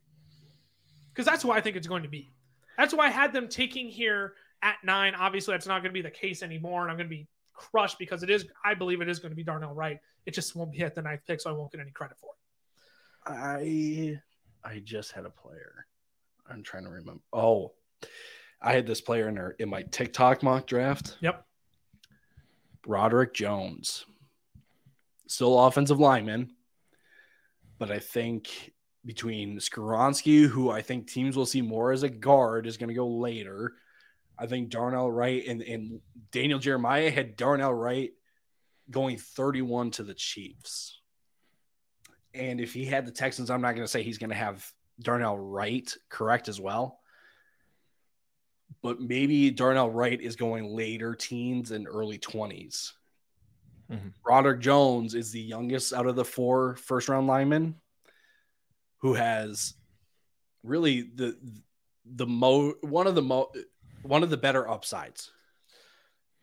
Because 1.13 1.27
that's 1.27 1.43
who 1.43 1.51
I 1.51 1.61
think 1.61 1.77
it's 1.77 1.87
going 1.87 2.03
to 2.03 2.09
be. 2.09 2.33
That's 2.77 2.95
why 2.95 3.07
I 3.07 3.11
had 3.11 3.33
them 3.33 3.49
taking 3.49 3.89
here 3.89 4.35
at 4.63 4.77
nine. 4.83 5.15
Obviously, 5.15 5.55
that's 5.55 5.67
not 5.67 5.83
going 5.83 5.91
to 5.91 5.95
be 5.95 6.03
the 6.03 6.11
case 6.11 6.43
anymore, 6.43 6.83
and 6.83 6.91
I'm 6.91 6.97
going 6.97 7.09
to 7.09 7.15
be 7.15 7.29
crushed 7.53 7.99
because 7.99 8.23
it 8.23 8.31
is. 8.31 8.47
I 8.65 8.75
believe 8.75 9.01
it 9.01 9.09
is 9.09 9.19
going 9.19 9.31
to 9.31 9.37
be 9.37 9.45
Darnell 9.45 9.75
Wright. 9.75 9.99
It 10.27 10.35
just 10.35 10.57
won't 10.57 10.73
be 10.73 10.83
at 10.83 10.95
the 10.95 11.03
ninth 11.03 11.21
pick, 11.27 11.41
so 11.41 11.51
I 11.51 11.53
won't 11.53 11.71
get 11.71 11.81
any 11.81 11.91
credit 11.91 12.17
for 12.19 12.31
it. 12.31 13.33
I 13.33 14.21
I 14.65 14.81
just 14.81 15.13
had 15.13 15.25
a 15.25 15.31
player. 15.31 15.87
I'm 16.49 16.63
trying 16.63 16.85
to 16.85 16.91
remember. 16.91 17.23
Oh, 17.33 17.73
I 18.61 18.73
had 18.73 18.87
this 18.87 19.01
player 19.01 19.29
in 19.29 19.39
our, 19.39 19.53
in 19.59 19.69
my 19.69 19.83
TikTok 19.83 20.43
mock 20.43 20.67
draft. 20.67 21.17
Yep. 21.21 21.47
Broderick 22.83 23.35
Jones, 23.35 24.05
still 25.27 25.59
offensive 25.59 26.01
lineman, 26.01 26.51
but 27.79 27.91
I 27.91 27.99
think 27.99 28.73
between 29.05 29.59
Skoronski, 29.59 30.47
who 30.47 30.71
I 30.71 30.83
think 30.83 31.07
teams 31.07 31.37
will 31.37 31.47
see 31.47 31.63
more 31.63 31.93
as 31.93 32.03
a 32.03 32.09
guard, 32.09 32.67
is 32.67 32.77
going 32.77 32.89
to 32.89 32.95
go 32.95 33.09
later. 33.09 33.75
I 34.39 34.47
think 34.47 34.71
Darnell 34.71 35.11
Wright 35.11 35.45
and, 35.47 35.63
and 35.63 36.01
Daniel 36.33 36.59
Jeremiah 36.59 37.11
had 37.11 37.37
Darnell 37.37 37.75
Wright 37.75 38.11
going 38.91 39.17
31 39.19 39.93
to 39.93 40.03
the 40.03 40.15
Chiefs. 40.15 41.01
And 42.35 42.61
if 42.61 42.73
he 42.73 42.85
had 42.85 43.07
the 43.07 43.13
Texans, 43.13 43.51
I'm 43.51 43.61
not 43.61 43.75
going 43.75 43.85
to 43.85 43.91
say 43.91 44.03
he's 44.03 44.19
going 44.19 44.31
to 44.31 44.37
have 44.37 44.67
Darnell 45.01 45.39
Wright 45.39 45.93
correct 46.09 46.49
as 46.49 46.61
well. 46.61 47.00
But 48.83 49.01
maybe 49.01 49.51
Darnell 49.51 49.91
Wright 49.91 50.21
is 50.21 50.37
going 50.37 50.75
later 50.75 51.15
teens 51.15 51.71
and 51.71 51.87
early 51.89 52.19
20s. 52.19 52.93
Mhm. 53.91 54.13
Broderick 54.23 54.61
Jones 54.61 55.15
is 55.15 55.33
the 55.33 55.41
youngest 55.41 55.93
out 55.93 56.07
of 56.07 56.17
the 56.17 56.25
four 56.25 56.77
first 56.77 57.09
round 57.09 57.27
linemen 57.27 57.75
who 58.99 59.15
has 59.15 59.75
really 60.63 61.03
the 61.03 61.37
the 62.05 62.27
mo 62.27 62.73
one 62.83 63.07
of 63.07 63.15
the 63.15 63.23
mo 63.23 63.51
one 64.03 64.23
of 64.23 64.31
the 64.31 64.37
better 64.37 64.69
upsides 64.69 65.31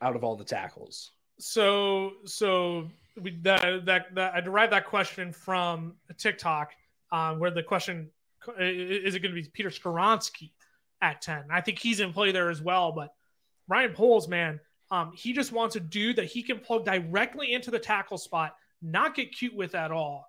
out 0.01 0.15
of 0.15 0.23
all 0.23 0.35
the 0.35 0.43
tackles. 0.43 1.11
So, 1.39 2.13
so 2.25 2.89
we, 3.19 3.31
that, 3.41 3.85
that 3.85 4.13
that 4.13 4.35
I 4.35 4.41
derived 4.41 4.71
that 4.73 4.85
question 4.85 5.31
from 5.31 5.95
TikTok, 6.17 6.73
um, 7.11 7.39
where 7.39 7.49
the 7.51 7.63
question 7.63 8.11
i- 8.59 8.61
i- 8.61 8.65
is 8.65 9.15
it 9.15 9.19
going 9.21 9.33
to 9.33 9.41
be 9.41 9.47
Peter 9.49 9.69
Skoronski 9.69 10.51
at 11.01 11.21
ten? 11.21 11.45
I 11.51 11.61
think 11.61 11.79
he's 11.79 11.99
in 11.99 12.13
play 12.13 12.31
there 12.31 12.49
as 12.49 12.61
well. 12.61 12.91
But 12.91 13.13
Ryan 13.67 13.93
Poles, 13.93 14.27
man, 14.27 14.59
um, 14.91 15.11
he 15.15 15.33
just 15.33 15.51
wants 15.51 15.75
a 15.75 15.79
dude 15.79 16.15
that 16.17 16.25
he 16.25 16.43
can 16.43 16.59
plug 16.59 16.85
directly 16.85 17.53
into 17.53 17.71
the 17.71 17.79
tackle 17.79 18.17
spot, 18.17 18.55
not 18.81 19.15
get 19.15 19.35
cute 19.35 19.55
with 19.55 19.75
at 19.75 19.91
all, 19.91 20.27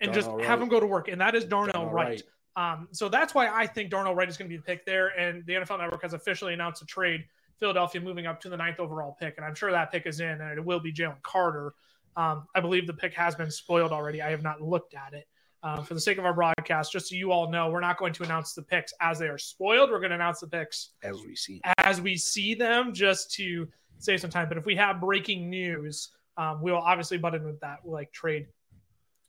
and 0.00 0.12
just 0.12 0.30
have 0.42 0.60
him 0.60 0.68
go 0.68 0.80
to 0.80 0.86
work. 0.86 1.08
And 1.08 1.20
that 1.20 1.34
is 1.34 1.44
Darnell, 1.44 1.72
Darnell 1.72 1.92
Wright. 1.92 2.22
Um, 2.56 2.88
so 2.90 3.08
that's 3.08 3.34
why 3.34 3.48
I 3.48 3.66
think 3.66 3.90
Darnell 3.90 4.14
Wright 4.14 4.28
is 4.28 4.36
going 4.36 4.48
to 4.48 4.52
be 4.52 4.56
the 4.56 4.62
pick 4.62 4.84
there. 4.84 5.08
And 5.18 5.46
the 5.46 5.54
NFL 5.54 5.78
Network 5.78 6.02
has 6.02 6.14
officially 6.14 6.52
announced 6.52 6.82
a 6.82 6.86
trade. 6.86 7.24
Philadelphia 7.58 8.00
moving 8.00 8.26
up 8.26 8.40
to 8.40 8.48
the 8.48 8.56
ninth 8.56 8.80
overall 8.80 9.16
pick, 9.20 9.34
and 9.36 9.44
I'm 9.44 9.54
sure 9.54 9.70
that 9.70 9.92
pick 9.92 10.06
is 10.06 10.20
in, 10.20 10.40
and 10.40 10.58
it 10.58 10.64
will 10.64 10.80
be 10.80 10.92
Jalen 10.92 11.22
Carter. 11.22 11.74
Um, 12.16 12.46
I 12.54 12.60
believe 12.60 12.86
the 12.86 12.94
pick 12.94 13.12
has 13.14 13.34
been 13.34 13.50
spoiled 13.50 13.92
already. 13.92 14.22
I 14.22 14.30
have 14.30 14.42
not 14.42 14.62
looked 14.62 14.94
at 14.94 15.12
it. 15.12 15.28
Uh, 15.62 15.82
for 15.82 15.92
the 15.92 16.00
sake 16.00 16.16
of 16.16 16.24
our 16.24 16.32
broadcast, 16.32 16.90
just 16.90 17.08
so 17.10 17.14
you 17.14 17.32
all 17.32 17.50
know, 17.50 17.68
we're 17.68 17.80
not 17.80 17.98
going 17.98 18.14
to 18.14 18.22
announce 18.22 18.54
the 18.54 18.62
picks 18.62 18.94
as 19.02 19.18
they 19.18 19.28
are 19.28 19.36
spoiled. 19.36 19.90
We're 19.90 19.98
going 19.98 20.08
to 20.08 20.14
announce 20.14 20.40
the 20.40 20.46
picks 20.46 20.92
as 21.02 21.16
we 21.26 21.36
see. 21.36 21.60
as 21.78 22.00
we 22.00 22.16
see 22.16 22.54
them, 22.54 22.94
just 22.94 23.30
to 23.34 23.68
save 23.98 24.22
some 24.22 24.30
time. 24.30 24.48
But 24.48 24.56
if 24.56 24.64
we 24.64 24.74
have 24.76 25.00
breaking 25.00 25.50
news, 25.50 26.08
um, 26.38 26.62
we 26.62 26.72
will 26.72 26.78
obviously 26.78 27.18
butt 27.18 27.34
in 27.34 27.44
with 27.44 27.60
that 27.60 27.80
like 27.84 28.10
trade 28.10 28.46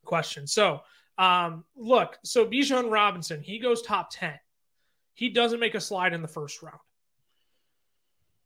question. 0.06 0.48
So 0.48 0.82
Um, 1.18 1.66
look, 1.76 2.18
so 2.24 2.46
Bijan 2.48 2.90
Robinson, 2.90 3.42
he 3.42 3.60
goes 3.60 3.82
top 3.82 4.10
10. 4.12 4.34
He 5.14 5.30
doesn't 5.30 5.60
make 5.60 5.76
a 5.76 5.82
slide 5.82 6.14
in 6.14 6.22
the 6.22 6.28
first 6.28 6.64
round. 6.64 6.80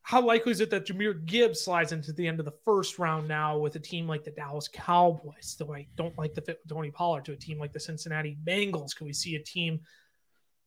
How 0.08 0.22
likely 0.22 0.52
is 0.52 0.62
it 0.62 0.70
that 0.70 0.86
Jahmyr 0.86 1.26
Gibbs 1.26 1.62
slides 1.62 1.92
into 1.92 2.14
the 2.14 2.28
end 2.28 2.38
of 2.40 2.46
the 2.46 2.54
first 2.64 3.00
round 3.00 3.28
now 3.28 3.58
with 3.58 3.76
a 3.76 3.80
team 3.80 4.08
like 4.08 4.24
the 4.24 4.30
Dallas 4.30 4.68
Cowboys? 4.72 5.56
Though 5.58 5.74
I 5.74 5.88
don't 5.96 6.16
like 6.16 6.36
the 6.36 6.42
fit 6.42 6.60
with 6.64 6.72
Tony 6.72 6.92
Pollard 6.92 7.26
to 7.26 7.32
a 7.32 7.36
team 7.36 7.58
like 7.58 7.74
the 7.74 7.80
Cincinnati 7.80 8.38
Bengals. 8.46 8.96
Could 8.96 9.06
we 9.06 9.14
see 9.14 9.36
a 9.36 9.40
team 9.42 9.80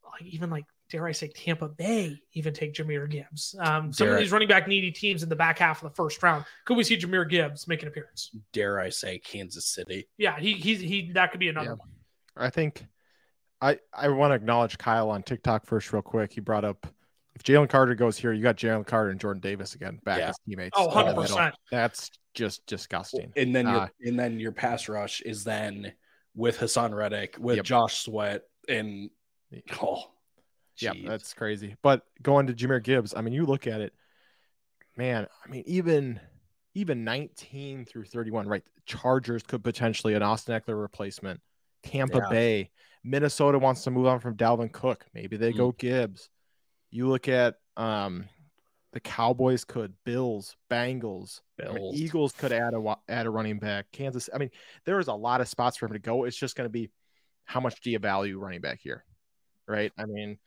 like 0.02 0.22
even 0.24 0.50
like 0.50 0.64
dare 0.90 1.06
I 1.06 1.12
say 1.12 1.28
Tampa 1.28 1.68
Bay 1.68 2.20
even 2.32 2.52
take 2.52 2.74
Jahmyr 2.74 3.08
Gibbs? 3.08 3.54
Um, 3.60 3.92
some 3.92 4.06
Dare 4.06 4.14
of 4.14 4.18
I- 4.18 4.22
these 4.24 4.32
running 4.32 4.48
back 4.48 4.66
needy 4.66 4.90
teams 4.90 5.22
in 5.22 5.28
the 5.28 5.36
back 5.36 5.60
half 5.60 5.84
of 5.84 5.88
the 5.88 5.94
first 5.94 6.20
round. 6.20 6.44
Could 6.64 6.76
we 6.76 6.82
see 6.82 6.96
Jahmyr 6.96 7.30
Gibbs 7.30 7.68
make 7.68 7.82
an 7.82 7.88
appearance? 7.88 8.34
Dare 8.52 8.80
I 8.80 8.88
say 8.88 9.20
Kansas 9.20 9.66
City? 9.66 10.08
Yeah, 10.18 10.36
he 10.40 10.54
he's 10.54 10.80
he 10.80 11.12
that 11.12 11.30
could 11.30 11.38
be 11.38 11.48
another 11.48 11.66
Yeah. 11.70 11.74
one. 11.74 11.88
I 12.36 12.50
think 12.50 12.84
I 13.60 13.78
I 13.92 14.08
want 14.08 14.32
to 14.32 14.34
acknowledge 14.34 14.78
Kyle 14.78 15.10
on 15.10 15.22
TikTok 15.22 15.64
first, 15.64 15.92
real 15.92 16.02
quick. 16.02 16.32
He 16.32 16.40
brought 16.40 16.64
up 16.64 16.88
if 17.38 17.44
Jalen 17.44 17.68
Carter 17.68 17.94
goes 17.94 18.18
here, 18.18 18.32
you 18.32 18.42
got 18.42 18.56
Jalen 18.56 18.84
Carter 18.86 19.10
and 19.10 19.20
Jordan 19.20 19.40
Davis 19.40 19.74
again 19.76 20.00
back 20.04 20.18
Yeah. 20.18 20.30
as 20.30 20.38
teammates. 20.46 20.74
Oh, 20.76 20.86
100 20.86 21.14
percent. 21.14 21.54
That's 21.70 22.10
just 22.34 22.66
disgusting. 22.66 23.32
And 23.36 23.54
then 23.54 23.66
your 23.68 23.80
Uh, 23.82 23.88
and 24.00 24.18
then 24.18 24.40
your 24.40 24.52
pass 24.52 24.88
rush 24.88 25.20
is 25.20 25.44
then 25.44 25.92
with 26.34 26.58
Haason 26.58 26.92
Reddick, 26.94 27.36
with 27.38 27.56
Yep. 27.56 27.64
Josh 27.64 27.98
Sweat, 28.04 28.42
and 28.68 29.10
oh, 29.80 30.10
Yeah, 30.78 30.92
that's 31.06 31.32
crazy. 31.34 31.76
But 31.82 32.02
going 32.22 32.48
to 32.48 32.54
Jahmyr 32.54 32.82
Gibbs, 32.82 33.14
I 33.16 33.20
mean, 33.20 33.34
you 33.34 33.46
look 33.46 33.66
at 33.66 33.80
it, 33.80 33.92
man. 34.96 35.28
I 35.44 35.48
mean, 35.48 35.62
even 35.66 36.20
even 36.74 37.02
19 37.04 37.84
through 37.84 38.04
31, 38.04 38.46
right? 38.48 38.62
Chargers 38.86 39.42
could 39.42 39.62
potentially 39.64 40.14
an 40.14 40.22
Austin 40.22 40.60
Ekeler 40.60 40.80
replacement. 40.80 41.40
Tampa 41.82 42.18
Yeah. 42.18 42.28
Bay, 42.30 42.70
Minnesota 43.04 43.58
wants 43.58 43.82
to 43.84 43.90
move 43.90 44.06
on 44.06 44.18
from 44.20 44.36
Dalvin 44.36 44.70
Cook. 44.72 45.06
Maybe 45.14 45.36
they 45.36 45.52
go 45.52 45.72
Gibbs. 45.72 46.30
You 46.90 47.08
look 47.08 47.28
at 47.28 47.56
um 47.76 48.28
the 48.92 49.00
Cowboys 49.00 49.64
could, 49.64 49.94
Bills, 50.04 50.56
Bengals, 50.70 51.40
I 51.62 51.72
mean, 51.72 51.94
Eagles 51.94 52.32
could 52.32 52.52
add 52.52 52.74
a 52.74 52.96
add 53.08 53.26
a 53.26 53.30
running 53.30 53.58
back. 53.58 53.86
Kansas. 53.92 54.30
I 54.34 54.38
mean, 54.38 54.50
there 54.84 54.98
is 54.98 55.08
a 55.08 55.14
lot 55.14 55.40
of 55.40 55.48
spots 55.48 55.76
for 55.76 55.86
him 55.86 55.92
to 55.92 55.98
go. 55.98 56.24
It's 56.24 56.36
just 56.36 56.56
going 56.56 56.66
to 56.66 56.72
be 56.72 56.90
how 57.44 57.60
much 57.60 57.80
do 57.80 57.90
you 57.90 57.98
value 57.98 58.38
running 58.38 58.60
back 58.60 58.80
here, 58.80 59.04
right? 59.66 59.92
I 59.98 60.06
mean, 60.06 60.38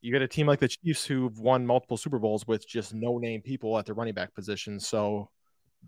you 0.00 0.12
get 0.12 0.22
a 0.22 0.28
team 0.28 0.46
like 0.46 0.60
the 0.60 0.68
Chiefs 0.68 1.04
who've 1.06 1.38
won 1.38 1.66
multiple 1.66 1.96
Super 1.96 2.18
Bowls 2.18 2.46
with 2.46 2.68
just 2.68 2.92
no 2.92 3.18
name 3.18 3.42
people 3.42 3.78
at 3.78 3.86
the 3.86 3.94
running 3.94 4.14
back 4.14 4.34
position. 4.34 4.80
So, 4.80 5.30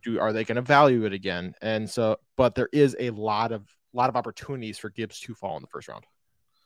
do 0.02 0.18
are 0.20 0.32
they 0.32 0.44
going 0.44 0.56
to 0.56 0.62
value 0.62 1.04
it 1.04 1.12
again? 1.12 1.54
And 1.60 1.88
so, 1.88 2.16
but 2.36 2.54
there 2.54 2.68
is 2.72 2.96
a 2.98 3.10
lot 3.10 3.52
of 3.52 3.66
lot 3.92 4.08
of 4.08 4.16
opportunities 4.16 4.78
for 4.78 4.90
Gibbs 4.90 5.20
to 5.20 5.34
fall 5.34 5.56
in 5.56 5.62
the 5.62 5.68
first 5.68 5.88
round. 5.88 6.04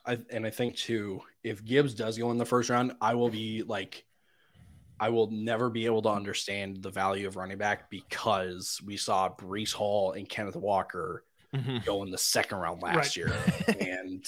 I, 0.07 0.19
and 0.31 0.47
I 0.47 0.51
think 0.51 0.77
too, 0.77 1.23
if 1.43 1.65
Gibbs 1.65 1.95
does 1.95 2.19
go 2.19 2.31
in 2.31 2.39
the 2.39 2.47
first 2.47 2.71
round, 2.71 2.93
I 3.01 3.15
will 3.15 3.29
be 3.29 3.63
like, 3.63 4.05
I 4.99 5.09
will 5.09 5.31
never 5.31 5.71
be 5.71 5.87
able 5.87 6.03
to 6.03 6.11
understand 6.11 6.83
the 6.83 6.91
value 6.91 7.27
of 7.27 7.37
running 7.37 7.59
back 7.59 7.89
because 7.91 8.81
we 8.85 8.97
saw 8.97 9.29
Breece 9.35 9.73
Hall 9.73 10.13
and 10.13 10.29
Kenneth 10.29 10.57
Walker 10.57 11.25
mm-hmm. 11.55 11.79
go 11.85 12.03
in 12.03 12.11
the 12.11 12.19
second 12.19 12.59
round 12.59 12.83
last 12.83 12.97
Right. 12.97 13.17
year, 13.17 13.33
and 13.81 14.25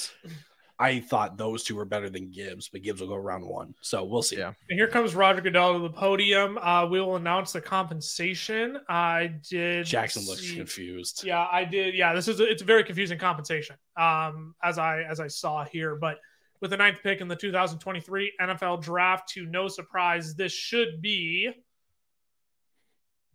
I 0.83 1.01
thought 1.01 1.37
those 1.39 1.63
two 1.65 1.77
were 1.77 1.85
better 1.85 2.11
than 2.11 2.31
Gibbs, 2.31 2.69
but 2.69 2.83
Gibbs 2.83 3.01
will 3.01 3.09
go 3.09 3.17
round 3.17 3.47
one, 3.47 3.75
so 3.81 4.03
we'll 4.05 4.23
see. 4.23 4.37
Yeah. 4.39 4.53
And 4.69 4.79
here 4.79 4.89
comes 4.89 5.15
Roger 5.15 5.41
Goodell 5.41 5.75
to 5.75 5.79
the 5.79 5.91
podium. 5.91 6.59
Uh, 6.59 6.87
we 6.87 7.01
will 7.01 7.17
announce 7.17 7.53
the 7.53 7.61
compensation. 7.61 8.79
I 8.89 9.35
did. 9.49 9.87
Jackson 9.87 10.25
looks 10.27 10.41
see- 10.43 10.57
confused. 10.57 11.23
Yeah, 11.25 11.47
I 11.51 11.65
did. 11.65 11.95
Yeah, 11.95 12.15
this 12.15 12.27
is 12.29 12.41
a, 12.41 12.45
it's 12.51 12.63
a 12.63 12.65
very 12.65 12.85
confusing 12.85 13.19
compensation. 13.19 13.77
Um, 13.97 14.55
as 14.63 14.79
I 14.79 15.03
as 15.03 15.21
I 15.21 15.29
saw 15.29 15.65
here, 15.65 15.95
but 15.97 16.19
with 16.61 16.71
the 16.71 16.77
ninth 16.77 16.99
pick 17.03 17.21
in 17.21 17.29
the 17.29 17.37
2023 17.37 18.33
NFL 18.41 18.83
Draft, 18.83 19.29
to 19.31 19.47
no 19.47 19.69
surprise, 19.69 20.35
this 20.35 20.53
should 20.53 21.01
be 21.03 21.51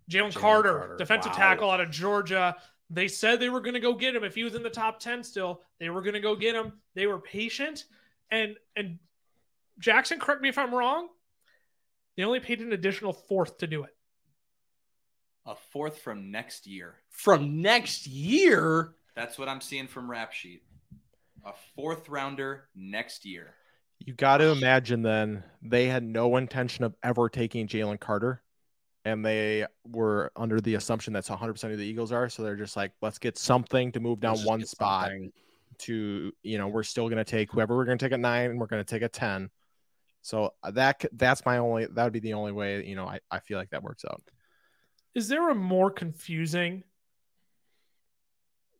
Jalen 0.10 0.28
Jalen 0.32 0.36
Carter, 0.36 0.78
Carter. 0.80 0.96
defensive 0.98 1.32
Wow. 1.34 1.38
tackle 1.38 1.72
out 1.72 1.82
of 1.82 1.92
Georgia. 1.92 2.56
They 2.90 3.08
said 3.08 3.40
they 3.40 3.50
were 3.50 3.62
going 3.62 3.74
to 3.74 3.80
go 3.80 3.94
get 3.94 4.16
him 4.16 4.24
if 4.24 4.36
he 4.36 4.44
was 4.44 4.56
in 4.56 4.64
the 4.64 4.70
top 4.70 5.00
10 5.00 5.24
still. 5.24 5.62
They 5.80 5.90
were 5.90 6.02
going 6.02 6.14
to 6.14 6.20
go 6.20 6.36
get 6.36 6.56
him. 6.56 6.74
They 6.96 7.08
were 7.08 7.20
patient. 7.20 7.84
And 8.32 8.56
and 8.76 9.00
Jackson, 9.80 10.20
correct 10.20 10.42
me 10.42 10.50
if 10.50 10.58
I'm 10.58 10.74
wrong. 10.74 11.10
They 12.16 12.24
only 12.24 12.40
paid 12.40 12.62
an 12.62 12.74
additional 12.74 13.14
fourth 13.14 13.60
to 13.60 13.68
do 13.68 13.84
it. 13.84 13.96
A 15.46 15.56
fourth 15.72 16.00
from 16.00 16.32
next 16.32 16.66
year. 16.68 16.96
From 17.10 17.62
next 17.62 18.08
year, 18.08 18.94
That's 19.16 19.38
what 19.38 19.48
I'm 19.48 19.62
seeing 19.62 19.88
from 19.88 20.10
Rap 20.10 20.34
Sheet. 20.34 20.64
A 21.46 21.54
fourth 21.76 22.10
rounder 22.10 22.68
next 22.76 23.26
year. 23.26 23.54
You 24.00 24.14
got 24.14 24.38
to 24.38 24.52
imagine 24.52 25.02
then 25.02 25.44
they 25.62 25.88
had 25.88 26.04
no 26.04 26.38
intention 26.38 26.84
of 26.84 26.96
ever 27.04 27.30
taking 27.30 27.68
Jalen 27.68 28.00
Carter, 28.00 28.42
and 29.08 29.26
they 29.26 29.66
were 29.88 30.32
under 30.36 30.60
the 30.60 30.76
assumption 30.76 31.14
that's 31.14 31.30
100% 31.30 31.62
who 31.70 31.78
the 31.78 31.86
Eagles 31.86 32.12
are. 32.12 32.28
So 32.28 32.44
they're 32.44 32.58
just 32.58 32.76
like, 32.76 32.92
let's 33.02 33.18
get 33.18 33.38
something 33.38 33.90
to 33.94 34.02
move 34.02 34.20
down 34.20 34.34
let's 34.34 34.46
one 34.46 34.66
spot 34.66 35.04
something. 35.04 35.32
to, 35.80 36.34
you 36.44 36.58
know, 36.58 36.68
we're 36.68 36.84
still 36.84 37.06
going 37.08 37.18
to 37.18 37.24
take 37.24 37.50
whoever 37.50 37.78
we're 37.78 37.86
going 37.86 37.98
to 37.98 38.06
take 38.06 38.12
at 38.12 38.20
nine, 38.20 38.52
and 38.52 38.60
we're 38.60 38.68
going 38.68 38.84
to 38.84 38.90
take 38.90 39.04
a 39.04 39.08
10. 39.10 39.50
So 40.24 40.54
uh, 40.62 40.72
that 40.72 41.04
c- 41.04 41.08
that's 41.14 41.46
my 41.46 41.60
only, 41.60 41.86
that 41.86 42.04
would 42.04 42.12
be 42.12 42.20
the 42.20 42.34
only 42.34 42.52
way, 42.52 42.86
you 42.86 42.96
know, 42.96 43.06
I, 43.06 43.20
I 43.32 43.40
feel 43.40 43.58
like 43.58 43.70
that 43.70 43.82
works 43.82 44.04
out. 44.04 44.22
Is 45.16 45.30
there 45.30 45.50
a 45.50 45.56
more 45.56 45.90
confusing 45.90 46.84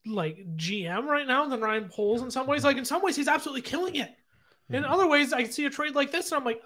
like 0.06 0.38
GM 0.58 1.06
right 1.06 1.26
now 1.26 1.48
than 1.48 1.62
Ryan 1.62 1.88
Poles 1.88 2.22
in 2.22 2.30
some 2.30 2.48
ways? 2.48 2.66
Like 2.66 2.76
in 2.76 2.84
some 2.86 3.02
ways 3.02 3.16
he's 3.16 3.30
absolutely 3.30 3.62
killing 3.62 3.96
it. 3.96 4.14
In 4.70 4.84
Mhm. 4.84 4.92
other 4.92 5.08
ways 5.08 5.32
I 5.32 5.46
see 5.46 5.66
a 5.66 5.70
trade 5.70 5.96
like 5.96 6.12
this 6.12 6.32
and 6.32 6.40
I'm 6.40 6.44
like 6.44 6.62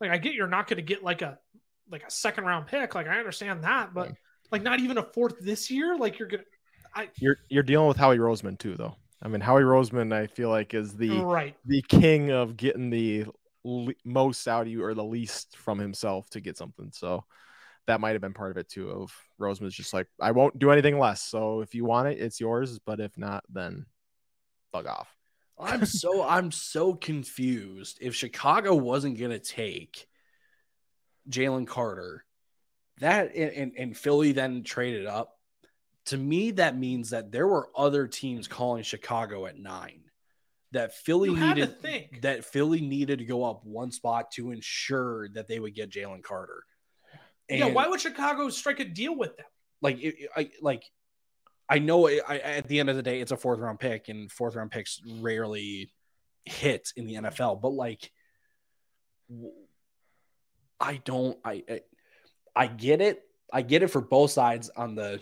like 0.00 0.10
I 0.10 0.18
get 0.18 0.34
you're 0.34 0.48
not 0.48 0.66
going 0.66 0.78
to 0.78 0.82
get 0.82 1.04
like 1.04 1.22
a 1.22 1.38
like 1.90 2.02
a 2.04 2.10
second 2.10 2.44
round 2.44 2.66
pick. 2.66 2.94
Like 2.94 3.06
I 3.08 3.18
understand 3.18 3.64
that, 3.64 3.94
but 3.94 4.08
Yeah. 4.08 4.14
like 4.50 4.62
not 4.62 4.80
even 4.80 4.98
a 4.98 5.02
fourth 5.02 5.40
this 5.40 5.70
year, 5.70 5.96
like 5.96 6.18
you're 6.18 6.28
going 6.28 6.42
to 6.42 6.46
I 6.94 7.10
You're, 7.18 7.36
you're 7.48 7.62
dealing 7.62 7.88
with 7.88 7.96
Howie 7.98 8.18
Roseman 8.18 8.58
too, 8.58 8.74
though. 8.74 8.96
I 9.22 9.28
mean, 9.28 9.40
Howie 9.40 9.62
Roseman, 9.62 10.12
I 10.14 10.26
feel 10.26 10.48
like 10.48 10.72
is 10.72 10.94
the, 10.94 11.20
right. 11.20 11.54
the 11.66 11.82
king 11.82 12.30
of 12.30 12.56
getting 12.56 12.88
the 12.90 13.26
le- 13.64 13.94
most 14.04 14.46
out 14.48 14.62
of 14.62 14.68
you 14.68 14.82
or 14.82 14.94
the 14.94 15.04
least 15.04 15.56
from 15.58 15.78
himself 15.78 16.30
to 16.30 16.40
get 16.40 16.56
something. 16.56 16.90
So 16.92 17.24
that 17.86 18.00
might 18.00 18.12
have 18.12 18.20
been 18.20 18.34
part 18.34 18.50
of 18.50 18.56
it 18.56 18.68
too. 18.68 18.90
Of 18.90 19.12
Roseman's 19.40 19.74
just 19.74 19.92
like, 19.92 20.06
I 20.20 20.30
won't 20.30 20.58
do 20.58 20.70
anything 20.70 20.98
less. 20.98 21.22
So 21.22 21.60
if 21.60 21.74
you 21.74 21.84
want 21.84 22.08
it, 22.08 22.18
it's 22.18 22.40
yours. 22.40 22.78
But 22.78 23.00
if 23.00 23.16
not, 23.18 23.44
then 23.50 23.86
bug 24.72 24.86
off. 24.86 25.14
I'm 25.58 25.86
so 25.86 26.22
I'm 26.22 26.50
so 26.50 26.94
confused. 26.94 27.98
If 28.02 28.14
Chicago 28.14 28.74
wasn't 28.74 29.18
gonna 29.18 29.38
take 29.38 30.06
Jalen 31.30 31.66
Carter, 31.66 32.24
that 33.00 33.34
and, 33.34 33.50
and, 33.52 33.72
and 33.78 33.96
Philly 33.96 34.32
then 34.32 34.62
traded 34.62 35.06
up, 35.06 35.32
to 36.06 36.16
me 36.16 36.52
that 36.52 36.76
means 36.78 37.10
that 37.10 37.32
there 37.32 37.46
were 37.46 37.68
other 37.76 38.06
teams 38.06 38.48
calling 38.48 38.82
Chicago 38.82 39.46
at 39.46 39.58
nine. 39.58 40.02
That 40.72 40.94
Philly 40.94 41.30
You 41.30 41.34
had 41.36 41.56
to 41.56 41.66
needed 41.82 42.22
that 42.22 42.44
Philly 42.44 42.80
needed 42.80 43.20
to 43.20 43.24
go 43.24 43.44
up 43.44 43.64
one 43.64 43.90
spot 43.92 44.30
to 44.32 44.50
ensure 44.50 45.28
that 45.30 45.48
they 45.48 45.58
would 45.60 45.74
get 45.74 45.90
Jalen 45.90 46.22
Carter. 46.22 46.64
yeah, 47.48 47.66
why 47.66 47.86
would 47.88 48.00
Chicago 48.00 48.48
strike 48.50 48.80
a 48.80 48.84
deal 48.84 49.16
with 49.16 49.36
them? 49.36 49.46
like 49.82 49.98
it, 50.00 50.14
it- 50.18 50.30
I 50.36 50.50
like 50.62 50.82
I 51.68 51.78
know 51.80 52.06
it, 52.06 52.22
I, 52.26 52.38
at 52.38 52.68
the 52.68 52.78
end 52.80 52.88
of 52.90 52.96
the 52.96 53.02
day 53.02 53.20
it's 53.20 53.32
a 53.32 53.36
fourth 53.36 53.58
round 53.58 53.78
pick 53.80 54.08
and 54.08 54.30
fourth 54.30 54.54
round 54.54 54.70
picks 54.70 55.00
rarely 55.20 55.90
hit 56.44 56.92
in 56.96 57.06
the 57.06 57.14
NFL 57.14 57.60
but 57.60 57.72
like 57.72 58.10
w- 59.28 59.52
I 60.80 61.00
don't 61.04 61.38
I, 61.44 61.62
I 61.68 61.80
I 62.54 62.66
get 62.66 63.00
it 63.00 63.22
I 63.52 63.62
get 63.62 63.82
it 63.82 63.88
for 63.88 64.00
both 64.00 64.30
sides 64.30 64.70
on 64.70 64.94
the 64.94 65.20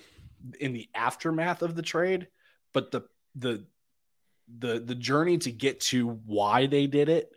in 0.60 0.72
the 0.72 0.88
aftermath 0.94 1.62
of 1.62 1.74
the 1.74 1.82
trade 1.82 2.28
but 2.72 2.90
the 2.90 3.02
the 3.36 3.64
the 4.58 4.78
the 4.78 4.94
journey 4.94 5.38
to 5.38 5.50
get 5.50 5.80
to 5.80 6.20
why 6.26 6.66
they 6.66 6.86
did 6.86 7.08
it 7.08 7.32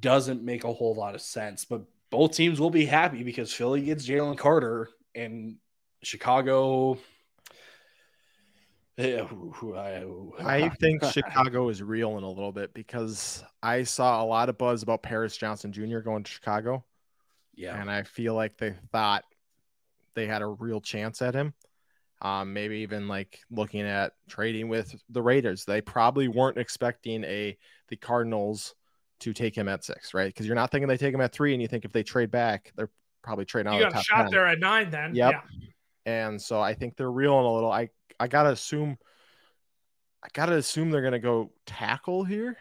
doesn't 0.00 0.42
make 0.42 0.64
a 0.64 0.72
whole 0.72 0.94
lot 0.94 1.14
of 1.14 1.20
sense 1.20 1.64
but 1.64 1.82
both 2.10 2.32
teams 2.32 2.60
will 2.60 2.70
be 2.70 2.86
happy 2.86 3.22
because 3.22 3.52
Philly 3.52 3.82
gets 3.82 4.06
Jalen 4.06 4.38
Carter 4.38 4.88
and 5.14 5.56
Chicago. 6.02 6.98
Yeah, 8.96 9.24
who- 9.24 9.50
who 9.52 9.76
I, 9.76 10.68
think 10.80 11.04
Chicago 11.12 11.68
is 11.68 11.82
real 11.82 12.16
in 12.18 12.24
a 12.24 12.28
little 12.28 12.52
bit 12.52 12.72
because 12.72 13.44
I 13.62 13.82
saw 13.82 14.22
a 14.22 14.24
lot 14.24 14.48
of 14.48 14.56
buzz 14.56 14.82
about 14.82 15.02
Paris 15.02 15.36
Johnson 15.36 15.70
Jr. 15.72 15.98
going 15.98 16.22
to 16.24 16.30
Chicago. 16.30 16.84
yeah, 17.54 17.78
and 17.80 17.90
I 17.90 18.02
feel 18.04 18.34
like 18.34 18.56
they 18.56 18.74
thought 18.92 19.24
they 20.14 20.26
had 20.26 20.40
a 20.42 20.46
real 20.46 20.80
chance 20.80 21.20
at 21.22 21.34
him. 21.34 21.52
Um, 22.22 22.54
maybe 22.54 22.76
even 22.78 23.08
like 23.08 23.40
looking 23.50 23.82
at 23.82 24.14
trading 24.30 24.70
with 24.70 24.94
the 25.10 25.20
Raiders. 25.20 25.66
They 25.66 25.82
probably 25.82 26.28
weren't 26.28 26.56
expecting 26.56 27.22
a 27.24 27.58
the 27.88 27.96
Cardinals 27.96 28.74
to 29.20 29.34
take 29.34 29.54
him 29.54 29.68
at 29.68 29.84
six, 29.84 30.14
right? 30.14 30.26
Because 30.32 30.46
you're 30.46 30.54
not 30.56 30.70
thinking 30.70 30.88
they 30.88 30.96
take 30.96 31.12
him 31.12 31.20
at 31.20 31.32
three, 31.32 31.52
and 31.52 31.60
you 31.60 31.68
think 31.68 31.84
if 31.84 31.92
they 31.92 32.02
trade 32.02 32.30
back, 32.30 32.72
they're 32.76 32.90
probably 33.22 33.44
trading 33.44 33.70
out 33.74 33.78
You 33.80 33.86
of 33.86 33.92
the 33.92 33.98
a 33.98 34.02
top 34.02 34.04
shot 34.04 34.22
10. 34.22 34.30
there 34.30 34.46
at 34.46 34.58
9 34.58 34.88
then. 34.90 35.14
Yep. 35.14 35.32
Yeah. 35.32 35.68
And 36.06 36.40
so 36.40 36.60
I 36.62 36.72
think 36.72 36.96
they're 36.96 37.10
reeling 37.10 37.44
a 37.44 37.52
little. 37.52 37.70
I 37.70 37.90
I 38.18 38.28
gotta 38.28 38.50
assume. 38.50 38.98
I 40.22 40.28
gotta 40.32 40.54
assume 40.54 40.90
they're 40.90 41.02
gonna 41.02 41.18
go 41.18 41.52
tackle 41.66 42.24
here 42.24 42.56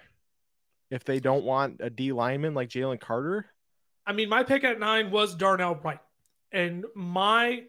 if 0.91 1.03
they 1.03 1.19
don't 1.19 1.43
want 1.43 1.77
a 1.79 1.89
D 1.89 2.11
lineman 2.11 2.53
like 2.53 2.69
Jalen 2.69 2.99
Carter. 2.99 3.47
I 4.05 4.13
mean, 4.13 4.29
my 4.29 4.43
pick 4.43 4.63
at 4.63 4.79
nine 4.79 5.09
was 5.11 5.35
Darnell 5.35 5.75
Wright, 5.75 5.99
and 6.51 6.85
my 6.95 7.63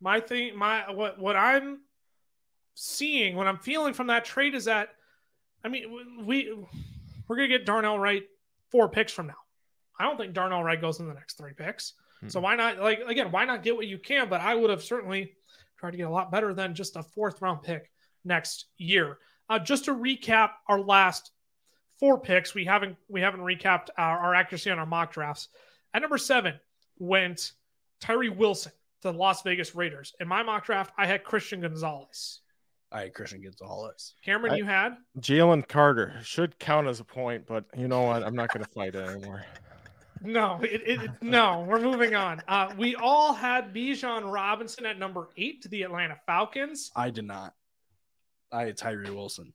my 0.00 0.20
thing, 0.20 0.56
my 0.56 0.90
what 0.90 1.18
what 1.18 1.36
I'm 1.36 1.80
seeing, 2.74 3.36
what 3.36 3.46
I'm 3.46 3.58
feeling 3.58 3.94
from 3.94 4.08
that 4.08 4.24
trade 4.24 4.54
is 4.54 4.66
that, 4.66 4.90
I 5.64 5.68
mean, 5.68 6.24
we 6.24 6.54
we're 7.26 7.36
gonna 7.36 7.48
get 7.48 7.66
Darnell 7.66 7.98
Wright 7.98 8.24
four 8.70 8.88
picks 8.88 9.12
from 9.12 9.28
now. 9.28 9.38
I 9.98 10.04
don't 10.04 10.16
think 10.16 10.34
Darnell 10.34 10.62
Wright 10.62 10.80
goes 10.80 11.00
in 11.00 11.08
the 11.08 11.14
next 11.14 11.38
three 11.38 11.54
picks. 11.54 11.94
So 12.28 12.40
hmm. 12.40 12.44
why 12.44 12.56
not? 12.56 12.78
Like 12.78 13.00
again, 13.06 13.30
why 13.30 13.44
not 13.44 13.62
get 13.62 13.76
what 13.76 13.86
you 13.86 13.98
can? 13.98 14.28
But 14.28 14.40
I 14.40 14.54
would 14.54 14.70
have 14.70 14.82
certainly 14.82 15.32
tried 15.78 15.92
to 15.92 15.96
get 15.96 16.06
a 16.06 16.10
lot 16.10 16.30
better 16.30 16.52
than 16.54 16.74
just 16.74 16.96
a 16.96 17.02
fourth 17.02 17.40
round 17.40 17.62
pick 17.62 17.90
next 18.24 18.66
year. 18.76 19.18
Uh, 19.48 19.58
just 19.58 19.86
to 19.86 19.94
recap 19.94 20.50
our 20.68 20.80
last 20.80 21.30
four 21.98 22.20
picks, 22.20 22.54
we 22.54 22.64
haven't 22.64 22.96
we 23.08 23.20
haven't 23.20 23.40
recapped 23.40 23.88
our, 23.96 24.18
our 24.18 24.34
accuracy 24.34 24.70
on 24.70 24.78
our 24.78 24.86
mock 24.86 25.12
drafts. 25.12 25.48
At 25.94 26.02
number 26.02 26.18
seven 26.18 26.54
went 26.98 27.52
Tyree 28.00 28.28
Wilson 28.28 28.72
to 29.02 29.12
the 29.12 29.18
Las 29.18 29.42
Vegas 29.42 29.74
Raiders. 29.74 30.14
In 30.20 30.28
my 30.28 30.42
mock 30.42 30.66
draft, 30.66 30.92
I 30.98 31.06
had 31.06 31.24
Christian 31.24 31.60
Gonzalez. 31.60 32.40
I 32.90 33.02
had 33.02 33.14
Christian 33.14 33.42
Gonzalez. 33.42 34.14
Cameron, 34.24 34.54
I- 34.54 34.56
you 34.56 34.64
had 34.64 34.96
Jalen 35.20 35.68
Carter 35.68 36.14
should 36.22 36.58
count 36.58 36.88
as 36.88 37.00
a 37.00 37.04
point, 37.04 37.46
but 37.46 37.64
you 37.76 37.86
know 37.88 38.02
what? 38.02 38.22
I'm 38.22 38.34
not 38.34 38.52
gonna 38.52 38.66
fight 38.66 38.94
it 38.94 39.08
anymore. 39.08 39.44
No, 40.22 40.60
it, 40.62 40.82
it, 40.86 41.02
it- 41.02 41.10
no. 41.22 41.64
We're 41.68 41.80
moving 41.80 42.14
on. 42.14 42.42
Uh, 42.48 42.72
we 42.76 42.94
all 42.96 43.32
had 43.32 43.74
Bijan 43.74 44.30
Robinson 44.32 44.86
at 44.86 44.98
number 44.98 45.28
eight 45.36 45.62
to 45.62 45.68
the 45.68 45.82
Atlanta 45.82 46.16
Falcons. 46.26 46.90
I 46.96 47.10
did 47.10 47.24
not. 47.24 47.54
I 48.52 48.64
had 48.66 48.76
Tyree 48.76 49.10
Wilson 49.10 49.52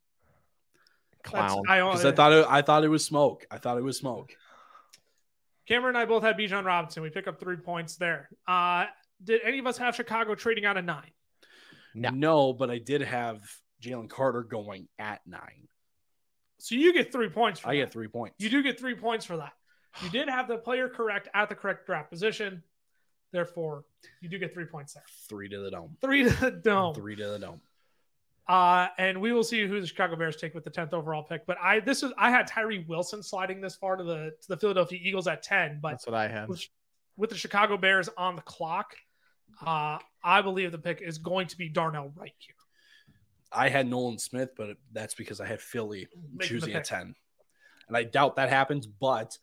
Clown. 1.24 1.64
I, 1.68 1.80
because 1.82 2.06
I 2.06 2.12
thought 2.12 2.32
it, 2.34 2.46
I 2.50 2.62
thought 2.62 2.84
it 2.84 2.90
was 2.90 3.04
smoke. 3.04 3.46
I 3.50 3.58
thought 3.58 3.78
it 3.78 3.84
was 3.84 3.98
smoke. 3.98 4.32
Cameron 5.68 5.96
and 5.96 5.98
I 5.98 6.06
both 6.06 6.24
had 6.24 6.38
Bijan 6.38 6.66
Robinson. 6.66 7.02
We 7.04 7.10
pick 7.10 7.28
up 7.28 7.40
three 7.40 7.56
points 7.56 7.96
there. 7.96 8.30
Uh, 8.48 8.86
did 9.24 9.42
any 9.46 9.60
of 9.60 9.66
us 9.68 9.78
have 9.78 9.96
Chicago 9.96 10.36
trading 10.36 10.66
out 10.66 10.78
of 10.78 10.84
nine? 10.86 11.12
No. 11.96 12.10
No, 12.10 12.54
but 12.54 12.70
I 12.70 12.80
did 12.80 13.02
have 13.02 13.40
Jalen 13.82 14.10
Carter 14.10 14.44
going 14.44 14.88
at 15.00 15.22
nine. 15.26 15.68
So 16.60 16.76
you 16.76 16.94
get 16.94 17.12
three 17.12 17.30
points. 17.30 17.62
For 17.62 17.70
I 17.70 17.74
that. 17.76 17.78
get 17.86 17.92
three 17.94 18.08
points. 18.08 18.36
You 18.40 18.50
do 18.50 18.62
get 18.64 18.80
three 18.80 18.96
points 18.96 19.26
for 19.26 19.38
that. 19.38 19.54
You 20.02 20.10
did 20.10 20.28
have 20.30 20.48
the 20.48 20.58
player 20.58 20.90
correct 20.90 21.28
at 21.34 21.50
the 21.50 21.56
correct 21.56 21.86
draft 21.86 22.10
position. 22.10 22.64
Therefore, 23.32 23.86
you 24.22 24.30
do 24.30 24.38
get 24.40 24.54
three 24.54 24.66
points 24.66 24.94
there. 24.94 25.04
three 25.28 25.50
to 25.50 25.60
the 25.60 25.72
dome. 25.72 25.98
Three 26.02 26.24
to 26.24 26.30
the 26.30 26.52
dome. 26.52 26.94
Three 26.96 27.16
to 27.16 27.28
the 27.30 27.40
dome. 27.40 27.62
Uh, 28.48 28.88
and 28.98 29.22
we 29.22 29.32
will 29.32 29.44
see 29.44 29.66
who 29.66 29.80
the 29.80 29.88
Chicago 29.88 30.16
Bears 30.18 30.36
take 30.36 30.54
with 30.54 30.66
the 30.66 30.70
10th 30.70 30.94
overall 30.94 31.24
pick. 31.24 31.46
But 31.46 31.58
I 31.62 31.80
this 31.80 32.04
is 32.04 32.12
I 32.18 32.30
had 32.30 32.46
Tyree 32.46 32.86
Wilson 32.88 33.24
sliding 33.24 33.62
this 33.62 33.76
far 33.76 33.96
to 33.96 34.04
the 34.04 34.34
to 34.42 34.48
the 34.50 34.58
Philadelphia 34.58 35.00
Eagles 35.02 35.28
at 35.28 35.44
10, 35.44 35.80
but 35.82 35.92
That's 35.92 36.06
what 36.06 36.16
I 36.16 36.28
had. 36.28 36.50
with, 36.50 36.68
with 37.16 37.30
the 37.30 37.38
Chicago 37.38 37.78
Bears 37.78 38.10
on 38.18 38.36
the 38.36 38.42
clock, 38.42 38.96
uh, 39.66 39.98
I 40.24 40.42
believe 40.42 40.72
the 40.74 40.78
pick 40.78 41.02
is 41.02 41.18
going 41.20 41.48
to 41.48 41.58
be 41.58 41.70
Darnell 41.70 42.12
Wright 42.16 42.34
here. 42.38 42.56
I 43.52 43.70
had 43.70 43.88
Nolan 43.88 44.20
Smith, 44.20 44.50
but 44.58 44.78
that's 44.92 45.14
because 45.14 45.40
I 45.40 45.46
had 45.46 45.62
Philly 45.62 46.08
Making 46.36 46.48
choosing 46.48 46.70
pick. 46.70 46.78
at 46.78 46.86
10. 46.86 47.16
And 47.88 47.96
I 47.98 48.04
doubt 48.04 48.36
that 48.38 48.50
happens, 48.50 48.88
but 48.88 49.38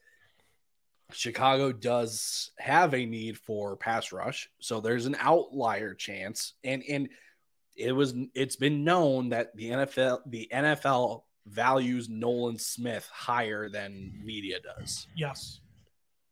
Chicago 1.12 1.72
does 1.72 2.50
have 2.58 2.94
a 2.94 3.06
need 3.06 3.38
for 3.38 3.76
pass 3.76 4.12
rush. 4.12 4.50
So 4.60 4.80
there's 4.80 5.06
an 5.06 5.16
outlier 5.18 5.94
chance. 5.94 6.54
And 6.64 6.82
and 6.88 7.08
it 7.76 7.92
was 7.92 8.14
it's 8.34 8.56
been 8.56 8.84
known 8.84 9.30
that 9.30 9.54
the 9.56 9.70
NFL 9.70 10.20
the 10.26 10.48
NFL 10.52 11.22
values 11.46 12.08
Nolan 12.08 12.58
Smith 12.58 13.08
higher 13.12 13.68
than 13.68 14.12
media 14.24 14.58
does. 14.60 15.06
Yes. 15.16 15.60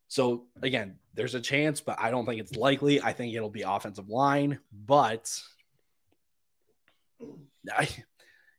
So 0.07 0.45
again, 0.61 0.97
there's 1.13 1.35
a 1.35 1.41
chance, 1.41 1.81
but 1.81 1.97
I 1.99 2.11
don't 2.11 2.25
think 2.25 2.41
it's 2.41 2.55
likely. 2.55 3.01
I 3.01 3.13
think 3.13 3.33
it'll 3.33 3.49
be 3.49 3.61
offensive 3.61 4.09
line. 4.09 4.59
But 4.71 5.31
I, 7.71 7.87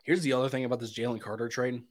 here's 0.04 0.22
the 0.22 0.34
other 0.34 0.48
thing 0.48 0.64
about 0.64 0.80
this 0.80 0.92
Jalen 0.92 1.20
Carter 1.20 1.48
trade. 1.48 1.82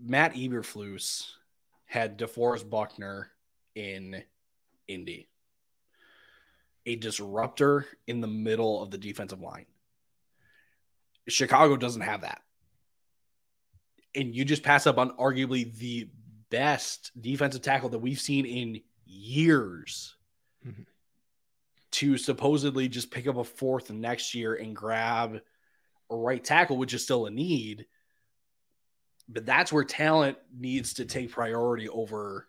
Matt 0.00 0.34
Eberflus 0.34 1.32
had 1.86 2.18
DeForest 2.18 2.68
Buckner 2.68 3.30
in 3.74 4.22
Indy, 4.86 5.28
a 6.86 6.96
disruptor 6.96 7.86
in 8.06 8.20
the 8.20 8.26
middle 8.26 8.82
of 8.82 8.90
the 8.90 8.98
defensive 8.98 9.40
line. 9.40 9.66
Chicago 11.28 11.76
doesn't 11.76 12.00
have 12.02 12.22
that 12.22 12.42
and 14.14 14.34
you 14.34 14.44
just 14.44 14.62
pass 14.62 14.86
up 14.86 14.96
on 14.98 15.10
arguably 15.18 15.74
the 15.76 16.08
best 16.50 17.10
defensive 17.20 17.60
tackle 17.60 17.90
that 17.90 17.98
we've 17.98 18.20
seen 18.20 18.46
in 18.46 18.82
years 19.04 20.16
Mhm. 20.66 20.86
to 21.90 22.16
supposedly 22.16 22.88
just 22.88 23.10
pick 23.10 23.26
up 23.26 23.36
a 23.36 23.44
fourth 23.44 23.90
next 23.90 24.34
year 24.34 24.54
and 24.54 24.74
grab 24.74 25.40
a 26.10 26.16
right 26.16 26.42
tackle, 26.42 26.78
which 26.78 26.94
is 26.94 27.04
still 27.04 27.26
a 27.26 27.30
need. 27.30 27.86
But 29.28 29.44
that's 29.44 29.72
where 29.72 29.84
talent 29.84 30.38
needs 30.58 30.94
to 30.94 31.04
take 31.04 31.30
priority 31.30 31.88
over 31.88 32.46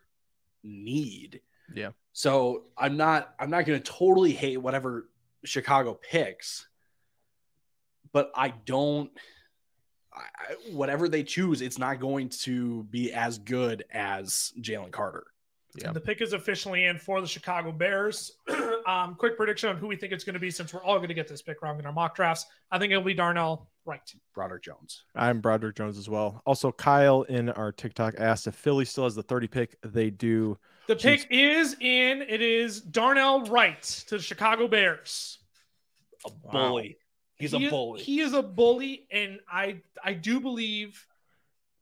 need. 0.62 1.40
Yeah. 1.74 1.90
So 2.12 2.64
I'm 2.76 2.96
not 2.96 3.34
I'm 3.38 3.50
not 3.50 3.66
going 3.66 3.80
to 3.80 3.92
totally 3.92 4.32
hate 4.32 4.58
whatever 4.58 5.08
Chicago 5.44 5.94
picks, 5.94 6.66
but 8.12 8.30
I 8.34 8.48
don't 8.64 9.10
I, 10.12 10.54
whatever 10.72 11.08
they 11.08 11.22
choose, 11.22 11.62
it's 11.62 11.78
not 11.78 12.00
going 12.00 12.30
to 12.40 12.82
be 12.84 13.12
as 13.12 13.38
good 13.38 13.84
as 13.92 14.52
Jalen 14.60 14.90
Carter. 14.90 15.26
Yeah. 15.76 15.92
The 15.92 16.00
pick 16.00 16.20
is 16.20 16.32
officially 16.32 16.86
in 16.86 16.98
for 16.98 17.20
the 17.20 17.26
Chicago 17.26 17.70
Bears. 17.72 18.32
um, 18.86 19.14
quick 19.14 19.36
prediction 19.36 19.68
on 19.68 19.76
who 19.76 19.86
we 19.86 19.96
think 19.96 20.12
it's 20.12 20.24
going 20.24 20.34
to 20.34 20.40
be 20.40 20.50
since 20.50 20.74
we're 20.74 20.82
all 20.82 20.96
going 20.96 21.08
to 21.08 21.14
get 21.14 21.28
this 21.28 21.42
pick 21.42 21.62
wrong 21.62 21.78
in 21.78 21.86
our 21.86 21.92
mock 21.92 22.14
drafts. 22.16 22.46
I 22.70 22.78
think 22.78 22.90
it'll 22.90 23.04
be 23.04 23.14
Darnell 23.14 23.68
Wright. 23.84 24.00
Broderick 24.34 24.64
Jones. 24.64 25.04
I'm 25.14 25.40
Broderick 25.40 25.76
Jones 25.76 25.96
as 25.96 26.08
well. 26.08 26.42
Also, 26.44 26.72
Kyle 26.72 27.22
in 27.22 27.50
our 27.50 27.72
TikTok 27.72 28.14
asked 28.18 28.46
if 28.46 28.54
Philly 28.54 28.84
still 28.84 29.04
has 29.04 29.14
the 29.14 29.22
30 29.22 29.46
pick. 29.46 29.76
They 29.82 30.10
do. 30.10 30.58
The 30.88 30.96
Jeez. 30.96 31.02
pick 31.02 31.26
is 31.30 31.76
in. 31.80 32.22
It 32.22 32.42
is 32.42 32.80
Darnell 32.80 33.44
Wright 33.46 33.82
to 34.08 34.16
the 34.16 34.22
Chicago 34.22 34.66
Bears. 34.66 35.38
A 36.26 36.30
Wow. 36.44 36.50
bully. 36.68 36.98
He's 37.36 37.52
he, 37.52 37.66
a 37.66 37.70
bully. 37.70 38.02
He 38.02 38.20
is 38.20 38.34
a 38.34 38.42
bully, 38.42 39.06
and 39.10 39.40
I 39.50 39.80
I 40.04 40.12
do 40.12 40.40
believe 40.40 41.06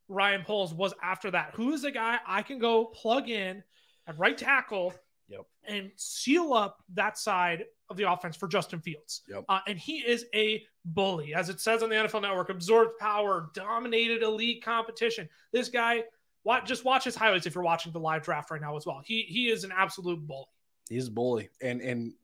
Ryan 0.09 0.45
Poles 0.45 0.73
was 0.73 0.95
after 1.03 1.31
that. 1.33 1.55
Who 1.55 1.73
is 1.73 1.83
the 1.83 1.91
guy 1.91 2.19
I 2.27 2.43
can 2.43 2.59
go 2.61 2.85
plug 2.85 3.29
in 3.29 3.65
at 4.09 4.19
right 4.19 4.37
tackle 4.37 4.95
Yep. 5.31 5.45
and 5.65 5.91
seal 5.97 6.55
up 6.55 6.83
that 6.95 7.19
side 7.19 7.65
of 7.91 7.99
the 7.99 8.11
offense 8.11 8.35
for 8.35 8.49
Justin 8.49 8.81
Fields. 8.81 9.21
Yep. 9.29 9.45
Uh, 9.47 9.61
and 9.67 9.79
he 9.79 9.99
is 9.99 10.25
a 10.35 10.65
bully, 10.87 11.35
as 11.35 11.51
it 11.51 11.61
says 11.61 11.83
on 11.83 11.91
the 11.91 11.97
NFL 11.97 12.23
Network. 12.23 12.49
Absorbed 12.49 12.99
power, 12.99 13.51
dominated 13.55 14.23
elite 14.23 14.65
competition. 14.65 15.29
This 15.53 15.69
guy, 15.69 16.05
watch, 16.45 16.67
just 16.67 16.83
watch 16.87 17.05
his 17.05 17.15
highlights 17.15 17.47
if 17.47 17.55
you're 17.55 17.63
watching 17.63 17.93
the 17.93 18.01
live 18.01 18.23
draft 18.23 18.51
right 18.51 18.61
now 18.61 18.75
as 18.77 18.87
well. 18.87 19.03
He 19.05 19.23
he 19.29 19.49
is 19.51 19.65
an 19.65 19.73
absolute 19.77 20.27
bully. 20.27 20.47
He's 20.89 21.09
a 21.09 21.11
bully. 21.11 21.51
And 21.61 21.83
and 21.83 22.15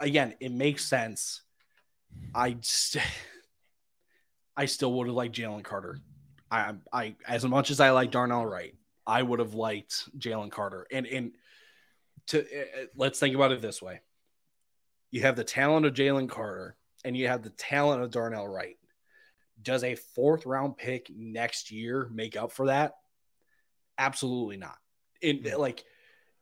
again, 0.00 0.34
it 0.40 0.50
makes 0.50 0.84
sense. 0.84 1.42
I 2.34 2.54
just, 2.54 2.96
I 4.56 4.66
still 4.66 4.92
would 4.94 5.06
have 5.06 5.14
liked 5.14 5.36
Jalen 5.36 5.62
Carter. 5.62 5.98
I 6.50 6.74
I 6.92 7.14
as 7.28 7.44
much 7.44 7.70
as 7.70 7.78
I 7.78 7.90
like 7.90 8.10
Darnell 8.10 8.44
Wright, 8.44 8.74
I 9.06 9.22
would 9.22 9.38
have 9.38 9.54
liked 9.54 10.08
Jalen 10.18 10.50
Carter. 10.50 10.86
And 10.90 11.06
and 11.06 11.32
to 12.28 12.40
uh, 12.40 12.82
uh, 12.82 12.84
let's 12.96 13.18
think 13.18 13.34
about 13.34 13.52
it 13.52 13.60
this 13.60 13.82
way: 13.82 14.00
you 15.10 15.22
have 15.22 15.36
the 15.36 15.44
talent 15.44 15.86
of 15.86 15.94
Jalen 15.94 16.28
Carter, 16.28 16.76
and 17.04 17.16
you 17.16 17.28
have 17.28 17.42
the 17.42 17.50
talent 17.50 18.02
of 18.02 18.10
Darnell 18.10 18.48
Wright. 18.48 18.76
Does 19.60 19.84
a 19.84 19.94
fourth 19.94 20.46
round 20.46 20.76
pick 20.76 21.10
next 21.14 21.70
year 21.70 22.08
make 22.12 22.36
up 22.36 22.52
for 22.52 22.66
that? 22.66 22.94
Absolutely 23.98 24.56
not. 24.56 24.76
And 25.22 25.46
hmm. 25.46 25.60
like, 25.60 25.84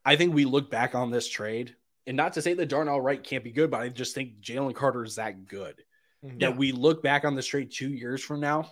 I 0.05 0.17
think 0.17 0.35
we 0.35 0.45
look 0.45 0.71
back 0.71 0.95
on 0.95 1.11
this 1.11 1.29
trade, 1.29 1.75
and 2.07 2.17
not 2.17 2.35
to 2.35 2.43
say 2.43 2.55
that 2.55 2.69
Darnell 2.69 3.01
Wright 3.01 3.23
can't 3.23 3.45
be 3.45 3.53
good, 3.53 3.71
but 3.71 3.81
I 3.81 3.89
just 3.89 4.15
think 4.15 4.41
Jalen 4.41 4.75
Carter 4.75 5.05
is 5.05 5.17
that 5.17 5.47
good 5.47 5.83
hmm. 6.23 6.39
that 6.39 6.57
we 6.57 6.73
look 6.73 7.03
back 7.03 7.25
on 7.25 7.35
this 7.35 7.47
trade 7.47 7.71
two 7.71 7.91
years 7.91 8.23
from 8.23 8.41
now 8.41 8.71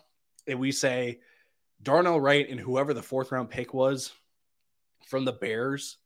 and 0.49 0.59
we 0.59 0.73
say 0.73 1.21
Darnell 1.83 2.21
Wright 2.21 2.49
and 2.49 2.59
whoever 2.59 2.93
the 2.93 3.03
fourth 3.03 3.33
round 3.33 3.51
pick 3.51 3.73
was 3.73 4.13
from 5.07 5.25
the 5.25 5.33
Bears, 5.33 5.97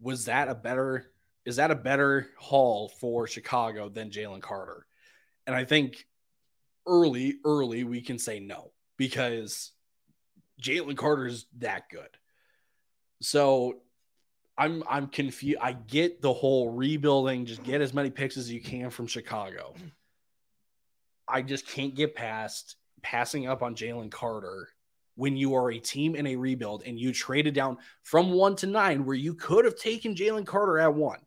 was 0.00 0.24
that 0.24 0.48
a 0.48 0.54
better 0.54 1.12
is 1.44 1.56
that 1.56 1.70
a 1.70 1.76
better 1.76 2.28
haul 2.38 2.88
for 2.88 3.26
Chicago 3.26 3.88
than 3.88 4.10
Jalen 4.10 4.42
Carter? 4.42 4.86
And 5.46 5.56
I 5.56 5.64
think 5.64 6.06
early, 6.86 7.36
early 7.44 7.84
we 7.84 8.00
can 8.00 8.18
say 8.18 8.38
no 8.38 8.72
because 8.96 9.72
Jalen 10.62 10.96
Carter 10.96 11.26
is 11.26 11.46
that 11.58 11.88
good. 11.90 12.16
So 13.20 13.80
I'm 14.56 14.84
I'm 14.88 15.08
confused. 15.08 15.58
I 15.60 15.72
get 15.72 16.20
the 16.20 16.32
whole 16.32 16.70
rebuilding, 16.70 17.46
just 17.46 17.62
get 17.64 17.80
as 17.80 17.94
many 17.94 18.10
picks 18.10 18.36
as 18.36 18.50
you 18.50 18.60
can 18.60 18.90
from 18.90 19.06
Chicago. 19.06 19.74
I 21.26 21.42
just 21.42 21.66
can't 21.66 21.94
get 21.94 22.14
past 22.14 22.76
passing 23.02 23.46
up 23.46 23.62
on 23.62 23.74
Jalen 23.74 24.10
Carter 24.10 24.68
when 25.14 25.36
you 25.36 25.54
are 25.54 25.70
a 25.70 25.78
team 25.78 26.14
in 26.14 26.26
a 26.26 26.36
rebuild 26.36 26.82
and 26.86 26.98
you 26.98 27.12
traded 27.12 27.54
down 27.54 27.78
from 28.02 28.32
one 28.32 28.56
to 28.56 28.66
nine, 28.66 29.04
where 29.04 29.16
you 29.16 29.34
could 29.34 29.64
have 29.64 29.76
taken 29.76 30.14
Jalen 30.14 30.46
Carter 30.46 30.78
at 30.78 30.94
one, 30.94 31.20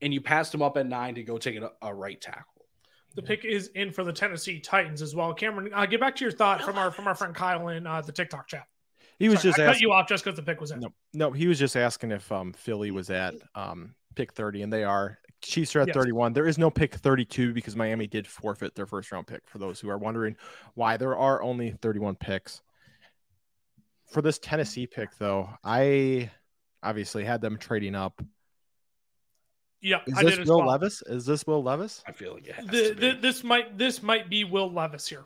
and 0.00 0.14
you 0.14 0.20
passed 0.20 0.54
him 0.54 0.62
up 0.62 0.76
at 0.76 0.86
nine 0.86 1.14
to 1.16 1.22
go 1.22 1.38
take 1.38 1.56
a, 1.56 1.72
a 1.82 1.92
right 1.92 2.20
tackle. 2.20 2.44
The 3.14 3.22
pick 3.22 3.44
is 3.44 3.68
in 3.74 3.90
for 3.90 4.04
the 4.04 4.12
Tennessee 4.12 4.60
Titans 4.60 5.02
as 5.02 5.14
well. 5.14 5.34
Cameron, 5.34 5.72
uh, 5.74 5.86
get 5.86 5.98
back 5.98 6.14
to 6.16 6.24
your 6.24 6.30
thought 6.30 6.62
from 6.62 6.78
our 6.78 6.92
from 6.92 7.08
our 7.08 7.14
friend 7.14 7.34
Kyle 7.34 7.68
in 7.68 7.86
uh, 7.86 8.00
the 8.00 8.12
TikTok 8.12 8.46
chat. 8.46 8.66
He 9.18 9.28
was 9.28 9.40
Sorry, 9.40 9.50
just 9.50 9.60
I 9.60 9.66
cut 9.66 9.80
you 9.80 9.92
off 9.92 10.08
just 10.08 10.22
because 10.22 10.36
the 10.36 10.42
pick 10.42 10.60
was 10.60 10.70
in. 10.70 10.80
No, 10.80 10.92
no, 11.12 11.32
he 11.32 11.48
was 11.48 11.58
just 11.58 11.76
asking 11.76 12.12
if 12.12 12.30
um 12.30 12.52
Philly 12.52 12.92
was 12.92 13.10
at 13.10 13.34
um 13.54 13.94
pick 14.14 14.32
30, 14.32 14.62
and 14.62 14.72
they 14.72 14.84
are. 14.84 15.18
Chiefs 15.42 15.74
are 15.76 15.80
at 15.80 15.88
Yes. 15.88 15.94
31. 15.94 16.32
There 16.32 16.46
is 16.46 16.58
no 16.58 16.70
pick 16.70 16.94
32 16.94 17.52
because 17.52 17.76
Miami 17.76 18.06
did 18.06 18.26
forfeit 18.26 18.74
their 18.74 18.86
first 18.86 19.10
round 19.12 19.26
pick. 19.26 19.42
For 19.46 19.58
those 19.58 19.78
who 19.80 19.88
are 19.88 19.98
wondering 19.98 20.36
why 20.74 20.96
there 20.96 21.16
are 21.16 21.42
only 21.42 21.70
31 21.80 22.16
picks 22.16 22.62
for 24.10 24.22
this 24.22 24.38
Tennessee 24.38 24.86
pick, 24.86 25.10
though, 25.18 25.50
I 25.62 26.30
obviously 26.82 27.24
had 27.24 27.40
them 27.40 27.58
trading 27.58 27.94
up. 27.94 28.20
Yeah, 29.80 30.00
Is 30.06 30.18
I 30.18 30.24
this 30.24 30.36
did 30.38 30.48
Will 30.48 30.58
well. 30.58 30.68
Levis? 30.68 31.02
Is 31.02 31.24
this 31.26 31.46
Will 31.46 31.62
Levis? 31.62 32.02
I 32.06 32.12
feel 32.12 32.34
like 32.34 32.48
it 32.48 32.54
has 32.54 32.66
The, 32.66 32.88
to 32.88 32.94
be. 32.94 33.10
the, 33.12 33.16
this 33.20 33.44
might 33.44 33.78
this 33.78 34.02
might 34.02 34.28
be 34.28 34.42
Will 34.44 34.72
Levis 34.72 35.06
here. 35.06 35.24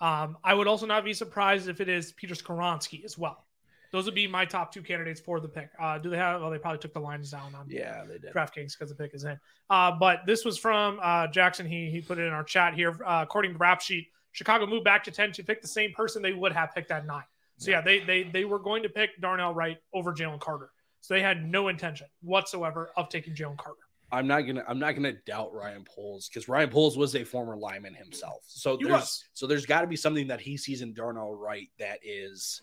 Um, 0.00 0.36
I 0.44 0.54
would 0.54 0.68
also 0.68 0.86
not 0.86 1.04
be 1.04 1.12
surprised 1.12 1.68
if 1.68 1.80
it 1.80 1.88
is 1.88 2.12
Peter 2.12 2.34
Skoronski 2.34 3.04
as 3.04 3.18
well. 3.18 3.47
Those 3.92 4.04
would 4.04 4.14
be 4.14 4.26
my 4.26 4.44
top 4.44 4.72
two 4.72 4.82
candidates 4.82 5.20
for 5.20 5.40
the 5.40 5.48
pick. 5.48 5.70
Uh, 5.80 5.98
do 5.98 6.10
they 6.10 6.16
have? 6.16 6.40
Well, 6.40 6.50
they 6.50 6.58
probably 6.58 6.78
took 6.78 6.92
the 6.92 7.00
lines 7.00 7.30
down 7.30 7.54
on 7.54 7.66
yeah, 7.68 8.04
they 8.06 8.18
did. 8.18 8.32
DraftKings 8.34 8.72
because 8.78 8.90
the 8.90 8.94
pick 8.94 9.14
is 9.14 9.24
in. 9.24 9.38
Uh, 9.70 9.92
but 9.92 10.20
this 10.26 10.44
was 10.44 10.58
from 10.58 10.98
uh, 11.02 11.26
Jackson. 11.28 11.66
He 11.66 11.90
he 11.90 12.00
put 12.00 12.18
it 12.18 12.26
in 12.26 12.32
our 12.32 12.44
chat 12.44 12.74
here. 12.74 12.96
Uh, 13.04 13.20
according 13.22 13.52
to 13.52 13.58
Rap 13.58 13.80
Sheet, 13.80 14.08
Chicago 14.32 14.66
moved 14.66 14.84
back 14.84 15.04
to 15.04 15.10
ten 15.10 15.32
to 15.32 15.42
pick 15.42 15.62
the 15.62 15.68
same 15.68 15.92
person 15.92 16.22
they 16.22 16.32
would 16.34 16.52
have 16.52 16.74
picked 16.74 16.90
at 16.90 17.06
nine. 17.06 17.24
So 17.56 17.70
yeah, 17.70 17.80
they 17.80 18.00
they 18.00 18.24
they 18.24 18.44
were 18.44 18.58
going 18.58 18.82
to 18.82 18.88
pick 18.88 19.20
Darnell 19.20 19.54
Wright 19.54 19.78
over 19.92 20.12
Jalen 20.12 20.40
Carter. 20.40 20.70
So 21.00 21.14
they 21.14 21.22
had 21.22 21.44
no 21.48 21.68
intention 21.68 22.06
whatsoever 22.22 22.90
of 22.96 23.08
taking 23.08 23.34
Jalen 23.34 23.56
Carter. 23.56 23.78
I'm 24.10 24.26
not 24.26 24.42
gonna 24.42 24.64
I'm 24.66 24.78
not 24.78 24.92
gonna 24.92 25.14
doubt 25.26 25.52
Ryan 25.52 25.84
Poles 25.84 26.28
because 26.28 26.48
Ryan 26.48 26.70
Poles 26.70 26.96
was 26.96 27.14
a 27.14 27.24
former 27.24 27.56
lineman 27.56 27.94
himself. 27.94 28.42
So 28.46 28.76
He 28.76 28.84
there's 28.84 28.92
was. 29.00 29.24
so 29.34 29.46
there's 29.46 29.66
got 29.66 29.82
to 29.82 29.86
be 29.86 29.96
something 29.96 30.28
that 30.28 30.40
he 30.40 30.56
sees 30.56 30.82
in 30.82 30.94
Darnell 30.94 31.34
Wright 31.34 31.68
that 31.78 31.98
is 32.02 32.62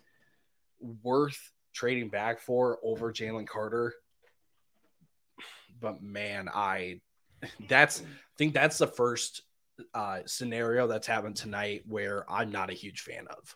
worth 0.79 1.51
trading 1.73 2.09
back 2.09 2.39
for 2.39 2.79
over 2.83 3.11
Jalen 3.11 3.47
Carter. 3.47 3.93
But 5.79 6.01
man, 6.01 6.49
I 6.53 7.01
that's 7.67 8.01
I 8.01 8.05
think 8.37 8.53
that's 8.53 8.77
the 8.77 8.87
first 8.87 9.43
uh 9.93 10.19
scenario 10.25 10.87
that's 10.87 11.05
happened 11.07 11.35
tonight 11.35 11.83
where 11.85 12.29
I'm 12.31 12.49
not 12.49 12.69
a 12.69 12.73
huge 12.73 13.01
fan 13.01 13.27
of. 13.29 13.55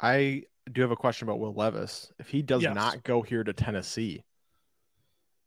I 0.00 0.42
do 0.72 0.80
have 0.80 0.90
a 0.90 0.96
question 0.96 1.28
about 1.28 1.38
Will 1.38 1.54
Levis. 1.54 2.12
If 2.18 2.28
he 2.28 2.42
does 2.42 2.62
Yes. 2.62 2.74
not 2.74 3.04
go 3.04 3.22
here 3.22 3.44
to 3.44 3.52
Tennessee, 3.52 4.24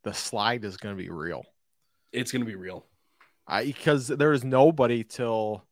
the 0.03 0.13
slide 0.13 0.63
is 0.63 0.77
going 0.77 0.95
to 0.95 1.01
be 1.01 1.09
real. 1.09 1.43
It's 2.13 2.31
gonna 2.31 2.45
be 2.45 2.55
real. 2.55 2.85
I 3.45 3.65
because 3.65 4.07
there 4.07 4.31
is 4.31 4.45
nobody 4.45 5.03
till 5.03 5.65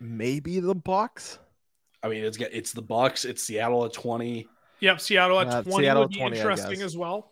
maybe 0.00 0.60
the 0.60 0.74
Bucks. 0.74 1.38
I 2.06 2.08
mean, 2.10 2.24
it's 2.24 2.38
it's 2.38 2.72
the 2.72 2.82
Bucks, 2.82 3.24
it's 3.24 3.42
Seattle 3.42 3.84
at 3.84 3.92
20. 3.92 4.46
Yep, 4.80 5.00
Seattle 5.00 5.40
at 5.40 5.48
Uh, 5.48 5.62
20 5.62 5.82
Seattle 5.84 6.02
would 6.02 6.10
be 6.12 6.18
20, 6.18 6.36
interesting 6.36 6.82
as 6.82 6.96
well. 6.96 7.30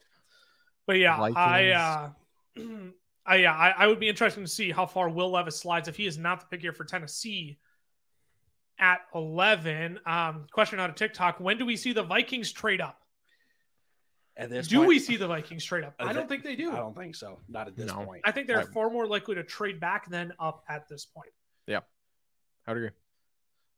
But 0.87 0.99
yeah, 0.99 1.21
I 1.21 1.71
uh 1.71 2.11
I 3.27 3.37
yeah, 3.37 3.55
I, 3.55 3.71
I 3.71 3.87
would 3.87 4.01
be 4.01 4.09
interested 4.09 4.41
to 4.41 4.47
see 4.49 4.71
how 4.71 4.87
far 4.87 5.09
Will 5.09 5.31
Levis 5.31 5.59
slides 5.59 5.89
if 5.89 5.97
he 5.97 6.07
is 6.07 6.19
not 6.19 6.41
the 6.41 6.47
pick 6.47 6.61
here 6.61 6.73
for 6.73 6.85
Tennessee 6.85 7.59
at 8.79 9.01
11. 9.15 10.01
Um 10.07 10.47
question 10.53 10.79
out 10.81 10.91
of 10.91 10.97
TikTok, 10.97 11.41
when 11.41 11.57
do 11.59 11.65
we 11.67 11.77
see 11.77 11.93
the 11.93 12.03
Vikings 12.03 12.53
trade 12.53 12.81
up? 12.81 12.99
At 14.37 14.51
this 14.51 14.67
Do 14.67 14.79
point- 14.79 14.89
we 14.89 14.99
see 14.99 15.17
the 15.17 15.29
Vikings 15.29 15.65
trade 15.65 15.85
up? 15.85 15.95
I 16.01 16.07
I 16.09 16.13
don't 16.13 16.25
thi- 16.25 16.29
think 16.29 16.43
they 16.45 16.57
do. 16.57 16.73
I 16.73 16.77
don't 16.77 16.97
think 16.97 17.15
so. 17.15 17.39
Not 17.49 17.69
at 17.69 17.77
this 17.77 17.87
No. 17.87 18.05
point. 18.05 18.23
I 18.25 18.33
think 18.33 18.47
they're 18.49 18.61
I- 18.61 18.65
far 18.65 18.91
more 18.91 19.07
likely 19.07 19.37
to 19.37 19.45
trade 19.45 19.79
back 19.81 20.09
than 20.11 20.33
up 20.41 20.65
at 20.69 20.89
this 20.89 21.05
point. 21.07 21.31
Yeah, 21.69 21.81
I 22.67 22.73
would 22.73 22.79
agree. 22.79 22.91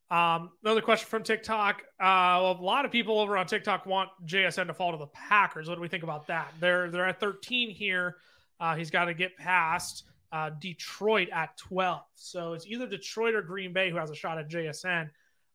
Um, 0.09 0.51
another 0.63 0.81
question 0.81 1.07
from 1.07 1.23
TikTok. 1.23 1.83
Uh, 2.01 2.05
a 2.05 2.57
lot 2.61 2.85
of 2.85 2.91
people 2.91 3.19
over 3.19 3.37
on 3.37 3.45
TikTok 3.45 3.85
want 3.85 4.09
JSN 4.25 4.67
to 4.67 4.73
fall 4.73 4.91
to 4.93 4.97
the 4.97 5.07
Packers. 5.07 5.67
What 5.67 5.75
do 5.75 5.81
we 5.81 5.89
think 5.89 6.03
about 6.03 6.27
that? 6.27 6.53
They're 6.59 6.89
they're 6.89 7.07
at 7.07 7.19
13 7.19 7.69
here. 7.69 8.17
Uh, 8.59 8.75
he's 8.75 8.89
got 8.89 9.05
to 9.05 9.13
get 9.13 9.35
past 9.37 10.05
uh, 10.31 10.51
Detroit 10.59 11.29
at 11.31 11.57
12. 11.57 12.01
So 12.15 12.53
it's 12.53 12.65
either 12.65 12.87
Detroit 12.87 13.35
or 13.35 13.41
Green 13.41 13.73
Bay 13.73 13.89
who 13.89 13.97
has 13.97 14.09
a 14.09 14.15
shot 14.15 14.37
at 14.37 14.49
JSN. 14.49 15.09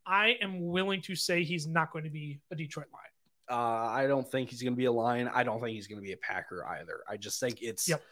I 0.06 0.36
am 0.40 0.66
willing 0.66 1.00
to 1.02 1.14
say 1.14 1.44
he's 1.44 1.66
not 1.66 1.92
going 1.92 2.04
to 2.04 2.10
be 2.10 2.40
a 2.50 2.56
Detroit 2.56 2.86
line. 2.92 3.02
Uh, 3.50 3.86
I 3.88 4.06
don't 4.06 4.28
think 4.30 4.50
he's 4.50 4.62
going 4.62 4.72
to 4.72 4.78
be 4.78 4.86
a 4.86 4.92
Lion. 4.92 5.28
I 5.32 5.42
don't 5.42 5.60
think 5.60 5.74
he's 5.74 5.86
going 5.86 6.00
to 6.00 6.04
be 6.04 6.12
a 6.12 6.16
Packer 6.16 6.64
either. 6.66 7.00
I 7.08 7.16
just 7.16 7.40
think 7.40 7.60
it's 7.60 7.88
Yep. 7.88 8.02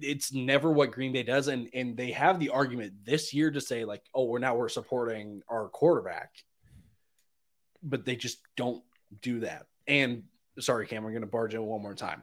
It's 0.00 0.32
never 0.32 0.70
what 0.70 0.92
Green 0.92 1.12
Bay 1.12 1.22
does, 1.22 1.48
and 1.48 1.68
and 1.74 1.96
they 1.96 2.12
have 2.12 2.38
the 2.38 2.50
argument 2.50 2.92
this 3.04 3.34
year 3.34 3.50
to 3.50 3.60
say 3.60 3.84
like, 3.84 4.02
oh, 4.14 4.24
we're 4.24 4.38
now 4.38 4.54
we're 4.56 4.68
supporting 4.68 5.42
our 5.48 5.68
quarterback, 5.68 6.32
but 7.82 8.04
they 8.04 8.16
just 8.16 8.38
don't 8.56 8.82
do 9.22 9.40
that. 9.40 9.66
And 9.86 10.24
sorry, 10.58 10.86
Cam, 10.86 11.02
we're 11.02 11.10
going 11.10 11.22
to 11.22 11.26
barge 11.26 11.54
in 11.54 11.62
one 11.62 11.82
more 11.82 11.94
time. 11.94 12.22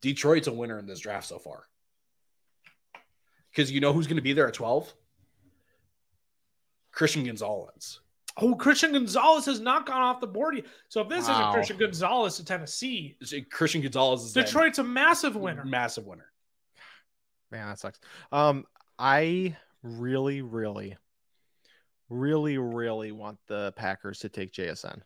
Detroit's 0.00 0.48
a 0.48 0.52
winner 0.52 0.78
in 0.78 0.86
this 0.86 1.00
draft 1.00 1.26
so 1.26 1.38
far 1.38 1.64
because 3.50 3.70
you 3.70 3.80
know 3.80 3.92
who's 3.92 4.06
going 4.06 4.16
to 4.16 4.22
be 4.22 4.32
there 4.32 4.48
at 4.48 4.54
twelve. 4.54 4.92
Christian 6.92 7.24
Gonzalez. 7.24 8.00
Oh, 8.36 8.54
Christian 8.54 8.92
Gonzalez 8.92 9.44
has 9.46 9.60
not 9.60 9.86
gone 9.86 10.00
off 10.00 10.20
the 10.20 10.26
board 10.26 10.56
yet. 10.56 10.64
So 10.88 11.02
if 11.02 11.08
this 11.08 11.28
isn't 11.28 11.52
Christian 11.52 11.76
Gonzalez 11.78 12.36
to 12.36 12.44
Tennessee, 12.44 13.16
Christian 13.50 13.82
Gonzalez 13.82 14.22
is 14.24 14.32
Detroit's 14.32 14.78
a 14.78 14.84
massive 14.84 15.36
winner. 15.36 15.64
massive 15.64 16.06
winner. 16.06 16.29
Man, 17.50 17.68
that 17.68 17.78
sucks. 17.78 17.98
Um, 18.32 18.64
I 18.98 19.56
really, 19.82 20.42
really, 20.42 20.96
really, 22.08 22.58
really 22.58 23.12
want 23.12 23.38
the 23.46 23.72
Packers 23.76 24.20
to 24.20 24.28
take 24.28 24.52
JSN. 24.52 25.00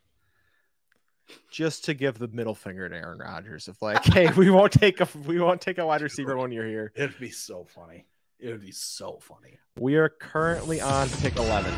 Just 1.51 1.87
to 1.87 1.95
give 1.95 2.19
the 2.19 2.29
middle 2.29 2.55
finger 2.55 2.87
to 2.87 2.95
Aaron 2.95 3.19
Rodgers 3.19 3.66
of 3.69 3.81
like, 3.81 4.05
hey, 4.05 4.31
we 4.37 4.51
won't 4.51 4.73
take 4.73 5.01
a 5.01 5.09
we 5.27 5.41
won't 5.41 5.61
take 5.61 5.79
a 5.79 5.87
wide 5.87 6.03
receiver 6.03 6.37
when 6.37 6.53
you're 6.53 6.66
here. 6.66 6.93
It'd 6.95 7.19
be 7.19 7.31
so 7.31 7.65
funny. 7.65 8.05
It 8.39 8.49
would 8.51 8.61
be 8.61 8.73
so 8.73 9.19
funny. 9.23 9.59
We 9.79 9.97
are 9.97 10.11
currently 10.11 10.83
on 10.83 11.09
pick 11.09 11.37
eleven. 11.37 11.73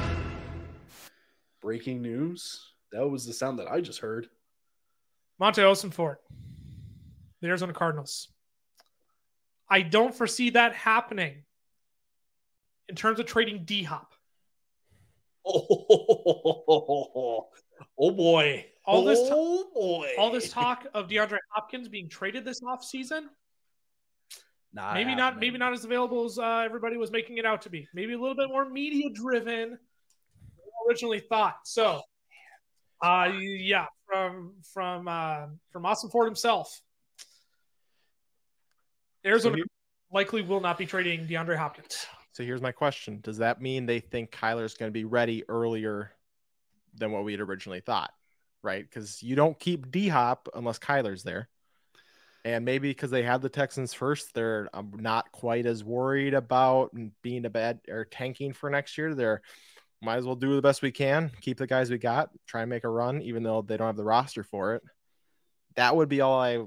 Breaking 1.60 2.02
news. 2.02 2.72
That 2.90 3.08
was 3.08 3.24
the 3.24 3.32
sound 3.32 3.60
that 3.60 3.68
I 3.70 3.80
just 3.80 4.00
heard. 4.00 4.28
Monti 5.38 5.60
Ossenfort, 5.60 6.16
the 7.40 7.48
Arizona 7.48 7.72
Cardinals. 7.72 8.28
I 9.68 9.82
don't 9.82 10.14
foresee 10.14 10.50
that 10.50 10.74
happening 10.74 11.42
in 12.88 12.94
terms 12.94 13.18
of 13.18 13.26
trading 13.26 13.64
D 13.64 13.82
Hop. 13.82 14.12
Oh, 15.44 17.48
oh 17.98 18.10
boy. 18.10 18.66
All 18.84 19.04
this 19.04 19.20
t- 19.20 19.28
oh 19.32 19.70
boy. 19.74 20.10
All 20.18 20.30
this 20.30 20.50
talk 20.50 20.86
of 20.94 21.08
DeAndre 21.08 21.38
Hopkins 21.50 21.88
being 21.88 22.08
traded 22.08 22.44
this 22.44 22.60
offseason, 22.60 23.24
Not 24.72 24.94
maybe 24.94 25.14
not, 25.14 25.40
maybe 25.40 25.58
not 25.58 25.72
as 25.72 25.84
available 25.84 26.24
as 26.24 26.38
uh, 26.38 26.62
everybody 26.64 26.96
was 26.96 27.10
making 27.10 27.38
it 27.38 27.44
out 27.44 27.62
to 27.62 27.70
be. 27.70 27.88
Maybe 27.94 28.12
a 28.12 28.18
little 28.18 28.36
bit 28.36 28.48
more 28.48 28.68
media 28.68 29.10
driven 29.12 29.78
originally 30.88 31.20
thought. 31.20 31.58
So, 31.64 32.02
uh, 33.02 33.32
yeah, 33.40 33.86
from 34.06 34.54
from 34.72 35.08
uh, 35.08 35.46
from 35.72 35.82
Ossenfort 35.82 36.26
himself, 36.26 36.80
Arizona 39.26 39.56
here- 39.56 39.66
likely 40.12 40.42
will 40.42 40.60
not 40.60 40.78
be 40.78 40.86
trading 40.86 41.26
DeAndre 41.26 41.56
Hopkins. 41.56 42.06
So 42.32 42.42
here's 42.44 42.62
my 42.62 42.72
question: 42.72 43.20
Does 43.22 43.38
that 43.38 43.60
mean 43.60 43.86
they 43.86 44.00
think 44.00 44.30
Kyler's 44.30 44.74
going 44.74 44.88
to 44.88 44.92
be 44.92 45.04
ready 45.04 45.42
earlier 45.48 46.12
than 46.94 47.12
what 47.12 47.24
we 47.24 47.32
had 47.32 47.40
originally 47.40 47.80
thought? 47.80 48.12
Right? 48.62 48.82
Because 48.82 49.22
you 49.22 49.36
don't 49.36 49.58
keep 49.58 49.90
D 49.90 50.08
Hop 50.08 50.48
unless 50.54 50.78
Kyler's 50.78 51.22
there. 51.22 51.48
And 52.44 52.64
maybe 52.64 52.90
because 52.90 53.10
they 53.10 53.24
have 53.24 53.42
the 53.42 53.48
Texans 53.48 53.92
first, 53.92 54.32
they're 54.32 54.68
um, 54.72 54.92
not 54.94 55.32
quite 55.32 55.66
as 55.66 55.82
worried 55.82 56.32
about 56.32 56.94
being 57.20 57.44
a 57.44 57.50
bad 57.50 57.80
or 57.88 58.04
tanking 58.04 58.52
for 58.52 58.70
next 58.70 58.96
year. 58.96 59.16
They're 59.16 59.42
might 60.02 60.18
as 60.18 60.26
well 60.26 60.36
do 60.36 60.54
the 60.54 60.62
best 60.62 60.82
we 60.82 60.92
can, 60.92 61.32
keep 61.40 61.58
the 61.58 61.66
guys 61.66 61.90
we 61.90 61.98
got, 61.98 62.30
try 62.46 62.60
and 62.60 62.70
make 62.70 62.84
a 62.84 62.88
run, 62.88 63.22
even 63.22 63.42
though 63.42 63.62
they 63.62 63.76
don't 63.76 63.88
have 63.88 63.96
the 63.96 64.04
roster 64.04 64.44
for 64.44 64.74
it. 64.74 64.82
That 65.74 65.96
would 65.96 66.08
be 66.08 66.20
all 66.20 66.38
I. 66.38 66.64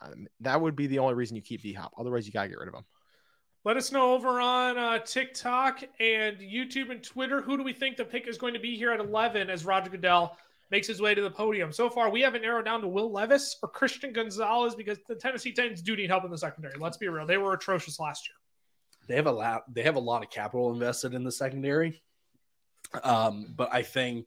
um, 0.00 0.26
That 0.40 0.60
would 0.60 0.76
be 0.76 0.86
the 0.86 0.98
only 0.98 1.14
reason 1.14 1.36
you 1.36 1.42
keep 1.42 1.62
D 1.62 1.72
Hop. 1.72 1.92
Otherwise, 1.98 2.26
you 2.26 2.32
gotta 2.32 2.48
get 2.48 2.58
rid 2.58 2.68
of 2.68 2.74
him. 2.74 2.84
Let 3.64 3.76
us 3.76 3.92
know 3.92 4.14
over 4.14 4.40
on 4.40 4.78
uh, 4.78 5.00
TikTok 5.00 5.82
and 6.00 6.38
YouTube 6.38 6.90
and 6.90 7.02
Twitter. 7.02 7.42
Who 7.42 7.58
do 7.58 7.62
we 7.62 7.74
think 7.74 7.98
the 7.98 8.04
pick 8.06 8.26
is 8.26 8.38
going 8.38 8.54
to 8.54 8.60
be 8.60 8.74
here 8.74 8.90
at 8.90 9.00
11 9.00 9.50
as 9.50 9.66
Roger 9.66 9.90
Goodell 9.90 10.34
makes 10.70 10.86
his 10.86 11.02
way 11.02 11.14
to 11.14 11.20
the 11.20 11.30
podium? 11.30 11.70
So 11.70 11.90
far, 11.90 12.08
we 12.08 12.22
haven't 12.22 12.40
narrowed 12.40 12.64
down 12.64 12.80
to 12.80 12.88
Will 12.88 13.12
Levis 13.12 13.56
or 13.62 13.68
Christian 13.68 14.14
Gonzalez 14.14 14.74
because 14.74 14.96
the 15.06 15.14
Tennessee 15.14 15.52
Titans 15.52 15.82
do 15.82 15.94
need 15.94 16.08
help 16.08 16.24
in 16.24 16.30
the 16.30 16.38
secondary. 16.38 16.72
Let's 16.78 16.96
be 16.96 17.08
real. 17.08 17.26
They 17.26 17.36
were 17.36 17.52
atrocious 17.52 18.00
last 18.00 18.28
year. 18.30 18.36
they 19.08 19.16
have 19.16 19.26
a 19.26 19.32
lot 19.32 19.64
they 19.74 19.82
have 19.82 19.96
a 19.96 20.00
lot 20.00 20.22
of 20.24 20.30
capital 20.30 20.72
invested 20.72 21.12
in 21.12 21.22
the 21.22 21.32
secondary. 21.32 22.00
Um, 23.04 23.52
but 23.54 23.68
I 23.74 23.82
think 23.82 24.26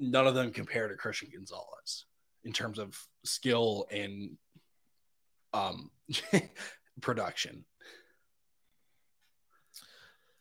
none 0.00 0.26
of 0.26 0.34
them 0.34 0.50
compare 0.50 0.88
to 0.88 0.96
Christian 0.96 1.28
Gonzalez 1.32 2.04
in 2.46 2.52
terms 2.52 2.78
of 2.78 2.96
skill 3.24 3.86
and 3.90 4.38
um 5.52 5.90
production. 7.02 7.64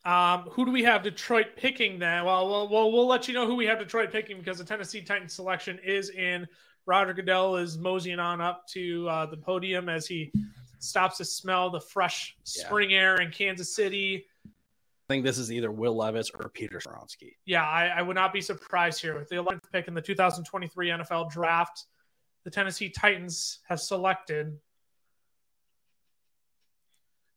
Um, 0.06 0.42
who 0.52 0.66
do 0.66 0.72
we 0.72 0.84
have 0.84 1.02
Detroit 1.02 1.48
picking 1.58 1.98
then? 1.98 2.26
Well, 2.26 2.48
well, 2.48 2.70
well, 2.70 2.92
we'll 2.92 3.08
let 3.08 3.28
you 3.28 3.34
know 3.34 3.48
who 3.48 3.56
we 3.56 3.66
have 3.66 3.80
Detroit 3.80 4.12
picking 4.12 4.38
because 4.38 4.60
the 4.60 4.64
Tennessee 4.64 5.02
Titans 5.02 5.34
selection 5.34 5.80
is 5.84 6.12
in. 6.12 6.48
Roger 6.86 7.14
Goodell 7.14 7.56
is 7.56 7.80
moseying 7.80 8.20
on 8.20 8.40
up 8.40 8.68
to 8.68 9.10
uh, 9.10 9.26
the 9.26 9.38
podium 9.38 9.90
as 9.90 10.06
he 10.06 10.32
stops 10.78 11.18
to 11.18 11.26
smell 11.26 11.72
the 11.72 11.80
fresh 11.82 12.36
Yeah. 12.56 12.66
spring 12.68 12.94
air 12.94 13.20
in 13.20 13.32
Kansas 13.32 13.76
City. 13.76 14.28
I 14.46 15.14
think 15.14 15.24
this 15.26 15.40
is 15.40 15.52
either 15.52 15.72
Will 15.72 15.96
Levis 15.96 16.30
or 16.40 16.50
Peter 16.50 16.78
Skoronski. 16.80 17.34
Yeah, 17.46 17.64
I, 17.68 17.88
I 17.88 18.02
would 18.04 18.16
not 18.16 18.32
be 18.32 18.42
surprised 18.42 19.02
here 19.02 19.18
with 19.18 19.30
the 19.30 19.38
11th 19.38 19.72
pick 19.72 19.88
in 19.88 19.96
the 19.96 20.02
2023 20.02 20.90
NFL 20.90 21.32
Draft. 21.32 21.86
The 22.46 22.52
Tennessee 22.52 22.90
Titans 22.90 23.60
have 23.68 23.82
selected 23.82 24.58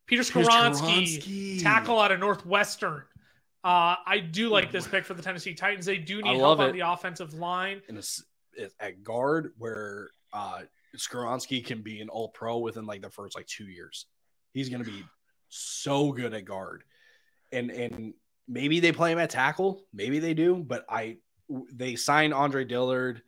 Peter 0.05 0.21
Skoronski, 0.23 1.61
tackle 1.61 1.99
out 1.99 2.11
of 2.11 2.19
Northwestern. 2.19 3.03
Uh, 3.63 3.95
I 4.05 4.19
do 4.19 4.49
like 4.49 4.71
this 4.71 4.87
pick 4.87 5.03
for 5.03 5.13
the 5.13 5.21
Tennessee 5.21 5.53
Titans. 5.53 5.85
They 5.85 5.97
do 5.97 6.21
need 6.21 6.37
help 6.37 6.59
on 6.59 6.71
the 6.71 6.79
offensive 6.81 7.33
line. 7.33 7.81
in 7.89 7.95
a 7.97 7.99
s 7.99 8.23
at 8.79 9.03
guard 9.03 9.53
where 9.57 10.09
uh 10.33 10.61
Skoronski 10.97 11.63
can 11.65 11.81
be 11.81 12.01
an 12.01 12.09
all 12.09 12.29
pro 12.29 12.57
within 12.57 12.85
like 12.85 13.01
the 13.01 13.09
first 13.09 13.35
like 13.35 13.47
two 13.47 13.67
years. 13.67 14.05
He's 14.53 14.69
gonna 14.69 14.83
be 14.83 15.03
so 15.49 16.11
good 16.11 16.33
at 16.33 16.45
guard. 16.45 16.83
And 17.51 17.69
and 17.69 18.13
maybe 18.47 18.79
they 18.79 18.91
play 18.91 19.11
him 19.11 19.19
at 19.19 19.29
tackle, 19.29 19.85
maybe 19.93 20.19
they 20.19 20.33
do, 20.33 20.55
but 20.55 20.85
I 20.89 21.17
they 21.73 21.95
signed 21.95 22.33
Andre 22.33 22.63
Dillard, 22.63 23.21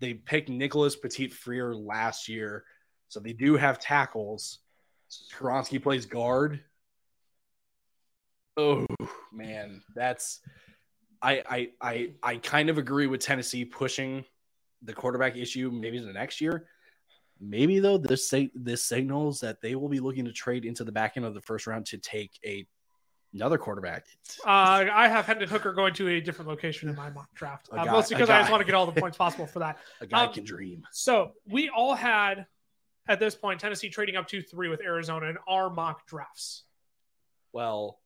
they 0.00 0.14
picked 0.14 0.48
Nicholas 0.48 0.96
Petit-Frere 0.96 1.74
last 1.74 2.28
year. 2.28 2.64
So 3.08 3.20
they 3.20 3.32
do 3.32 3.56
have 3.56 3.78
tackles. 3.78 4.58
Skoronski 5.10 5.82
plays 5.82 6.06
guard. 6.06 6.60
Oh 8.56 8.86
man, 9.32 9.82
that's 9.94 10.40
I 11.22 11.42
I 11.48 11.68
I 11.80 12.12
I 12.22 12.36
kind 12.38 12.70
of 12.70 12.78
agree 12.78 13.06
with 13.06 13.20
Tennessee 13.20 13.64
pushing 13.64 14.24
the 14.82 14.92
quarterback 14.92 15.36
issue 15.36 15.70
maybe 15.70 15.98
the 15.98 16.12
next 16.12 16.40
year. 16.40 16.68
Maybe 17.38 17.80
though 17.80 17.98
this 17.98 18.28
sig- 18.28 18.50
this 18.54 18.82
signals 18.82 19.40
that 19.40 19.60
they 19.60 19.74
will 19.74 19.88
be 19.88 20.00
looking 20.00 20.24
to 20.24 20.32
trade 20.32 20.64
into 20.64 20.84
the 20.84 20.92
back 20.92 21.16
end 21.16 21.26
of 21.26 21.34
the 21.34 21.42
first 21.42 21.66
round 21.66 21.86
to 21.86 21.98
take 21.98 22.32
a 22.44 22.66
another 23.34 23.58
quarterback. 23.58 24.06
Uh, 24.46 24.86
I 24.92 25.08
have 25.08 25.26
Hendon 25.26 25.48
Hooker 25.48 25.72
going 25.72 25.94
to 25.94 26.08
a 26.08 26.20
different 26.20 26.48
location 26.48 26.88
in 26.88 26.94
my 26.94 27.10
mock 27.10 27.32
draft, 27.34 27.68
uh, 27.72 27.84
guy- 27.84 27.92
mostly 27.92 28.16
because 28.16 28.30
I 28.30 28.40
just 28.40 28.50
want 28.50 28.60
to 28.60 28.64
get 28.66 28.74
all 28.74 28.86
the 28.86 28.92
points 29.00 29.16
possible 29.16 29.46
for 29.46 29.58
that. 29.60 29.78
A 30.00 30.06
guy 30.06 30.24
Um, 30.26 30.32
can 30.32 30.44
dream. 30.44 30.86
So 30.92 31.32
we 31.46 31.68
all 31.68 31.94
had 31.94 32.46
at 33.08 33.20
this 33.20 33.34
point 33.34 33.60
Tennessee 33.60 33.88
trading 33.88 34.16
up 34.16 34.26
to 34.28 34.42
three 34.42 34.68
with 34.68 34.80
Arizona 34.80 35.26
in 35.26 35.38
our 35.48 35.70
mock 35.70 36.06
drafts. 36.06 36.64
Well, 37.52 37.98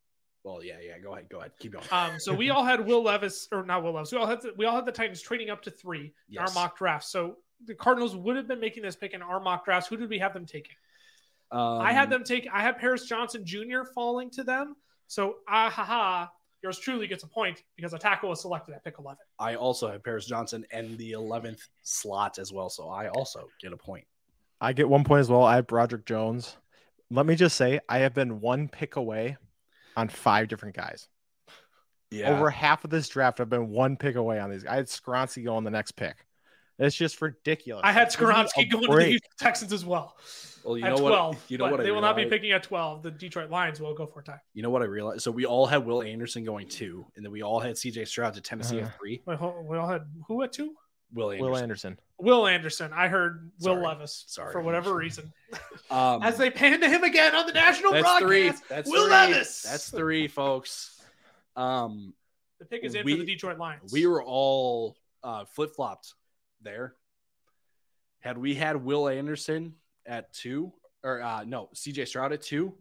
well, 0.43 0.63
yeah, 0.63 0.77
yeah. 0.81 0.97
Go 0.99 1.13
ahead, 1.13 1.27
go 1.29 1.39
ahead, 1.39 1.51
keep 1.59 1.73
going. 1.73 1.85
Um, 1.91 2.19
so 2.19 2.33
we 2.33 2.49
all 2.49 2.63
had 2.63 2.85
Will 2.85 3.03
Levis 3.03 3.47
or 3.51 3.63
not 3.65 3.83
Will 3.83 3.93
Levis. 3.93 4.11
We 4.11 4.17
all 4.17 4.27
had 4.27 4.41
the, 4.41 4.53
we 4.57 4.65
all 4.65 4.75
had 4.75 4.85
the 4.85 4.91
Titans 4.91 5.21
trading 5.21 5.49
up 5.49 5.61
to 5.63 5.71
three 5.71 6.13
in 6.29 6.37
our 6.39 6.51
mock 6.53 6.77
drafts. 6.77 7.11
So 7.11 7.37
the 7.65 7.75
Cardinals 7.75 8.15
would 8.15 8.35
have 8.37 8.47
been 8.47 8.59
making 8.59 8.81
this 8.83 8.95
pick 8.95 9.13
in 9.13 9.21
our 9.21 9.39
mock 9.39 9.65
drafts. 9.65 9.87
Who 9.89 9.97
did 9.97 10.09
we 10.09 10.17
have 10.19 10.33
them 10.33 10.45
taking? 10.45 10.75
I 11.51 11.91
had 11.93 12.05
Um, 12.05 12.09
them 12.11 12.23
take. 12.23 12.47
I 12.51 12.61
had 12.61 12.77
Paris 12.77 13.05
Johnson 13.05 13.45
Jr. 13.45 13.83
falling 13.93 14.29
to 14.31 14.43
them. 14.43 14.75
So 15.11 15.35
ah 15.49 15.69
ha 15.69 15.83
ha. 15.83 16.31
Yours 16.63 16.79
truly 16.79 17.05
gets 17.05 17.23
a 17.23 17.27
point 17.27 17.63
because 17.75 17.91
a 17.91 17.99
tackle 17.99 18.29
was 18.29 18.39
selected 18.39 18.73
at 18.75 18.81
pick 18.85 18.97
eleven. 18.97 19.19
I 19.37 19.55
also 19.55 19.91
have 19.91 20.05
Paris 20.05 20.25
Johnson 20.25 20.65
and 20.71 20.97
the 20.97 21.11
eleventh 21.11 21.67
slot 21.81 22.39
as 22.39 22.53
well, 22.53 22.69
so 22.69 22.87
I 22.87 23.09
also 23.09 23.49
get 23.61 23.73
a 23.73 23.77
point. 23.77 24.05
I 24.61 24.71
get 24.71 24.87
one 24.87 25.03
point 25.03 25.19
as 25.19 25.29
well. 25.29 25.43
I 25.43 25.55
have 25.55 25.67
Broderick 25.67 26.05
Jones. 26.05 26.55
Let 27.09 27.25
me 27.25 27.35
just 27.35 27.57
say, 27.57 27.81
I 27.89 27.97
have 27.97 28.13
been 28.13 28.39
one 28.39 28.69
pick 28.69 28.95
away 28.95 29.35
on 29.97 30.07
five 30.07 30.47
different 30.47 30.77
guys. 30.77 31.09
Yeah, 32.09 32.33
Over 32.33 32.49
half 32.49 32.85
of 32.85 32.89
this 32.89 33.09
draft, 33.09 33.41
I've 33.41 33.49
been 33.49 33.69
one 33.69 33.97
pick 33.97 34.15
away 34.15 34.39
on 34.39 34.49
these. 34.49 34.65
I 34.65 34.75
had 34.75 34.85
Skoronski 34.85 35.43
go 35.43 35.57
on 35.57 35.65
the 35.65 35.71
next 35.71 35.97
pick. 35.97 36.25
It's 36.81 36.95
just 36.95 37.21
ridiculous. 37.21 37.81
I 37.85 37.91
had 37.91 38.09
Give 38.09 38.21
me 38.21 38.25
a 38.25 38.29
Skoronski 38.33 38.71
going 38.71 38.89
to 38.89 38.95
the. 38.97 39.03
Houston 39.05 39.29
Texans 39.39 39.71
as 39.73 39.85
well 39.85 40.15
well, 40.63 40.77
you 40.77 40.83
at 40.85 40.91
know 40.91 40.97
twelve. 40.97 41.35
what? 41.35 41.43
You 41.51 41.57
know 41.57 41.65
but 41.65 41.71
what? 41.71 41.79
I 41.79 41.83
they 41.83 41.91
will 41.91 42.01
not 42.01 42.15
be 42.15 42.25
picking 42.25 42.51
at 42.51 42.63
twelve. 42.63 43.01
The 43.03 43.11
Detroit 43.11 43.49
Lions 43.49 43.79
will 43.79 43.93
go 43.93 44.05
for 44.05 44.19
a 44.19 44.23
tie. 44.23 44.39
You 44.53 44.61
know 44.63 44.69
what 44.69 44.81
I 44.81 44.85
realized? 44.85 45.21
So 45.21 45.31
we 45.31 45.45
all 45.45 45.65
had 45.65 45.85
Will 45.85 46.01
Anderson 46.03 46.43
going 46.43 46.67
two, 46.67 47.05
and 47.15 47.25
then 47.25 47.31
we 47.31 47.41
all 47.41 47.59
had 47.59 47.75
CJ 47.75 48.07
Stroud 48.07 48.33
to 48.35 48.41
Tennessee 48.41 48.79
Uh-huh. 48.79 48.87
at 48.87 48.97
three. 48.99 49.21
Wait, 49.25 49.39
we 49.41 49.77
all 49.77 49.87
had 49.87 50.03
who 50.27 50.41
at 50.43 50.51
two? 50.53 50.75
Will 51.13 51.31
Anderson. 51.31 51.45
Will 51.51 51.57
Anderson. 51.57 51.99
Will 52.19 52.47
Anderson. 52.47 52.91
I 52.93 53.07
heard 53.09 53.51
Will 53.59 53.73
Sorry. 53.75 53.83
Levis 53.85 54.23
Sorry. 54.27 54.51
for 54.53 54.61
whatever 54.61 54.95
reason. 54.95 55.31
Um, 55.91 56.23
As 56.23 56.37
they 56.37 56.49
pan 56.49 56.79
to 56.79 56.87
him 56.87 57.03
again 57.03 57.35
on 57.35 57.45
the 57.45 57.51
national 57.51 57.91
that's 57.91 58.03
broadcast. 58.03 58.23
three. 58.25 58.51
That's 58.69 58.89
Will 58.89 59.03
three. 59.07 59.11
Levis. 59.11 59.61
That's 59.63 59.89
three, 59.89 60.29
folks. 60.29 61.01
Um, 61.57 62.13
The 62.59 62.65
pick 62.65 62.85
is 62.85 62.95
in 62.95 63.03
We- 63.05 63.13
for 63.13 63.17
the 63.19 63.25
Detroit 63.25 63.57
Lions. 63.57 63.91
we 63.91 64.05
were 64.07 64.23
all 64.23 64.95
uh, 65.21 65.43
flip 65.43 65.75
flopped 65.75 66.13
there. 66.63 66.95
Had 68.19 68.37
we 68.37 68.55
had 68.55 68.83
Will 68.83 69.07
Anderson 69.07 69.73
at 70.05 70.31
two, 70.33 70.71
or 71.03 71.21
uh, 71.21 71.43
no, 71.43 71.69
CJ 71.73 72.07
Stroud 72.07 72.33
at 72.33 72.41
two, 72.41 72.73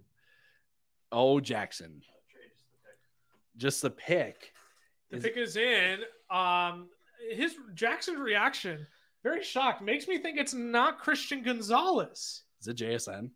oh 1.10 1.40
Jackson, 1.40 2.02
just 3.56 3.82
the 3.82 3.90
pick. 3.90 4.52
the 5.10 5.16
is- 5.16 5.22
pick 5.22 5.36
is 5.36 5.56
in. 5.56 6.00
Um, 6.30 6.88
his 7.30 7.54
Jackson's 7.74 8.18
reaction, 8.18 8.86
very 9.22 9.42
shocked, 9.42 9.82
makes 9.82 10.08
me 10.08 10.18
think 10.18 10.38
it's 10.38 10.54
not 10.54 10.98
Christian 10.98 11.42
Gonzalez. 11.42 12.42
Is 12.60 12.68
it 12.68 12.76
JSN? 12.76 13.30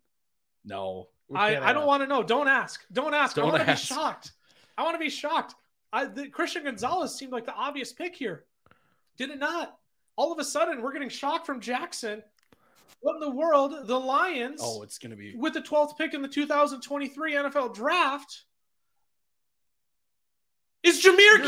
No. 0.63 1.07
I, 1.33 1.57
I 1.57 1.73
don't 1.73 1.87
want 1.87 2.03
to 2.03 2.07
know. 2.07 2.21
Don't 2.21 2.47
ask. 2.47 2.81
Don't 2.91 3.13
ask. 3.13 3.35
Don't 3.35 3.45
I 3.45 3.51
want 3.51 3.65
to 3.65 3.71
be 3.71 3.77
shocked. 3.77 4.31
I 4.77 4.83
want 4.83 4.95
to 4.95 4.99
be 4.99 5.09
shocked. 5.09 5.55
I, 5.91 6.05
the, 6.05 6.27
Christian 6.27 6.63
Gonzalez 6.63 7.15
seemed 7.15 7.31
like 7.31 7.45
the 7.45 7.53
obvious 7.53 7.93
pick 7.93 8.15
here. 8.15 8.45
Did 9.17 9.29
it 9.29 9.39
not? 9.39 9.77
All 10.17 10.31
of 10.31 10.39
a 10.39 10.43
sudden, 10.43 10.81
we're 10.81 10.93
getting 10.93 11.09
shocked 11.09 11.45
from 11.45 11.59
Jackson. 11.59 12.23
What 13.01 13.15
in 13.15 13.19
the 13.19 13.29
world? 13.29 13.87
The 13.87 13.99
Lions, 13.99 14.61
Oh, 14.63 14.81
it's 14.81 14.97
gonna 14.97 15.15
be. 15.15 15.35
with 15.35 15.53
the 15.53 15.61
12th 15.61 15.97
pick 15.97 16.13
in 16.13 16.21
the 16.21 16.27
2023 16.27 17.33
NFL 17.33 17.73
Draft, 17.75 18.43
is 20.83 21.03
Jahmyr 21.03 21.37
Jahmyr 21.43 21.45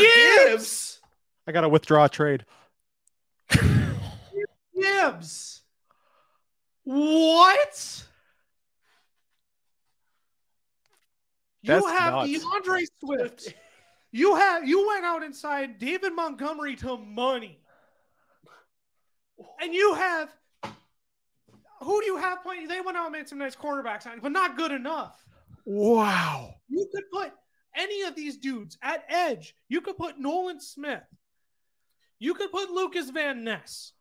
Gibbs. 0.52 1.00
I 1.48 1.52
got 1.54 1.62
to 1.62 1.70
withdraw 1.70 2.06
a 2.06 2.10
trade. 2.10 2.46
Gibbs. 4.76 5.62
What? 6.84 8.04
That's 11.64 11.84
You 11.84 11.88
have 11.88 12.14
nuts. 12.14 12.30
DeAndre 12.46 12.86
Swift. 13.00 13.54
You 14.12 14.36
have 14.36 14.68
you 14.68 14.88
went 14.88 15.06
out 15.06 15.24
inside 15.24 15.80
David 15.80 16.14
Montgomery 16.14 16.76
to 16.78 16.98
money. 16.98 17.60
And 19.62 19.74
you 19.74 19.94
have 19.94 20.30
who 21.82 22.02
do 22.02 22.06
you 22.06 22.18
have 22.18 22.44
playing? 22.44 22.68
They 22.68 22.82
went 22.82 22.98
out 22.98 23.06
and 23.06 23.14
made 23.14 23.30
some 23.30 23.38
nice 23.38 23.56
quarterback 23.56 24.04
signings, 24.04 24.22
but 24.22 24.32
not 24.32 24.58
good 24.58 24.72
enough. 24.72 25.24
Wow. 25.66 26.56
You 26.70 26.88
could 26.94 27.04
put 27.14 27.32
any 27.76 28.04
of 28.04 28.16
these 28.16 28.38
dudes 28.38 28.78
at 28.82 29.04
edge. 29.10 29.56
You 29.70 29.82
could 29.82 29.98
put 29.98 30.18
Nolan 30.18 30.60
Smith. 30.60 31.04
You 32.20 32.34
could 32.34 32.52
put 32.52 32.72
Lukas 32.72 33.10
Van 33.12 33.44
Ness. 33.44 33.94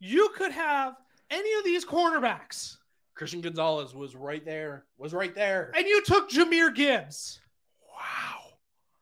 You 0.00 0.30
could 0.34 0.52
have 0.52 0.94
any 1.30 1.58
of 1.58 1.64
these 1.64 1.84
cornerbacks. 1.84 2.76
Christian 3.14 3.40
Gonzalez 3.40 3.94
was 3.94 4.14
right 4.14 4.44
there. 4.44 4.84
Was 4.96 5.12
right 5.12 5.34
there. 5.34 5.72
And 5.76 5.86
you 5.86 6.02
took 6.04 6.30
Jahmyr 6.30 6.74
Gibbs. 6.74 7.40
Wow. 7.82 8.52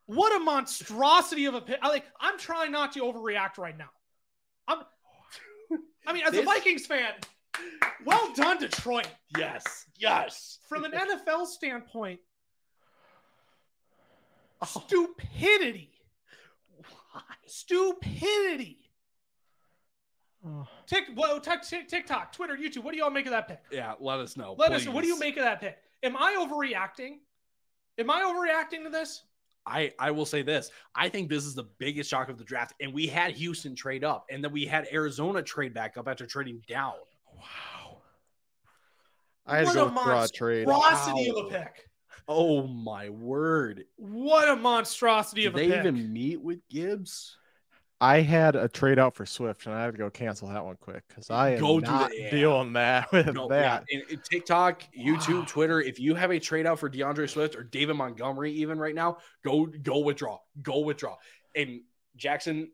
What 0.07 0.35
a 0.35 0.43
monstrosity 0.43 1.45
of 1.45 1.53
a 1.53 1.61
pick. 1.61 1.81
Like, 1.83 2.05
I'm 2.19 2.37
trying 2.37 2.71
not 2.71 2.93
to 2.93 3.01
overreact 3.01 3.57
right 3.57 3.77
now. 3.77 3.89
I'm 4.67 4.79
I 6.07 6.13
mean, 6.13 6.23
as 6.25 6.33
a 6.33 6.41
Vikings 6.41 6.85
fan, 6.85 7.13
well 8.05 8.33
done, 8.33 8.59
Detroit. 8.59 9.09
Yes. 9.37 9.85
Yes. 9.97 10.59
From 10.69 10.85
an 10.85 10.93
NFL 10.93 11.45
standpoint, 11.47 12.21
oh. 14.61 14.65
stupidity. 14.65 15.91
Why? 16.77 17.21
Stupidity. 17.45 18.77
Oh. 20.45 20.65
Tick, 20.85 21.05
well, 21.17 21.41
tick, 21.41 21.61
tick, 21.63 21.89
TikTok, 21.89 22.31
Twitter, 22.31 22.55
YouTube. 22.55 22.83
What 22.83 22.93
do 22.93 22.99
y'all 22.99 23.09
make 23.09 23.25
of 23.25 23.31
that 23.31 23.49
pick? 23.49 23.59
Yeah. 23.69 23.93
Let 23.99 24.19
us 24.19 24.37
know. 24.37 24.55
Let 24.57 24.71
us 24.71 24.85
know. 24.85 24.91
What 24.91 25.01
do 25.01 25.07
you 25.07 25.19
make 25.19 25.35
of 25.35 25.43
that 25.43 25.59
pick? 25.59 25.77
Am 26.03 26.15
I 26.15 26.37
overreacting? 26.39 27.17
Am 27.97 28.09
I 28.09 28.21
overreacting 28.21 28.83
to 28.83 28.89
this? 28.89 29.23
I, 29.67 29.91
I 29.99 30.11
will 30.11 30.25
say 30.25 30.41
this. 30.43 30.71
I 30.95 31.09
think 31.09 31.29
this 31.29 31.45
is 31.45 31.53
the 31.53 31.65
biggest 31.77 32.09
shock 32.09 32.29
of 32.29 32.37
the 32.37 32.43
draft. 32.45 32.73
And 32.79 32.93
we 32.93 33.05
had 33.05 33.31
Houston 33.35 33.75
trade 33.75 34.03
up, 34.03 34.25
and 34.31 34.41
then 34.43 34.51
we 34.53 34.65
had 34.65 34.87
Arizona 34.93 35.41
trade 35.43 35.73
back 35.73 35.97
up 35.97 36.07
after 36.07 36.25
trading 36.25 36.61
down. 36.69 36.93
Wow. 37.35 37.97
I 39.45 39.57
had 39.57 39.65
What 39.67 39.73
to 39.73 39.81
a 39.81 39.89
go 39.89 39.93
withdraw 39.93 40.23
a 40.23 40.27
trade. 40.29 40.67
Monstrosity 40.67 41.31
Wow. 41.31 41.39
of 41.41 41.45
a 41.45 41.49
pick. 41.49 41.89
Oh 42.29 42.67
my 42.67 43.09
word! 43.09 43.85
What 43.95 44.49
a 44.49 44.55
monstrosity 44.57 45.41
Did 45.43 45.47
of 45.49 45.55
a 45.55 45.57
pick. 45.59 45.69
they 45.69 45.75
pick. 45.77 45.85
even 45.85 46.11
meet 46.13 46.41
with 46.41 46.59
Gibbs? 46.69 47.37
I 47.99 48.21
had 48.21 48.55
a 48.55 48.67
trade 48.67 48.99
out 48.99 49.15
for 49.15 49.25
Swift, 49.25 49.65
and 49.65 49.73
I 49.73 49.81
had 49.83 49.91
to 49.93 49.97
go 49.97 50.09
cancel 50.11 50.47
that 50.49 50.63
one 50.63 50.75
quick 50.79 51.03
because 51.07 51.31
I 51.31 51.51
am 51.53 51.59
Go 51.59 51.79
do 51.79 51.87
not 51.87 52.09
that, 52.09 52.19
yeah. 52.19 52.29
dealing 52.29 52.73
that 52.73 53.11
with 53.11 53.33
No, 53.33 53.47
that. 53.47 53.85
yeah, 53.89 53.99
and- 53.99 54.11
and 54.11 54.23
TikTok, 54.23 54.83
YouTube, 54.95 55.39
Wow. 55.39 55.45
Twitter. 55.47 55.81
If 55.81 55.99
you 55.99 56.13
have 56.13 56.31
a 56.31 56.39
trade 56.39 56.67
out 56.67 56.77
for 56.79 56.89
DeAndre 56.89 57.27
Swift 57.29 57.55
or 57.55 57.63
David 57.63 57.95
Montgomery, 57.95 58.51
even 58.53 58.77
right 58.77 58.93
now, 58.93 59.17
go 59.43 59.65
go 59.65 59.99
withdraw, 59.99 60.37
go 60.61 60.79
withdraw. 60.81 61.15
And 61.55 61.81
Jackson, 62.15 62.71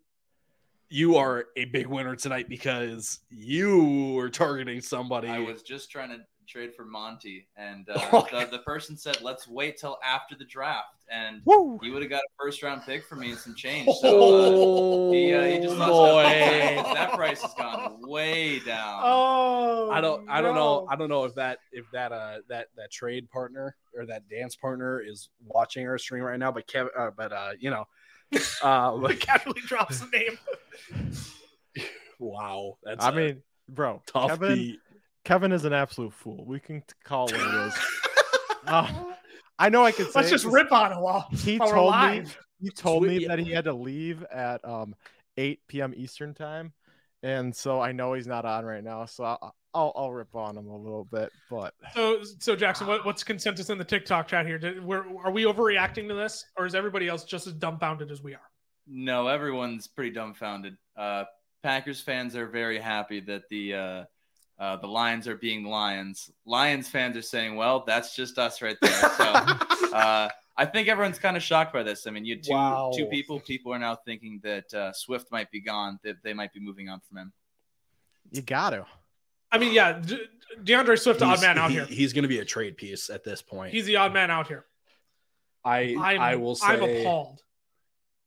you 0.89 1.15
are 1.15 1.45
a 1.55 1.65
big 1.65 1.87
winner 1.87 2.15
tonight 2.17 2.49
because 2.49 3.19
you 3.29 4.13
were 4.15 4.29
targeting 4.29 4.81
somebody. 4.81 5.29
I 5.29 5.39
was 5.39 5.61
just 5.63 5.89
trying 5.89 6.09
to 6.09 6.17
trade 6.48 6.74
for 6.76 6.86
Monty, 6.86 7.48
and 7.56 7.88
uh, 7.94 8.24
the, 8.32 8.48
the 8.52 8.60
person 8.60 8.98
said, 8.98 9.22
"Let's 9.22 9.48
wait 9.48 9.78
till 9.78 9.98
after 10.03 10.36
the 10.36 10.45
draft," 10.45 11.03
and 11.11 11.41
Woo! 11.45 11.80
he 11.82 11.90
would 11.91 12.02
have 12.02 12.10
got 12.11 12.22
a 12.22 12.44
first 12.44 12.61
round 12.64 12.84
pick 12.86 13.06
for 13.06 13.15
me 13.15 13.32
and 13.32 13.40
some 13.40 13.56
change. 13.56 13.95
So 13.98 14.36
uh, 14.36 15.11
he, 15.11 15.34
uh, 15.34 15.44
he 15.44 15.60
just 15.60 15.78
boy. 15.78 16.24
that, 16.24 16.94
that 16.94 17.11
price 17.14 17.41
has 17.41 17.53
gone 17.53 17.98
way 18.07 18.60
down. 18.60 19.02
Oh, 19.03 19.90
I 19.91 20.02
don't 20.02 20.22
I 20.30 20.41
don't 20.41 20.56
know. 20.56 20.86
I 20.90 20.95
don't 20.95 21.10
know 21.10 21.26
if 21.26 21.36
that 21.36 21.60
if 21.72 21.86
that 21.91 22.11
uh 22.11 22.40
that 22.49 22.68
that 22.78 22.91
trade 22.91 23.30
partner 23.30 23.76
or 23.95 24.06
that 24.06 24.28
dance 24.30 24.56
partner 24.56 25.02
is 25.02 25.30
watching 25.45 25.88
our 25.88 25.98
stream 25.98 26.24
right 26.24 26.40
now 26.40 26.52
but 26.52 26.68
Kevin 26.68 26.91
uh, 26.98 27.11
but 27.15 27.32
uh 27.32 27.52
you 27.60 27.70
know 27.70 27.86
uh 28.64 28.98
but 28.98 29.20
casually 29.20 29.61
drops 29.61 29.99
the 29.99 30.07
name. 30.18 31.86
wow 32.20 32.78
that's 32.84 33.03
I 33.03 33.10
a 33.10 33.15
mean, 33.15 33.44
bro, 33.70 34.02
tough 34.06 34.30
Kevin, 34.30 34.56
beat. 34.56 34.80
Kevin 35.23 35.51
is 35.51 35.65
an 35.65 35.73
absolute 35.73 36.13
fool. 36.13 36.43
We 36.45 36.59
can 36.59 36.83
call 37.03 37.27
it 37.27 37.37
what 37.37 37.41
it 37.41 37.67
is. 37.67 37.73
Uh, 38.65 38.89
I 39.59 39.67
know 39.67 39.83
I 39.83 39.91
could 39.91 40.05
say 40.05 40.21
Let's 40.21 40.29
just 40.29 40.45
rip 40.45 40.71
on 40.71 40.93
it 40.93 40.97
while, 40.97 41.27
He 41.31 41.57
while 41.57 41.67
we're 41.67 41.75
told 41.75 41.95
me 42.01 42.31
he 42.61 42.69
told 42.69 43.03
me 43.03 43.25
that 43.25 43.37
he 43.37 43.51
had 43.51 43.65
to 43.65 43.73
leave 43.73 44.23
at 44.23 44.63
um 44.63 44.95
8 45.35 45.59
p.m. 45.67 45.93
Eastern 45.97 46.33
time, 46.33 46.71
and 47.23 47.53
so 47.53 47.81
I 47.81 47.91
know 47.91 48.13
he's 48.13 48.25
not 48.25 48.45
on 48.45 48.63
right 48.63 48.81
now. 48.81 49.03
So 49.03 49.25
I'll 49.25 49.53
I'll, 49.73 49.91
I'll 49.95 50.13
rip 50.13 50.35
on 50.35 50.57
him 50.57 50.67
a 50.67 50.77
little 50.77 51.05
bit, 51.05 51.31
but 51.49 51.73
So, 51.93 52.21
so 52.39 52.55
Jackson, 52.55 52.87
what, 52.87 53.05
what's 53.05 53.23
consensus 53.23 53.69
in 53.69 53.77
the 53.77 53.83
TikTok 53.83 54.27
chat 54.27 54.45
here? 54.45 54.59
Did, 54.59 54.83
we're, 54.83 55.03
are 55.23 55.31
we 55.31 55.43
overreacting 55.45 56.07
to 56.09 56.13
this, 56.13 56.45
or 56.55 56.65
is 56.65 56.75
everybody 56.75 57.07
else 57.07 57.23
just 57.23 57.47
as 57.47 57.53
dumbfounded 57.53 58.11
as 58.11 58.21
we 58.21 58.35
are? 58.35 58.49
No, 58.87 59.27
everyone's 59.27 59.87
pretty 59.87 60.11
dumbfounded. 60.11 60.77
Uh, 60.95 61.23
Packers 61.63 62.01
fans 62.01 62.35
are 62.35 62.47
very 62.47 62.79
happy 62.79 63.19
that 63.21 63.43
the 63.49 63.73
uh, 63.73 64.03
uh, 64.59 64.77
the 64.77 64.88
Lions 64.88 65.27
are 65.27 65.35
being 65.38 65.65
Lions. 65.65 66.31
Lions 66.45 66.88
fans 66.88 67.17
are 67.17 67.21
saying, 67.21 67.55
"Well, 67.55 67.84
that's 67.85 68.15
just 68.15 68.38
us 68.38 68.61
right 68.61 68.77
there." 68.81 68.91
So 69.17 69.97
uh, 69.97 70.30
I 70.57 70.65
think 70.65 70.88
everyone's 70.88 71.19
kind 71.19 71.35
of 71.38 71.43
shocked 71.43 71.73
by 71.73 71.84
this. 71.84 72.05
I 72.07 72.11
mean, 72.11 72.25
you 72.25 72.35
had 72.35 72.43
two 72.43 72.53
Wow. 72.53 72.91
two 72.95 73.05
people. 73.07 73.39
People 73.39 73.73
are 73.73 73.80
now 73.80 73.95
thinking 73.95 74.39
that 74.43 74.73
uh, 74.73 74.91
Swift 74.93 75.31
might 75.31 75.49
be 75.51 75.59
gone. 75.61 75.99
That 76.03 76.17
they 76.23 76.34
might 76.34 76.53
be 76.53 76.59
moving 76.59 76.89
on 76.89 76.99
from 77.07 77.17
him. 77.17 77.34
you 78.31 78.41
got 78.41 78.71
to. 78.71 78.85
I 79.51 79.57
mean, 79.59 79.71
yeah, 79.73 79.93
De- 79.99 80.17
DeAndre 80.63 80.97
Swift, 80.99 81.21
odd 81.21 81.39
man 81.41 81.57
out 81.59 81.69
he- 81.69 81.75
here. 81.77 81.85
he's 81.85 82.11
going 82.13 82.23
to 82.23 82.27
be 82.30 82.39
a 82.39 82.45
trade 82.45 82.75
piece 82.77 83.09
at 83.11 83.23
this 83.23 83.41
point. 83.43 83.71
He's 83.71 83.85
the 83.85 83.97
odd 83.97 84.11
man 84.13 84.31
out 84.31 84.47
here. 84.47 84.65
I 85.65 85.95
I'm, 85.99 86.19
I 86.21 86.35
will 86.35 86.55
say 86.55 86.67
I'm 86.67 86.84
appalled. 86.84 87.41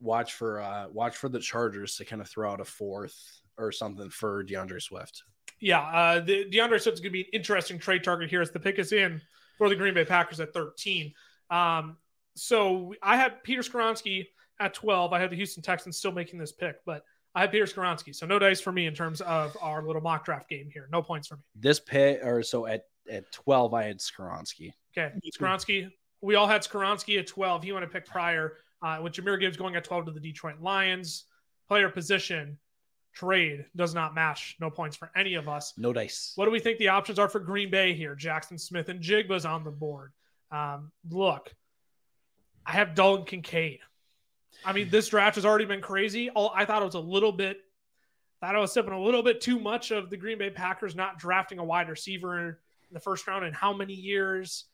watch 0.00 0.34
for 0.34 0.60
uh 0.60 0.86
watch 0.92 1.16
for 1.16 1.28
the 1.28 1.40
Chargers 1.40 1.96
to 1.96 2.04
kind 2.04 2.22
of 2.22 2.28
throw 2.28 2.50
out 2.50 2.60
a 2.60 2.64
fourth 2.64 3.40
or 3.58 3.72
something 3.72 4.08
for 4.10 4.44
DeAndre 4.44 4.80
Swift. 4.82 5.22
Yeah, 5.60 5.80
uh, 5.80 6.20
the 6.20 6.44
DeAndre 6.50 6.80
Swift's 6.80 7.00
going 7.00 7.10
to 7.10 7.10
be 7.10 7.22
an 7.22 7.30
interesting 7.32 7.78
trade 7.78 8.04
target 8.04 8.28
here 8.30 8.42
as 8.42 8.50
the 8.50 8.60
pick 8.60 8.78
is 8.78 8.92
in 8.92 9.20
for 9.58 9.68
the 9.68 9.76
Green 9.76 9.94
Bay 9.94 10.04
Packers 10.04 10.40
at 10.40 10.52
13. 10.52 11.12
Um, 11.50 11.96
so 12.34 12.94
I 13.02 13.16
had 13.16 13.42
Peter 13.42 13.62
Skoronski 13.62 14.26
at 14.60 14.74
12. 14.74 15.12
I 15.12 15.20
have 15.20 15.30
the 15.30 15.36
Houston 15.36 15.62
Texans 15.62 15.96
still 15.96 16.12
making 16.12 16.38
this 16.38 16.52
pick, 16.52 16.84
but 16.84 17.04
I 17.34 17.42
have 17.42 17.50
Peter 17.50 17.64
Skoronski. 17.64 18.14
So 18.14 18.26
no 18.26 18.38
dice 18.38 18.60
for 18.60 18.72
me 18.72 18.86
in 18.86 18.94
terms 18.94 19.20
of 19.22 19.56
our 19.60 19.82
little 19.82 20.02
mock 20.02 20.24
draft 20.24 20.48
game 20.48 20.70
here. 20.72 20.88
No 20.90 21.02
points 21.02 21.28
for 21.28 21.36
me. 21.36 21.42
This 21.54 21.80
pick, 21.80 22.24
or 22.24 22.42
so 22.42 22.66
at 22.66 22.84
at 23.10 23.30
12 23.32 23.74
I 23.74 23.84
had 23.84 23.98
Skoronski. 23.98 24.72
Okay, 24.96 25.12
Skoronski. 25.38 25.90
We 26.22 26.34
all 26.34 26.46
had 26.46 26.62
Skoronski 26.62 27.18
at 27.18 27.26
12. 27.26 27.62
He 27.62 27.72
went 27.72 27.84
to 27.84 27.88
pick 27.88 28.06
prior, 28.06 28.54
uh, 28.82 28.98
with 29.02 29.12
Jahmyr 29.12 29.38
Gibbs 29.38 29.56
going 29.56 29.76
at 29.76 29.84
12 29.84 30.06
to 30.06 30.12
the 30.12 30.20
Detroit 30.20 30.60
Lions. 30.60 31.24
Player 31.68 31.88
position, 31.88 32.58
trade 33.16 33.64
does 33.74 33.94
not 33.94 34.14
match. 34.14 34.56
No 34.60 34.70
points 34.70 34.94
for 34.94 35.10
any 35.16 35.34
of 35.34 35.48
us. 35.48 35.72
No 35.76 35.92
dice. 35.92 36.32
What 36.36 36.44
do 36.44 36.50
we 36.50 36.60
think 36.60 36.78
the 36.78 36.88
options 36.88 37.18
are 37.18 37.28
for 37.28 37.40
Green 37.40 37.70
Bay 37.70 37.94
here? 37.94 38.14
Jaxon 38.14 38.60
Smith-Njigba's 38.60 39.46
on 39.46 39.64
the 39.64 39.70
board. 39.70 40.12
Um, 40.50 40.92
look, 41.10 41.52
I 42.64 42.72
have 42.72 42.94
Dalton 42.94 43.24
Kincaid. 43.24 43.80
I 44.64 44.72
mean, 44.72 44.90
this 44.90 45.08
draft 45.08 45.36
has 45.36 45.46
already 45.46 45.64
been 45.64 45.80
crazy. 45.80 46.30
All 46.30 46.52
I 46.54 46.64
thought 46.64 46.82
it 46.82 46.84
was 46.84 46.94
a 46.94 47.00
little 47.00 47.32
bit, 47.32 47.58
thought 48.40 48.54
I 48.54 48.58
was 48.58 48.72
sipping 48.72 48.92
a 48.92 49.02
little 49.02 49.22
bit 49.22 49.40
too 49.40 49.58
much 49.58 49.90
of 49.90 50.10
the 50.10 50.16
Green 50.16 50.38
Bay 50.38 50.50
Packers 50.50 50.94
not 50.94 51.18
drafting 51.18 51.58
a 51.58 51.64
wide 51.64 51.88
receiver 51.88 52.38
in 52.48 52.56
the 52.92 53.00
first 53.00 53.26
round 53.26 53.44
in 53.44 53.52
how 53.52 53.72
many 53.72 53.94
years? 53.94 54.66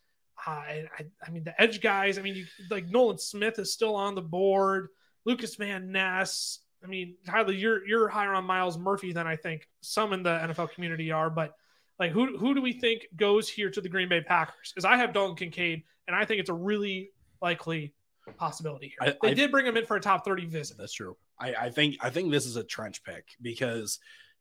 Uh, 0.47 0.51
I, 0.51 0.85
I, 0.99 1.05
I 1.27 1.31
mean, 1.31 1.45
the 1.45 1.61
edge 1.61 1.81
guys. 1.81 2.19
I 2.19 2.23
mean, 2.23 2.35
you, 2.35 2.47
like 2.71 2.89
Nolan 2.89 3.19
Smith 3.19 3.59
is 3.59 3.73
still 3.73 3.95
on 3.95 4.15
the 4.15 4.23
board. 4.23 4.89
Lukas 5.25 5.55
Van 5.55 5.93
Ness. 5.93 6.59
I 6.85 6.87
mean, 6.89 7.17
Tyler, 7.27 7.53
you're 7.53 7.87
you're 7.87 8.09
higher 8.09 8.35
on 8.35 8.45
Myles 8.45 8.79
Murphy 8.79 9.13
than 9.13 9.27
I 9.27 9.37
think 9.37 9.69
some 9.81 10.13
in 10.13 10.23
the 10.23 10.31
NFL 10.31 10.73
community 10.73 11.11
are. 11.11 11.31
But 11.31 11.55
like, 11.99 12.13
who 12.13 12.37
who 12.37 12.55
do 12.55 12.63
we 12.63 12.73
think 12.73 13.07
goes 13.17 13.49
here 13.49 13.71
to 13.71 13.81
the 13.81 13.89
Green 13.89 14.09
Bay 14.09 14.21
Packers? 14.21 14.73
Because 14.75 14.85
I 14.85 14.97
have 14.97 15.13
Dalton 15.13 15.37
Kincaid, 15.37 15.83
and 16.07 16.17
I 16.17 16.25
think 16.25 16.41
it's 16.41 16.51
a 16.51 16.55
really 16.55 17.11
likely 17.41 17.95
possibility 18.37 18.89
here. 18.89 19.15
I- 19.15 19.17
they 19.27 19.31
I- 19.33 19.35
did 19.35 19.51
bring 19.51 19.67
him 19.67 19.77
in 19.77 19.87
for 19.87 19.97
a 19.97 20.01
top 20.01 20.25
thirty 20.25 20.47
visit. 20.47 20.77
That's 20.79 20.93
true. 20.93 21.17
I, 21.39 21.55
I 21.55 21.71
think 21.71 21.97
I 22.01 22.11
think 22.11 22.31
this 22.31 22.47
is 22.47 22.57
a 22.57 22.65
trench 22.65 23.03
pick 23.05 23.29
because 23.41 23.99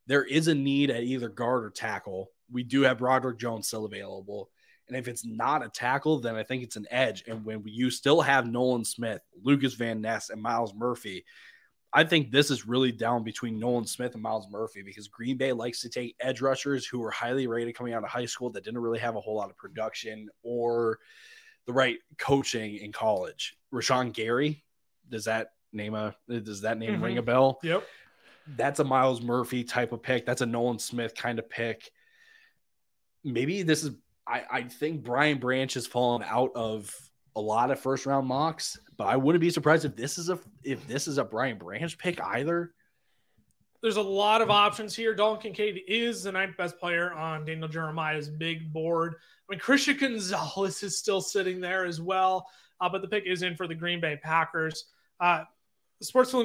there 0.07 0.23
is 0.23 0.47
a 0.47 0.55
need 0.55 0.89
at 0.89 1.03
either 1.03 1.29
guard 1.29 1.63
or 1.63 1.69
tackle. 1.69 2.31
We 2.51 2.63
do 2.63 2.81
have 2.81 2.97
Broderick 2.97 3.39
Jones 3.39 3.67
still 3.67 3.85
available. 3.85 4.49
And 4.87 4.97
if 4.97 5.07
it's 5.07 5.25
not 5.25 5.63
a 5.65 5.69
tackle, 5.69 6.19
then 6.19 6.35
I 6.35 6.43
think 6.43 6.63
it's 6.63 6.75
an 6.75 6.87
edge. 6.91 7.23
And 7.25 7.45
when 7.45 7.63
you 7.65 7.89
still 7.89 8.19
have 8.19 8.45
Nolan 8.45 8.83
Smith, 8.83 9.21
Lukas 9.41 9.75
Van 9.75 10.01
Ness, 10.01 10.29
and 10.29 10.41
Myles 10.41 10.73
Murphy, 10.73 11.23
I 11.93 12.03
think 12.05 12.31
this 12.31 12.49
is 12.49 12.65
really 12.65 12.91
down 12.91 13.23
between 13.23 13.59
Nolan 13.59 13.85
Smith 13.85 14.13
and 14.13 14.23
Myles 14.23 14.47
Murphy 14.49 14.81
because 14.81 15.07
Green 15.09 15.35
Bay 15.37 15.51
likes 15.51 15.81
to 15.81 15.89
take 15.89 16.15
edge 16.21 16.39
rushers 16.41 16.85
who 16.85 17.03
are 17.03 17.11
highly 17.11 17.47
rated 17.47 17.75
coming 17.75 17.93
out 17.93 18.03
of 18.03 18.09
high 18.09 18.25
school 18.25 18.49
that 18.51 18.63
didn't 18.63 18.79
really 18.79 18.99
have 18.99 19.15
a 19.17 19.19
whole 19.19 19.35
lot 19.35 19.49
of 19.49 19.57
production 19.57 20.29
or 20.41 20.99
the 21.65 21.73
right 21.73 21.97
coaching 22.17 22.77
in 22.77 22.91
college. 22.93 23.57
Rashan 23.73 24.13
Gary, 24.13 24.63
does 25.09 25.25
that 25.25 25.51
name 25.73 25.93
a 25.93 26.15
does 26.29 26.61
that 26.61 26.77
name 26.77 26.99
Mhm. 26.99 27.03
ring 27.03 27.17
a 27.17 27.21
bell? 27.21 27.59
Yep. 27.63 27.85
That's 28.55 28.79
a 28.79 28.83
Myles 28.83 29.21
Murphy 29.21 29.63
type 29.63 29.91
of 29.91 30.01
pick. 30.01 30.25
That's 30.25 30.41
a 30.41 30.45
Nolan 30.45 30.79
Smith 30.79 31.13
kind 31.13 31.39
of 31.39 31.49
pick. 31.49 31.91
Maybe 33.23 33.63
this 33.63 33.83
is 33.83 33.91
I, 34.27 34.43
I 34.49 34.61
think 34.63 35.03
Brian 35.03 35.39
Branch 35.39 35.73
has 35.73 35.87
fallen 35.87 36.23
out 36.23 36.51
of 36.55 36.95
a 37.35 37.41
lot 37.41 37.71
of 37.71 37.79
first 37.79 38.05
round 38.05 38.27
mocks, 38.27 38.79
but 39.01 39.07
I 39.07 39.17
wouldn't 39.17 39.41
be 39.41 39.49
surprised 39.49 39.83
if 39.83 39.95
this 39.95 40.19
is 40.19 40.29
a 40.29 40.37
if 40.63 40.87
this 40.87 41.07
is 41.07 41.17
a 41.17 41.23
Brian 41.23 41.57
Branch 41.57 41.97
pick 41.97 42.21
either. 42.21 42.71
There's 43.81 43.97
a 43.97 44.01
lot 44.01 44.43
of 44.43 44.51
options 44.51 44.95
here. 44.95 45.15
Dalton 45.15 45.41
Kincaid 45.41 45.81
is 45.87 46.21
the 46.21 46.31
ninth 46.31 46.55
best 46.55 46.77
player 46.77 47.11
on 47.11 47.43
Daniel 47.43 47.67
Jeremiah's 47.67 48.29
big 48.29 48.71
board. 48.71 49.15
I 49.15 49.53
mean, 49.53 49.59
Christian 49.59 49.97
Gonzalez 49.97 50.83
is 50.83 50.99
still 50.99 51.19
sitting 51.19 51.59
there 51.59 51.83
as 51.83 51.99
well, 51.99 52.47
uh, 52.79 52.89
but 52.89 53.01
the 53.01 53.07
pick 53.07 53.25
is 53.25 53.41
in 53.41 53.55
for 53.55 53.65
the 53.65 53.73
Green 53.73 53.99
Bay 53.99 54.19
Packers. 54.21 54.85
Uh, 55.19 55.45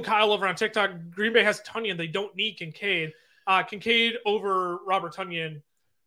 Kyle 0.02 0.32
over 0.32 0.46
on 0.46 0.54
TikTok. 0.54 0.92
Green 1.10 1.34
Bay 1.34 1.44
has 1.44 1.60
Tonyan. 1.60 1.98
They 1.98 2.06
don't 2.06 2.34
need 2.34 2.56
Kincaid. 2.56 3.12
Uh, 3.46 3.64
Kincaid 3.64 4.14
over 4.24 4.78
Robert 4.86 5.14
Tonyan 5.14 5.60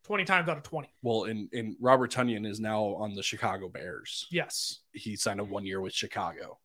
20 0.10 0.26
times 0.26 0.50
out 0.50 0.58
of 0.58 0.64
20. 0.64 0.90
Well, 1.04 1.26
and, 1.26 1.48
and 1.54 1.76
Robert 1.80 2.12
Tonyan 2.12 2.44
is 2.48 2.60
now 2.60 2.96
on 2.96 3.14
the 3.14 3.22
Chicago 3.22 3.70
Bears. 3.70 4.26
Yes. 4.32 4.80
He 4.92 5.16
signed 5.16 5.40
a 5.40 5.44
one 5.44 5.68
year 5.68 5.80
with 5.82 5.94
Chicago. 5.94 6.58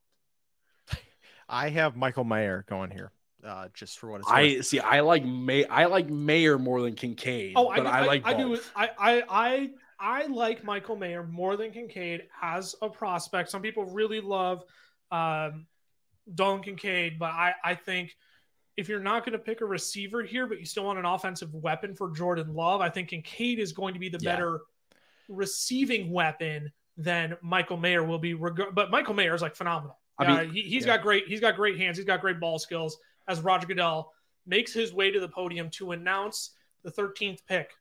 I 1.49 1.69
have 1.69 1.95
Michael 1.95 2.25
Mayer 2.25 2.65
going 2.71 2.91
here, 2.91 3.13
uh, 3.47 3.69
just 3.75 3.99
for 3.99 4.11
what 4.11 4.21
it's 4.21 4.31
worth. 4.31 4.39
I 4.39 4.61
see. 4.63 4.81
I 4.81 5.01
like 5.01 5.27
May. 5.27 5.67
I 5.67 5.85
like 5.85 6.09
Mayer 6.09 6.59
more 6.59 6.81
than 6.81 6.95
Kincaid. 6.95 7.53
Oh, 7.55 7.69
I, 7.69 7.77
but 7.77 7.83
do, 7.83 7.89
I, 7.91 7.99
I, 7.99 8.07
like. 8.07 8.23
I 8.25 8.33
do. 8.33 8.49
both. 8.49 8.73
I, 8.75 8.91
I, 8.99 9.23
I, 9.29 9.71
I 10.01 10.27
like 10.29 10.65
Michael 10.65 10.97
Mayer 10.97 11.23
more 11.23 11.59
than 11.59 11.71
Kincaid 11.71 12.23
as 12.41 12.75
a 12.81 12.89
prospect. 12.89 13.51
Some 13.51 13.61
people 13.61 13.85
really 13.85 14.23
love 14.23 14.65
um, 15.13 15.67
Dalton 16.35 16.63
Kincaid, 16.63 17.19
but 17.19 17.33
I, 17.33 17.53
I 17.63 17.75
think 17.75 18.17
if 18.77 18.89
you're 18.89 19.01
not 19.01 19.25
going 19.25 19.33
to 19.33 19.39
pick 19.39 19.61
a 19.61 19.65
receiver 19.65 20.23
here, 20.23 20.47
but 20.47 20.59
you 20.59 20.67
still 20.67 20.85
want 20.85 20.99
an 20.99 21.05
offensive 21.05 21.55
weapon 21.55 21.95
for 21.95 22.11
Jordan 22.11 22.55
Love, 22.55 22.81
I 22.81 22.89
think 22.89 23.09
Kincaid 23.11 23.59
is 23.59 23.73
going 23.73 23.95
to 23.95 24.01
be 24.01 24.09
the 24.09 24.19
Yeah. 24.21 24.33
better 24.33 24.61
receiving 25.29 26.11
weapon 26.11 26.73
than 26.97 27.37
Michael 27.43 27.77
Mayer 27.77 28.05
will 28.05 28.19
be. 28.19 28.35
Reg- 28.35 28.75
but 28.75 28.91
Michael 28.91 29.15
Mayer 29.15 29.35
is 29.35 29.43
like 29.43 29.57
phenomenal. 29.57 29.99
I 30.19 30.25
Uh, 30.27 30.45
he, 30.45 30.63
he's 30.63 30.85
yeah. 30.87 30.97
got 30.97 31.03
great. 31.03 31.27
He's 31.27 31.41
got 31.41 31.57
great 31.57 31.77
hands. 31.79 31.97
He's 31.97 32.07
got 32.07 32.21
great 32.21 32.39
ball 32.41 32.59
skills. 32.59 32.99
As 33.27 33.41
Roger 33.41 33.67
Goodell 33.67 34.13
makes 34.47 34.73
his 34.73 34.93
way 34.93 35.11
to 35.11 35.19
the 35.21 35.29
podium 35.29 35.71
to 35.71 35.93
announce 35.93 36.51
the 36.83 36.91
13th 36.91 37.41
pick 37.47 37.73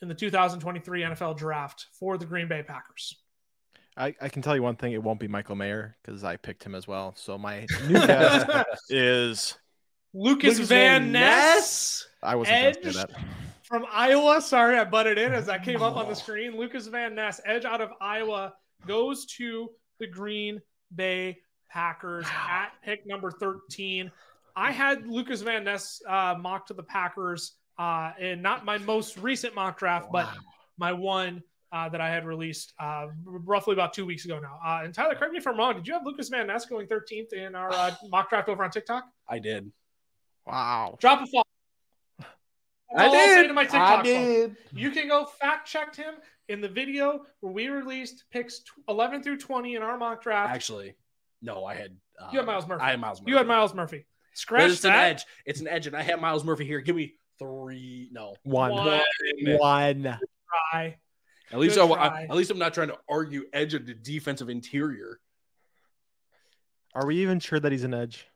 in 0.00 0.08
the 0.08 0.14
2023 0.14 1.02
NFL 1.02 1.36
Draft 1.36 1.86
for 1.92 2.16
the 2.16 2.24
Green 2.24 2.46
Bay 2.48 2.62
Packers. 2.62 3.20
I, 3.96 4.14
I 4.20 4.28
can 4.28 4.42
tell 4.42 4.56
you 4.56 4.62
one 4.62 4.76
thing: 4.76 4.92
it 4.92 5.02
won't 5.02 5.20
be 5.20 5.28
Michael 5.28 5.56
Mayer 5.56 5.96
because 6.02 6.24
I 6.24 6.36
picked 6.36 6.64
him 6.64 6.74
as 6.74 6.88
well. 6.88 7.14
So 7.16 7.38
my 7.38 7.66
new 7.88 7.94
guess 7.94 8.76
is 8.88 9.56
Lukas, 10.12 10.58
Van 10.58 11.12
Ness 11.12 12.06
I 12.24 12.36
wasn't 12.36 12.56
Edge 12.56 12.94
that. 12.94 13.10
from 13.64 13.84
Iowa. 13.92 14.40
Sorry, 14.40 14.78
I 14.78 14.84
butted 14.84 15.18
in 15.18 15.32
as 15.32 15.48
I 15.48 15.58
came 15.58 15.82
up 15.82 15.96
on 15.96 16.08
the 16.08 16.14
screen. 16.14 16.56
Lukas 16.56 16.86
Van 16.86 17.14
Ness, 17.14 17.40
edge 17.44 17.64
out 17.64 17.80
of 17.80 17.90
Iowa, 18.00 18.54
goes 18.86 19.26
to 19.36 19.70
the 20.00 20.06
Green 20.06 20.60
Bay 20.94 21.38
Packers 21.70 22.26
at 22.48 22.70
pick 22.82 23.06
number 23.06 23.30
13. 23.30 24.10
I 24.56 24.72
had 24.72 25.06
Lukas 25.06 25.42
Van 25.42 25.64
Ness 25.64 26.00
uh, 26.08 26.34
mock 26.40 26.66
to 26.68 26.74
the 26.74 26.82
Packers 26.82 27.52
uh, 27.78 28.12
in 28.18 28.40
not 28.40 28.64
my 28.64 28.78
most 28.78 29.18
recent 29.18 29.54
mock 29.54 29.78
draft, 29.78 30.08
but 30.10 30.28
my 30.78 30.92
one 30.92 31.42
uh, 31.74 31.88
that 31.88 32.00
I 32.00 32.08
had 32.08 32.24
released 32.24 32.72
uh, 32.78 33.06
roughly 33.24 33.72
about 33.74 33.92
two 33.92 34.06
weeks 34.06 34.24
ago 34.24 34.38
now. 34.38 34.58
Uh, 34.64 34.82
and 34.84 34.94
Tyler, 34.94 35.14
correct 35.16 35.32
me 35.32 35.38
if 35.40 35.46
I'm 35.46 35.58
wrong. 35.58 35.74
Did 35.74 35.86
you 35.88 35.92
have 35.94 36.06
Lukas 36.06 36.28
Van 36.28 36.46
Ness 36.46 36.64
going 36.66 36.86
13th 36.86 37.32
in 37.32 37.54
our 37.54 37.72
uh, 37.72 37.90
mock 38.10 38.30
draft 38.30 38.48
over 38.48 38.62
on 38.64 38.70
TikTok? 38.70 39.04
I 39.28 39.38
did. 39.40 39.70
Wow. 40.46 40.96
Drop 41.00 41.22
a 41.22 41.26
fall. 41.26 41.46
I 42.96 43.06
all 43.06 43.12
I'll 43.14 43.26
say 43.28 43.42
did. 43.42 43.48
to 43.48 43.54
my 43.54 43.62
I 43.62 43.64
TikTok 43.64 43.96
folks. 43.96 44.08
did. 44.08 44.56
You 44.72 44.90
can 44.92 45.08
go 45.08 45.24
fact 45.26 45.66
check 45.68 45.96
him 45.96 46.14
in 46.48 46.60
the 46.60 46.68
video 46.68 47.24
where 47.40 47.52
we 47.52 47.68
released 47.68 48.24
picks 48.30 48.60
tw- 48.60 48.70
11 48.88 49.22
through 49.22 49.38
20 49.38 49.74
in 49.74 49.82
our 49.82 49.98
mock 49.98 50.22
draft. 50.22 50.54
Actually, 50.54 50.94
no, 51.42 51.64
I 51.64 51.74
had. 51.74 51.96
Uh, 52.20 52.28
You 52.32 52.38
had 52.38 52.46
Myles 52.46 52.68
Murphy. 52.68 52.84
I 52.84 52.90
had 52.90 53.00
Myles 53.00 53.20
Murphy. 53.20 53.30
you 53.32 53.36
had 53.38 53.46
Myles 53.48 53.74
Murphy. 53.74 54.06
But 54.32 54.38
Scratch 54.38 54.70
it's 54.70 54.84
an 54.84 54.92
edge. 54.92 55.24
It's 55.46 55.60
an 55.60 55.68
edge, 55.68 55.86
and 55.88 55.96
I 55.96 56.02
have 56.02 56.20
Myles 56.20 56.44
Murphy 56.44 56.64
here. 56.64 56.80
Give 56.80 56.94
me 56.94 57.14
three. 57.38 58.08
No, 58.12 58.34
One. 58.44 58.70
One 58.72 59.00
One. 59.58 60.18
try. 60.72 60.96
At 61.54 61.60
least 61.60 61.76
Good 61.76 61.92
I, 61.92 62.24
at 62.24 62.34
least 62.34 62.50
I'm 62.50 62.58
not 62.58 62.74
trying 62.74 62.88
to 62.88 62.98
argue 63.08 63.44
edge 63.52 63.74
of 63.74 63.86
the 63.86 63.94
defensive 63.94 64.48
interior. 64.50 65.20
Are 66.96 67.06
we 67.06 67.18
even 67.22 67.38
sure 67.38 67.60
that 67.60 67.70
he's 67.70 67.84
an 67.84 67.94
edge? 67.94 68.26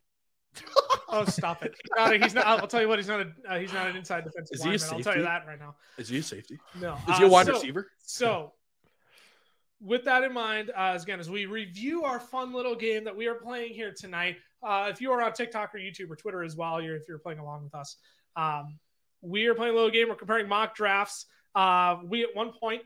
Oh, 1.10 1.24
stop 1.24 1.64
it. 1.64 1.74
Not 1.96 2.12
a- 2.12 2.18
he's 2.18 2.34
not. 2.34 2.46
I'll 2.46 2.66
tell 2.66 2.82
you 2.82 2.88
what. 2.88 2.98
He's 2.98 3.08
not 3.08 3.20
a. 3.20 3.32
Uh, 3.48 3.58
he's 3.58 3.72
not 3.72 3.86
an 3.88 3.96
inside 3.96 4.24
defensive 4.24 4.54
Is 4.56 4.62
he 4.62 4.68
a 4.68 4.72
lineman. 4.72 4.90
I'll 4.92 5.02
tell 5.02 5.16
you 5.16 5.22
that 5.22 5.46
right 5.46 5.58
now. 5.58 5.74
Is 5.96 6.06
he 6.10 6.18
a 6.18 6.22
safety? 6.22 6.58
No. 6.78 6.98
Is 7.08 7.16
he 7.16 7.22
a 7.24 7.26
Uh, 7.26 7.30
wide 7.30 7.46
so- 7.46 7.54
receiver? 7.54 7.90
So, 8.02 8.52
with 9.80 10.04
that 10.04 10.22
in 10.22 10.34
mind, 10.34 10.68
uh, 10.68 10.92
as 10.94 11.04
again, 11.04 11.18
as 11.18 11.30
we 11.30 11.46
review 11.46 12.04
our 12.04 12.20
fun 12.20 12.52
little 12.52 12.74
game 12.76 13.04
that 13.04 13.16
we 13.16 13.26
are 13.26 13.36
playing 13.36 13.72
here 13.72 13.90
tonight, 13.98 14.36
uh, 14.62 14.88
if 14.92 15.00
you 15.00 15.10
are 15.10 15.22
on 15.22 15.32
TikTok 15.32 15.74
or 15.74 15.78
YouTube 15.78 16.10
or 16.10 16.16
Twitter 16.16 16.42
as 16.42 16.56
well, 16.56 16.78
you're, 16.82 16.96
if 16.96 17.04
you're 17.08 17.18
playing 17.18 17.38
along 17.38 17.64
with 17.64 17.74
us, 17.74 17.96
um, 18.36 18.78
we 19.22 19.46
are 19.46 19.54
playing 19.54 19.72
a 19.72 19.76
little 19.76 19.90
game. 19.90 20.10
We're 20.10 20.14
comparing 20.14 20.46
mock 20.46 20.74
drafts. 20.76 21.24
Uh, 21.54 22.00
we 22.04 22.22
at 22.22 22.36
one 22.36 22.52
point, 22.52 22.82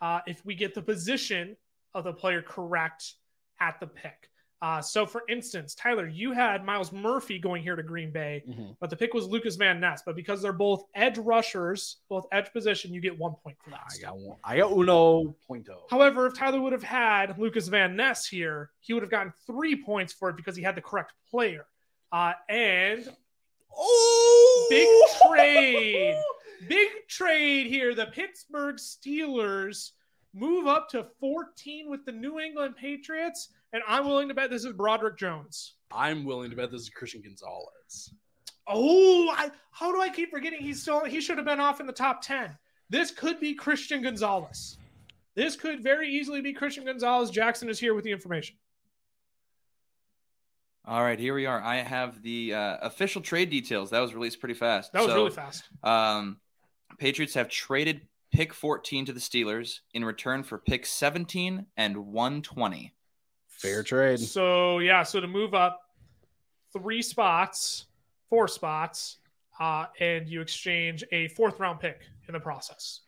uh, 0.00 0.20
if 0.26 0.44
we 0.44 0.54
get 0.54 0.74
the 0.74 0.82
position 0.82 1.56
of 1.94 2.04
the 2.04 2.12
player 2.12 2.42
correct 2.42 3.14
at 3.60 3.78
the 3.80 3.86
pick. 3.86 4.30
Uh, 4.60 4.80
so, 4.80 5.06
for 5.06 5.22
instance, 5.28 5.72
Tyler, 5.76 6.08
you 6.08 6.32
had 6.32 6.64
Myles 6.64 6.92
Murphy 6.92 7.38
going 7.38 7.62
here 7.62 7.76
to 7.76 7.82
Green 7.82 8.10
Bay, 8.10 8.42
Mhm. 8.48 8.76
but 8.80 8.90
the 8.90 8.96
pick 8.96 9.14
was 9.14 9.26
Lukas 9.28 9.54
Van 9.54 9.78
Ness. 9.78 10.02
But 10.04 10.16
because 10.16 10.42
they're 10.42 10.52
both 10.52 10.82
edge 10.96 11.16
rushers, 11.16 11.98
both 12.08 12.26
edge 12.32 12.52
position, 12.52 12.92
you 12.92 13.00
get 13.00 13.16
one 13.16 13.34
point 13.36 13.56
for 13.62 13.70
that. 13.70 13.82
I 13.96 14.00
got 14.00 14.16
one. 14.18 14.36
I 14.42 14.56
got 14.56 14.72
uno 14.72 15.36
pointo. 15.48 15.88
However, 15.90 16.26
if 16.26 16.34
Tyler 16.34 16.60
would 16.60 16.72
have 16.72 16.82
had 16.82 17.38
Lukas 17.38 17.68
Van 17.68 17.94
Ness 17.94 18.26
here, 18.26 18.70
he 18.80 18.94
would 18.94 19.04
have 19.04 19.10
gotten 19.12 19.32
three 19.46 19.80
points 19.80 20.12
for 20.12 20.28
it 20.30 20.36
because 20.36 20.56
he 20.56 20.62
had 20.64 20.74
the 20.74 20.82
correct 20.82 21.12
player. 21.30 21.64
Uh, 22.10 22.32
and 22.48 23.08
Oh, 23.80 24.66
big 24.70 24.88
trade, 25.30 26.20
big 26.66 26.88
trade 27.08 27.66
here. 27.66 27.94
The 27.94 28.06
Pittsburgh 28.06 28.76
Steelers 28.76 29.92
move 30.34 30.66
up 30.66 30.88
to 30.90 31.06
14 31.20 31.88
with 31.88 32.04
the 32.04 32.12
New 32.12 32.38
England 32.40 32.76
Patriots, 32.76 33.48
and 33.72 33.82
I'm 33.86 34.06
willing 34.06 34.28
to 34.28 34.34
bet 34.34 34.50
this 34.50 34.64
is 34.64 34.72
Broderick 34.72 35.16
Jones. 35.16 35.74
I'm 35.92 36.24
willing 36.24 36.50
to 36.50 36.56
bet 36.56 36.70
this 36.70 36.82
is 36.82 36.90
Christian 36.90 37.22
Gonzalez. 37.22 38.12
Oh, 38.66 39.30
I, 39.30 39.50
how 39.70 39.92
do 39.92 40.00
I 40.00 40.10
keep 40.10 40.30
forgetting 40.30 40.60
he's 40.60 40.82
still 40.82 41.04
he 41.04 41.20
should 41.20 41.38
have 41.38 41.46
been 41.46 41.60
off 41.60 41.80
in 41.80 41.86
the 41.86 41.92
top 41.92 42.20
10. 42.22 42.56
This 42.90 43.10
could 43.10 43.40
be 43.40 43.54
Christian 43.54 44.02
Gonzalez. 44.02 44.76
This 45.34 45.56
could 45.56 45.82
very 45.82 46.08
easily 46.08 46.40
be 46.40 46.52
Christian 46.52 46.84
Gonzalez. 46.84 47.30
Jackson 47.30 47.68
is 47.68 47.78
here 47.78 47.94
with 47.94 48.04
the 48.04 48.12
information. 48.12 48.56
All 50.84 51.02
right, 51.02 51.18
here 51.18 51.34
we 51.34 51.44
are. 51.44 51.60
I 51.60 51.76
have 51.76 52.22
the 52.22 52.54
uh, 52.54 52.78
official 52.80 53.20
trade 53.20 53.50
details. 53.50 53.90
That 53.90 54.00
was 54.00 54.14
released 54.14 54.40
pretty 54.40 54.54
fast. 54.54 54.92
That 54.92 55.02
was 55.02 55.10
So, 55.10 55.14
really 55.16 55.30
fast. 55.30 55.64
Um, 55.82 56.38
Patriots 56.98 57.34
have 57.34 57.48
traded 57.48 58.00
pick 58.32 58.52
14 58.52 59.06
to 59.06 59.12
the 59.12 59.20
Steelers 59.20 59.80
in 59.94 60.04
return 60.04 60.42
for 60.42 60.58
pick 60.58 60.86
17 60.86 61.66
and 61.76 61.96
120. 61.96 62.94
Fair 63.48 63.82
trade. 63.82 64.20
So 64.20 64.78
yeah, 64.78 65.02
so 65.02 65.20
to 65.20 65.26
move 65.26 65.54
up 65.54 65.80
three 66.72 67.02
spots, 67.02 67.86
four 68.28 68.46
spots, 68.48 69.18
uh, 69.58 69.86
and 70.00 70.28
you 70.28 70.40
exchange 70.40 71.02
a 71.12 71.28
fourth 71.28 71.58
round 71.58 71.80
pick 71.80 72.02
in 72.28 72.32
the 72.34 72.40
process. 72.40 73.00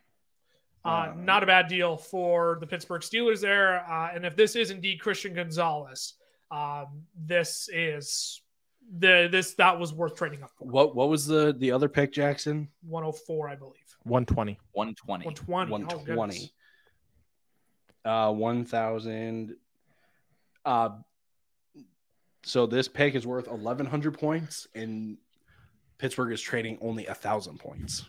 Uh, 0.84 0.88
Uh, 0.88 1.14
not 1.16 1.42
a 1.42 1.46
bad 1.46 1.68
deal 1.68 1.96
for 1.96 2.56
the 2.60 2.66
Pittsburgh 2.66 3.02
Steelers 3.02 3.40
there. 3.40 3.84
Uh, 3.88 4.10
and 4.14 4.24
if 4.24 4.34
this 4.34 4.56
is 4.56 4.70
indeed 4.70 5.00
Christian 5.00 5.34
Gonzalez, 5.34 6.14
um, 6.50 7.02
this 7.14 7.68
is 7.72 8.40
the 8.98 9.28
this 9.30 9.54
that 9.54 9.78
was 9.78 9.92
worth 9.92 10.16
trading 10.16 10.42
up 10.42 10.50
for. 10.58 10.66
What 10.66 10.94
what 10.96 11.08
was 11.08 11.26
the 11.26 11.54
the 11.58 11.70
other 11.70 11.88
pick, 11.88 12.12
Jackson? 12.12 12.68
104, 12.88 13.48
I 13.48 13.54
believe. 13.56 13.74
120. 14.04 14.58
120. 14.72 15.24
120. 15.24 15.70
One 15.70 15.84
Oh, 15.84 15.98
goodness. 15.98 16.14
twenty. 16.16 16.52
Uh, 18.04 18.32
one 18.32 18.64
thousand. 18.64 19.56
Uh, 20.64 20.90
so 22.42 22.66
this 22.66 22.88
pick 22.88 23.14
is 23.14 23.26
worth 23.26 23.46
eleven 23.48 23.86
hundred 23.86 24.18
points, 24.18 24.66
and 24.74 25.18
Pittsburgh 25.98 26.32
is 26.32 26.40
trading 26.40 26.78
only 26.80 27.06
a 27.06 27.14
thousand 27.14 27.58
points. 27.58 28.04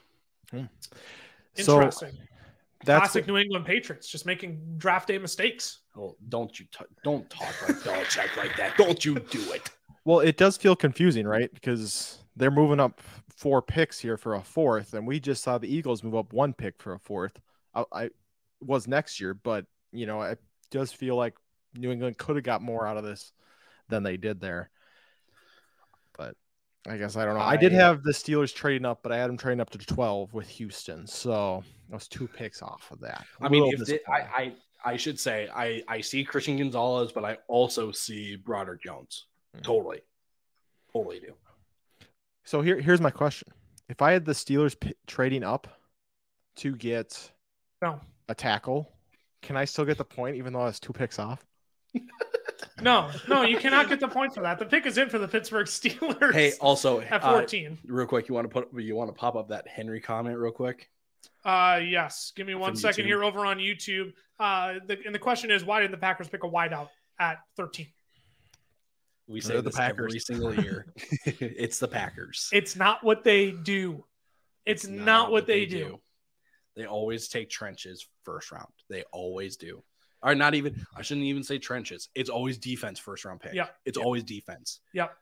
So 0.52 1.74
Interesting. 1.82 2.12
that's 2.86 3.00
Classic 3.12 3.28
New 3.28 3.38
England 3.38 3.66
Patriots 3.66 4.08
just 4.10 4.26
making 4.26 4.62
draft 4.78 5.08
day 5.10 5.18
mistakes. 5.18 5.80
Oh, 5.98 6.16
don't 6.30 6.58
you 6.60 6.66
t- 6.72 6.86
don't 7.04 7.30
talk 7.30 7.54
like 7.68 7.78
Belichick 7.80 8.36
like 8.38 8.56
that? 8.58 8.78
Don't 8.78 9.04
you 9.04 9.16
do 9.20 9.52
it? 9.52 9.70
Well, 10.06 10.20
it 10.20 10.38
does 10.38 10.58
feel 10.58 10.76
confusing, 10.76 11.28
right? 11.28 11.54
Because 11.54 12.20
they're 12.36 12.52
moving 12.52 12.80
up 12.80 13.02
four 13.36 13.62
picks 13.62 14.00
here 14.00 14.18
for 14.18 14.36
a 14.36 14.42
fourth, 14.42 14.94
and 14.94 15.06
we 15.06 15.20
just 15.20 15.44
saw 15.44 15.58
the 15.58 15.74
Eagles 15.74 16.04
move 16.04 16.16
up 16.16 16.34
one 16.34 16.54
pick 16.54 16.82
for 16.82 16.94
a 16.94 17.00
fourth. 17.00 17.40
I, 17.74 17.86
I 17.92 18.10
was 18.62 18.88
next 18.88 19.20
year, 19.20 19.34
but 19.34 19.66
you 19.92 20.06
know, 20.06 20.22
it 20.22 20.40
does 20.70 20.92
feel 20.92 21.16
like 21.16 21.36
New 21.76 21.92
England 21.92 22.18
could 22.18 22.36
have 22.36 22.46
got 22.46 22.62
more 22.62 22.88
out 22.88 22.98
of 22.98 23.04
this 23.04 23.32
than 23.90 24.04
they 24.04 24.18
did 24.18 24.40
there. 24.40 24.70
But 26.18 26.36
I 26.88 26.98
guess 26.98 27.16
I 27.16 27.26
don't 27.26 27.36
know. 27.36 27.42
I, 27.42 27.58
did 27.58 27.72
have 27.72 28.04
the 28.04 28.12
Steelers 28.12 28.54
trading 28.54 28.86
up, 28.86 29.04
but 29.04 29.12
I 29.12 29.18
had 29.18 29.30
them 29.30 29.38
trading 29.38 29.62
up 29.62 29.70
to 29.72 29.78
12 29.78 30.34
with 30.34 30.48
Houston. 30.50 31.06
So 31.06 31.64
I 31.92 31.94
was 31.94 32.08
two 32.08 32.28
picks 32.28 32.62
off 32.62 32.90
of 32.92 33.00
that. 33.02 33.26
I 33.42 33.50
mean, 33.50 33.72
if 33.74 33.80
the. 33.86 34.02
I, 34.10 34.20
I 34.20 34.54
I 34.84 34.98
should 34.98 35.20
say 35.20 35.48
I 35.54 35.84
I 35.88 36.02
see 36.02 36.24
Christian 36.24 36.58
Gonzalez, 36.58 37.12
but 37.12 37.24
I 37.24 37.38
also 37.48 37.92
see 37.92 38.36
Broderick 38.36 38.82
Jones. 38.82 39.28
Mhm. 39.58 39.64
Totally, 39.64 40.02
totally 40.94 41.20
do. 41.20 41.34
So 42.44 42.62
here, 42.62 42.80
here's 42.80 43.02
my 43.02 43.12
question: 43.12 43.48
If 43.90 44.02
I 44.02 44.12
had 44.12 44.26
the 44.26 44.34
Steelers 44.34 44.80
p- 44.80 44.96
trading 45.08 45.44
up 45.44 45.68
to 46.58 46.76
get 46.76 47.32
No. 47.82 48.00
a 48.30 48.36
tackle, 48.36 48.92
can 49.42 49.58
I 49.58 49.66
still 49.66 49.86
get 49.86 49.98
the 49.98 50.06
point 50.06 50.36
even 50.38 50.54
though 50.54 50.62
I 50.62 50.66
was 50.66 50.80
two 50.80 50.94
picks 50.94 51.20
off? 51.20 51.46
No, 52.82 53.12
no, 53.28 53.44
you 53.44 53.58
cannot 53.60 53.90
get 53.90 54.00
the 54.00 54.08
point 54.08 54.34
for 54.34 54.42
that. 54.42 54.58
The 54.58 54.66
pick 54.66 54.88
is 54.88 54.98
in 54.98 55.08
for 55.10 55.20
the 55.20 55.28
Pittsburgh 55.28 55.68
Steelers. 55.68 56.34
Hey, 56.34 56.54
also 56.60 57.00
at 57.12 57.24
uh, 57.24 57.32
14. 57.34 57.78
real 57.86 58.08
quick, 58.08 58.28
you 58.28 58.34
want 58.34 58.50
to 58.50 58.62
put 58.62 58.82
you 58.82 58.96
want 58.96 59.10
to 59.10 59.14
pop 59.14 59.36
up 59.36 59.50
that 59.50 59.68
Henry 59.68 60.00
comment 60.02 60.38
real 60.40 60.52
quick? 60.52 60.90
Uh, 61.46 61.80
yes. 61.84 62.32
Give 62.36 62.48
me 62.48 62.56
one 62.56 62.72
From 62.72 62.78
second 62.78 63.04
YouTube. 63.04 63.08
here 63.08 63.24
over 63.24 63.46
on 63.46 63.58
YouTube. 63.60 64.14
Uh, 64.40 64.76
the, 64.88 64.98
and 65.06 65.14
the 65.14 65.20
question 65.20 65.52
is, 65.52 65.64
why 65.64 65.80
did 65.82 65.92
the 65.92 65.98
Packers 65.98 66.28
pick 66.28 66.44
a 66.44 66.48
wideout 66.48 66.90
at 67.20 67.38
13? 67.56 67.88
We 69.32 69.42
say 69.42 69.56
the 69.56 69.62
this 69.62 69.80
every 69.80 70.20
single 70.20 70.54
year. 70.54 70.88
it's 71.26 71.80
the 71.80 71.88
Packers. 71.88 72.50
It's 72.52 72.76
not 72.76 73.04
what 73.04 73.24
they 73.24 73.52
do. 73.52 74.04
It's, 74.66 74.86
not, 74.86 75.32
what 75.32 75.48
they, 75.48 75.66
do. 75.66 76.00
They 76.76 76.86
always 76.86 77.28
take 77.30 77.50
trenches 77.50 78.06
first 78.24 78.52
round. 78.52 78.68
They 78.90 79.04
always 79.12 79.58
do. 79.58 79.84
Or 80.22 80.36
not 80.36 80.54
even. 80.54 80.86
I 80.96 81.02
shouldn't 81.02 81.26
even 81.26 81.44
say 81.44 81.58
trenches. 81.58 82.10
It's 82.14 82.30
always 82.30 82.58
defense 82.58 83.00
first 83.00 83.26
round 83.26 83.40
pick. 83.40 83.54
Yeah. 83.54 83.68
It's 83.86 83.98
always 83.98 84.24
defense. 84.24 84.82
Yep. 84.94 85.16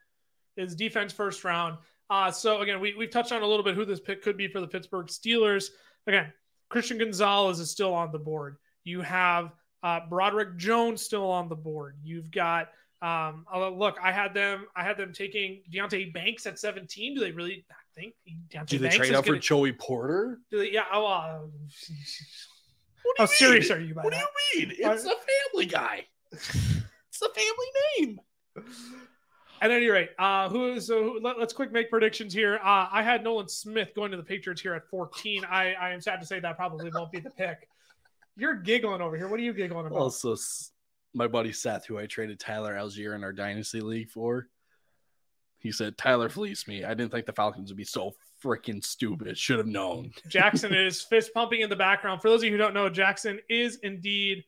Is 0.58 0.76
defense 0.76 1.14
first 1.14 1.44
round. 1.46 1.78
Uh, 2.10 2.32
so 2.32 2.62
again, 2.62 2.80
we, 2.80 2.96
we've 2.96 3.12
touched 3.12 3.32
on 3.32 3.44
a 3.44 3.48
little 3.48 3.64
bit 3.64 3.76
who 3.76 3.86
this 3.86 4.00
pick 4.00 4.22
could 4.22 4.36
be 4.36 4.48
for 4.48 4.60
the 4.60 4.68
Pittsburgh 4.68 5.08
Steelers. 5.08 5.70
Again, 6.08 6.34
Christian 6.68 6.98
Gonzalez 6.98 7.60
is 7.60 7.70
still 7.70 7.94
on 7.94 8.12
the 8.12 8.20
board. 8.20 8.58
You 8.84 9.02
have 9.02 9.52
uh, 9.84 10.02
Broderick 10.10 10.58
Jones 10.58 11.02
still 11.02 11.30
on 11.30 11.48
the 11.48 11.56
board. 11.56 11.96
You've 12.04 12.32
got 12.32 12.70
um, 13.02 13.46
look, 13.78 13.98
I 14.02 14.12
had 14.12 14.34
them. 14.34 14.66
I 14.76 14.84
had 14.84 14.98
them 14.98 15.14
taking 15.14 15.62
Deonte 15.72 16.14
Banks 16.14 16.46
at 16.46 16.60
17. 16.60 17.16
Do 17.16 17.22
they 17.22 17.32
really 17.32 17.66
think 17.96 18.14
Deonte 18.54 18.66
Do 18.68 18.78
they 18.78 18.84
Banks 18.90 18.98
trade 18.98 19.14
up 19.14 19.26
for 19.26 19.32
gonna- 19.32 19.40
Joey 19.42 19.74
Porter? 19.74 20.40
do 20.52 20.60
they, 20.60 20.72
yeah. 20.72 20.86
Oh, 20.92 21.06
uh, 21.06 21.40
How 23.18 23.26
serious 23.26 23.72
are 23.72 23.80
you 23.80 23.96
What 23.96 24.12
that? 24.12 24.26
do 24.54 24.60
you 24.60 24.68
mean? 24.68 24.76
It's 24.80 25.06
a 25.06 25.16
family 25.54 25.66
guy. 25.66 26.06
it's 26.32 27.22
a 27.22 27.30
family 27.30 27.68
name. 28.00 28.20
At 29.62 29.72
any 29.72 29.88
rate, 29.90 30.12
uh, 30.18 30.48
who 30.48 30.72
is 30.74 30.88
so 30.88 31.18
let, 31.22 31.38
us 31.38 31.52
quick 31.52 31.74
make 31.74 31.90
predictions 31.90 32.34
here. 32.34 32.56
Uh, 32.64 32.88
I 32.92 33.04
had 33.04 33.24
Nolan 33.26 33.50
Smith 33.50 33.90
going 33.94 34.10
to 34.12 34.16
the 34.18 34.24
Patriots 34.24 34.62
here 34.62 34.74
at 34.74 34.88
14. 34.90 35.44
I, 35.44 35.74
I 35.74 35.90
am 35.92 36.00
sad 36.00 36.22
to 36.22 36.26
say 36.26 36.40
that 36.40 36.56
probably 36.56 36.90
won't 36.94 37.12
be 37.12 37.20
the 37.20 37.30
pick. 37.30 37.68
You're 38.38 38.56
giggling 38.56 39.02
over 39.02 39.18
here. 39.18 39.28
What 39.28 39.38
are 39.38 39.44
you 39.44 39.52
giggling 39.52 39.86
about? 39.88 40.00
Also, 40.00 40.36
my 41.14 41.28
buddy 41.28 41.52
Seth, 41.52 41.86
who 41.86 41.98
I 41.98 42.06
traded 42.06 42.40
Tyler 42.40 42.76
Allgeier 42.76 43.16
in 43.16 43.24
our 43.24 43.34
dynasty 43.34 43.82
league 43.82 44.10
for, 44.10 44.48
he 45.60 45.72
said 45.72 45.98
Tyler 45.98 46.30
fleeced 46.30 46.68
me. 46.68 46.84
I 46.84 46.94
didn't 46.94 47.12
think 47.12 47.26
the 47.26 47.34
Falcons 47.34 47.70
would 47.70 47.78
be 47.78 47.84
so 47.84 48.14
freaking 48.44 48.84
stupid. 48.84 49.38
Should 49.38 49.58
have 49.58 49.68
known. 49.68 50.12
Jackson 50.30 50.74
is 50.74 51.02
fist 51.02 51.34
pumping 51.34 51.62
in 51.62 51.70
the 51.70 51.76
background. 51.76 52.22
For 52.22 52.30
those 52.30 52.42
of 52.42 52.46
you 52.46 52.52
who 52.52 52.58
don't 52.58 52.74
know, 52.74 52.90
Jackson 52.90 53.40
is 53.50 53.78
indeed 53.84 54.46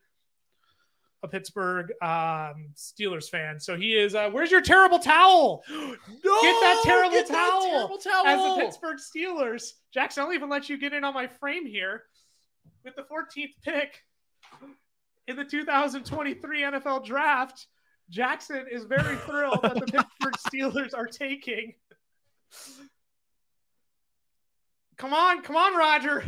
a 1.24 1.28
Pittsburgh 1.28 1.92
um, 2.02 2.70
Steelers 2.76 3.30
fan. 3.30 3.60
So 3.60 3.76
he 3.76 3.96
is. 3.98 4.16
Uh, 4.16 4.30
where's 4.32 4.52
your 4.52 4.62
terrible 4.62 5.00
towel? 5.00 5.64
no, 5.70 5.96
Get 6.42 6.62
that 6.62 6.82
terrible 6.84 7.12
get 7.12 7.28
that 7.28 7.34
towel 7.34 7.70
terrible 7.70 7.98
towel. 7.98 8.26
As 8.26 8.40
the 8.40 8.62
Pittsburgh 8.64 8.98
Steelers, 8.98 9.74
Jackson, 9.94 10.24
I'll 10.24 10.34
even 10.34 10.50
let 10.50 10.70
you 10.70 10.78
get 10.78 10.94
in 10.94 11.04
on 11.04 11.14
my 11.14 11.28
frame 11.28 11.66
here 11.66 12.04
with 12.84 12.96
the 12.96 13.04
14th 13.04 13.54
pick 13.64 14.02
in 15.32 15.38
the 15.38 15.46
2023 15.46 16.62
NFL 16.62 17.06
Draft. 17.06 17.68
Jackson 18.10 18.66
is 18.70 18.84
very 18.84 19.16
thrilled 19.26 19.62
that 19.64 19.74
the 19.76 19.82
Pittsburgh 19.82 20.36
Steelers 20.36 20.94
are 20.96 21.08
taking. 21.08 21.74
Come 24.98 25.14
on, 25.14 25.42
come 25.42 25.56
on, 25.56 25.76
Roger. 25.76 26.24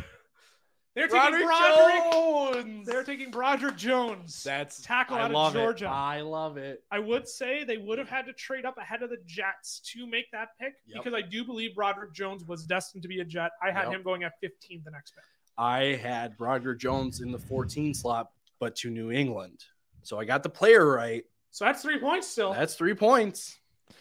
They're 0.96 1.08
taking 1.08 1.42
Broderick. 1.46 2.12
Jones. 2.12 2.88
They're 2.88 3.04
taking 3.04 3.32
Broderick 3.32 3.76
Jones. 3.78 4.44
That's 4.44 4.80
tackle 4.82 5.18
I 5.18 5.22
out 5.24 5.34
of 5.34 5.54
Georgia. 5.54 5.86
It. 5.86 5.90
I 5.90 6.22
love 6.22 6.58
it. 6.58 6.84
I 6.92 7.00
would 7.00 7.28
say 7.28 7.64
they 7.64 7.78
would 7.78 7.98
have 7.98 8.10
had 8.10 8.28
to 8.28 8.34
trade 8.34 8.64
up 8.64 8.78
ahead 8.78 9.02
of 9.02 9.10
the 9.10 9.18
Jets 9.26 9.80
to 9.94 10.06
make 10.08 10.32
that 10.32 10.50
pick 10.60 10.76
Yep. 10.86 11.04
because 11.04 11.14
I 11.18 11.22
do 11.28 11.44
believe 11.44 11.74
Broderick 11.76 12.14
Jones 12.14 12.46
was 12.46 12.66
destined 12.66 13.02
to 13.04 13.08
be 13.10 13.22
a 13.22 13.26
Jet. 13.26 13.52
I 13.62 13.72
had 13.72 13.86
Yep. 13.86 13.94
him 13.96 14.04
going 14.04 14.24
at 14.24 14.34
15 14.40 14.84
the 14.86 14.92
next 14.92 15.12
pick. 15.16 15.24
I 15.58 15.96
had 15.96 16.38
Broderick 16.38 16.80
Jones 16.80 17.22
in 17.22 17.32
the 17.32 17.40
14 17.40 17.94
slot, 17.96 18.32
but 18.64 18.78
to 18.78 18.90
New 18.90 19.12
England. 19.12 19.60
So 20.04 20.18
I 20.18 20.24
got 20.24 20.42
the 20.42 20.50
player 20.50 20.90
right. 20.90 21.26
So 21.52 21.66
that's 21.66 21.82
three 21.82 22.00
points 22.00 22.28
still. 22.28 22.54
That's 22.54 22.76
three 22.76 22.94
points. 22.94 23.58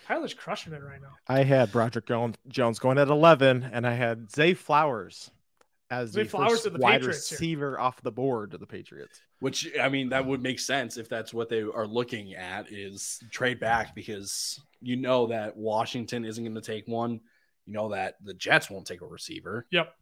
Tyler's 0.07 0.35
crushing 0.35 0.73
it 0.73 0.83
right 0.85 1.03
now. 1.03 1.15
I 1.27 1.43
had 1.43 1.73
Broderick 1.73 2.07
Jones, 2.07 2.37
Jones 2.47 2.79
going 2.79 2.97
at 2.97 3.09
11, 3.09 3.69
and 3.73 3.85
I 3.85 3.95
had 3.95 4.31
Zay 4.31 4.55
Flowers 4.55 5.33
as 5.91 6.13
Zay 6.13 6.23
the 6.23 6.29
Flowers 6.29 6.63
first 6.63 6.73
the 6.73 6.79
wide 6.79 7.01
Patriots 7.01 7.29
here. 7.29 7.37
receiver 7.37 7.81
off 7.81 8.01
the 8.03 8.13
board 8.13 8.53
to 8.53 8.59
the 8.59 8.67
Patriots. 8.69 9.21
Which 9.41 9.69
I 9.81 9.89
mean, 9.89 10.11
that 10.11 10.25
would 10.25 10.41
make 10.41 10.61
sense 10.61 10.97
if 10.97 11.09
that's 11.09 11.35
what 11.35 11.49
they 11.49 11.63
are 11.63 11.87
looking 11.89 12.35
at 12.35 12.71
is 12.71 13.19
trade 13.33 13.59
back 13.59 13.97
because 13.97 14.61
you 14.81 14.95
know 14.95 15.27
that 15.27 15.57
Washington 15.57 16.25
isn't 16.25 16.45
going 16.45 16.55
to 16.55 16.61
take 16.61 16.87
one. 16.87 17.21
You 17.67 17.73
know 17.73 17.89
that 17.89 18.15
the 18.23 18.35
Jets 18.35 18.71
won't 18.71 18.87
take 18.87 19.03
a 19.03 19.07
receiver. 19.07 19.67
Yep. 19.73 19.93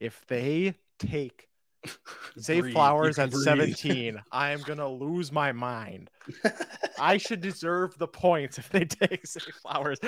If 0.00 0.26
they 0.26 0.74
take 0.98 1.48
Zay 2.40 2.60
Breathe. 2.60 2.74
Flowers 2.74 3.18
at 3.18 3.30
breathe. 3.30 3.44
17, 3.76 4.22
I 4.32 4.50
am 4.50 4.60
gonna 4.62 4.88
lose 4.88 5.32
my 5.32 5.52
mind. 5.52 6.10
I 6.98 7.16
should 7.16 7.40
deserve 7.40 7.96
the 7.98 8.08
points 8.08 8.58
if 8.58 8.68
they 8.70 8.84
take 8.84 9.26
Zay 9.26 9.40
Flowers. 9.62 9.98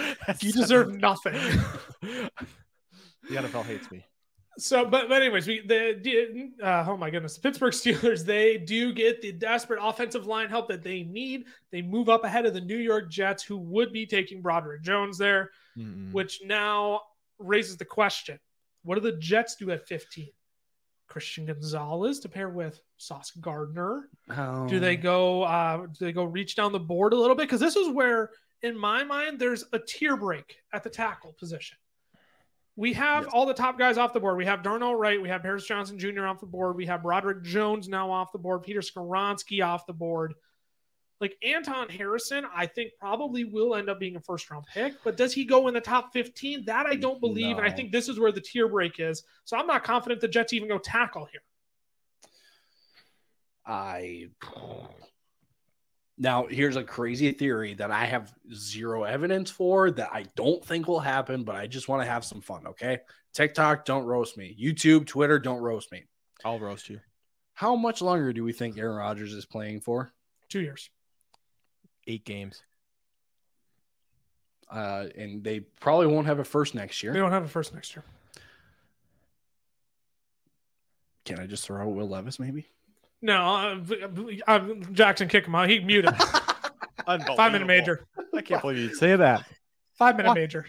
You 0.40 0.52
deserve 0.52 0.94
nothing. 0.94 1.34
the 2.02 2.30
NFL 3.30 3.64
hates 3.64 3.90
me. 3.90 4.04
So, 4.58 4.86
but, 4.86 5.08
but 5.08 5.20
anyways, 5.20 5.46
we 5.46 5.66
the 5.66 6.50
uh, 6.62 6.86
oh 6.88 6.96
my 6.96 7.10
goodness, 7.10 7.34
the 7.34 7.42
Pittsburgh 7.42 7.74
Steelers 7.74 8.24
they 8.24 8.56
do 8.56 8.92
get 8.92 9.20
the 9.20 9.32
desperate 9.32 9.80
offensive 9.82 10.26
line 10.26 10.48
help 10.48 10.68
that 10.68 10.82
they 10.82 11.02
need. 11.02 11.44
They 11.72 11.82
move 11.82 12.08
up 12.08 12.24
ahead 12.24 12.46
of 12.46 12.54
the 12.54 12.60
New 12.60 12.78
York 12.78 13.10
Jets, 13.10 13.42
who 13.42 13.58
would 13.58 13.92
be 13.92 14.06
taking 14.06 14.40
Broderick 14.40 14.82
Jones 14.82 15.18
there, 15.18 15.50
Mm-mm. 15.76 16.10
which 16.12 16.40
now 16.42 17.02
raises 17.38 17.76
the 17.76 17.84
question: 17.84 18.38
What 18.82 18.94
do 18.94 19.02
the 19.02 19.18
Jets 19.18 19.56
do 19.56 19.70
at 19.72 19.86
15? 19.86 20.28
Christian 21.06 21.46
Gonzalez 21.46 22.20
to 22.20 22.28
pair 22.28 22.48
with 22.48 22.80
Sauce 22.96 23.30
Gardner. 23.40 24.08
Do 24.68 24.80
they 24.80 24.96
go? 24.96 25.42
Uh, 25.42 25.86
do 25.86 26.04
they 26.04 26.12
go 26.12 26.24
reach 26.24 26.56
down 26.56 26.72
the 26.72 26.80
board 26.80 27.12
a 27.12 27.16
little 27.16 27.36
bit? 27.36 27.42
Because 27.42 27.60
this 27.60 27.76
is 27.76 27.88
where, 27.88 28.30
in 28.62 28.76
my 28.76 29.04
mind, 29.04 29.38
there's 29.38 29.64
a 29.72 29.78
tier 29.78 30.16
break 30.16 30.56
at 30.72 30.82
the 30.82 30.90
tackle 30.90 31.32
position. 31.38 31.78
We 32.78 32.92
have 32.92 33.24
Yes. 33.24 33.32
all 33.32 33.46
the 33.46 33.54
top 33.54 33.78
guys 33.78 33.96
off 33.96 34.12
the 34.12 34.20
board. 34.20 34.36
We 34.36 34.44
have 34.44 34.62
Darnell 34.62 34.94
Wright. 34.94 35.20
We 35.20 35.30
have 35.30 35.40
Paris 35.42 35.64
Johnson 35.66 35.98
Jr. 35.98 36.26
off 36.26 36.40
the 36.40 36.46
board. 36.46 36.76
We 36.76 36.84
have 36.86 37.02
Broderick 37.02 37.42
Jones 37.42 37.88
now 37.88 38.10
off 38.10 38.32
the 38.32 38.38
board. 38.38 38.62
Peter 38.64 38.80
Skoronski 38.80 39.64
off 39.64 39.86
the 39.86 39.94
board. 39.94 40.34
Like 41.20 41.36
Anton 41.43 41.88
Harrison, 41.88 42.44
I 42.55 42.66
think 42.66 42.93
probably 43.01 43.44
will 43.44 43.74
end 43.74 43.88
up 43.88 43.98
being 43.98 44.16
a 44.16 44.20
first 44.20 44.51
round 44.51 44.66
pick, 44.72 44.94
but 45.02 45.16
does 45.16 45.32
he 45.32 45.44
go 45.44 45.68
in 45.68 45.74
the 45.74 45.80
top 45.80 46.12
15? 46.12 46.66
That 46.66 46.86
I 46.86 46.94
don't 46.94 47.20
believe. 47.20 47.56
And 47.56 47.66
I 47.66 47.70
think 47.70 47.90
this 47.90 48.09
is 48.09 48.20
where 48.20 48.32
the 48.32 48.40
tier 48.40 48.68
break 48.68 49.01
is. 49.01 49.22
So 49.44 49.56
I'm 49.56 49.66
not 49.66 49.82
confident 49.82 50.20
the 50.20 50.28
Jets 50.28 50.52
even 50.52 50.68
go 50.68 50.78
tackle 50.78 51.26
here. 51.32 51.40
I 53.64 54.28
now 56.18 56.47
here's 56.47 56.76
a 56.76 56.84
crazy 56.84 57.32
theory 57.32 57.74
that 57.74 57.90
I 57.90 58.05
have 58.05 58.32
zero 58.55 59.02
evidence 59.02 59.51
for 59.51 59.90
that 59.90 60.10
I 60.12 60.26
don't 60.34 60.64
think 60.64 60.86
will 60.86 61.01
happen, 61.01 61.44
but 61.44 61.56
I 61.56 61.66
just 61.66 61.88
want 61.88 62.02
to 62.02 62.09
have 62.09 62.24
some 62.24 62.40
fun. 62.40 62.66
Okay, 62.66 63.01
TikTok, 63.32 63.84
don't 63.84 64.05
roast 64.05 64.36
me. 64.36 64.56
YouTube, 64.60 65.06
Twitter, 65.06 65.38
don't 65.38 65.60
roast 65.60 65.90
me. 65.90 66.05
I'll 66.44 66.59
roast 66.59 66.88
you. 66.88 67.01
How 67.55 67.74
much 67.74 68.02
longer 68.02 68.32
do 68.32 68.44
we 68.44 68.52
think 68.52 68.78
Aaron 68.78 68.97
Rodgers 68.97 69.32
is 69.32 69.47
playing 69.47 69.80
for? 69.80 70.12
Two 70.48 70.60
years. 70.60 70.90
Eight 72.06 72.24
games. 72.24 72.62
Uh, 74.70 75.06
and 75.16 75.44
they 75.44 75.60
probably 75.60 76.06
won't 76.08 76.26
have 76.26 76.38
a 76.38 76.44
first 76.44 76.74
next 76.74 77.02
year. 77.02 77.12
They 77.12 77.18
year. 77.18 77.24
don't 77.24 77.32
have 77.32 77.44
a 77.44 77.48
first 77.48 77.72
next 77.74 77.94
year. 77.94 78.04
Can 81.24 81.40
I 81.40 81.46
just 81.46 81.64
throw 81.64 81.82
out 81.82 81.94
Will 81.94 82.08
Levis 82.08 82.38
maybe? 82.38 82.66
No, 83.22 83.42
uh, 83.42 83.80
uh, 84.46 84.74
Jackson 84.92 85.28
kick 85.28 85.46
him 85.46 85.54
out. 85.54 85.68
He 85.68 85.80
muted. 85.80 86.14
Five 87.06 87.52
minute 87.52 87.66
major. 87.66 88.06
I 88.34 88.42
can't 88.42 88.60
believe 88.60 88.78
you'd 88.78 88.96
say 88.96 89.16
that. 89.16 89.44
Five 89.94 90.16
minute 90.16 90.30
What? 90.30 90.34
major. 90.34 90.66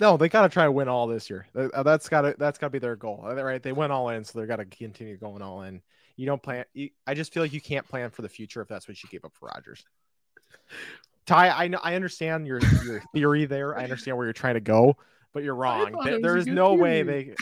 No, 0.00 0.16
they 0.16 0.28
got 0.28 0.42
to 0.42 0.48
try 0.48 0.64
to 0.64 0.72
win 0.72 0.88
all 0.88 1.06
this 1.06 1.30
year. 1.30 1.46
Uh, 1.54 1.82
That's 1.82 2.08
got 2.08 2.22
to 2.22 2.34
that's 2.38 2.58
got 2.58 2.66
to 2.66 2.70
be 2.70 2.78
their 2.80 2.96
goal, 2.96 3.22
right? 3.24 3.62
They 3.62 3.72
went 3.72 3.92
all 3.92 4.08
in, 4.10 4.24
so 4.24 4.40
they 4.40 4.46
got 4.46 4.56
to 4.56 4.64
continue 4.64 5.16
going 5.16 5.40
all 5.40 5.62
in. 5.62 5.82
You 6.16 6.26
don't 6.26 6.42
plan. 6.42 6.64
You, 6.74 6.90
I 7.06 7.14
just 7.14 7.32
feel 7.32 7.42
like 7.42 7.52
you 7.52 7.60
can't 7.60 7.88
plan 7.88 8.10
for 8.10 8.22
the 8.22 8.28
future 8.28 8.60
if 8.60 8.68
that's 8.68 8.88
what 8.88 9.02
you 9.02 9.08
gave 9.08 9.24
up 9.24 9.32
for 9.34 9.46
Rodgers. 9.54 9.84
Ty, 11.26 11.50
I 11.50 11.68
know 11.68 11.80
I 11.82 11.94
understand 11.94 12.46
your 12.46 12.60
your 12.84 13.02
theory 13.14 13.46
there. 13.46 13.76
I 13.78 13.82
understand 13.84 14.16
where 14.16 14.26
you're 14.26 14.32
trying 14.34 14.54
to 14.54 14.60
go, 14.60 14.96
but 15.32 15.42
you're 15.42 15.54
wrong. 15.54 15.78
There- 15.80 15.88
it 15.88 15.96
was 15.96 16.06
a 16.06 16.18
there's 16.20 16.44
good 16.44 16.54
no 16.54 16.74
way 16.74 17.02
they. 17.02 17.34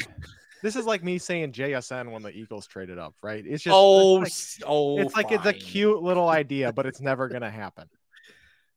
This 0.62 0.76
is 0.76 0.86
like 0.86 1.02
me 1.02 1.18
saying 1.18 1.50
JSN 1.52 2.12
when 2.12 2.22
the 2.22 2.30
Eagles 2.30 2.68
traded 2.68 2.96
up, 2.96 3.14
right? 3.20 3.44
It's 3.44 3.64
just 3.64 3.74
oh, 3.76 4.22
it's 4.22 4.58
s- 4.58 4.62
oh, 4.64 4.94
like, 4.94 5.06
it's, 5.06 5.16
like 5.16 5.32
it's 5.32 5.46
a 5.46 5.52
cute 5.52 6.00
little 6.00 6.28
idea, 6.28 6.72
but 6.72 6.86
it's 6.86 7.00
never 7.00 7.28
gonna 7.28 7.50
happen. 7.50 7.88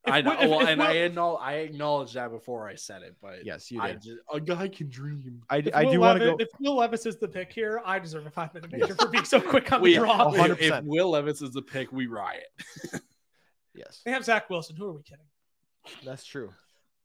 I 0.07 0.21
know, 0.21 0.31
if- 0.33 0.49
well, 0.49 0.61
if 0.61 0.67
and 0.69 0.79
Will- 0.79 0.87
I 0.87 0.91
acknowledge, 0.93 1.41
I 1.43 1.53
acknowledge 1.57 2.13
that 2.13 2.31
before 2.31 2.67
I 2.67 2.73
said 2.73 3.03
it, 3.03 3.15
but 3.21 3.45
Yes, 3.45 3.69
you 3.71 3.81
I 3.81 3.91
did. 3.91 4.01
just, 4.01 4.17
a 4.33 4.39
guy 4.39 4.67
can 4.67 4.89
dream. 4.89 5.43
I, 5.49 5.57
I 5.73 5.85
do 5.85 5.99
want 5.99 6.19
to 6.19 6.25
go. 6.25 6.35
If 6.39 6.49
Will 6.59 6.77
Levis 6.77 7.05
is 7.05 7.17
the 7.17 7.27
pick 7.27 7.53
here, 7.53 7.81
I 7.85 7.99
deserve 7.99 8.25
a 8.25 8.31
five 8.31 8.51
minute 8.55 8.71
major 8.71 8.95
for 8.95 9.07
being 9.07 9.25
so 9.25 9.39
quick 9.39 9.71
on 9.71 9.81
the 9.81 9.83
We, 9.83 9.95
draw. 9.95 10.31
Oh, 10.31 10.43
if, 10.43 10.59
if 10.59 10.73
100%. 10.73 10.83
Will 10.85 11.11
Levis 11.11 11.43
is 11.43 11.51
the 11.51 11.61
pick, 11.61 11.91
we 11.91 12.07
riot. 12.07 12.47
Yes, 13.75 14.01
They 14.05 14.11
have 14.11 14.23
Zach 14.23 14.49
Wilson. 14.49 14.75
Who 14.75 14.87
are 14.87 14.93
we 14.93 15.03
kidding? 15.03 15.25
that's 16.03 16.25
true. 16.25 16.51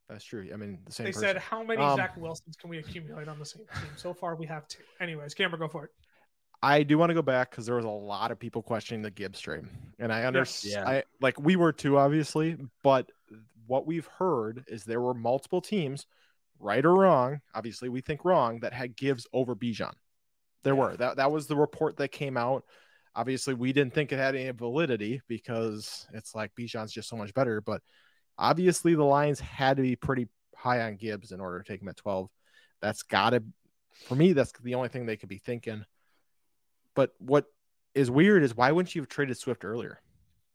That's 0.08 0.24
true. 0.24 0.48
I 0.52 0.56
mean, 0.56 0.78
the 0.86 0.92
same. 0.92 1.04
They 1.04 1.12
person. 1.12 1.28
said, 1.28 1.36
how 1.38 1.62
many 1.62 1.80
Um, 1.82 1.96
Zach 1.96 2.16
Wilsons 2.16 2.56
can 2.56 2.68
we 2.70 2.78
accumulate 2.78 3.28
on 3.28 3.38
the 3.38 3.44
same 3.44 3.64
team? 3.80 3.90
So 3.96 4.12
far, 4.12 4.34
we 4.34 4.46
have 4.46 4.66
two. 4.66 4.82
Anyways, 5.00 5.34
Cameron, 5.34 5.60
go 5.60 5.68
for 5.68 5.84
it. 5.84 5.90
I 6.62 6.82
do 6.82 6.98
want 6.98 7.10
to 7.10 7.14
go 7.14 7.22
back 7.22 7.50
because 7.50 7.64
there 7.66 7.76
was 7.76 7.84
a 7.84 7.88
lot 7.88 8.30
of 8.30 8.38
people 8.38 8.62
questioning 8.62 9.02
the 9.02 9.10
Gibbs 9.10 9.40
trade, 9.40 9.64
and 9.98 10.12
I 10.12 10.24
understand. 10.24 10.84
Yeah. 10.86 10.88
I 10.88 11.02
like 11.20 11.38
we 11.40 11.56
were 11.56 11.72
too, 11.72 11.96
obviously, 11.96 12.56
but 12.82 13.10
what 13.66 13.86
we've 13.86 14.06
heard 14.18 14.64
is 14.66 14.84
there 14.84 15.00
were 15.00 15.14
multiple 15.14 15.60
teams, 15.60 16.06
right 16.58 16.84
or 16.84 16.94
wrong. 16.94 17.40
Obviously, 17.54 17.88
we 17.88 18.00
think 18.00 18.24
wrong 18.24 18.60
that 18.60 18.72
had 18.72 18.96
Gibbs 18.96 19.26
over 19.32 19.54
Bijan. 19.54 19.94
There 20.64 20.74
were 20.74 20.96
that 20.96 21.16
that 21.16 21.32
was 21.32 21.46
the 21.46 21.56
report 21.56 21.96
that 21.96 22.08
came 22.08 22.36
out. 22.36 22.64
Obviously, 23.14 23.54
we 23.54 23.72
didn't 23.72 23.92
think 23.94 24.12
it 24.12 24.16
had 24.16 24.36
any 24.36 24.50
validity 24.50 25.20
because 25.28 26.06
it's 26.14 26.34
like 26.34 26.52
Bijan's 26.54 26.92
just 26.92 27.08
so 27.08 27.16
much 27.16 27.34
better. 27.34 27.60
But 27.60 27.82
obviously, 28.38 28.94
the 28.94 29.04
Lions 29.04 29.40
had 29.40 29.76
to 29.76 29.82
be 29.82 29.96
pretty 29.96 30.28
high 30.56 30.82
on 30.82 30.96
Gibbs 30.96 31.32
in 31.32 31.40
order 31.40 31.60
to 31.60 31.64
take 31.68 31.82
him 31.82 31.88
at 31.88 31.96
twelve. 31.96 32.30
That's 32.80 33.02
got 33.02 33.30
to, 33.30 33.42
for 34.06 34.14
me, 34.14 34.32
that's 34.32 34.52
the 34.62 34.74
only 34.76 34.88
thing 34.88 35.06
they 35.06 35.16
could 35.16 35.28
be 35.28 35.38
thinking. 35.38 35.84
But 36.94 37.12
what 37.18 37.46
is 37.94 38.10
weird 38.10 38.42
is 38.42 38.56
why 38.56 38.70
wouldn't 38.72 38.94
you 38.94 39.02
have 39.02 39.08
traded 39.08 39.36
Swift 39.38 39.64
earlier? 39.64 40.00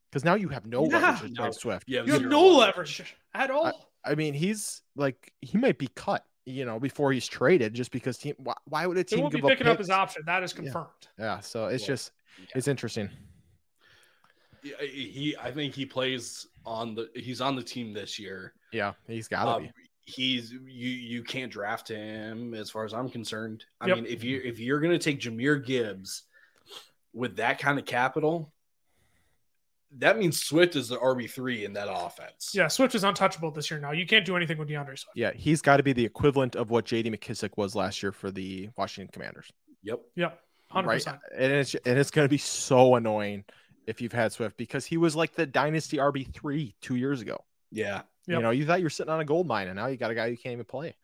Because 0.09 0.23
now 0.23 0.35
you 0.35 0.49
have 0.49 0.65
no 0.65 0.85
Yeah. 0.89 0.97
leverage 0.99 1.19
to 1.21 1.27
No. 1.29 1.43
trade 1.43 1.53
Swift. 1.55 1.83
Yeah, 1.87 2.03
You 2.03 2.13
have 2.13 2.25
no 2.25 2.45
leverage 2.47 3.15
at 3.33 3.51
all. 3.51 3.89
I 4.03 4.15
mean, 4.15 4.33
he's 4.33 4.81
like 4.95 5.33
he 5.41 5.57
might 5.57 5.77
be 5.77 5.87
cut 5.87 6.23
you 6.47 6.63
know, 6.63 6.79
before 6.79 7.11
he's 7.11 7.27
traded, 7.27 7.73
just 7.73 7.91
because 7.91 8.17
team. 8.17 8.35
Why, 8.37 8.53
why 8.65 8.85
would 8.85 8.97
a 8.97 8.99
They 8.99 9.15
team 9.15 9.21
won't 9.21 9.33
be 9.33 9.39
give 9.39 9.45
up 9.45 9.49
picking 9.51 9.67
up 9.67 9.79
his 9.79 9.89
option. 9.89 10.21
That 10.27 10.43
is 10.43 10.53
confirmed. 10.53 10.87
Yeah, 11.17 11.39
so 11.39 11.65
it's 11.65 11.81
Well, 11.81 11.87
just 11.87 12.11
it's 12.55 12.67
interesting. 12.67 13.09
He, 14.81 15.35
I 15.39 15.51
think 15.51 15.75
he 15.75 15.85
plays 15.85 16.47
on 16.65 16.95
the. 16.95 17.09
He's 17.15 17.39
on 17.41 17.55
the 17.55 17.61
team 17.63 17.93
this 17.93 18.17
year. 18.17 18.53
Yeah, 18.71 18.93
he's 19.07 19.27
got 19.27 19.45
to 19.45 19.51
Uh, 19.51 19.59
be. 19.59 19.71
he's 20.05 20.51
you. 20.51 20.59
You 20.89 21.23
can't 21.23 21.51
draft 21.51 21.87
him, 21.87 22.53
as 22.55 22.71
far 22.71 22.83
as 22.83 22.93
I'm 22.93 23.09
concerned. 23.09 23.63
I 23.79 23.87
Yep. 23.87 23.95
mean, 23.97 24.05
if 24.07 24.23
you 24.23 24.41
if 24.43 24.59
you're 24.59 24.79
going 24.79 24.97
to 24.97 25.03
take 25.03 25.19
Jahmyr 25.19 25.63
Gibbs 25.63 26.23
with 27.13 27.35
that 27.37 27.59
kind 27.59 27.77
of 27.77 27.85
capital, 27.85 28.51
that 29.99 30.17
means 30.17 30.43
Swift 30.43 30.75
is 30.75 30.87
the 30.89 30.97
RB 30.97 31.29
three 31.29 31.63
in 31.63 31.73
that 31.73 31.87
offense. 31.89 32.49
Yeah, 32.55 32.67
Swift 32.67 32.95
is 32.95 33.03
untouchable 33.03 33.51
this 33.51 33.69
year 33.69 33.79
now. 33.79 33.91
You 33.91 34.07
can't 34.07 34.25
do 34.25 34.35
anything 34.35 34.57
with 34.57 34.67
DeAndre 34.67 34.97
Swift. 34.97 35.11
Yeah, 35.15 35.31
he's 35.35 35.61
got 35.61 35.77
to 35.77 35.83
be 35.83 35.93
the 35.93 36.03
equivalent 36.05 36.55
of 36.55 36.71
what 36.71 36.85
J.D. 36.85 37.11
McKissic 37.11 37.51
was 37.55 37.75
last 37.75 38.01
year 38.01 38.11
for 38.11 38.31
the 38.31 38.69
Washington 38.77 39.11
Commanders. 39.13 39.51
Yep. 39.83 40.01
Yep, 40.15 40.39
hundred 40.75 40.87
Right, 40.89 41.07
and 41.35 41.51
it's 41.51 41.73
and 41.73 41.97
it's 41.97 42.11
going 42.11 42.25
to 42.25 42.29
be 42.29 42.37
so 42.37 42.95
annoying 42.95 43.43
if 43.87 44.01
you've 44.01 44.13
had 44.13 44.31
Swift 44.31 44.57
because 44.57 44.85
he 44.85 44.97
was 44.97 45.15
like 45.15 45.33
the 45.33 45.45
dynasty 45.45 45.97
RB 45.97 46.31
three 46.33 46.75
two 46.81 46.95
years 46.95 47.21
ago. 47.21 47.43
Yeah. 47.71 48.01
Yep. 48.27 48.37
You 48.37 48.41
know, 48.41 48.49
you 48.51 48.65
thought 48.65 48.79
you 48.79 48.85
were 48.85 48.89
sitting 48.89 49.13
on 49.13 49.19
a 49.19 49.25
gold 49.25 49.45
mine, 49.47 49.67
and 49.67 49.75
now 49.75 49.87
you 49.87 49.97
got 49.97 50.09
a 50.11 50.15
guy 50.15 50.29
who 50.29 50.35
can't 50.35 50.53
even 50.53 50.65
play. 50.65 50.95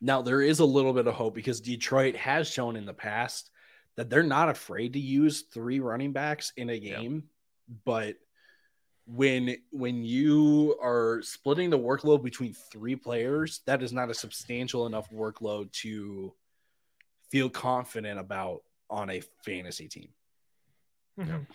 Now 0.00 0.22
there 0.22 0.40
is 0.40 0.60
a 0.60 0.64
little 0.64 0.94
bit 0.94 1.06
of 1.06 1.14
hope 1.14 1.34
because 1.34 1.60
Detroit 1.60 2.16
has 2.16 2.48
shown 2.48 2.76
in 2.76 2.86
the 2.86 2.94
past 2.94 3.50
that 3.96 4.08
they're 4.08 4.22
not 4.22 4.48
afraid 4.48 4.94
to 4.94 4.98
use 4.98 5.42
three 5.42 5.80
running 5.80 6.12
backs 6.12 6.52
in 6.56 6.70
a 6.70 6.74
Yeah. 6.74 7.00
game, 7.00 7.24
but 7.84 8.16
when 9.06 9.56
when 9.72 10.04
you 10.04 10.78
are 10.80 11.20
splitting 11.22 11.68
the 11.68 11.78
workload 11.78 12.22
between 12.22 12.54
three 12.54 12.96
players, 12.96 13.60
that 13.66 13.82
is 13.82 13.92
not 13.92 14.08
a 14.08 14.14
substantial 14.14 14.86
enough 14.86 15.10
workload 15.10 15.70
to 15.72 16.32
feel 17.28 17.50
confident 17.50 18.18
about 18.18 18.62
on 18.90 19.08
a 19.10 19.20
fantasy 19.44 19.88
team. 19.88 20.08
Mhm. 21.18 21.46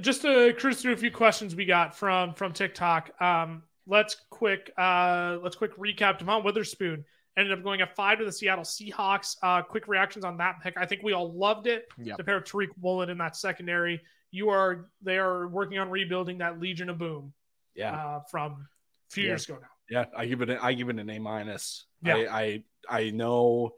Just 0.00 0.22
to 0.22 0.54
cruise 0.58 0.80
through 0.80 0.92
a 0.92 0.96
few 0.96 1.10
questions 1.10 1.54
we 1.56 1.64
got 1.64 1.96
from 1.96 2.34
from 2.34 2.52
TikTok. 2.52 3.10
Um, 3.20 3.64
let's 3.86 4.16
quick 4.30 4.70
uh, 4.78 5.38
let's 5.42 5.56
quick 5.56 5.76
recap. 5.76 6.18
Devon 6.18 6.44
Witherspoon 6.44 7.04
ended 7.36 7.52
up 7.56 7.64
going 7.64 7.82
a 7.82 7.86
five 7.86 8.18
to 8.18 8.24
the 8.24 8.32
Seattle 8.32 8.64
Seahawks. 8.64 9.36
Uh, 9.42 9.62
quick 9.62 9.88
reactions 9.88 10.24
on 10.24 10.36
that 10.38 10.60
pick. 10.62 10.74
I 10.76 10.86
think 10.86 11.02
we 11.02 11.12
all 11.12 11.32
loved 11.36 11.66
it. 11.66 11.86
Yep. 11.98 12.18
To 12.18 12.24
pair 12.24 12.36
of 12.36 12.44
Tariq 12.44 12.68
Woolen 12.80 13.10
in 13.10 13.18
that 13.18 13.36
secondary. 13.36 14.00
You 14.30 14.50
are 14.50 14.88
they 15.02 15.18
are 15.18 15.48
working 15.48 15.78
on 15.78 15.90
rebuilding 15.90 16.38
that 16.38 16.60
Legion 16.60 16.88
of 16.88 16.98
Boom 16.98 17.32
Yeah. 17.74 17.96
uh, 17.96 18.20
from 18.30 18.52
a 18.52 19.12
few 19.12 19.24
Yeah. 19.24 19.30
years 19.30 19.48
ago 19.48 19.58
now. 19.60 19.68
Yeah, 19.88 20.04
I 20.16 20.26
give 20.26 20.40
it. 20.42 20.50
A, 20.50 20.64
I 20.64 20.72
give 20.74 20.88
it 20.88 21.00
an 21.00 21.10
A 21.10 21.18
minus. 21.18 21.86
Yeah. 22.00 22.14
I, 22.16 22.40
I 22.40 22.64
I 22.88 23.10
know. 23.10 23.72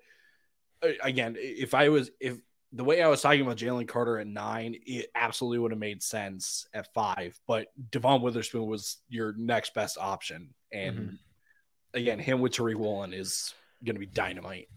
Uh, 0.82 0.88
Again, 1.02 1.36
if 1.38 1.74
I 1.74 1.88
was 1.88 2.10
if 2.20 2.38
the 2.72 2.84
way 2.84 3.02
I 3.02 3.08
was 3.08 3.20
talking 3.20 3.42
about 3.42 3.58
Jalen 3.58 3.86
Carter 3.86 4.18
at 4.18 4.26
nine, 4.26 4.74
it 4.86 5.10
absolutely 5.14 5.58
would 5.58 5.72
have 5.72 5.78
made 5.78 6.02
sense 6.02 6.66
at 6.72 6.92
five. 6.94 7.38
But 7.46 7.68
Devon 7.90 8.22
Witherspoon 8.22 8.66
was 8.66 8.96
your 9.08 9.34
next 9.36 9.74
best 9.74 9.98
option, 9.98 10.54
and 10.72 10.96
Mm-hmm. 10.96 11.14
again, 11.94 12.18
him 12.18 12.40
with 12.40 12.52
Tariq 12.52 12.76
Woolen 12.76 13.12
is 13.12 13.52
going 13.84 13.94
to 13.96 14.00
be 14.00 14.06
dynamite. 14.06 14.68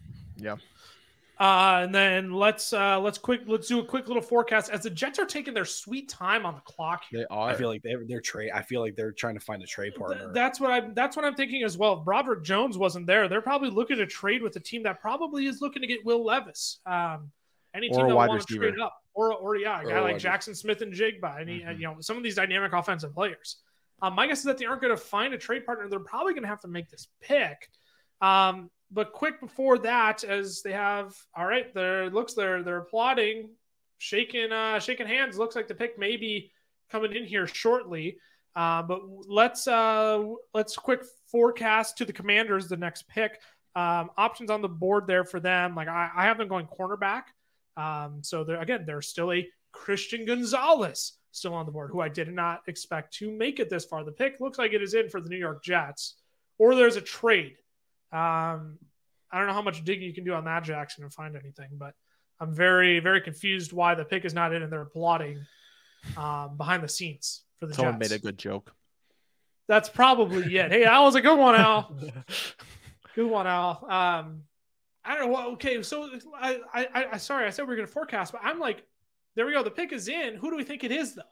Uh, 1.38 1.80
and 1.84 1.94
then 1.94 2.32
let's 2.32 2.72
uh, 2.72 2.98
let's 2.98 3.18
quick 3.18 3.42
let's 3.46 3.68
do 3.68 3.78
a 3.80 3.84
quick 3.84 4.06
little 4.08 4.22
forecast 4.22 4.70
as 4.70 4.80
the 4.82 4.88
Jets 4.90 5.18
are 5.18 5.26
taking 5.26 5.52
their 5.52 5.66
sweet 5.66 6.08
time 6.08 6.46
on 6.46 6.54
the 6.54 6.62
clock 6.62 7.02
here. 7.10 7.20
They 7.20 7.26
are. 7.26 7.50
I 7.50 7.54
feel 7.54 7.68
like 7.68 7.82
they're 7.82 8.04
they're 8.06 8.22
trade. 8.22 8.52
I 8.54 8.62
feel 8.62 8.80
like 8.80 8.96
they're 8.96 9.12
trying 9.12 9.34
to 9.34 9.40
find 9.40 9.62
a 9.62 9.66
trade 9.66 9.90
Th- 9.90 9.98
partner. 10.00 10.32
That's 10.32 10.58
what 10.60 10.70
I'm. 10.70 10.94
That's 10.94 11.14
what 11.14 11.26
I'm 11.26 11.34
thinking 11.34 11.62
as 11.62 11.76
well. 11.76 11.98
If 11.98 12.04
Broderick 12.04 12.42
Jones 12.42 12.78
wasn't 12.78 13.06
there, 13.06 13.28
they're 13.28 13.42
probably 13.42 13.68
looking 13.68 13.98
to 13.98 14.06
trade 14.06 14.40
with 14.42 14.56
a 14.56 14.60
team 14.60 14.82
that 14.84 15.00
probably 15.00 15.44
is 15.46 15.60
looking 15.60 15.82
to 15.82 15.88
get 15.88 16.04
Will 16.06 16.24
Levis. 16.24 16.78
Um, 16.86 17.30
any 17.74 17.88
Or 17.90 17.98
team 17.98 18.08
that 18.08 18.16
wants 18.16 18.46
to 18.46 18.54
receiver. 18.54 18.70
trade 18.72 18.80
up, 18.82 18.96
or 19.12 19.34
or 19.34 19.56
yeah, 19.56 19.82
a 19.82 19.84
guy 19.84 19.98
a 19.98 20.02
like 20.02 20.12
wide 20.14 20.22
Jaxon 20.22 20.56
Smith-Njigba. 20.56 21.38
Any 21.38 21.62
uh, 21.64 21.68
Mhm. 21.68 21.78
you 21.80 21.82
know 21.86 21.96
some 22.00 22.16
of 22.16 22.22
these 22.22 22.36
dynamic 22.36 22.72
offensive 22.72 23.12
players. 23.12 23.56
Um, 24.00 24.14
my 24.14 24.26
guess 24.26 24.38
is 24.38 24.44
that 24.44 24.56
they 24.56 24.64
aren't 24.64 24.80
going 24.80 24.94
to 24.94 25.02
find 25.02 25.34
a 25.34 25.38
trade 25.38 25.66
partner. 25.66 25.86
They're 25.88 26.00
probably 26.00 26.32
going 26.32 26.44
to 26.44 26.48
have 26.48 26.60
to 26.60 26.68
make 26.68 26.88
this 26.90 27.08
pick. 27.20 27.68
Um, 28.22 28.70
but 28.90 29.12
quick 29.12 29.40
before 29.40 29.78
that, 29.78 30.24
as 30.24 30.62
they 30.62 30.72
have, 30.72 31.14
all 31.36 31.46
right, 31.46 31.72
there 31.74 32.10
looks 32.10 32.34
they're 32.34 32.62
they're 32.62 32.78
applauding, 32.78 33.50
shaking 33.98 34.52
uh, 34.52 34.78
shaking 34.78 35.06
hands. 35.06 35.38
Looks 35.38 35.56
like 35.56 35.68
the 35.68 35.74
pick 35.74 35.98
may 35.98 36.16
be 36.16 36.52
coming 36.90 37.14
in 37.14 37.24
here 37.24 37.46
shortly. 37.46 38.18
Uh, 38.54 38.82
but 38.82 39.02
let's 39.28 39.66
uh, 39.68 40.24
let's 40.54 40.76
quick 40.76 41.02
forecast 41.30 41.98
to 41.98 42.04
the 42.04 42.12
Commanders 42.12 42.68
the 42.68 42.76
next 42.76 43.06
pick. 43.08 43.40
Um, 43.74 44.10
options 44.16 44.50
on 44.50 44.62
the 44.62 44.68
board 44.68 45.06
there 45.06 45.24
for 45.24 45.40
them. 45.40 45.74
Like 45.74 45.88
I, 45.88 46.10
I 46.16 46.24
have 46.24 46.38
them 46.38 46.48
going 46.48 46.66
cornerback. 46.66 47.24
Um, 47.76 48.20
so 48.22 48.44
they're 48.44 48.60
again 48.60 48.84
there's 48.86 49.08
still 49.08 49.32
a 49.32 49.46
Christian 49.72 50.24
Gonzalez 50.24 51.18
still 51.32 51.52
on 51.52 51.66
the 51.66 51.72
board, 51.72 51.90
who 51.90 52.00
I 52.00 52.08
did 52.08 52.32
not 52.32 52.62
expect 52.66 53.12
to 53.14 53.30
make 53.30 53.60
it 53.60 53.68
this 53.68 53.84
far. 53.84 54.02
The 54.04 54.12
pick 54.12 54.40
looks 54.40 54.58
like 54.58 54.72
it 54.72 54.80
is 54.80 54.94
in 54.94 55.10
for 55.10 55.20
the 55.20 55.28
New 55.28 55.36
York 55.36 55.62
Jets, 55.62 56.14
or 56.58 56.74
there's 56.74 56.96
a 56.96 57.02
trade. 57.02 57.56
Um, 58.12 58.78
I 59.30 59.38
don't 59.38 59.46
know 59.48 59.52
how 59.54 59.62
much 59.62 59.84
digging 59.84 60.04
you 60.04 60.14
can 60.14 60.24
do 60.24 60.34
on 60.34 60.44
that 60.44 60.64
Jackson 60.64 61.04
and 61.04 61.12
find 61.12 61.36
anything, 61.36 61.70
but 61.72 61.94
I'm 62.40 62.54
very 62.54 63.00
very 63.00 63.20
confused 63.20 63.72
why 63.72 63.94
the 63.94 64.04
pick 64.04 64.24
is 64.24 64.34
not 64.34 64.54
in 64.54 64.62
and 64.62 64.72
they're 64.72 64.84
plotting 64.84 65.44
um, 66.16 66.56
behind 66.56 66.82
the 66.82 66.88
scenes 66.88 67.42
for 67.58 67.66
the 67.66 67.74
Someone 67.74 67.98
Jets. 67.98 68.10
made 68.10 68.16
a 68.16 68.20
good 68.20 68.38
joke. 68.38 68.72
That's 69.68 69.88
probably 69.88 70.56
it. 70.56 70.70
Hey, 70.70 70.84
that 70.84 71.00
was 71.00 71.16
a 71.16 71.20
good 71.20 71.38
one, 71.38 71.56
Al. 71.56 71.96
Good 73.16 73.30
one, 73.30 73.46
Al. 73.46 73.82
Um, 73.84 74.42
I 75.02 75.14
don't 75.14 75.20
know. 75.20 75.32
What, 75.32 75.46
okay, 75.54 75.82
so 75.82 76.10
I, 76.38 76.60
I, 76.74 77.06
I, 77.12 77.16
sorry, 77.16 77.46
I 77.46 77.50
said 77.50 77.66
we 77.66 77.72
are 77.72 77.76
going 77.76 77.88
to 77.88 77.92
forecast, 77.92 78.30
but 78.30 78.42
I'm 78.44 78.58
like, 78.58 78.84
there 79.34 79.46
we 79.46 79.54
go. 79.54 79.62
The 79.62 79.70
pick 79.70 79.92
is 79.92 80.08
in. 80.08 80.34
Who 80.34 80.50
do 80.50 80.56
we 80.56 80.64
think 80.64 80.84
it 80.84 80.92
is, 80.92 81.14
though? 81.14 81.22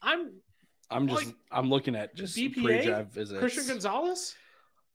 I'm 0.00 0.30
I'm 0.90 1.06
just 1.06 1.26
like, 1.26 1.34
I'm 1.50 1.68
looking 1.68 1.94
at 1.94 2.14
just 2.14 2.34
BPA? 2.34 2.64
pre-draft 2.64 3.12
visits. 3.12 3.38
Christian 3.38 3.66
Gonzalez. 3.66 4.34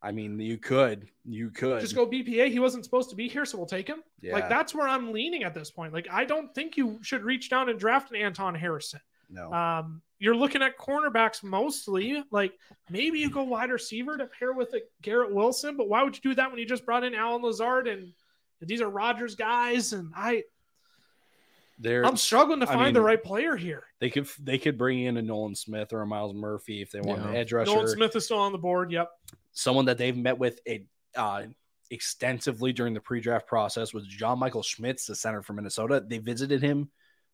I 0.04 0.12
mean, 0.12 0.38
you 0.38 0.58
could, 0.58 1.08
you 1.24 1.50
could 1.50 1.80
Just 1.80 1.94
go 1.94 2.06
BPA. 2.06 2.50
He 2.50 2.58
wasn't 2.58 2.84
supposed 2.84 3.08
to 3.08 3.16
be 3.16 3.26
here, 3.26 3.46
so 3.46 3.56
we'll 3.56 3.66
take 3.66 3.88
him. 3.88 4.02
Yeah, 4.20 4.34
Like 4.34 4.50
that's 4.50 4.74
where 4.74 4.86
I'm 4.86 5.12
leaning 5.12 5.44
at 5.44 5.54
this 5.54 5.70
point. 5.70 5.94
Like 5.94 6.06
I 6.10 6.26
don't 6.26 6.54
think 6.54 6.76
you 6.76 6.98
should 7.02 7.22
reach 7.22 7.48
down 7.48 7.70
and 7.70 7.80
draft 7.80 8.10
an 8.10 8.18
Anton 8.20 8.54
Harrison. 8.54 9.00
no. 9.30 9.50
Um, 9.52 10.02
you're 10.18 10.36
looking 10.36 10.62
at 10.62 10.78
cornerbacks 10.78 11.42
mostly. 11.42 12.22
Like 12.30 12.52
maybe 12.88 13.18
you 13.18 13.30
go 13.30 13.42
wide 13.42 13.70
receiver 13.70 14.16
to 14.16 14.26
pair 14.26 14.52
with 14.52 14.72
a 14.74 14.80
Garrett 15.02 15.34
Wilson, 15.34 15.76
but 15.76 15.88
why 15.88 16.02
would 16.02 16.16
you 16.16 16.22
do 16.22 16.34
that 16.34 16.50
when 16.50 16.58
you 16.58 16.66
just 16.66 16.86
brought 16.86 17.04
in 17.04 17.14
Allen 17.14 17.42
Lazard 17.42 17.88
and 17.88 18.12
these 18.60 18.80
are 18.80 18.88
Rodgers 18.88 19.34
guys? 19.34 19.92
And 19.92 20.12
I, 20.14 20.44
They're 21.78 22.04
I'm 22.06 22.16
struggling 22.16 22.60
to 22.60 22.68
I 22.70 22.72
find 22.74 22.94
the 22.94 23.00
right 23.00 23.22
player 23.22 23.56
here. 23.56 23.84
they 24.00 24.10
could 24.10 24.28
they 24.40 24.58
could 24.58 24.78
bring 24.78 25.00
in 25.00 25.16
a 25.16 25.22
Nolan 25.22 25.54
Smith 25.54 25.92
or 25.92 26.02
a 26.02 26.06
Myles 26.06 26.34
Murphy 26.34 26.82
if 26.82 26.90
they 26.90 27.00
want 27.00 27.22
Yeah. 27.22 27.28
an 27.30 27.36
edge 27.36 27.52
rusher. 27.52 27.72
Nolan 27.72 27.88
Smith 27.88 28.14
is 28.16 28.24
still 28.24 28.38
on 28.38 28.52
the 28.52 28.58
board. 28.58 28.92
Yep. 28.92 29.10
Someone 29.52 29.84
that 29.86 29.98
they've 29.98 30.16
met 30.16 30.38
with 30.38 30.60
a, 30.68 30.84
uh, 31.16 31.44
extensively 31.90 32.72
during 32.72 32.94
the 32.94 33.00
pre-draft 33.00 33.46
process 33.46 33.92
was 33.94 34.06
John 34.06 34.38
Michael 34.38 34.62
Schmitz, 34.62 35.06
the 35.06 35.14
center 35.14 35.42
from 35.42 35.56
Minnesota. 35.56 36.04
They 36.06 36.18
visited 36.18 36.62
him 36.62 36.90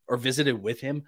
or 0.07 0.17
visited 0.17 0.61
with 0.61 0.81
him 0.81 1.05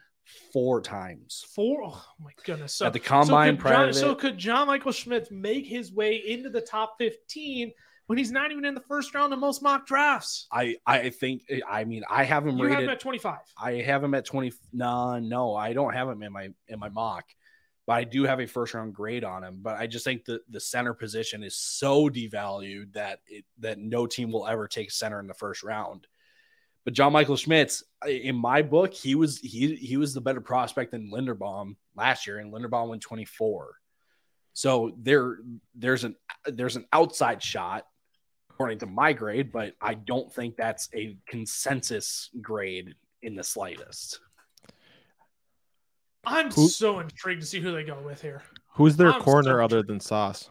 four 0.53 0.81
times. 0.81 1.45
Four. 1.55 1.83
Oh 1.85 2.05
my 2.21 2.31
goodness. 2.45 2.75
So 2.75 2.87
At 2.87 2.93
the 2.93 3.01
combine 3.01 3.57
so 3.59 3.63
could, 3.63 3.69
John, 3.71 3.93
so 3.93 4.15
could 4.15 4.39
John 4.39 4.67
Michael 4.69 4.93
Schmitz 4.93 5.31
make 5.31 5.67
his 5.67 5.93
way 5.93 6.17
into 6.17 6.49
the 6.49 6.61
top 6.61 6.95
15 6.99 7.73
when 8.07 8.19
he's 8.19 8.33
not 8.33 8.53
even 8.53 8.65
in 8.65 8.75
the 8.75 8.81
first 8.81 9.15
round 9.15 9.33
of 9.33 9.39
most 9.39 9.63
mock 9.63 9.87
drafts? 9.87 10.47
I 10.53 10.77
I 10.87 11.11
think 11.11 11.45
I 11.69 11.85
mean 11.85 12.03
I 12.09 12.25
have 12.25 12.47
him 12.47 12.59
You 12.59 12.67
have 12.67 12.83
him 12.83 12.91
at 12.91 13.01
25. 13.01 13.39
I 13.61 13.73
have 13.75 14.03
him 14.03 14.15
at 14.15 14.25
20. 14.25 14.53
No, 14.73 15.19
no, 15.19 15.55
I 15.55 15.73
don't 15.73 15.95
have 15.95 16.09
him 16.09 16.23
in 16.23 16.33
my 16.33 16.51
in 16.69 16.79
my 16.79 16.89
mock, 16.89 17.25
but 17.87 17.95
I 17.95 18.05
do 18.05 18.25
have 18.25 18.41
a 18.41 18.47
first 18.47 18.75
round 18.75 18.95
grade 18.95 19.25
on 19.25 19.45
him. 19.45 19.59
But 19.63 19.79
I 19.79 19.87
just 19.87 20.05
think 20.05 20.25
that 20.27 20.41
the 20.51 20.61
center 20.61 20.95
position 20.95 21.43
is 21.43 21.57
so 21.57 22.09
devalued 22.09 22.93
that 22.95 23.21
it 23.27 23.45
that 23.59 23.79
no 23.79 24.07
team 24.07 24.33
will 24.33 24.47
ever 24.47 24.69
take 24.69 24.91
center 24.91 25.21
in 25.21 25.27
the 25.27 25.35
first 25.35 25.63
round. 25.63 26.07
But 26.85 26.95
John 26.95 27.13
Michael 27.13 27.37
Schmitz, 27.37 27.85
in 28.07 28.35
my 28.35 28.63
book, 28.63 28.93
he 28.93 29.15
was 29.15 29.39
he 29.39 29.77
he 29.77 29.97
was 29.97 30.15
the 30.15 30.21
better 30.21 30.41
prospect 30.41 30.91
than 30.91 31.13
Linderbaum 31.13 31.77
last 31.95 32.27
year, 32.27 32.39
and 32.39 32.53
Linderbaum 32.53 32.89
went 32.89 33.03
24. 33.03 33.77
So 34.53 34.93
there 34.99 35.39
there's 35.75 36.05
an 36.05 36.17
there's 36.45 36.77
an 36.77 36.87
outside 36.93 37.43
shot 37.43 37.87
according 38.63 38.79
to 38.79 38.87
my 38.87 39.13
grade, 39.13 39.51
but 39.51 39.75
I 39.81 39.95
don't 39.95 40.33
think 40.33 40.57
that's 40.57 40.89
a 40.95 41.17
consensus 41.27 42.31
grade 42.41 42.95
in 43.23 43.35
the 43.35 43.43
slightest. 43.43 44.21
I'm 46.25 46.53
Who- 46.53 46.69
so 46.69 47.01
intrigued 47.01 47.41
to 47.41 47.47
see 47.47 47.61
who 47.61 47.73
they 47.73 47.83
go 47.83 48.01
with 48.01 48.23
here. 48.23 48.43
Who's 48.75 48.97
their 48.97 49.11
I'm 49.13 49.21
corner 49.23 49.59
so 49.59 49.65
other 49.65 49.83
than 49.83 49.99
Sauce? 49.99 50.49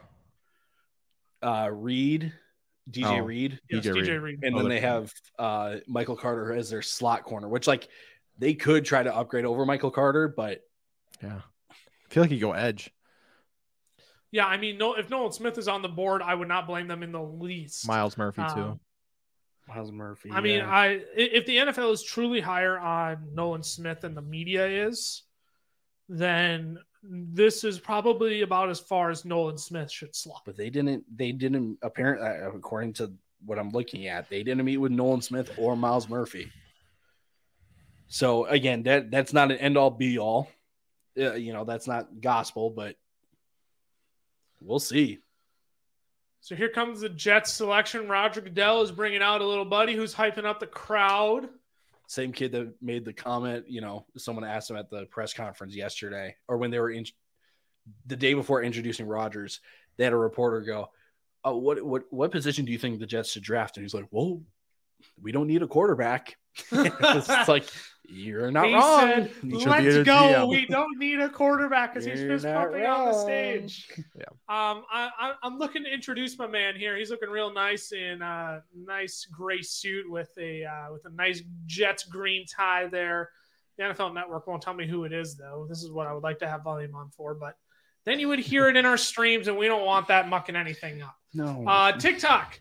Uh, 1.40 1.70
Reed, 1.72 2.32
DJ 2.90 3.20
Oh. 3.20 3.24
Reed, 3.24 3.58
Yes, 3.70 3.84
DJ 3.86 3.94
DJ 4.02 4.22
Reed. 4.22 4.40
and 4.44 4.54
Oh, 4.54 4.58
then 4.58 4.68
they're- 4.68 4.80
they 4.80 4.86
have 4.86 5.12
uh, 5.38 5.76
Michael 5.88 6.16
Carter 6.16 6.52
as 6.52 6.68
their 6.68 6.82
slot 6.82 7.24
corner, 7.24 7.48
which 7.48 7.66
like 7.66 7.88
they 8.38 8.52
could 8.54 8.84
try 8.84 9.02
to 9.02 9.14
upgrade 9.14 9.46
over 9.46 9.64
Michael 9.64 9.90
Carter, 9.90 10.28
but 10.28 10.60
Yeah. 11.22 11.40
I 11.70 11.74
feel 12.10 12.22
like 12.22 12.30
you 12.30 12.38
go 12.40 12.52
edge. 12.52 12.90
Yeah, 14.32 14.46
I 14.46 14.56
mean, 14.56 14.78
no, 14.78 14.94
if 14.94 15.08
Nolan 15.10 15.30
Smith 15.32 15.58
is 15.58 15.68
on 15.68 15.82
the 15.82 15.88
board, 15.88 16.22
I 16.22 16.34
would 16.34 16.48
not 16.48 16.66
blame 16.66 16.88
them 16.88 17.02
in 17.02 17.12
the 17.12 17.22
least. 17.22 17.86
Myles 17.86 18.16
Murphy 18.18 18.42
too. 18.54 18.60
Um, 18.60 18.80
Myles 19.68 19.92
Murphy. 19.92 20.30
I 20.32 20.40
mean, 20.40 20.56
yeah. 20.58 20.68
I 20.70 20.86
i- 20.86 21.00
if 21.14 21.46
the 21.46 21.58
NFL 21.58 21.92
is 21.92 22.02
truly 22.02 22.40
higher 22.40 22.78
on 22.78 23.34
Nolan 23.34 23.62
Smith 23.62 24.00
than 24.00 24.14
the 24.14 24.22
media 24.22 24.66
is, 24.86 25.22
then 26.08 26.78
this 27.02 27.62
is 27.62 27.78
probably 27.78 28.40
about 28.42 28.70
as 28.70 28.80
far 28.80 29.10
as 29.10 29.24
Nolan 29.24 29.58
Smith 29.58 29.90
should 29.90 30.16
slot. 30.16 30.42
but 30.46 30.56
they 30.56 30.70
didn't. 30.70 31.04
They 31.16 31.32
didn't. 31.32 31.78
Apparently, 31.82 32.26
according 32.56 32.94
to 32.94 33.12
what 33.44 33.58
I'm 33.58 33.70
looking 33.70 34.06
at, 34.06 34.30
they 34.30 34.42
didn't 34.42 34.64
meet 34.64 34.78
with 34.78 34.92
Nolan 34.92 35.20
Smith 35.20 35.50
or 35.58 35.76
Myles 35.76 36.08
Murphy. 36.08 36.50
So 38.08 38.46
again, 38.46 38.82
that 38.84 39.10
that's 39.10 39.32
not 39.32 39.50
an 39.50 39.58
end 39.58 39.76
all 39.76 39.90
be 39.90 40.18
all. 40.18 40.48
Uh, 41.18 41.34
you 41.34 41.52
know, 41.52 41.64
that's 41.64 41.86
not 41.86 42.20
gospel, 42.20 42.70
but 42.70 42.96
we'll 44.64 44.78
see. 44.78 45.18
So 46.40 46.56
here 46.56 46.68
comes 46.68 47.00
the 47.00 47.08
Jets 47.08 47.52
selection. 47.52 48.08
Roger 48.08 48.40
Goodell 48.40 48.82
is 48.82 48.90
bringing 48.90 49.22
out 49.22 49.40
a 49.40 49.46
little 49.46 49.64
buddy 49.64 49.94
who's 49.94 50.14
hyping 50.14 50.44
up 50.44 50.58
the 50.58 50.66
crowd. 50.66 51.48
Same 52.08 52.32
kid 52.32 52.52
that 52.52 52.74
made 52.82 53.04
the 53.04 53.12
comment. 53.12 53.66
You 53.68 53.80
know, 53.80 54.06
someone 54.16 54.44
asked 54.44 54.68
him 54.68 54.76
at 54.76 54.90
the 54.90 55.06
press 55.06 55.32
conference 55.32 55.74
yesterday, 55.74 56.34
or 56.48 56.58
when 56.58 56.70
they 56.70 56.80
were 56.80 56.90
in 56.90 57.06
the 58.06 58.16
day 58.16 58.34
before 58.34 58.62
introducing 58.62 59.06
Rodgers. 59.06 59.60
They 59.96 60.04
had 60.04 60.12
a 60.12 60.16
reporter 60.16 60.60
go, 60.62 60.90
oh, 61.44 61.56
"What 61.58 61.82
what 61.82 62.04
what 62.10 62.32
position 62.32 62.64
do 62.64 62.72
you 62.72 62.78
think 62.78 62.98
the 62.98 63.06
Jets 63.06 63.30
should 63.32 63.42
draft?" 63.42 63.76
And 63.76 63.84
he's 63.84 63.94
like, 63.94 64.08
"Well, 64.10 64.42
we 65.20 65.32
don't 65.32 65.46
need 65.46 65.62
a 65.62 65.68
quarterback." 65.68 66.36
it's 66.72 67.28
like 67.48 67.64
you're 68.12 68.50
not 68.50 68.66
he 68.66 68.74
wrong. 68.74 69.00
said, 69.00 69.30
You 69.42 69.60
should 69.60 69.64
be 69.64 69.70
"Let's 69.70 70.06
go. 70.06 70.12
GM." 70.12 70.48
We 70.48 70.66
don't 70.66 70.98
need 70.98 71.20
a 71.20 71.28
quarterback 71.28 71.92
because 71.94 72.04
he's 72.04 72.20
You're 72.20 72.38
fist 72.38 72.46
on 72.46 72.72
the 72.72 73.22
stage." 73.22 73.88
Yeah. 74.16 74.24
Um, 74.48 74.84
I, 74.92 75.10
I, 75.18 75.32
I'm 75.42 75.58
looking 75.58 75.84
to 75.84 75.92
introduce 75.92 76.38
my 76.38 76.46
man 76.46 76.76
here. 76.76 76.96
He's 76.96 77.10
looking 77.10 77.30
real 77.30 77.52
nice 77.52 77.92
in 77.92 78.20
a 78.22 78.62
nice 78.76 79.26
gray 79.30 79.62
suit 79.62 80.10
with 80.10 80.30
a 80.38 80.64
uh, 80.64 80.92
with 80.92 81.04
a 81.06 81.10
nice 81.10 81.42
Jets 81.66 82.04
green 82.04 82.44
tie 82.46 82.86
there. 82.86 83.30
The 83.78 83.84
NFL 83.84 84.12
Network 84.14 84.46
won't 84.46 84.62
tell 84.62 84.74
me 84.74 84.86
who 84.86 85.04
it 85.04 85.12
is 85.12 85.36
though. 85.36 85.66
This 85.68 85.82
is 85.82 85.90
what 85.90 86.06
I 86.06 86.12
would 86.12 86.22
like 86.22 86.38
to 86.40 86.48
have 86.48 86.62
volume 86.62 86.94
on 86.94 87.08
for, 87.10 87.34
but 87.34 87.56
then 88.04 88.20
you 88.20 88.28
would 88.28 88.40
hear 88.40 88.68
it 88.68 88.76
in 88.76 88.84
our 88.84 88.96
streams, 88.98 89.48
and 89.48 89.56
we 89.56 89.66
don't 89.66 89.86
want 89.86 90.08
that 90.08 90.28
mucking 90.28 90.56
anything 90.56 91.00
up. 91.02 91.16
no, 91.32 91.64
Uh, 91.66 91.92
TikTok, 91.92 92.60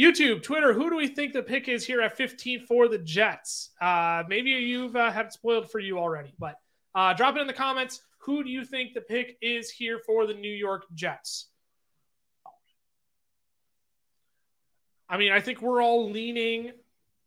YouTube, 0.00 0.42
Twitter. 0.42 0.72
Who 0.72 0.88
do 0.88 0.96
we 0.96 1.08
think 1.08 1.32
the 1.32 1.42
pick 1.42 1.68
is 1.68 1.86
here 1.86 2.00
at 2.00 2.16
15 2.16 2.66
for 2.66 2.88
the 2.88 2.98
Jets? 2.98 3.70
Uh, 3.80 4.22
maybe 4.28 4.50
you've 4.50 4.96
uh, 4.96 5.10
had 5.10 5.26
it 5.26 5.32
spoiled 5.32 5.70
for 5.70 5.78
you 5.80 5.98
already, 5.98 6.34
but 6.38 6.56
uh, 6.94 7.12
drop 7.12 7.36
it 7.36 7.40
in 7.40 7.46
the 7.46 7.52
comments. 7.52 8.00
Who 8.20 8.42
do 8.42 8.50
you 8.50 8.64
think 8.64 8.94
the 8.94 9.00
pick 9.00 9.36
is 9.42 9.70
here 9.70 9.98
for 9.98 10.26
the 10.26 10.34
New 10.34 10.52
York 10.52 10.84
Jets? 10.94 11.48
I 15.08 15.18
mean, 15.18 15.32
I 15.32 15.40
think 15.40 15.60
we're 15.60 15.82
all 15.82 16.10
leaning 16.10 16.72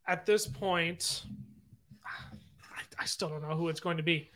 at 0.07 0.25
this 0.25 0.47
point. 0.47 1.23
I, 2.03 2.81
I 2.99 3.05
still 3.05 3.29
don't 3.29 3.47
know 3.47 3.55
who 3.55 3.69
it's 3.69 3.79
going 3.79 3.97
to 3.97 4.03
be. 4.03 4.31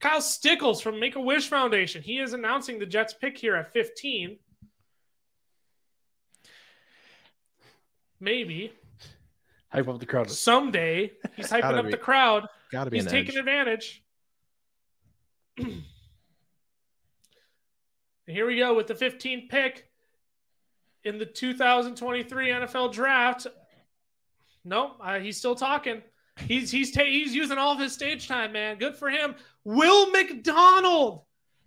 Kyle 0.00 0.20
Stickles 0.20 0.80
from 0.80 0.98
Make 0.98 1.16
a 1.16 1.20
Wish 1.20 1.48
Foundation. 1.48 2.02
He 2.02 2.18
is 2.18 2.32
announcing 2.32 2.78
the 2.78 2.86
Jets 2.86 3.14
pick 3.14 3.36
here 3.38 3.54
at 3.54 3.72
15. 3.72 4.38
Maybe 8.20 8.72
hype 9.70 9.86
up 9.88 10.00
the 10.00 10.06
crowd. 10.06 10.30
someday 10.30 11.12
he's 11.36 11.50
hyping 11.50 11.60
Gotta 11.62 11.78
up 11.78 11.84
be. 11.86 11.90
the 11.92 11.96
crowd. 11.98 12.46
Got 12.72 12.84
to 12.84 12.90
be 12.90 12.98
He's 12.98 13.06
taking 13.06 13.34
edge. 13.34 13.38
advantage. 13.38 14.02
and 15.58 15.82
here 18.26 18.46
we 18.46 18.58
go 18.58 18.74
with 18.74 18.86
the 18.86 18.94
15th 18.94 19.48
pick 19.48 19.88
in 21.04 21.18
the 21.18 21.26
2023 21.26 22.48
NFL 22.48 22.92
Draft. 22.92 23.46
Nope, 24.64 24.96
uh, 25.02 25.18
he's 25.18 25.36
still 25.38 25.54
talking. 25.54 26.02
He's 26.40 26.70
he's 26.70 26.92
ta- 26.92 27.04
he's 27.04 27.34
using 27.34 27.58
all 27.58 27.72
of 27.72 27.80
his 27.80 27.92
stage 27.92 28.28
time, 28.28 28.52
man. 28.52 28.78
Good 28.78 28.96
for 28.96 29.08
him. 29.10 29.34
Will 29.64 30.10
McDonald, 30.10 31.22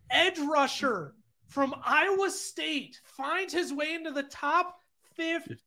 edge 0.09 0.39
rusher 0.39 1.13
from 1.47 1.73
Iowa 1.83 2.29
State, 2.29 2.99
finds 3.03 3.53
his 3.53 3.73
way 3.73 3.93
into 3.95 4.11
the 4.11 4.23
top 4.23 4.77
15. 5.15 5.57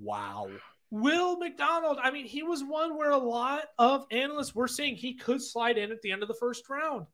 Wow. 0.00 0.48
Will 0.90 1.36
McDonald, 1.36 1.98
I 2.02 2.10
mean, 2.10 2.26
he 2.26 2.42
was 2.42 2.64
one 2.64 2.96
where 2.96 3.10
a 3.10 3.18
lot 3.18 3.62
of 3.78 4.06
analysts 4.10 4.54
were 4.54 4.68
saying 4.68 4.96
he 4.96 5.14
could 5.14 5.40
slide 5.40 5.78
in 5.78 5.92
at 5.92 6.02
the 6.02 6.10
end 6.10 6.22
of 6.22 6.28
the 6.28 6.34
first 6.34 6.68
round. 6.68 7.06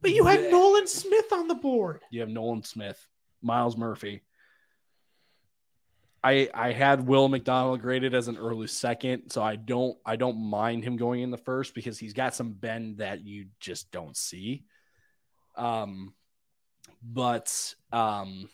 But 0.00 0.12
you 0.12 0.26
had 0.26 0.50
Nolan 0.50 0.86
Smith 0.86 1.32
on 1.32 1.48
the 1.48 1.54
board. 1.54 2.00
You 2.10 2.20
have 2.20 2.28
Nolan 2.28 2.62
Smith, 2.62 3.04
Myles 3.42 3.76
Murphy. 3.76 4.22
I 6.22 6.50
I 6.52 6.72
had 6.72 7.06
Will 7.06 7.28
McDonald 7.28 7.80
graded 7.80 8.14
as 8.14 8.28
an 8.28 8.36
early 8.36 8.66
second, 8.66 9.30
so 9.30 9.42
I 9.42 9.56
don't 9.56 9.96
I 10.04 10.16
don't 10.16 10.36
mind 10.36 10.84
him 10.84 10.96
going 10.96 11.22
in 11.22 11.30
the 11.30 11.38
first 11.38 11.74
because 11.74 11.98
he's 11.98 12.12
got 12.12 12.34
some 12.34 12.52
bend 12.52 12.98
that 12.98 13.24
you 13.24 13.46
just 13.58 13.90
don't 13.90 14.16
see. 14.16 14.64
Um, 15.56 16.12
but 17.02 17.74
um, 17.90 18.50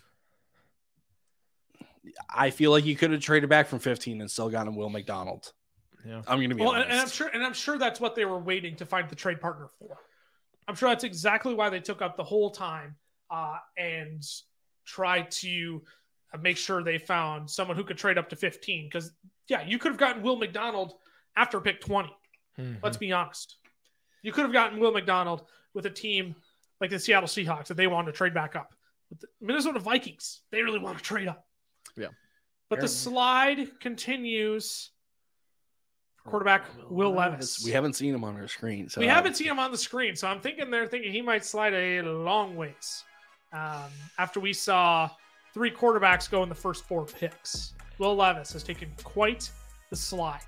I 2.32 2.50
feel 2.50 2.70
like 2.70 2.84
you 2.84 2.96
could 2.96 3.10
have 3.12 3.20
traded 3.20 3.48
back 3.50 3.66
from 3.68 3.78
15 3.78 4.20
and 4.20 4.30
still 4.30 4.48
gotten 4.48 4.74
Will 4.76 4.90
McDonald. 4.90 5.52
Yeah. 6.04 6.22
I'm 6.28 6.40
gonna 6.40 6.54
be 6.54 6.62
Well, 6.62 6.72
and, 6.74 6.84
honest. 6.84 6.90
and 6.92 7.00
I'm 7.00 7.08
sure, 7.08 7.28
and 7.28 7.44
I'm 7.44 7.52
sure 7.54 7.78
that's 7.78 7.98
what 8.00 8.14
they 8.14 8.24
were 8.24 8.38
waiting 8.38 8.76
to 8.76 8.86
find 8.86 9.08
the 9.08 9.16
trade 9.16 9.40
partner 9.40 9.68
for. 9.78 9.98
I'm 10.68 10.74
sure 10.74 10.88
that's 10.88 11.04
exactly 11.04 11.54
why 11.54 11.68
they 11.70 11.80
took 11.80 12.00
up 12.02 12.16
the 12.16 12.24
whole 12.24 12.50
time 12.50 12.96
uh, 13.30 13.56
and 13.76 14.22
tried 14.84 15.30
to 15.32 15.82
uh, 16.32 16.38
make 16.38 16.56
sure 16.56 16.82
they 16.82 16.98
found 16.98 17.50
someone 17.50 17.76
who 17.76 17.84
could 17.84 17.98
trade 17.98 18.18
up 18.18 18.28
to 18.30 18.36
15. 18.36 18.86
Because 18.86 19.12
yeah, 19.48 19.62
you 19.66 19.78
could 19.78 19.90
have 19.92 19.98
gotten 19.98 20.22
Will 20.22 20.36
McDonald 20.36 20.94
after 21.36 21.60
pick 21.60 21.80
20. 21.80 22.08
Mhm. 22.58 22.78
Let's 22.82 22.96
be 22.96 23.12
honest. 23.12 23.56
You 24.22 24.32
could 24.32 24.42
have 24.42 24.52
gotten 24.52 24.78
Will 24.78 24.92
McDonald 24.92 25.46
with 25.74 25.86
a 25.86 25.90
team 25.90 26.34
like 26.80 26.90
the 26.90 26.98
Seattle 26.98 27.28
Seahawks 27.28 27.66
that 27.66 27.76
they 27.76 27.86
wanted 27.86 28.12
to 28.12 28.16
trade 28.16 28.34
back 28.34 28.54
up. 28.56 28.74
But 29.08 29.20
the 29.20 29.28
Minnesota 29.40 29.78
Vikings, 29.78 30.42
they 30.50 30.62
really 30.62 30.78
want 30.78 30.98
to 30.98 31.04
trade 31.04 31.28
up. 31.28 31.46
Yeah. 31.96 32.08
But 32.68 32.80
the 32.80 32.88
slide 32.88 33.78
continues. 33.80 34.90
Quarterback 36.24 36.64
Will 36.90 37.12
Levis. 37.12 37.64
We 37.64 37.70
haven't 37.70 37.92
seen 37.92 38.12
him 38.12 38.24
on 38.24 38.34
our 38.34 38.48
screen, 38.48 38.88
so 38.88 39.00
we 39.00 39.06
haven't 39.06 39.36
seen 39.36 39.46
him 39.46 39.60
on 39.60 39.70
the 39.70 39.78
screen, 39.78 40.16
so 40.16 40.26
I'm 40.26 40.40
thinking 40.40 40.72
they're 40.72 40.88
thinking 40.88 41.12
he 41.12 41.22
might 41.22 41.44
slide 41.44 41.72
a 41.72 42.02
long 42.02 42.56
ways. 42.56 43.04
Um, 43.52 43.90
after 44.18 44.40
we 44.40 44.52
saw 44.52 45.08
three 45.54 45.70
quarterbacks 45.70 46.28
go 46.28 46.42
in 46.42 46.48
the 46.48 46.54
first 46.54 46.84
four 46.84 47.06
picks, 47.06 47.74
Will 47.98 48.16
Levis 48.16 48.52
has 48.54 48.64
taken 48.64 48.90
quite 49.04 49.48
the 49.90 49.96
slide. 49.96 50.40